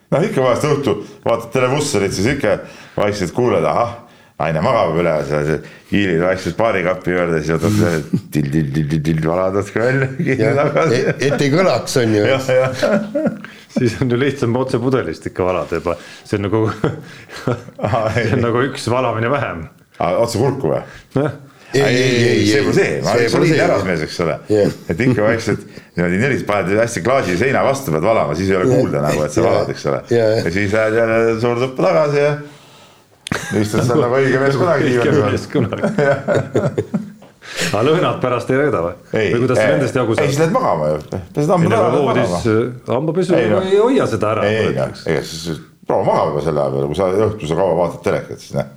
Noh, 0.09 0.23
ikka 0.25 0.41
vahest 0.41 0.65
õhtul 0.65 1.03
vaatad 1.25 1.51
televussarit, 1.53 2.13
siis 2.15 2.32
ikka 2.34 2.59
vaikselt 2.97 3.34
kuuled, 3.36 3.65
ahah 3.65 3.97
naine 4.39 4.61
magab 4.63 4.95
üleval 4.95 5.25
seal, 5.27 5.65
hiilid 5.89 6.21
vaikselt 6.23 6.55
baarikapi 6.59 7.11
juurde, 7.11 7.41
siis 7.43 7.59
võtad 7.59 8.13
till-till-till-till, 8.32 9.19
valad 9.25 9.57
natuke 9.59 9.84
välja, 9.84 10.07
et 11.27 11.43
ei 11.43 11.51
kõlaks, 11.51 11.97
on 11.99 12.15
ju. 12.15 12.23
siis 13.75 13.97
on 13.99 14.15
ju 14.15 14.21
lihtsam 14.21 14.55
otse 14.59 14.80
pudelist 14.82 15.27
ikka 15.27 15.49
valada 15.49 15.82
juba, 15.82 15.97
see 16.23 16.39
on 16.39 16.47
nagu 16.47 16.63
see 18.15 18.32
on 18.38 18.45
nagu 18.47 18.63
üks 18.69 18.88
valamine 18.91 19.32
vähem. 19.34 19.67
otse 19.99 20.39
kurku 20.39 20.71
või? 20.71 20.84
noh 21.19 21.49
ei, 21.74 21.82
ei, 21.84 22.28
ei, 22.28 22.45
see 22.49 22.61
pole 22.65 22.76
see, 22.78 22.93
ma 23.05 23.13
olen 23.13 23.34
soliidne 23.34 23.61
härrasmees, 23.63 24.05
eks 24.07 24.20
ole 24.26 24.38
yeah., 24.49 24.78
et 24.89 25.03
ikka 25.05 25.26
vaikselt 25.26 25.65
niimoodi 25.97 26.22
nelis 26.22 26.45
paned 26.47 26.80
hästi 26.82 27.03
klaasi 27.05 27.38
seina 27.38 27.61
vastu 27.65 27.93
pead 27.93 28.05
valama, 28.05 28.38
siis 28.38 28.49
ei 28.49 28.57
ole 28.57 28.70
kuulda 28.72 29.03
nagu, 29.05 29.22
et 29.26 29.36
sa 29.36 29.43
valad, 29.45 29.70
eks 29.74 29.86
ole 29.91 29.99
yeah.. 30.13 30.39
ja 30.45 30.53
siis 30.55 30.74
lähed 30.74 30.97
jälle 30.97 31.20
suurde 31.41 31.67
tuppa 31.67 31.89
tagasi 31.89 32.24
ja 32.24 32.32
istud 33.61 33.86
seal 33.86 34.01
nagu 34.01 34.17
õige 34.17 34.41
mees 34.41 34.57
kunagi 34.57 34.89
diivani 34.89 35.86
peal. 35.95 36.26
aga 37.70 37.84
lõhnad 37.86 38.20
pärast 38.24 38.49
ei 38.53 38.61
reeda 38.63 38.82
või? 38.86 38.95
või 39.13 39.41
kuidas 39.45 39.61
sa 39.61 39.70
nendest 39.74 40.01
jagu 40.01 40.17
saad? 40.17 40.26
ei, 40.26 40.34
siis 40.34 40.41
lähed 40.41 40.55
magama 40.55 40.89
ju, 40.91 40.99
pesed 41.38 41.53
hambad 41.53 41.78
ära. 41.78 41.91
voodis 41.95 42.36
hambapesu 42.89 43.38
ei, 43.38 43.49
no. 43.53 43.61
ei 43.65 43.78
hoia 43.82 44.09
seda 44.09 44.34
ära. 44.34 44.49
ei, 44.49 44.72
ega, 44.72 44.89
ega 45.05 45.24
siis 45.26 45.61
proua 45.89 46.05
magama 46.05 46.34
juba 46.34 46.45
selle 46.45 46.65
aja 46.65 46.74
peale, 46.76 46.89
kui 46.89 46.99
sa 46.99 47.09
õhtul 47.30 47.51
sa 47.51 47.57
kaua 47.61 47.80
vaatad 47.84 48.05
telekat, 48.09 48.43
siis 48.43 48.57
noh. 48.57 48.76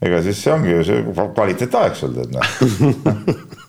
Ega 0.00 0.22
siis 0.24 0.42
see 0.42 0.52
ongi 0.52 0.70
ju 0.72 0.84
see 0.88 1.02
kvaliteetaeg 1.36 1.98
sul 1.98 2.14
tead 2.16 2.30
noh. 2.36 2.46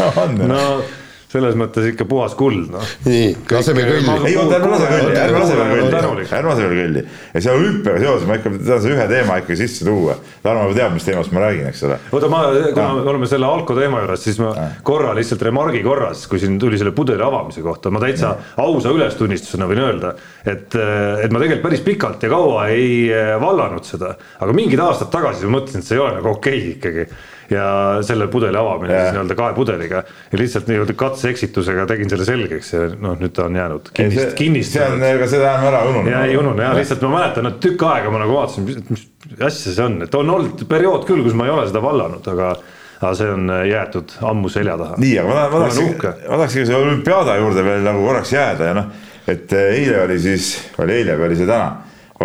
on 0.22 0.40
ju. 0.40 0.46
no 0.46 0.82
selles 1.30 1.54
mõttes 1.58 1.86
ikka 1.92 2.06
puhas 2.10 2.32
kuld, 2.38 2.72
noh. 2.72 2.86
nii, 3.06 3.28
laseme 3.52 3.84
kõlli. 3.86 4.14
ei 4.26 4.36
oota, 4.40 4.56
ärme 4.58 4.72
lase 4.72 4.88
kõlli, 4.90 5.14
ärme 5.20 5.42
lase 5.44 5.58
veel 5.60 5.70
kõlli, 5.70 6.24
ärme 6.26 6.50
lase 6.50 6.64
veel 6.64 6.80
kõlli. 6.80 7.04
ja 7.34 7.42
see 7.44 7.54
olümpiaga 7.54 8.02
seoses 8.02 8.26
ma 8.26 8.38
ikka 8.40 8.52
tahan 8.56 8.82
selle 8.82 8.96
ühe 8.96 9.06
teema 9.12 9.38
ikka 9.38 9.58
sisse 9.60 9.86
tuua. 9.86 10.16
Tarmo 10.42 10.66
juba 10.66 10.78
teab, 10.80 10.96
mis 10.96 11.06
teemast 11.06 11.34
ma 11.36 11.44
räägin, 11.44 11.70
eks 11.70 11.84
ole. 11.86 12.00
oota, 12.10 12.32
ma, 12.32 12.42
kuna 12.74 12.88
me 12.98 13.06
oleme 13.14 13.30
selle 13.30 13.46
alko 13.46 13.78
teema 13.78 14.02
juures, 14.02 14.26
siis 14.26 14.42
ma 14.42 14.50
korra 14.90 15.14
lihtsalt 15.18 15.46
remargi 15.46 15.84
korras, 15.86 16.26
kui 16.30 16.42
siin 16.42 16.58
tuli 16.62 16.80
selle 16.80 16.94
pudeli 16.96 17.22
avamise 17.22 17.62
kohta, 17.62 17.94
ma 17.94 18.02
täitsa 18.02 18.34
ausa 18.64 18.94
ülestunnistusena 18.96 19.70
võin 19.70 19.84
öelda, 19.86 20.14
et, 20.42 20.74
et 20.74 21.30
ma 21.30 21.38
tegelikult 21.38 21.68
päris 21.68 21.86
pikalt 21.86 22.26
ja 22.26 22.32
kaua 22.32 22.66
ei 22.74 23.06
vallanud 23.38 23.86
seda, 23.86 24.16
aga 24.42 24.56
mingid 24.56 24.82
aastad 24.82 25.14
tagasi 25.14 25.46
ma 25.46 25.60
mõtlesin, 25.60 25.84
et 25.84 25.92
see 25.92 25.98
ei 25.98 26.02
ole 26.02 26.16
nagu 26.18 26.34
okei 26.34 26.58
okay 26.58 26.78
ikkagi 26.80 27.06
ja 27.50 27.98
selle 28.06 28.28
pudeli 28.30 28.56
avamine 28.56 28.92
yeah. 28.92 29.04
siis 29.04 29.14
nii-öelda 29.16 29.36
kaepudeliga 29.38 30.02
ja 30.32 30.38
lihtsalt 30.38 30.68
nii-öelda 30.70 30.94
katse-eksitusega 30.98 31.86
tegin 31.90 32.10
selle 32.12 32.26
selgeks 32.28 32.72
ja 32.74 32.82
noh, 32.94 33.16
nüüd 33.18 33.34
ta 33.34 33.46
on 33.48 33.56
jäänud 33.58 33.90
kinnist, 33.94 34.34
kinnistunud. 34.38 34.86
see 34.86 34.98
on, 34.98 35.06
ega 35.08 35.30
seda 35.30 35.48
ärme 35.54 35.70
ära 35.72 35.80
ununema. 35.88 36.12
ja 36.12 36.20
ei 36.28 36.36
unune 36.38 36.66
jah, 36.66 36.76
lihtsalt 36.78 37.02
ma 37.06 37.12
mäletan, 37.16 37.50
et 37.50 37.58
tükk 37.64 37.86
aega 37.90 38.12
ma 38.14 38.20
nagu 38.22 38.36
vaatasin, 38.36 38.68
mis, 38.90 39.06
asja 39.38 39.74
see 39.74 39.86
on, 39.86 39.98
et 40.06 40.14
on 40.14 40.30
olnud 40.36 40.62
periood 40.70 41.08
küll, 41.08 41.24
kus 41.26 41.34
ma 41.38 41.48
ei 41.48 41.54
ole 41.56 41.66
seda 41.70 41.82
vallanud, 41.84 42.30
aga 42.34 42.52
aga 43.00 43.12
see 43.16 43.32
on 43.32 43.52
jäetud 43.64 44.14
ammu 44.30 44.52
selja 44.52 44.76
taha. 44.78 45.00
nii, 45.00 45.14
aga 45.22 45.34
ma, 45.34 45.44
ma 45.48 45.64
tahaks, 45.64 45.82
ma 46.28 46.40
tahaks 46.42 46.56
ikka 46.58 46.70
selle 46.70 46.82
olümpiaada 46.84 47.36
juurde 47.40 47.66
veel 47.66 47.86
nagu 47.88 48.06
korraks 48.06 48.34
jääda 48.36 48.70
ja 48.70 48.78
noh, 48.78 48.94
et 49.30 49.58
eile 49.58 50.04
oli 50.04 50.20
siis, 50.22 50.52
oli 50.78 51.00
eile 51.00 51.18
või 51.18 51.30
oli 51.32 51.40
see 51.40 51.50
täna, 51.50 51.70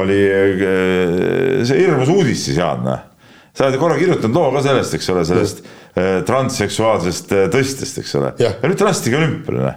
oli 0.03 0.21
see 1.65 1.81
hirmus 1.81 2.11
uudis 2.13 2.45
siis 2.45 2.61
Jaan 2.61 2.85
noh 2.85 3.03
sa 3.55 3.67
oled 3.67 3.79
korra 3.79 3.97
kirjutanud 3.99 4.35
loo 4.35 4.51
ka 4.55 4.63
sellest, 4.65 4.95
eks 4.97 5.11
ole, 5.13 5.25
sellest 5.27 5.61
äh, 5.63 6.21
transseksuaalsest 6.27 7.35
äh, 7.35 7.45
tõstest, 7.53 8.01
eks 8.03 8.15
ole. 8.19 8.33
ja 8.41 8.55
nüüd 8.63 8.79
ta 8.79 8.89
lastigi 8.89 9.17
olümpiale. 9.19 9.75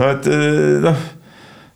no 0.00 0.10
et 0.10 0.30
äh, 0.30 0.80
noh 0.88 1.04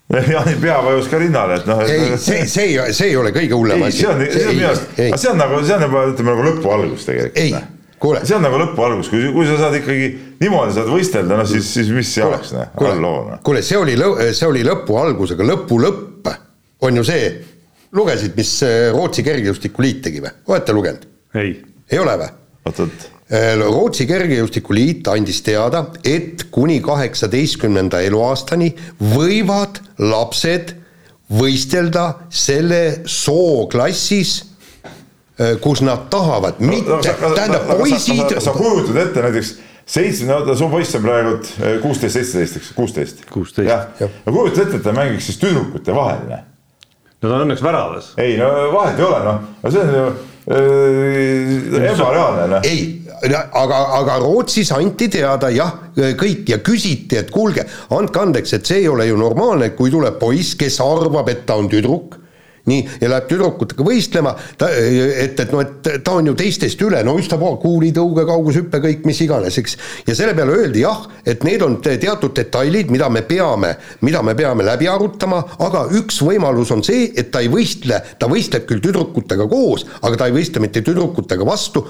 Jaani 0.33 0.55
pea 0.57 0.79
vajus 0.81 1.07
ka 1.09 1.19
rinnale, 1.21 1.59
et 1.59 1.67
noh. 1.69 1.83
ei, 1.85 2.15
see, 2.17 2.45
see 2.49 2.71
ei, 2.71 2.93
see 2.97 3.11
ei 3.11 3.17
ole 3.19 3.29
kõige 3.35 3.53
hullem 3.53 3.83
asi. 3.85 4.01
see 4.01 4.07
on, 4.09 4.23
see 4.25 4.47
on 4.47 4.55
minu 4.57 4.69
arust, 4.71 4.95
see 4.97 5.29
on 5.29 5.37
nagu, 5.37 5.59
see 5.67 5.75
on 5.75 5.85
juba 5.85 6.05
ütleme 6.09 6.33
nagu 6.33 6.47
lõpu 6.47 6.71
algus 6.73 7.05
tegelikult. 7.05 7.53
noh. 7.53 7.67
kuule. 8.01 8.23
see 8.25 8.37
on 8.39 8.43
nagu 8.47 8.61
lõpu 8.63 8.85
algus, 8.87 9.11
kui, 9.13 9.21
kui 9.35 9.45
sa 9.45 9.59
saad 9.61 9.77
ikkagi 9.77 10.09
niimoodi 10.41 10.73
saad 10.79 10.89
võistelda, 10.89 11.37
no 11.37 11.45
siis, 11.49 11.69
siis 11.77 11.93
mis 11.93 12.09
see 12.15 12.25
oleks, 12.25 12.55
noh, 12.57 12.73
all 12.81 13.05
loo. 13.05 13.21
Noh. 13.29 13.43
kuule, 13.45 13.61
see 13.65 13.77
oli, 13.77 13.93
see 14.33 14.49
oli 14.49 14.65
lõpu 14.65 14.97
algus, 14.97 15.35
aga 15.37 15.45
lõpu 15.51 15.77
lõpp 15.85 16.33
on 16.89 16.97
ju 16.97 17.05
see 17.05 17.29
lugesid, 17.95 18.35
mis 18.37 18.51
äh, 18.65 18.89
Rootsi 18.93 19.23
Kergejõustikuliit 19.25 20.03
tegi 20.05 20.21
või, 20.23 20.33
olete 20.51 20.75
lugenud? 20.75 21.07
ei. 21.39 21.55
ei 21.91 22.01
ole 22.01 22.17
või? 22.21 22.33
oot-oot. 22.69 23.07
Äh, 23.29 23.53
Rootsi 23.61 24.07
Kergejõustikuliit 24.09 25.07
andis 25.11 25.41
teada, 25.45 25.85
et 26.05 26.47
kuni 26.53 26.79
kaheksateistkümnenda 26.85 28.01
eluaastani 28.05 28.71
võivad 29.13 29.81
lapsed 30.01 30.75
võistelda 31.29 32.05
selle 32.33 32.83
sooklassis, 33.09 34.35
äh, 35.39 35.55
kus 35.61 35.81
nad 35.85 36.09
tahavad, 36.13 36.61
mitte, 36.61 37.01
tähendab 37.09 37.69
poisid. 37.73 38.37
sa 38.41 38.53
kujutad 38.53 39.01
ette 39.01 39.25
näiteks 39.25 39.55
seitsme, 39.89 40.37
no 40.45 40.55
su 40.57 40.69
poiss 40.69 40.97
on 40.97 41.05
praegu 41.05 41.35
kuusteist, 41.81 42.13
seitseteist, 42.19 42.61
eks, 42.61 42.71
kuusteist. 42.77 43.25
jah, 43.65 43.89
ja 43.99 44.09
kujuta 44.29 44.61
ette, 44.61 44.77
et 44.77 44.85
ta 44.85 44.93
mängiks 44.93 45.31
siis 45.31 45.41
tüdrukute 45.41 45.95
vahel 45.95 46.29
no 47.19 47.29
ta 47.29 47.35
on 47.35 47.45
õnneks 47.45 47.63
väravas. 47.63 48.13
ei 48.17 48.37
no 48.39 48.49
vahet 48.73 48.99
ei 48.99 49.07
ole, 49.07 49.19
noh, 49.25 49.41
no 49.63 49.73
see 49.73 49.83
on 49.83 49.93
ju 49.95 50.05
äh, 50.55 51.91
ebareaalne, 51.91 52.47
noh. 52.55 52.67
ei, 52.67 52.85
aga, 53.23 53.81
aga 53.99 54.17
Rootsis 54.23 54.71
anti 54.75 55.09
teada 55.11 55.51
jah, 55.53 55.75
kõik 56.19 56.49
ja 56.53 56.61
küsiti, 56.63 57.19
et 57.19 57.31
kuulge, 57.33 57.65
andke 57.95 58.23
andeks, 58.23 58.55
et 58.57 58.71
see 58.71 58.83
ei 58.83 58.89
ole 58.91 59.09
ju 59.09 59.19
normaalne, 59.19 59.73
kui 59.77 59.91
tuleb 59.93 60.17
poiss, 60.21 60.55
kes 60.59 60.79
arvab, 60.83 61.29
et 61.31 61.45
ta 61.49 61.59
on 61.59 61.69
tüdruk 61.71 62.19
nii, 62.69 62.85
ja 63.01 63.11
läheb 63.11 63.29
tüdrukutega 63.29 63.85
võistlema, 63.85 64.35
ta, 64.59 64.69
et, 64.69 65.39
et 65.39 65.53
noh, 65.53 65.63
et 65.63 65.89
ta 66.05 66.15
on 66.19 66.31
ju 66.31 66.35
teistest 66.39 66.81
üle, 66.85 67.01
no 67.05 67.15
ükspuha, 67.19 67.55
kuulitõuge, 67.61 68.25
kaugushüppe, 68.29 68.81
kõik 68.83 69.05
mis 69.09 69.21
iganes, 69.25 69.57
eks. 69.61 69.77
ja 70.07 70.15
selle 70.17 70.35
peale 70.37 70.55
öeldi 70.57 70.83
jah, 70.83 71.05
et 71.25 71.43
need 71.47 71.63
on 71.65 71.79
teatud 71.83 72.33
detailid, 72.35 72.91
mida 72.93 73.09
me 73.13 73.23
peame, 73.27 73.73
mida 74.05 74.23
me 74.25 74.35
peame 74.37 74.65
läbi 74.67 74.89
arutama, 74.89 75.41
aga 75.65 75.85
üks 75.99 76.21
võimalus 76.25 76.73
on 76.75 76.83
see, 76.85 77.09
et 77.17 77.31
ta 77.33 77.43
ei 77.43 77.51
võistle, 77.51 78.01
ta 78.19 78.29
võistleb 78.31 78.67
küll 78.69 78.83
tüdrukutega 78.83 79.47
koos, 79.49 79.85
aga 80.01 80.19
ta 80.19 80.29
ei 80.29 80.35
võistle 80.35 80.63
mitte 80.63 80.83
tüdrukutega 80.85 81.47
vastu, 81.47 81.83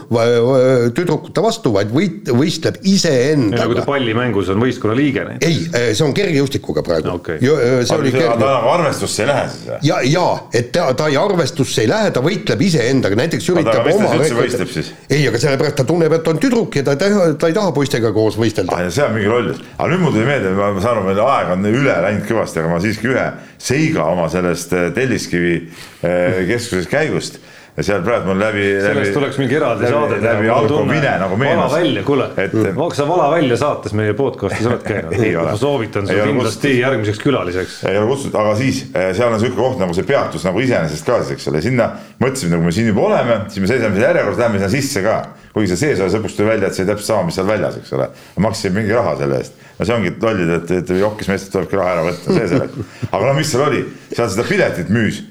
tüdrukute 0.95 1.43
vastu, 1.43 1.73
vaid 1.75 1.93
võit-, 1.93 2.31
võistleb 2.35 2.79
iseendaga. 2.87 3.67
kui 3.69 3.79
ta 3.79 3.85
pallimängus 3.87 4.51
on 4.53 4.61
võistkonna 4.63 4.97
liige 4.97 5.25
näiteks? 5.27 5.49
ei, 5.49 5.93
see 5.93 6.05
on 6.05 6.15
kergejõustikuga 6.17 6.83
praegu 6.85 7.13
okay.. 7.15 7.39
see 7.41 7.97
oli 7.97 8.13
kerge. 8.13 8.35
nagu 8.41 8.71
arvestusse 8.73 9.23
ei 9.25 9.29
lähe 9.29 9.45
siis 9.53 9.65
või? 9.67 9.79
ja, 9.89 9.99
ja 10.07 10.25
et 10.55 10.68
ta, 10.73 10.87
ta 10.97 11.07
ei 11.11 11.17
arvestusse 11.19 11.83
ei 11.83 11.89
lähe, 11.89 12.11
ta 12.15 12.23
võitleb 12.23 12.61
iseendaga, 12.65 13.17
näiteks 13.19 13.49
üritab 13.53 13.81
aga 13.81 13.95
oma 13.95 14.13
võistleb 14.19 14.71
siis? 14.73 14.91
ei, 15.09 15.21
aga 15.29 15.41
sellepärast 15.41 15.79
ta 15.81 15.85
tunneb, 15.89 16.15
et 16.19 16.31
on 16.31 16.41
tüdruk 16.41 16.79
ja 16.79 16.85
ta, 16.87 16.95
ta, 16.99 17.09
ta 17.39 17.51
ei 17.51 17.57
taha 17.57 17.73
poistega 17.75 18.13
koos 18.15 18.39
võistelda 18.39 18.75
ah,. 18.75 18.89
see 18.93 19.05
on 19.05 19.15
mingi 19.17 19.29
roll, 19.31 19.53
aga 19.75 19.91
nüüd 19.93 20.03
mul 20.05 20.15
tuli 20.15 20.27
meelde, 20.29 20.55
ma 20.57 20.71
saan 20.79 20.95
aru, 20.95 21.05
meil 21.09 21.23
aeg 21.25 21.53
on 21.55 21.69
üle 21.69 21.99
läinud 22.07 22.27
kõvasti, 22.29 22.63
aga 22.63 22.73
ma 22.73 22.81
siiski 22.83 23.11
ühe 23.13 23.27
seiga 23.69 24.09
oma 24.13 24.27
sellest 24.31 24.75
eh, 24.77 24.89
Telliskivi 24.95 25.55
eh, 25.59 26.43
keskusest 26.49 26.91
käigust 26.91 27.41
ja 27.79 27.83
seal 27.85 28.01
praegu 28.03 28.27
mul 28.27 28.39
läbi. 28.41 28.63
sellest 28.83 29.13
tuleks 29.15 29.37
mingi 29.39 29.55
eraldi 29.55 29.87
saade 29.87 30.17
läbi 30.23 30.49
Alko 30.51 30.81
Vine 30.89 31.11
nagu 31.21 31.37
meenus. 31.39 31.61
vala 31.61 31.79
välja, 31.79 32.03
kuule 32.03 32.25
et..., 32.35 32.55
sa 32.97 33.05
vala 33.07 33.29
välja 33.31 33.57
saates 33.59 33.95
meie 33.95 34.15
podcast'is 34.17 34.67
oled 34.67 34.83
käinud 34.89 35.15
ma 35.37 35.55
soovitan 35.59 36.09
sul 36.09 36.19
kindlasti 36.19 36.73
järgmiseks 36.79 37.21
külaliseks. 37.23 37.77
ei 37.87 37.99
ole 38.01 38.09
kutsutud, 38.11 38.35
aga 38.41 38.55
siis 38.59 38.81
eh, 38.89 39.13
seal 39.15 39.31
on 39.31 39.39
sihuke 39.39 39.55
koht 39.61 39.79
nagu 39.79 39.95
see 39.95 40.07
peatus 40.09 40.43
nagu 40.47 40.59
iseenesest 40.65 41.07
ka 41.07 41.21
siis, 41.21 41.37
eks 41.37 41.47
ole, 41.53 41.63
sinna 41.63 41.87
mõtlesime, 42.19 42.57
nagu 42.57 42.67
me 42.67 42.75
siin 42.75 42.91
juba 42.91 43.07
oleme, 43.07 43.39
siis 43.47 43.63
me 43.63 43.71
seisame 43.71 43.95
seal 43.95 44.07
järjekorras, 44.09 44.43
läheme 44.43 44.59
sinna 44.59 44.71
sisse 44.75 45.05
ka. 45.07 45.17
kuigi 45.55 45.71
see 45.71 45.81
sees 45.85 46.03
oli, 46.03 46.17
lõpuks 46.17 46.35
tuli 46.35 46.51
välja, 46.51 46.67
et 46.67 46.81
see 46.81 46.87
täpselt 46.89 47.13
sama, 47.13 47.29
mis 47.29 47.39
seal 47.39 47.47
väljas, 47.47 47.79
eks 47.79 47.95
ole. 47.95 48.11
maksime 48.43 48.81
mingi 48.81 48.95
raha 48.99 49.15
selle 49.23 49.39
eest. 49.39 49.65
no 49.79 49.87
see 49.87 49.95
ongi 50.01 50.15
lollid, 50.27 50.55
et, 50.59 50.77
et 50.81 50.95
jokkis 50.99 51.31
meestelt 51.31 51.55
tulebki 51.55 51.79
raha 51.79 51.95
ära 51.95 52.07
võtta, 52.11 52.35
see 52.35 52.53
selleks. 52.53 52.95
aga 53.07 53.25
no 53.25 53.33
mis 53.39 53.55
seal 53.55 53.67
oli, 53.69 53.83
seal 54.11 54.31
seda 54.35 54.47
piletit 54.51 54.91
müüs 54.91 55.23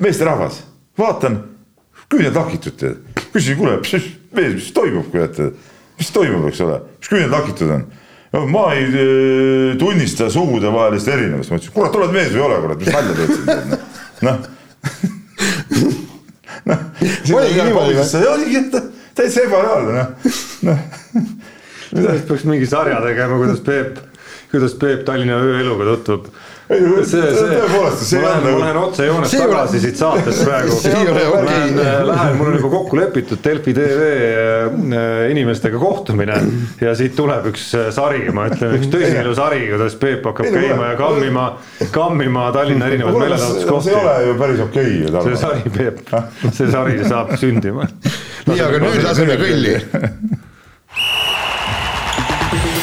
meesterahvas 0.00 0.62
vaatan, 1.00 1.40
küüned 2.10 2.36
lakitud 2.36 2.76
tead. 2.80 3.00
küsisin, 3.32 3.58
kuule, 3.58 3.78
mis, 3.80 4.10
mees, 4.36 4.54
mis 4.58 4.70
toimub, 4.76 5.08
kurat, 5.12 5.38
mis 6.00 6.12
toimub, 6.14 6.46
eks 6.50 6.62
ole, 6.66 6.78
mis 6.98 7.12
küüned 7.12 7.32
lakitud 7.32 7.74
on? 7.76 7.84
no 8.30 8.44
ma 8.46 8.68
ei 8.76 8.84
äh, 8.86 9.78
tunnista 9.78 10.28
sugudevahelist 10.30 11.08
erinevust, 11.10 11.50
ma 11.50 11.58
ütlesin, 11.58 11.74
kurat, 11.74 11.96
oled 11.98 12.14
mees 12.14 12.30
või 12.34 12.38
ei 12.38 12.46
ole, 12.46 12.60
kurat, 12.66 12.84
mis 12.84 12.92
nalja 12.94 13.16
teed 13.18 13.32
siin, 13.34 13.46
noh. 14.28 14.38
noh, 16.70 16.84
oligi 17.40 17.64
niimoodi 17.64 17.98
või? 17.98 18.28
oligi, 18.34 18.62
täitsa 19.18 19.46
ebareaalne, 19.48 19.96
noh, 19.96 20.70
noh. 20.70 20.86
sellest 21.90 22.30
peaks 22.30 22.46
mingi 22.46 22.70
sarja 22.70 23.02
tegema, 23.02 23.40
kuidas 23.42 23.64
Peep, 23.66 23.98
kuidas 24.52 24.78
Peep 24.78 25.02
Tallinna 25.08 25.42
ööeluga 25.42 25.90
tutvub 25.90 26.30
see, 26.70 27.04
see, 27.04 27.46
tõepoolest, 27.50 28.02
see 28.06 28.20
ma 28.22 28.28
lähen, 28.30 28.44
ma 28.46 28.62
lähen 28.62 28.78
otsejoones 28.80 29.32
tagasi 29.34 29.76
ole... 29.76 29.82
siit 29.82 29.98
saatest 29.98 30.42
praegu. 30.46 30.76
Lähen, 31.50 31.78
äh, 31.82 32.02
lähen, 32.06 32.36
mul 32.38 32.50
on 32.52 32.58
juba 32.58 32.70
kokku 32.76 32.98
lepitud 32.98 33.40
Delfi 33.44 33.74
tv 33.74 34.10
äh, 34.14 35.30
inimestega 35.32 35.80
kohtumine 35.82 36.36
ja 36.80 36.94
siit 36.98 37.16
tuleb 37.18 37.48
üks 37.50 37.64
äh, 37.78 37.88
sari, 37.94 38.22
ma 38.34 38.46
ütlen, 38.50 38.76
üks 38.78 38.90
tõsielus-sari, 38.92 39.64
kuidas 39.72 39.96
Peep 40.00 40.28
hakkab 40.30 40.50
käima 40.54 40.92
ja 40.92 40.98
kammima, 41.00 41.46
kammima 41.94 42.50
Tallinna 42.54 42.90
erinevaid 42.90 43.18
meelelahutuskohti. 43.24 43.88
see 43.88 43.96
ei 43.96 44.04
ole 44.04 44.28
ju 44.28 44.36
päris 44.44 44.62
okei 44.66 44.92
okay, 45.00 45.08
ju. 45.08 45.24
see 45.26 45.40
sari, 45.42 45.74
Peep, 45.78 46.04
see 46.52 46.70
sari 46.70 47.00
saab 47.02 47.34
sündima. 47.40 47.88
nii, 48.46 48.62
aga 48.68 48.84
nüüd 48.86 49.02
laseme 49.08 49.40
kõlli 49.40 49.74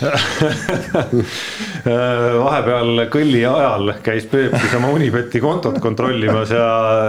vahepeal 2.44 3.02
kõlli 3.12 3.42
ajal 3.48 3.92
käis 4.04 4.26
Peep 4.30 4.54
siis 4.56 4.74
oma 4.78 4.90
Unibeti 4.94 5.40
kontot 5.42 5.78
kontrollimas 5.82 6.52
ja 6.54 6.66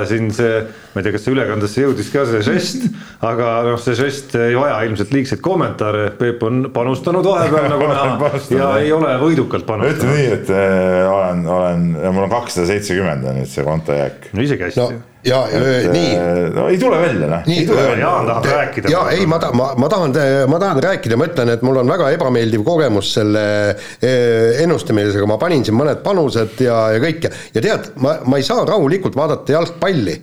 siin 0.10 0.32
see, 0.36 0.62
ma 0.94 1.02
ei 1.02 1.06
tea, 1.06 1.14
kas 1.16 1.26
see 1.26 1.36
ülekandesse 1.36 1.86
jõudis 1.86 2.10
ka 2.14 2.26
see 2.30 2.42
žest, 2.46 2.88
aga 3.28 3.54
noh, 3.70 3.80
see 3.82 3.96
žest 4.00 4.36
ei 4.40 4.58
vaja 4.58 4.82
ilmselt 4.88 5.14
liigseid 5.16 5.44
kommentaare, 5.46 6.10
Peep 6.20 6.44
on 6.48 6.66
panustanud 6.74 7.28
vahepeal 7.28 7.70
nagu 7.72 7.92
näha 7.92 8.34
ja 8.60 8.74
ei 8.82 8.92
ole 8.96 9.14
võidukalt 9.22 9.68
panustanud. 9.68 10.02
ütleme 10.02 10.18
nii, 10.18 10.34
et 10.40 10.52
äh, 10.56 11.06
olen, 11.12 11.46
olen, 11.60 11.88
mul 12.10 12.28
on 12.28 12.34
kakssada 12.34 12.72
seitsekümmend 12.74 13.32
on 13.32 13.42
nüüd 13.42 13.52
see 13.52 13.68
kontojääk. 13.68 14.32
no 14.36 14.46
isegi 14.46 14.70
hästi 14.70 14.84
no 14.84 15.11
ja 15.26 15.42
et, 15.52 15.88
nii. 15.92 16.12
Äh, 16.18 16.40
no 16.56 16.68
ei 16.72 16.80
tule 16.82 16.98
välja 17.02 17.30
noh. 17.30 17.48
ei 17.48 17.66
tule 17.68 17.84
välja, 17.86 18.06
Jaan 18.06 18.28
tahab 18.30 18.46
rääkida. 18.46 18.92
ja 18.92 19.04
ei, 19.14 19.26
ma 19.30 19.40
tahan, 19.40 19.58
ma, 19.58 19.70
ma 19.78 19.90
tahan, 19.92 20.16
ma 20.50 20.60
tahan 20.60 20.84
rääkida, 20.84 21.18
ma 21.20 21.30
ütlen, 21.30 21.54
et 21.54 21.66
mul 21.66 21.82
on 21.84 21.94
väga 21.94 22.10
ebameeldiv 22.16 22.66
kogemus 22.66 23.14
selle 23.20 23.46
äh, 23.70 24.62
ennustamisega, 24.64 25.30
ma 25.30 25.40
panin 25.42 25.66
siin 25.68 25.78
mõned 25.78 26.02
panused 26.06 26.62
ja, 26.66 26.84
ja 26.96 27.02
kõike 27.04 27.34
ja 27.56 27.64
tead, 27.64 27.92
ma, 28.02 28.18
ma 28.26 28.42
ei 28.42 28.48
saa 28.48 28.66
rahulikult 28.68 29.18
vaadata 29.18 29.58
jalgpalli, 29.58 30.18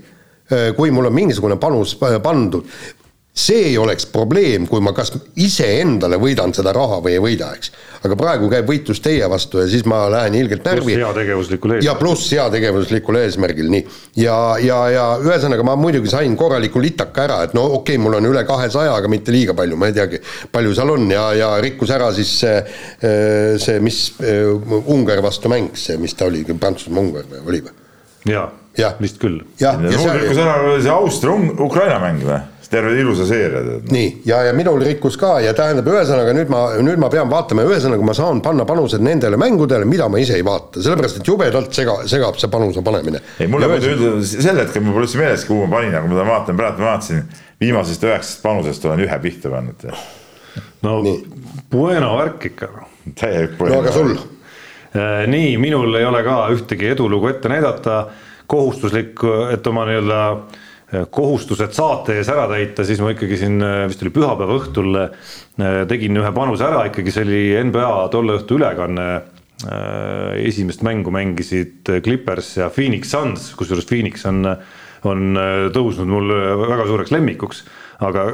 äh, 0.53 0.71
kui 0.79 0.95
mul 0.95 1.11
on 1.11 1.19
mingisugune 1.21 1.61
panus 1.63 1.95
pandud 1.99 2.67
see 3.39 3.69
ei 3.71 3.77
oleks 3.79 4.07
probleem, 4.11 4.67
kui 4.69 4.83
ma 4.83 4.93
kas 4.97 5.13
iseendale 5.39 6.19
võidan 6.21 6.53
seda 6.57 6.73
raha 6.75 6.99
või 7.05 7.15
ei 7.15 7.23
võida, 7.23 7.51
eks. 7.55 7.71
aga 8.07 8.17
praegu 8.19 8.51
käib 8.51 8.67
võitlus 8.71 9.01
teie 9.05 9.29
vastu 9.31 9.63
ja 9.63 9.69
siis 9.71 9.85
ma 9.89 10.05
lähen 10.11 10.35
ilgelt 10.39 10.67
närvi. 10.67 10.97
pluss 10.97 11.07
heategevuslikul 11.07 11.75
eesmärgil. 11.77 11.89
ja 11.89 11.95
pluss 12.01 12.33
heategevuslikul 12.35 13.21
eesmärgil, 13.23 13.71
nii. 13.75 13.85
ja, 14.25 14.39
ja, 14.63 14.81
ja 14.95 15.07
ühesõnaga 15.23 15.67
ma 15.67 15.77
muidugi 15.79 16.11
sain 16.11 16.37
korraliku 16.39 16.83
litaka 16.83 17.27
ära, 17.29 17.41
et 17.47 17.57
no 17.59 17.67
okei 17.79 17.97
okay,, 17.97 18.03
mul 18.05 18.19
on 18.19 18.31
üle 18.33 18.45
kahesaja, 18.49 18.97
aga 18.99 19.11
mitte 19.13 19.35
liiga 19.35 19.55
palju, 19.59 19.79
ma 19.79 19.91
ei 19.93 19.99
teagi, 20.01 20.23
palju 20.53 20.75
seal 20.79 20.95
on 20.97 21.11
ja, 21.15 21.29
ja 21.39 21.53
rikkus 21.63 21.95
ära 21.95 22.11
siis 22.17 22.35
see, 22.43 22.59
see, 23.63 23.79
mis 23.85 24.05
Ungari 24.89 25.23
vastu 25.23 25.51
mäng, 25.53 25.77
see, 25.79 25.99
mis 26.01 26.17
ta 26.19 26.27
oli, 26.27 26.43
Prantsusmaa-Ungari 26.49 27.31
või 27.37 27.45
oli 27.47 27.67
või? 27.69 27.77
jaa 28.29 28.49
ja., 28.79 28.93
vist 29.03 29.19
küll. 29.23 29.41
mul 29.59 30.15
rikkus 30.15 30.39
ära 30.43 30.79
see 30.79 30.93
Austria-Ukraina 30.93 31.99
mäng 32.03 32.23
või? 32.27 32.45
Terve 32.71 33.01
ilusa 33.01 33.27
seeria 33.27 33.63
tead. 33.65 33.89
nii, 33.93 34.09
ja, 34.29 34.43
ja 34.49 34.53
minul 34.57 34.83
rikkus 34.85 35.17
ka 35.21 35.39
ja 35.41 35.55
tähendab, 35.57 35.89
ühesõnaga 35.89 36.35
nüüd 36.37 36.51
ma, 36.53 36.61
nüüd 36.85 37.01
ma 37.01 37.09
pean 37.13 37.31
vaatama, 37.31 37.65
ühesõnaga 37.69 38.05
ma 38.05 38.15
saan 38.17 38.43
panna 38.45 38.67
panused 38.69 39.03
nendele 39.05 39.39
mängudele, 39.41 39.89
mida 39.89 40.09
ma 40.13 40.21
ise 40.21 40.37
ei 40.37 40.45
vaata, 40.47 40.83
sellepärast 40.85 41.23
et 41.23 41.31
jubedalt 41.31 41.73
sega, 41.77 41.99
segab 42.11 42.37
see 42.41 42.53
panuse 42.53 42.85
panemine. 42.85 43.23
ei, 43.41 43.49
mul 43.51 43.65
on 43.65 43.77
üldse 43.79 44.45
sel 44.45 44.61
hetkel 44.61 44.85
mul 44.85 44.99
pole 44.99 45.09
üldse 45.09 45.21
meeles, 45.23 45.47
kuhu 45.49 45.65
ma 45.65 45.79
panin, 45.79 45.97
aga 45.97 46.13
ma 46.13 46.29
vaatan, 46.29 46.61
praegu 46.61 46.85
ma 46.85 46.93
vaatasin, 46.93 47.25
viimasest 47.65 48.09
üheksast 48.09 48.45
panusest 48.45 48.89
olen 48.89 49.05
ühe 49.07 49.21
pihta 49.25 49.53
pannud. 49.55 49.89
no 50.85 51.01
nii. 51.09 51.19
bueno 51.73 52.15
värk 52.21 52.51
ikka. 52.53 52.73
täielik 53.15 53.59
bueno. 53.59 53.79
no 53.79 53.83
aga 53.87 53.97
sul? 53.97 54.17
Äh, 54.93 55.25
nii, 55.29 55.57
minul 55.61 55.97
ei 55.97 56.05
ole 56.09 56.25
ka 56.25 56.41
ühtegi 56.53 56.93
edulugu 56.93 57.33
ette 57.33 57.49
näidata, 57.49 58.07
kohustuslik, 58.49 59.21
et 59.53 59.67
oma 59.69 59.89
nii-öelda 59.89 60.23
Äh, 60.29 60.59
kohustused 60.89 61.75
saate 61.77 62.17
ees 62.17 62.29
ära 62.33 62.47
täita, 62.49 62.85
siis 62.87 63.01
ma 63.05 63.13
ikkagi 63.13 63.37
siin 63.41 63.61
äh, 63.65 63.83
vist 63.91 64.03
oli 64.05 64.13
pühapäeva 64.15 64.57
õhtul 64.57 65.01
äh, 65.03 65.83
tegin 65.91 66.17
ühe 66.17 66.31
panuse 66.37 66.65
ära, 66.65 66.87
ikkagi 66.89 67.13
see 67.13 67.27
oli 67.27 67.43
NBA 67.69 67.91
tolle 68.15 68.39
õhtu 68.41 68.61
ülekanne. 68.61 69.11
esimest 70.39 70.85
mängu 70.87 71.11
mängisid 71.11 71.89
Clippers 72.05 72.53
ja 72.61 72.69
Phoenix 72.71 73.11
Suns, 73.11 73.49
kusjuures 73.59 73.89
Phoenix 73.91 74.23
on, 74.31 74.47
on 75.03 75.41
tõusnud 75.75 76.07
mul 76.07 76.31
väga 76.61 76.85
suureks 76.87 77.11
lemmikuks 77.11 77.65
aga, 78.05 78.25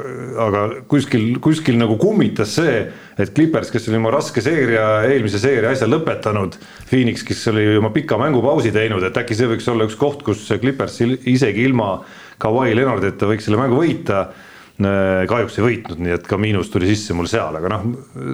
aga 0.45 0.63
kuskil, 0.91 1.39
kuskil 1.43 1.79
nagu 1.81 1.97
kummitas 2.01 2.53
see, 2.59 2.83
et 3.21 3.33
Clippers, 3.37 3.71
kes 3.73 3.89
oli 3.89 4.01
oma 4.01 4.13
raske 4.15 4.43
seeria, 4.45 4.85
eelmise 5.09 5.41
seeria 5.41 5.73
asja 5.73 5.89
lõpetanud, 5.89 6.59
Phoenix, 6.91 7.25
kes 7.27 7.47
oli 7.53 7.67
oma 7.79 7.93
pika 7.95 8.19
mängupausi 8.21 8.75
teinud, 8.75 9.05
et 9.07 9.17
äkki 9.21 9.37
see 9.39 9.49
võiks 9.55 9.69
olla 9.73 9.89
üks 9.89 9.97
koht, 10.01 10.25
kus 10.27 10.45
Clippers 10.61 11.01
isegi 11.05 11.65
ilma 11.65 11.97
Kawhi 12.45 12.75
Leonardita 12.77 13.29
võiks 13.31 13.47
selle 13.47 13.61
mängu 13.61 13.79
võita 13.81 14.21
äh, 14.27 15.25
kahjuks 15.31 15.59
ei 15.59 15.67
võitnud, 15.69 16.03
nii 16.05 16.17
et 16.19 16.27
ka 16.29 16.39
miinus 16.41 16.73
tuli 16.73 16.91
sisse 16.91 17.17
mul 17.17 17.31
seal, 17.31 17.57
aga 17.61 17.73
noh, 17.73 17.87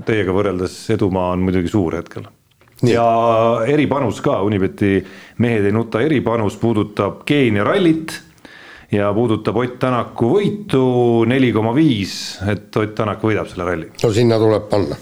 teiega 0.06 0.34
võrreldes 0.34 0.76
edumaa 0.96 1.34
on 1.36 1.44
muidugi 1.46 1.70
suur 1.70 2.00
hetkel. 2.00 2.26
ja 2.86 3.04
eripanus 3.68 4.22
ka, 4.24 4.40
Unibeti 4.46 4.98
mehed 5.44 5.68
ei 5.68 5.76
nuta 5.76 6.02
eripanus 6.02 6.58
puudutab 6.58 7.22
Keenia 7.28 7.66
rallit 7.68 8.16
ja 8.90 9.12
puudutab 9.14 9.60
Ott 9.62 9.78
Tänaku 9.78 10.32
võitu 10.34 10.82
neli 11.30 11.52
koma 11.54 11.74
viis, 11.76 12.40
et 12.50 12.74
Ott 12.76 12.96
Tänak 12.98 13.22
võidab 13.22 13.46
selle 13.52 13.68
ralli. 13.68 13.92
no 14.02 14.12
sinna 14.16 14.40
tuleb 14.42 14.66
panna 14.72 14.98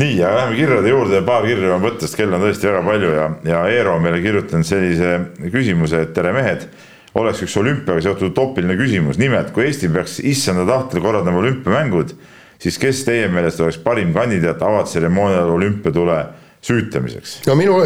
nii, 0.00 0.20
aga 0.22 0.36
läheme 0.36 0.56
kirjade 0.56 0.92
juurde, 0.92 1.22
paar 1.26 1.46
kirja 1.46 1.74
on 1.74 1.82
võtta, 1.82 2.06
sest 2.06 2.18
kell 2.18 2.34
on 2.34 2.42
tõesti 2.44 2.68
väga 2.68 2.82
palju 2.86 3.10
ja, 3.14 3.26
ja 3.46 3.64
Eero 3.70 3.96
on 3.96 4.04
meile 4.04 4.20
kirjutanud 4.22 4.66
sellise 4.66 5.16
küsimuse, 5.50 6.04
et 6.06 6.14
tere 6.16 6.32
mehed. 6.36 6.68
Oleks 7.14 7.42
üks 7.44 7.56
olümpiaga 7.58 8.02
seotud 8.04 8.30
utopiline 8.30 8.76
küsimus, 8.78 9.18
nimelt 9.20 9.50
kui 9.54 9.66
Eesti 9.66 9.90
peaks 9.92 10.20
issanda 10.22 10.66
tahtel 10.68 11.02
korraldama 11.02 11.42
olümpiamängud, 11.42 12.14
siis 12.60 12.78
kes 12.78 13.04
teie 13.08 13.28
meelest 13.32 13.60
oleks 13.60 13.80
parim 13.82 14.14
kandidaat 14.14 14.62
avatseremoonial 14.62 15.50
olümpiatule 15.56 16.22
süütamiseks? 16.62 17.40
no 17.48 17.56
minu, 17.58 17.78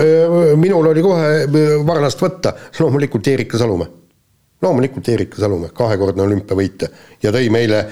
minul 0.60 0.92
oli 0.92 1.05
kohe 1.05 1.28
varnast 1.86 2.22
võtta, 2.22 2.56
loomulikult 2.80 3.28
Erika 3.32 3.60
Salumäe. 3.60 4.01
Loomulikult 4.64 5.09
Erika 5.12 5.36
Salumäe, 5.36 5.74
kahekordne 5.76 6.22
olümpiavõitja. 6.24 6.88
Ja 7.20 7.32
tõi 7.34 7.51
meile, 7.52 7.82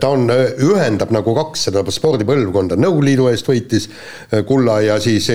ta 0.00 0.10
on, 0.12 0.26
ühendab 0.28 1.12
nagu 1.14 1.32
kaks 1.36 1.68
seda 1.70 1.80
spordipõlvkonda, 1.94 2.76
Nõukogude 2.76 3.08
Liidu 3.08 3.30
eest 3.30 3.48
võitis 3.48 3.88
kulla 4.48 4.80
ja 4.84 4.98
siis 5.00 5.30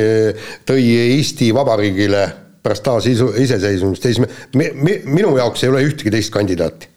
tõi 0.70 0.86
Eesti 1.16 1.50
Vabariigile 1.56 2.28
pärast 2.64 2.84
taasiseseisvumist, 2.88 4.06
siis 4.08 4.22
me, 4.24 4.30
me, 4.56 5.00
minu 5.06 5.36
jaoks 5.38 5.66
ei 5.66 5.74
ole 5.74 5.84
ühtegi 5.88 6.14
teist 6.14 6.34
kandidaati. 6.34 6.90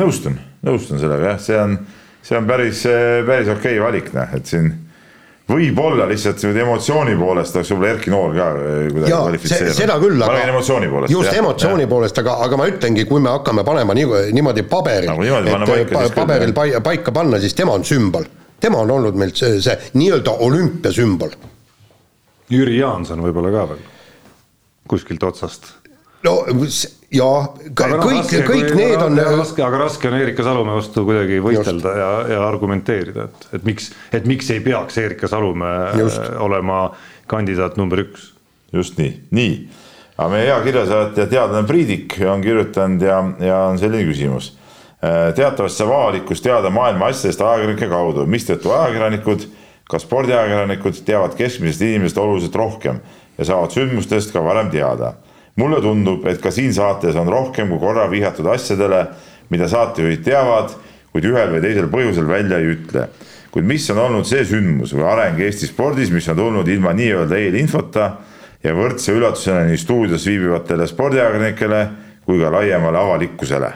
nõustun, 0.00 0.38
nõustun 0.64 1.00
sellega 1.02 1.34
jah, 1.34 1.42
see 1.42 1.58
on, 1.60 1.76
see 2.24 2.38
on 2.38 2.48
päris, 2.48 2.86
päris 3.28 3.52
okei 3.52 3.76
okay 3.76 3.84
valik, 3.84 4.10
noh, 4.16 4.34
et 4.38 4.48
siin 4.48 4.72
võib-olla 5.52 6.06
lihtsalt 6.08 6.42
emotsiooni 6.48 7.14
poolest 7.18 7.56
oleks 7.58 7.72
võib-olla 7.72 7.92
Erki 7.96 8.12
Noor 8.12 8.34
ka 8.36 8.48
eh, 8.56 8.88
kuidagi 8.92 9.12
kvalifitseerunud. 9.12 9.76
seda 9.76 9.96
küll, 10.00 10.22
aga. 10.24 10.42
emotsiooni 10.48 10.90
poolest. 10.92 11.12
just 11.12 11.38
emotsiooni 11.38 11.86
poolest, 11.90 12.20
aga, 12.22 12.36
aga 12.46 12.60
ma 12.60 12.68
ütlengi, 12.70 13.06
kui 13.08 13.20
me 13.20 13.32
hakkame 13.34 13.64
panema 13.68 13.96
nii, 13.98 14.08
niimoodi 14.36 14.64
paberil 14.70 15.10
nagu, 15.12 15.24
niimoodi 15.26 15.52
et 15.82 15.92
paika, 15.92 16.14
paberil 16.16 16.54
küll, 16.56 16.82
paika 16.88 17.14
panna, 17.14 17.40
siis 17.42 17.56
tema 17.58 17.76
on 17.76 17.84
sümbol. 17.84 18.28
tema 18.62 18.80
on 18.86 18.96
olnud 18.96 19.18
meil 19.18 19.34
see, 19.36 19.58
see 19.60 19.76
nii-öelda 19.98 20.38
olümpiasümbol. 20.46 21.34
Jüri 22.52 22.78
Jaanson 22.78 23.20
võib-olla 23.24 23.52
ka 23.52 23.66
veel 23.74 23.88
kuskilt 24.92 25.24
otsast 25.26 25.72
no 26.26 26.34
jaa, 27.12 27.42
kõik, 27.76 28.32
kõik 28.46 28.72
need 28.78 29.02
on. 29.02 29.18
raske, 29.18 29.62
aga 29.64 29.82
raske 29.84 30.08
on 30.08 30.16
Erika 30.18 30.44
Salumäe 30.46 30.78
vastu 30.78 31.04
kuidagi 31.06 31.40
võistelda 31.44 31.94
ja, 31.98 32.10
ja 32.34 32.42
argumenteerida, 32.46 33.28
et, 33.28 33.46
et 33.58 33.66
miks, 33.68 33.90
et 34.14 34.28
miks 34.28 34.50
ei 34.54 34.62
peaks 34.64 34.98
Erika 35.02 35.30
Salumäe 35.30 35.92
just. 36.00 36.22
olema 36.42 36.84
kandidaat 37.30 37.78
number 37.80 38.04
üks. 38.06 38.32
just 38.72 38.98
nii, 39.00 39.14
nii. 39.34 39.54
aga 40.16 40.28
meie 40.32 40.48
hea 40.48 40.58
kirjasaatja, 40.64 41.28
teadlane 41.30 41.68
Priidik 41.68 42.18
on 42.28 42.44
kirjutanud 42.44 43.08
ja, 43.08 43.22
ja 43.42 43.62
on 43.70 43.80
selline 43.80 44.06
küsimus. 44.08 44.52
Äh, 45.02 45.32
teatavasti 45.34 45.82
saab 45.82 45.96
avalikkus 45.96 46.44
teada 46.44 46.70
maailma 46.70 47.10
asjadest 47.10 47.42
ajakirjanike 47.42 47.88
kaudu, 47.90 48.26
mistõttu 48.30 48.70
ajakirjanikud, 48.70 49.48
ka 49.90 49.98
spordiajakirjanikud 49.98 51.02
teavad 51.04 51.34
keskmisest 51.36 51.82
inimesest 51.88 52.20
oluliselt 52.22 52.54
rohkem 52.56 53.02
ja 53.38 53.44
saavad 53.44 53.74
sündmustest 53.74 54.32
ka 54.32 54.44
varem 54.44 54.70
teada 54.70 55.14
mulle 55.60 55.80
tundub, 55.84 56.24
et 56.26 56.40
ka 56.40 56.50
siin 56.52 56.72
saates 56.74 57.16
on 57.18 57.28
rohkem 57.28 57.68
kui 57.72 57.80
korra 57.82 58.08
vihjatud 58.10 58.48
asjadele, 58.54 59.04
mida 59.52 59.68
saatejuhid 59.68 60.24
teavad, 60.24 60.72
kuid 61.12 61.28
ühel 61.28 61.52
või 61.52 61.60
teisel 61.64 61.90
põhjusel 61.92 62.28
välja 62.28 62.60
ei 62.60 62.72
ütle. 62.76 63.08
kuid 63.52 63.66
mis 63.68 63.84
on 63.92 63.98
olnud 64.00 64.24
see 64.24 64.46
sündmus 64.48 64.94
või 64.96 65.04
areng 65.04 65.40
Eesti 65.44 65.68
spordis, 65.68 66.10
mis 66.10 66.28
on 66.32 66.38
tulnud 66.38 66.68
ilma 66.72 66.94
nii-öelda 66.96 67.36
eelinfota 67.36 68.06
ja 68.64 68.72
võrdse 68.72 69.12
üllatusena 69.12 69.66
nii 69.68 69.76
stuudios 69.76 70.24
viibivatele 70.26 70.86
spordiajakirjanikele 70.88 71.82
kui 72.24 72.40
ka 72.40 72.52
laiemale 72.54 72.98
avalikkusele 72.98 73.72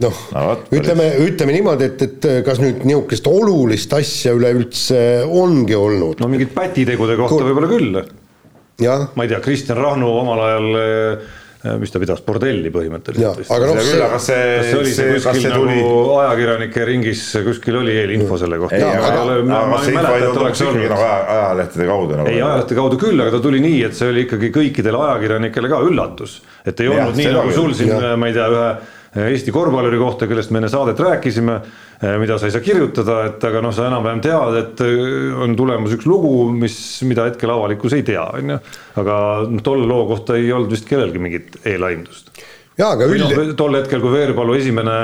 noh 0.00 0.22
no,, 0.32 0.56
ütleme, 0.72 1.10
ütleme 1.26 1.52
niimoodi, 1.58 1.90
et, 1.90 2.02
et 2.08 2.26
kas 2.46 2.58
nüüd 2.62 2.86
niisugust 2.88 3.28
olulist 3.28 3.92
asja 3.92 4.32
üleüldse 4.32 4.98
ongi 5.28 5.76
olnud? 5.76 6.24
no 6.24 6.32
mingit 6.32 6.56
pätitegude 6.56 7.20
kohta 7.20 7.44
võib-olla 7.44 7.68
küll 7.68 8.00
ma 9.14 9.24
ei 9.24 9.30
tea, 9.30 9.40
Kristjan 9.44 9.78
Rahnu 9.78 10.10
omal 10.18 10.44
ajal 10.48 10.78
eh, 10.80 11.32
mis 11.80 11.92
ta 11.92 12.00
pidas, 12.02 12.20
bordelli 12.26 12.68
põhimõtteliselt. 12.74 13.46
aga 13.54 13.68
noh, 13.70 13.78
see, 13.80 14.00
kas 14.00 14.26
see, 14.28 14.40
kas 14.58 14.66
see 14.66 14.80
oli 14.80 14.90
see 14.92 15.12
kuskil 15.14 15.46
nagu 15.54 15.62
tuli... 15.62 15.84
ajakirjanike 16.24 16.88
ringis, 16.90 17.22
kuskil 17.46 17.78
oli 17.80 17.94
eelinfo 18.02 18.36
selle 18.40 18.58
kohta? 18.60 18.76
ei, 18.76 18.84
aga, 18.84 19.12
aga, 19.12 19.38
aga, 19.38 19.60
aga 19.60 19.78
see 19.84 19.94
info 19.94 20.16
ei 20.18 20.26
tulnud 20.26 20.58
ikkagi 20.58 20.90
nagu 20.92 21.06
aja, 21.06 21.22
ajalehtede 21.36 21.86
kaudu 21.88 22.18
nagu. 22.18 22.32
ei, 22.34 22.42
ajalehtede 22.42 22.80
kaudu 22.80 23.00
küll, 23.00 23.24
aga 23.24 23.36
ta 23.36 23.40
tuli 23.46 23.62
nii, 23.64 23.78
et 23.88 23.96
see 23.96 24.10
oli 24.12 24.26
ikkagi 24.26 24.52
kõikidele 24.58 25.00
ajakirjanikele 25.06 25.72
ka 25.72 25.80
üllatus. 25.88 26.36
et 26.66 26.84
ei 26.84 26.92
olnud 26.92 27.14
ja, 27.14 27.20
nii 27.22 27.38
nagu 27.38 27.56
sul 27.56 27.72
siin, 27.78 27.96
ma 28.20 28.28
ei 28.28 28.36
tea, 28.36 28.50
ühe 28.52 28.68
Eesti 29.14 29.52
korvpalluri 29.54 29.98
kohta, 30.00 30.26
kellest 30.26 30.50
me 30.50 30.58
enne 30.58 30.68
saadet 30.72 30.98
rääkisime 30.98 31.60
Eh, 32.04 32.18
mida 32.18 32.36
sa 32.38 32.48
ei 32.48 32.52
saa 32.52 32.62
kirjutada, 32.64 33.20
et 33.28 33.44
aga 33.46 33.60
noh, 33.62 33.72
sa 33.72 33.86
enam-vähem 33.86 34.20
tead, 34.24 34.56
et 34.58 34.80
eh, 34.82 35.36
on 35.40 35.54
tulemas 35.56 35.92
üks 35.94 36.08
lugu, 36.10 36.48
mis, 36.52 36.74
mida 37.06 37.28
hetkel 37.28 37.52
avalikkus 37.54 37.94
ei 37.94 38.02
tea, 38.06 38.24
on 38.34 38.50
ju. 38.50 38.56
aga 39.00 39.18
noh, 39.46 39.62
tolle 39.64 39.86
loo 39.88 40.02
kohta 40.10 40.34
ei 40.36 40.50
olnud 40.52 40.74
vist 40.74 40.88
kellelgi 40.88 41.22
mingit 41.22 41.56
eelaimdust. 41.62 42.32
jaa, 42.80 42.90
aga 42.96 43.06
üld-. 43.06 43.30
No, 43.30 43.46
tol 43.56 43.78
hetkel, 43.78 44.02
kui 44.02 44.12
Veerpalu 44.16 44.58
esimene 44.58 44.96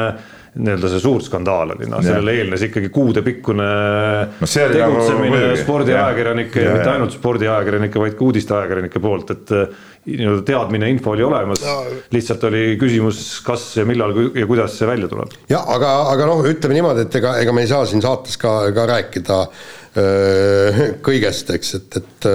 nii-öelda 0.58 0.88
see 0.90 1.02
suur 1.02 1.22
skandaal 1.22 1.76
oli, 1.76 1.86
noh 1.90 2.02
sellele 2.02 2.32
eelnes 2.40 2.64
ikkagi 2.66 2.88
kuudepikkune 2.90 3.66
no, 3.66 4.48
nagu 4.48 4.72
tegutsemine 4.74 5.42
nagu 5.44 5.60
spordiajakirjanike 5.60 6.64
ja, 6.64 6.66
ja 6.66 6.74
mitte 6.74 6.90
ainult 6.90 7.14
spordiajakirjanike, 7.14 8.02
vaid 8.02 8.16
ka 8.18 8.26
uudisteajakirjanike 8.26 9.02
poolt, 9.04 9.30
et 9.36 9.54
eh, 9.54 9.76
nii-öelda 10.10 10.42
teadmine, 10.48 10.88
info 10.90 11.12
oli 11.14 11.22
olemas. 11.22 11.62
No,, 11.62 11.76
lihtsalt 12.10 12.46
oli 12.48 12.64
küsimus, 12.80 13.20
kas 13.46 13.68
ja 13.78 13.84
millal 13.86 14.16
ja 14.34 14.48
kuidas 14.50 14.74
see 14.80 14.88
välja 14.90 15.10
tuleb. 15.12 15.36
jah, 15.50 15.66
aga, 15.76 15.92
aga 16.16 16.30
noh, 16.32 16.42
ütleme 16.50 16.80
niimoodi, 16.80 17.06
et 17.06 17.20
ega, 17.20 17.36
ega 17.44 17.54
me 17.54 17.66
ei 17.66 17.70
saa 17.70 17.86
siin 17.86 18.02
saates 18.02 18.40
ka, 18.40 18.56
ka 18.74 18.88
rääkida 18.90 19.44
öö, 19.44 19.79
kõigest, 21.06 21.50
eks, 21.54 21.74
et, 21.80 21.96
et 21.98 22.28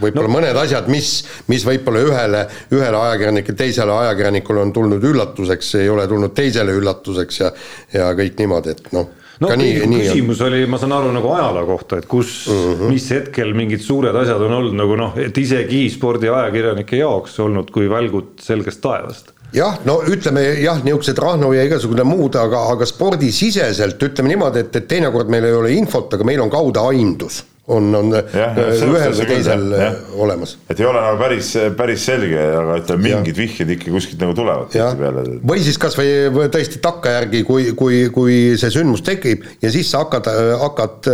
võib-olla 0.00 0.28
no. 0.28 0.34
mõned 0.34 0.58
asjad, 0.60 0.90
mis, 0.92 1.12
mis 1.48 1.64
võib-olla 1.64 2.02
ühele, 2.04 2.42
ühele 2.76 3.00
ajakirjanikule, 3.00 3.56
teisele 3.56 3.94
ajakirjanikule 4.04 4.60
on 4.66 4.74
tulnud 4.76 5.06
üllatuseks, 5.08 5.74
ei 5.80 5.88
ole 5.88 6.04
tulnud 6.10 6.34
teisele 6.36 6.74
üllatuseks 6.76 7.40
ja 7.40 7.52
ja 7.94 8.10
kõik 8.16 8.36
niimoodi, 8.40 8.76
et 8.76 8.92
noh 8.92 9.08
no 9.42 9.54
nii, 9.58 9.86
nii 9.86 10.04
küsimus 10.08 10.42
on. 10.42 10.50
oli, 10.50 10.66
ma 10.70 10.80
saan 10.80 10.94
aru, 10.96 11.12
nagu 11.14 11.30
ajaloo 11.32 11.64
kohta, 11.68 12.00
et 12.02 12.08
kus 12.10 12.32
mm, 12.50 12.74
-hmm. 12.74 12.92
mis 12.92 13.08
hetkel 13.14 13.54
mingid 13.56 13.82
suured 13.84 14.16
asjad 14.22 14.42
on 14.48 14.56
olnud 14.60 14.76
nagu 14.78 14.98
noh, 14.98 15.16
et 15.22 15.38
isegi 15.38 15.84
spordiajakirjanike 15.94 17.00
jaoks 17.02 17.38
olnud 17.44 17.70
kui 17.74 17.90
välgud 17.90 18.38
selgest 18.42 18.82
taevast 18.84 19.32
jah, 19.54 19.78
no 19.88 20.00
ütleme 20.08 20.44
jah, 20.62 20.80
niisugused 20.84 21.18
Rahno 21.22 21.52
ja 21.56 21.66
igasugune 21.66 22.06
muud, 22.08 22.36
aga, 22.40 22.66
aga 22.74 22.88
spordisiseselt 22.88 24.02
ütleme 24.08 24.34
niimoodi, 24.34 24.66
et, 24.66 24.74
et 24.80 24.90
teinekord 24.90 25.30
meil 25.32 25.48
ei 25.48 25.56
ole 25.56 25.76
infot, 25.76 26.12
aga 26.14 26.26
meil 26.26 26.42
on 26.44 26.52
kaude 26.52 26.82
aimdus 26.82 27.44
on, 27.68 27.94
on 27.94 28.12
ja, 28.16 28.46
äh, 28.56 28.80
ühel 28.80 29.12
või 29.12 29.26
teisel 29.28 29.64
ja. 29.76 29.88
Äh, 29.90 29.96
olemas. 30.16 30.54
et 30.72 30.80
ei 30.80 30.86
ole 30.88 31.02
nagu 31.04 31.18
päris, 31.20 31.50
päris 31.76 32.04
selge, 32.08 32.40
aga 32.40 32.78
ütleme, 32.80 33.04
mingid 33.04 33.36
vihjed 33.36 33.72
ikka 33.76 33.92
kuskilt 33.92 34.22
nagu 34.24 34.36
tulevad 34.36 34.70
tihtipeale. 34.72 35.24
või 35.50 35.64
siis 35.64 35.80
kasvõi 35.80 36.48
tõesti 36.54 36.80
takkajärgi, 36.84 37.42
kui, 37.48 37.72
kui, 37.78 38.06
kui 38.14 38.38
see 38.60 38.72
sündmus 38.72 39.04
tekib 39.04 39.44
ja 39.62 39.72
siis 39.74 39.90
sa 39.92 40.04
hakkad, 40.06 40.30
hakkad, 40.64 41.10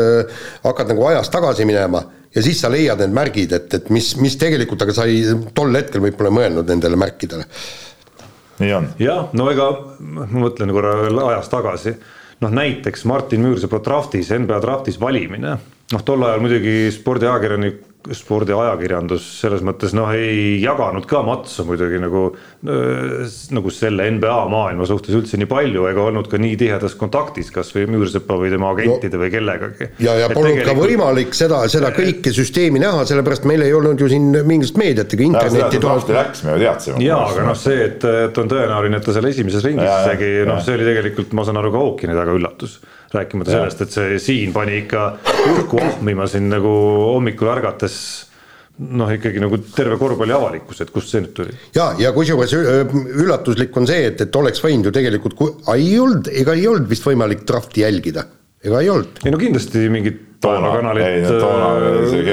hakkad 0.69 0.95
nagu 0.95 1.09
ajas 1.11 1.33
tagasi 1.35 1.67
minema 1.67 2.05
ja 2.35 2.43
siis 2.43 2.63
sa 2.63 2.71
leiad 2.71 3.03
need 3.03 3.15
märgid, 3.15 3.55
et, 3.59 3.75
et 3.79 3.91
mis, 3.95 4.13
mis 4.23 4.39
tegelikult, 4.39 4.87
aga 4.87 4.95
sa 4.95 5.09
ei, 5.11 5.25
tol 5.55 5.75
hetkel 5.75 6.03
võib-olla 6.07 6.31
ei 6.31 6.39
mõelnud 6.39 6.71
nendele 6.71 6.99
märkidele. 6.99 7.47
Jah, 8.99 9.31
no 9.33 9.49
ega 9.51 9.71
ma 9.99 10.27
mõtlen 10.31 10.73
korra 10.75 10.97
veel 11.03 11.23
ajas 11.27 11.51
tagasi, 11.53 11.95
noh 12.45 12.53
näiteks 12.55 13.07
Martin 13.11 13.43
Müürsepo 13.47 13.81
draftis, 13.85 14.31
NBA 14.31 14.61
draftis 14.63 15.01
valimine. 15.01 15.57
Noh, 15.93 16.03
tol 16.07 16.23
ajal 16.25 16.41
muidugi 16.43 16.89
spordiajakirjanik 16.95 17.83
spordiajakirjandus 18.13 19.25
selles 19.41 19.63
mõttes 19.65 19.95
noh, 19.97 20.11
ei 20.13 20.59
jaganud 20.61 21.07
ka 21.09 21.23
matsu 21.25 21.65
muidugi 21.65 22.01
nagu 22.03 22.27
nagu 23.55 23.73
selle 23.73 24.07
NBA 24.17 24.37
maailma 24.53 24.87
suhtes 24.89 25.17
üldse 25.17 25.39
nii 25.41 25.49
palju 25.49 25.87
ega 25.89 26.05
olnud 26.11 26.29
ka 26.31 26.41
nii 26.41 26.59
tihedas 26.61 26.97
kontaktis 27.01 27.51
kasvõi 27.55 27.87
Müürsepa 27.95 28.37
või 28.41 28.53
tema 28.53 28.73
agentide 28.75 29.17
no, 29.17 29.23
või 29.25 29.33
kellegagi. 29.33 29.89
ja, 30.05 30.17
ja 30.21 30.29
polnud 30.33 30.61
tegelikult... 30.61 30.69
ka 30.69 30.95
võimalik 30.95 31.37
seda, 31.37 31.63
seda 31.73 31.93
kõike 31.97 32.33
süsteemi 32.37 32.83
näha, 32.83 33.07
sellepärast 33.09 33.49
meil 33.49 33.65
ei 33.65 33.73
olnud 33.77 34.01
ju 34.01 34.11
siin 34.13 34.31
mingisugust 34.35 34.81
meediat 34.81 35.17
ega 35.17 35.29
internetti. 35.29 35.81
läks, 36.19 36.45
me 36.45 36.57
ju 36.59 36.65
teadsime. 36.65 37.05
jaa, 37.05 37.23
aga 37.31 37.47
noh, 37.49 37.59
see, 37.59 37.79
et, 37.89 38.05
et 38.29 38.43
on 38.43 38.53
tõenäoline, 38.53 39.01
et 39.01 39.09
ta 39.09 39.17
seal 39.17 39.31
esimeses 39.31 39.65
ringis 39.65 39.89
isegi 39.89 40.35
noh, 40.49 40.61
see 40.65 40.77
oli 40.77 40.89
tegelikult, 40.93 41.33
ma 41.37 41.47
saan 41.49 41.61
aru, 41.61 41.73
ka 41.75 41.85
Ookini 41.89 42.17
taga 42.17 42.37
üllatus 42.37 42.81
rääkimata 43.17 43.53
ja. 43.53 43.63
sellest, 43.63 43.83
et 43.85 43.97
see 43.97 44.21
siin 44.23 44.55
pani 44.55 44.83
ikka 44.85 45.09
õhku 45.55 45.81
ahmima 45.83 46.29
siin 46.31 46.49
nagu 46.53 46.71
hommikul 47.15 47.51
ärgates 47.55 47.97
noh, 48.79 49.11
ikkagi 49.15 49.43
nagu 49.43 49.59
terve 49.75 49.99
korvpalliavalikkus, 50.01 50.83
et 50.83 50.93
kust 50.95 51.13
see 51.13 51.23
nüüd 51.23 51.35
tuli? 51.37 51.57
ja, 51.77 51.93
ja 52.01 52.13
kusjuures 52.17 52.55
üllatuslik 52.59 53.77
on 53.79 53.87
see, 53.91 54.09
et, 54.11 54.25
et 54.27 54.41
oleks 54.41 54.63
võinud 54.65 54.91
ju 54.91 54.95
tegelikult, 54.95 55.43
ei 55.75 55.93
olnud, 56.01 56.31
ega 56.35 56.57
ei 56.59 56.67
olnud 56.71 56.91
vist 56.91 57.07
võimalik 57.07 57.47
drafti 57.47 57.85
jälgida, 57.85 58.27
ega 58.65 58.83
ei 58.83 58.91
olnud. 58.91 59.23
ei 59.25 59.35
no 59.35 59.41
kindlasti 59.41 59.87
mingid 59.95 60.23
päevakanalit 60.45 61.07
ei, 61.07 61.23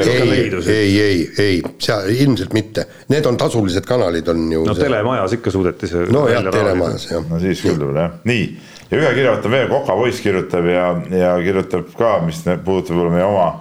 äh, 0.01 0.67
ei, 0.67 1.01
ei, 1.01 1.19
ei, 1.37 1.61
seal 1.79 2.09
ilmselt 2.11 2.53
mitte, 2.57 2.87
need 3.13 3.29
on 3.29 3.37
tasulised 3.39 3.85
kanalid 3.87 4.27
on 4.33 4.43
ju. 4.51 4.65
no 4.65 4.75
see... 4.75 4.87
telemajas 4.87 5.37
ikka 5.37 5.53
suudeti 5.53 5.89
see. 5.91 6.09
no 6.13 6.25
jah, 6.31 6.43
telemajas 6.51 7.09
jah. 7.11 7.25
no 7.29 7.39
siis 7.43 7.61
küll 7.63 7.79
veel 7.85 8.01
jah, 8.01 8.17
nii 8.27 8.45
ja 8.91 8.99
ühe 8.99 9.11
kirja 9.15 9.35
võtan 9.35 9.55
veel, 9.55 9.67
Koka 9.71 9.95
Poiss 9.95 10.23
kirjutab 10.23 10.67
ja, 10.69 10.87
ja 11.15 11.35
kirjutab 11.43 11.91
ka, 11.97 12.17
mis 12.25 12.43
puudutab 12.43 12.97
võib-olla 12.97 13.15
meie 13.15 13.27
oma 13.27 13.51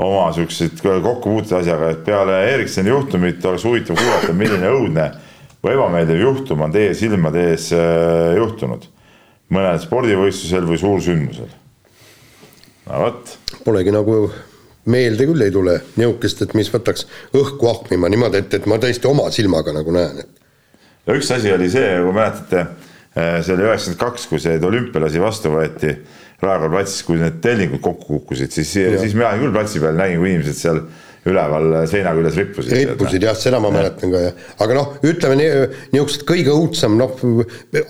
oma 0.00 0.30
siukseid 0.32 0.80
kokkupuuteid 0.80 1.58
asjaga, 1.60 1.90
et 1.92 2.04
peale 2.04 2.38
Ericssoni 2.54 2.88
juhtumit 2.88 3.44
oleks 3.44 3.66
huvitav 3.68 3.98
kuulata, 4.00 4.32
milline 4.36 4.70
õudne 4.72 5.10
või 5.60 5.74
ebameeldiv 5.76 6.22
juhtum 6.22 6.64
on 6.64 6.72
teie 6.72 6.94
silmade 6.96 7.42
ees 7.50 7.68
äh, 7.76 8.36
juhtunud 8.38 8.86
mõnel 9.52 9.80
spordivõistlusel 9.82 10.68
või 10.68 10.78
suursündmusel. 10.80 11.50
no 12.86 13.02
vot. 13.04 13.34
Polegi 13.66 13.92
nagu 13.94 14.20
meelde 14.90 15.26
küll 15.28 15.44
ei 15.44 15.52
tule 15.54 15.80
nihukest, 16.00 16.46
et 16.46 16.54
mis 16.56 16.70
võtaks 16.72 17.06
õhku 17.36 17.68
ahmima 17.68 18.08
niimoodi, 18.08 18.44
et, 18.44 18.54
et 18.56 18.68
ma 18.70 18.80
tõesti 18.80 19.10
oma 19.10 19.28
silmaga 19.34 19.74
nagu 19.76 19.92
näen, 19.94 20.22
et. 20.24 20.46
ja 21.06 21.18
üks 21.18 21.28
asi 21.34 21.52
oli 21.52 21.68
see, 21.72 21.90
kui 22.00 22.14
mäletate, 22.16 22.64
see 23.14 23.54
oli 23.56 23.66
üheksakümmend 23.66 24.00
kaks, 24.00 24.26
kui 24.30 24.42
see 24.42 24.58
olümpialasi 24.66 25.22
vastu 25.22 25.54
võeti 25.54 25.94
Raekoja 26.40 26.72
platsis, 26.72 27.04
kui 27.04 27.18
need 27.20 27.40
tellingud 27.44 27.82
kokku 27.84 28.20
kukkusid, 28.20 28.52
siis, 28.54 28.70
siis 28.72 29.16
mina 29.16 29.34
küll 29.36 29.52
platsi 29.52 29.82
peal 29.82 29.98
nägin, 29.98 30.22
kui 30.22 30.30
inimesed 30.30 30.56
seal 30.56 30.78
üleval 31.28 31.74
seina 31.90 32.14
küljes 32.16 32.38
rippusid. 32.40 32.72
rippusid 32.78 33.26
jah, 33.26 33.36
seda 33.36 33.60
ma 33.60 33.68
mäletan 33.74 34.12
ka 34.14 34.22
jah, 34.22 34.46
aga 34.64 34.78
noh, 34.78 34.94
ütleme 35.04 35.36
niisugused 35.36 36.24
kõige 36.28 36.54
õudsem, 36.54 36.96
noh 36.96 37.12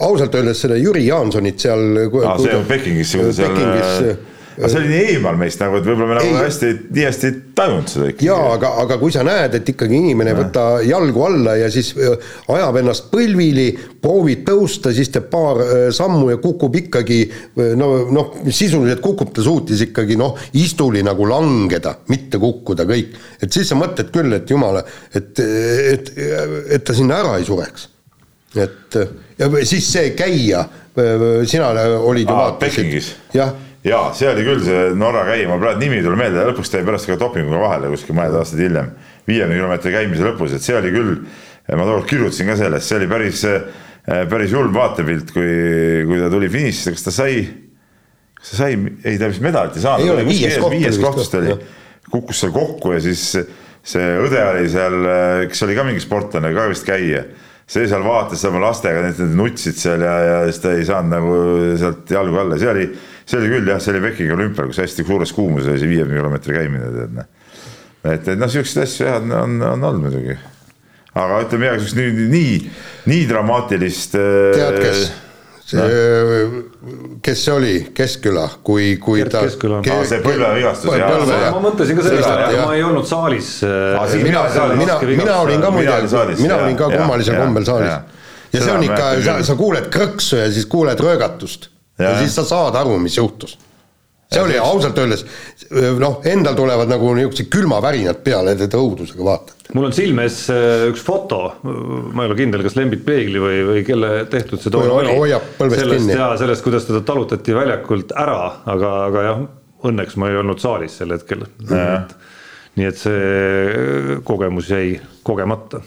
ausalt 0.03 0.35
öeldes 0.35 0.65
seda 0.65 0.79
Jüri 0.81 1.05
Jaansonit 1.07 1.63
seal. 1.63 1.87
see 2.43 2.57
on 2.57 2.67
Pekingis, 2.67 3.15
seal 3.15 3.31
Pekingis, 3.31 4.19
aga 4.56 4.68
see 4.70 4.81
oli 4.81 4.90
nii 4.90 5.12
eemal 5.14 5.39
meist 5.39 5.60
nagu, 5.62 5.78
et 5.78 5.86
võib-olla 5.86 6.09
me 6.09 6.16
nagu 6.18 6.31
ei. 6.31 6.44
hästi, 6.44 6.70
nii 6.90 7.05
hästi 7.06 7.28
ei 7.28 7.36
tajunud 7.56 7.93
seda 7.93 8.09
ikkagi. 8.10 8.27
jaa, 8.28 8.47
aga, 8.56 8.70
aga 8.82 8.98
kui 9.01 9.14
sa 9.14 9.22
näed, 9.27 9.55
et 9.56 9.70
ikkagi 9.72 9.98
inimene 10.01 10.32
ei 10.32 10.39
võta 10.39 10.64
jalgu 10.86 11.22
alla 11.27 11.55
ja 11.60 11.68
siis 11.72 11.93
ajab 11.97 12.81
ennast 12.81 13.06
põlvili, 13.12 13.68
proovib 14.02 14.43
tõusta, 14.48 14.94
siis 14.97 15.12
teeb 15.14 15.31
paar 15.32 15.62
sammu 15.97 16.32
ja 16.32 16.40
kukub 16.43 16.81
ikkagi 16.82 17.20
no, 17.78 17.90
noh, 18.10 18.35
sisuliselt 18.48 19.02
kukub, 19.05 19.32
ta 19.36 19.44
suutis 19.47 19.86
ikkagi 19.86 20.18
noh, 20.20 20.36
istuli 20.59 21.05
nagu 21.06 21.28
langeda, 21.31 21.97
mitte 22.10 22.40
kukkuda 22.43 22.89
kõik. 22.90 23.16
et 23.40 23.48
siis 23.55 23.70
sa 23.70 23.78
mõtled 23.78 24.12
küll, 24.14 24.35
et 24.36 24.51
jumala, 24.51 24.85
et, 25.14 25.32
et, 25.94 26.12
et 26.77 26.85
ta 26.85 26.97
sinna 26.97 27.22
ära 27.22 27.39
ei 27.39 27.48
sureks. 27.48 27.89
et 28.59 29.01
ja 29.39 29.51
siis 29.62 29.86
see 29.93 30.14
käia, 30.18 30.66
sina 31.48 31.70
olid 32.02 32.28
ju 32.28 32.35
vaatasid. 32.35 33.12
jah 33.35 33.55
jaa, 33.86 34.11
see 34.16 34.28
oli 34.28 34.44
küll 34.44 34.65
see 34.65 34.89
Norra 34.98 35.23
käia, 35.28 35.47
mul 35.48 35.61
praegu 35.62 35.81
nimi 35.81 36.01
ei 36.01 36.05
tule 36.05 36.19
meelde, 36.20 36.43
lõpuks 36.51 36.73
jäi 36.74 36.82
pärast 36.86 37.09
ka 37.09 37.16
dopinguga 37.20 37.62
vahele 37.62 37.93
kuskil 37.94 38.16
mõned 38.19 38.36
aastad 38.40 38.61
hiljem. 38.61 38.90
viiekümne 39.28 39.57
kilomeetri 39.57 39.93
käimise 39.94 40.27
lõpus, 40.27 40.55
et 40.57 40.65
see 40.65 40.77
oli 40.77 40.93
küll, 40.93 41.16
ma 41.70 41.86
tookord 41.86 42.09
kirjutasin 42.11 42.51
ka 42.51 42.57
sellest, 42.59 42.89
see 42.89 42.98
oli 42.98 43.09
päris, 43.11 43.44
päris 44.32 44.52
julm 44.52 44.74
vaatepilt, 44.74 45.32
kui, 45.32 45.51
kui 46.09 46.20
ta 46.20 46.31
tuli 46.32 46.48
finišisse, 46.52 46.94
kas 46.97 47.07
ta 47.07 47.15
sai, 47.15 47.36
kas 48.40 48.52
ta 48.52 48.62
sai, 48.65 48.78
ei 49.05 49.20
ta 49.20 49.31
vist 49.31 49.44
medalit 49.44 49.78
ei 49.78 49.85
saanud. 49.85 50.24
viies 50.28 50.59
koht, 50.59 50.74
viies 50.77 50.98
koht 51.01 51.20
vist 51.20 51.36
oli, 51.39 51.55
kukkus 52.11 52.43
seal 52.43 52.52
kokku 52.57 52.97
ja 52.97 53.05
siis 53.05 53.23
see 53.31 54.11
õde 54.27 54.43
oli 54.44 54.66
seal, 54.73 54.98
kes 55.48 55.65
oli 55.65 55.78
ka 55.78 55.86
mingi 55.86 56.02
sportlane, 56.05 56.52
ka 56.57 56.66
vist 56.73 56.89
käija 56.89 57.24
see 57.70 57.86
seal 57.86 58.02
vaatas 58.02 58.43
oma 58.48 58.59
lastega, 58.65 59.05
need 59.07 59.36
nutsid 59.39 59.78
seal 59.78 60.02
ja, 60.02 60.15
ja 60.27 60.39
siis 60.48 60.59
ta 60.65 60.74
ei 60.74 60.85
saanud 60.89 61.15
nagu 61.15 61.36
sealt 61.78 62.11
jalgu 62.11 62.40
alla, 62.43 62.59
see 62.59 62.73
oli 62.73 62.86
see 63.31 63.39
oli 63.39 63.52
küll 63.52 63.70
jah, 63.70 63.81
see 63.82 63.94
oli 63.94 64.02
Pekingi 64.09 64.35
olümpial, 64.35 64.70
kus 64.70 64.82
hästi 64.82 65.07
suures 65.07 65.32
kuumuses 65.36 65.70
oli 65.70 65.82
see 65.82 65.93
viiekümne 65.93 66.19
kilomeetri 66.19 66.57
käimine, 66.57 66.90
tead 66.97 67.16
noh. 67.20 67.31
et, 68.02 68.28
et 68.35 68.39
noh, 68.40 68.51
siukseid 68.51 68.86
asju 68.86 69.07
jah, 69.07 69.19
on, 69.23 69.35
on, 69.39 69.57
on 69.70 69.89
olnud 69.90 70.07
muidugi. 70.09 70.36
aga 71.15 71.43
ütleme 71.47 71.74
siukest 71.78 71.98
nii, 72.01 72.28
nii, 72.35 72.61
nii 73.12 73.27
dramaatilist. 73.31 74.19
tead, 74.19 74.78
kes? 74.82 75.09
see 75.70 75.78
no., 75.78 76.61
kes 77.23 77.43
see 77.47 77.55
oli, 77.55 77.74
Keskküla, 77.94 78.47
kui, 78.66 78.94
kui 79.02 79.20
Gert 79.20 79.36
ta. 79.36 79.47
Keskküla 79.47 79.82
ke,. 79.86 79.98
see 80.11 80.23
põlvevigastus 80.24 80.97
jah. 80.98 81.51
ma 81.55 81.65
mõtlesin 81.69 81.98
ka 81.98 82.07
sellest, 82.09 82.31
aga 82.35 82.65
ma 82.66 82.78
ei 82.78 82.86
olnud 82.86 83.07
saalis. 83.07 83.59
mina, 84.24 84.47
mina, 84.81 85.02
mina 85.07 85.43
olin 85.44 85.62
ka 85.62 85.74
muide, 85.77 86.01
mina 86.40 86.62
olin 86.65 86.81
ka 86.81 86.94
kummalisel 86.97 87.39
kombel 87.39 87.69
saalis. 87.69 88.16
ja 88.51 88.65
see 88.65 88.73
on 88.74 88.89
ikka, 88.89 89.12
sa, 89.23 89.43
sa 89.52 89.61
kuuled 89.61 89.93
krõksu 89.94 90.40
ja 90.40 90.48
siis 90.51 90.66
kuuled 90.66 90.98
röögatust 90.98 91.70
ja 92.01 92.14
siis 92.20 92.36
sa 92.39 92.47
saad 92.48 92.78
aru, 92.81 92.98
mis 93.02 93.18
juhtus. 93.18 93.56
see 94.31 94.39
ja 94.39 94.44
oli 94.47 94.59
ausalt 94.62 94.98
öeldes, 95.02 95.24
noh, 95.98 96.20
endal 96.31 96.55
tulevad 96.59 96.90
nagu 96.90 97.14
niisugused 97.16 97.48
külmavärinad 97.51 98.20
peale, 98.24 98.55
et 98.55 98.77
õudusega 98.78 99.24
vaatad. 99.27 99.70
mul 99.74 99.89
on 99.89 99.94
silme 99.94 100.27
ees 100.28 100.43
äh, 100.55 100.86
üks 100.90 101.02
foto, 101.06 101.40
ma 101.62 102.24
ei 102.24 102.31
ole 102.31 102.36
kindel, 102.39 102.62
kas 102.66 102.77
Lembit 102.78 103.05
Peegli 103.06 103.43
või, 103.43 103.62
või 103.66 103.86
kelle 103.86 104.12
tehtud 104.31 104.62
see 104.62 104.72
toona 104.74 104.98
oli. 105.01 105.14
hoiab 105.18 105.48
põlvest 105.59 105.86
kinni. 105.94 106.18
ja 106.18 106.32
sellest, 106.40 106.64
kuidas 106.66 106.86
teda 106.89 107.02
talutati 107.06 107.56
väljakult 107.56 108.14
ära, 108.18 108.43
aga, 108.70 108.93
aga 109.09 109.24
jah, 109.27 109.47
õnneks 109.90 110.18
ma 110.20 110.31
ei 110.31 110.39
olnud 110.40 110.60
saalis 110.62 110.98
sel 111.01 111.14
hetkel. 111.16 111.47
nii 112.78 112.86
et 112.86 113.01
see 113.01 114.20
kogemus 114.24 114.70
jäi 114.70 114.94
kogemata. 115.27 115.82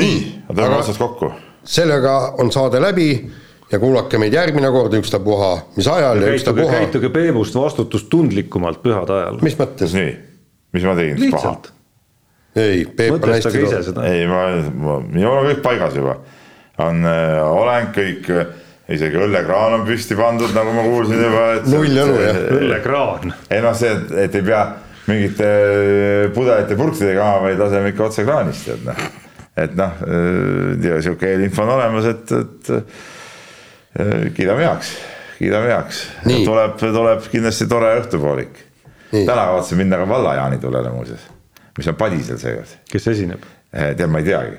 nii, 0.00 0.16
teeme 0.50 0.80
otsad 0.80 0.98
kokku. 0.98 1.30
sellega 1.62 2.16
on 2.42 2.50
saade 2.52 2.82
läbi 2.82 3.12
ja 3.70 3.78
kuulake 3.78 4.18
meid 4.18 4.34
järgmine 4.34 4.70
kord, 4.74 4.94
ükstapuha 4.98 5.50
mis 5.76 5.88
ajal 5.88 6.22
ja, 6.22 6.30
ja 6.30 6.38
ükstapuha. 6.38 6.78
käituge 6.78 7.10
Peebust 7.14 7.54
vastutustundlikumalt 7.54 8.82
pühade 8.82 9.14
ajal. 9.18 9.38
mis 9.44 9.58
mõttes? 9.58 9.94
nii, 9.96 10.14
mis 10.76 10.86
ma 10.88 10.96
tegin 10.98 11.20
siis 11.20 11.36
paha? 11.36 11.54
ei, 12.56 12.82
Peep 12.96 13.18
on 13.18 13.34
hästi 13.34 13.92
tore. 13.92 14.08
ei, 14.10 14.26
ma, 14.30 14.42
ma, 14.74 14.98
minul 15.06 15.38
on 15.38 15.46
kõik 15.52 15.62
paigas 15.66 15.94
juba. 15.98 16.18
on 16.82 17.06
äh, 17.06 17.38
olend 17.46 17.94
kõik, 17.94 18.30
isegi 18.90 19.22
õllekraan 19.22 19.78
on 19.78 19.86
püsti 19.86 20.18
pandud, 20.18 20.50
nagu 20.56 20.74
ma 20.74 20.86
kuulsin 20.88 21.24
juba. 21.28 21.46
null 21.70 22.04
õlu 22.06 22.20
jah. 22.24 22.42
õllekraan. 22.58 23.34
ei 23.50 23.62
noh, 23.62 23.76
see, 23.78 23.94
et 24.24 24.34
ei 24.34 24.46
pea 24.50 24.64
mingite 25.06 25.46
äh, 25.46 26.26
pudelite 26.34 26.78
purkidega 26.78 27.22
ajama, 27.22 27.46
vaid 27.46 27.62
laseme 27.62 27.94
ikka 27.94 28.08
otse 28.10 28.26
kraanist, 28.26 28.74
et 28.74 28.84
noh. 28.88 29.06
et 29.60 29.78
noh, 29.78 30.04
äh, 30.10 31.00
sihuke 31.06 31.30
eelinfo 31.36 31.62
on 31.68 31.74
olemas, 31.78 32.10
et, 32.10 32.38
et 32.40 32.74
Äh, 32.80 33.19
kiidame 34.36 34.64
heaks, 34.64 34.94
kiidame 35.38 35.70
heaks. 35.72 36.02
tuleb, 36.44 36.76
tuleb 36.78 37.28
kindlasti 37.32 37.66
tore 37.70 37.92
õhtupoolik. 38.00 38.66
täna 39.10 39.46
kavatsen 39.50 39.80
minna 39.80 39.98
ka 39.98 40.08
valla 40.08 40.34
jaanitulele 40.38 40.92
muuseas, 40.94 41.24
mis 41.78 41.88
on 41.90 41.96
Padisel 41.98 42.38
seekord. 42.38 42.76
kes 42.90 43.08
esineb? 43.14 43.46
Äh, 43.70 43.94
tead, 43.96 44.10
ma 44.10 44.18
ei 44.22 44.26
teagi. 44.26 44.58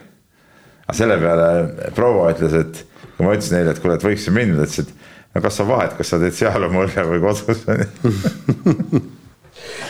aga 0.87 0.97
selle 0.97 1.17
peale 1.21 1.91
proua 1.95 2.31
ütles, 2.33 2.53
et 2.59 2.83
kui 3.15 3.25
ma 3.25 3.35
ütlesin 3.35 3.59
neile, 3.59 3.75
et 3.75 3.81
kuule, 3.83 3.95
et 3.99 4.05
võiks 4.05 4.27
minna, 4.33 4.59
ta 4.59 4.67
ütles, 4.67 4.85
et 4.85 5.35
no 5.35 5.41
kas 5.45 5.59
sa 5.59 5.67
vahet, 5.67 5.95
kas 5.97 6.11
sa 6.11 6.19
teed 6.21 6.35
seal 6.35 6.67
oma 6.67 6.85
õlle 6.85 7.07
või 7.13 7.23
kodus 7.23 7.43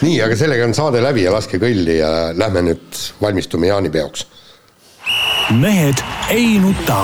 nii, 0.06 0.18
aga 0.26 0.38
sellega 0.38 0.66
on 0.68 0.76
saade 0.78 1.02
läbi 1.04 1.26
ja 1.26 1.34
laske 1.34 1.60
kõlli 1.62 1.98
ja 2.00 2.12
lähme 2.38 2.66
nüüd 2.70 3.02
valmistume 3.22 3.70
jaanipeoks. 3.72 4.26
mehed 5.62 6.06
ei 6.30 6.58
nuta 6.62 7.04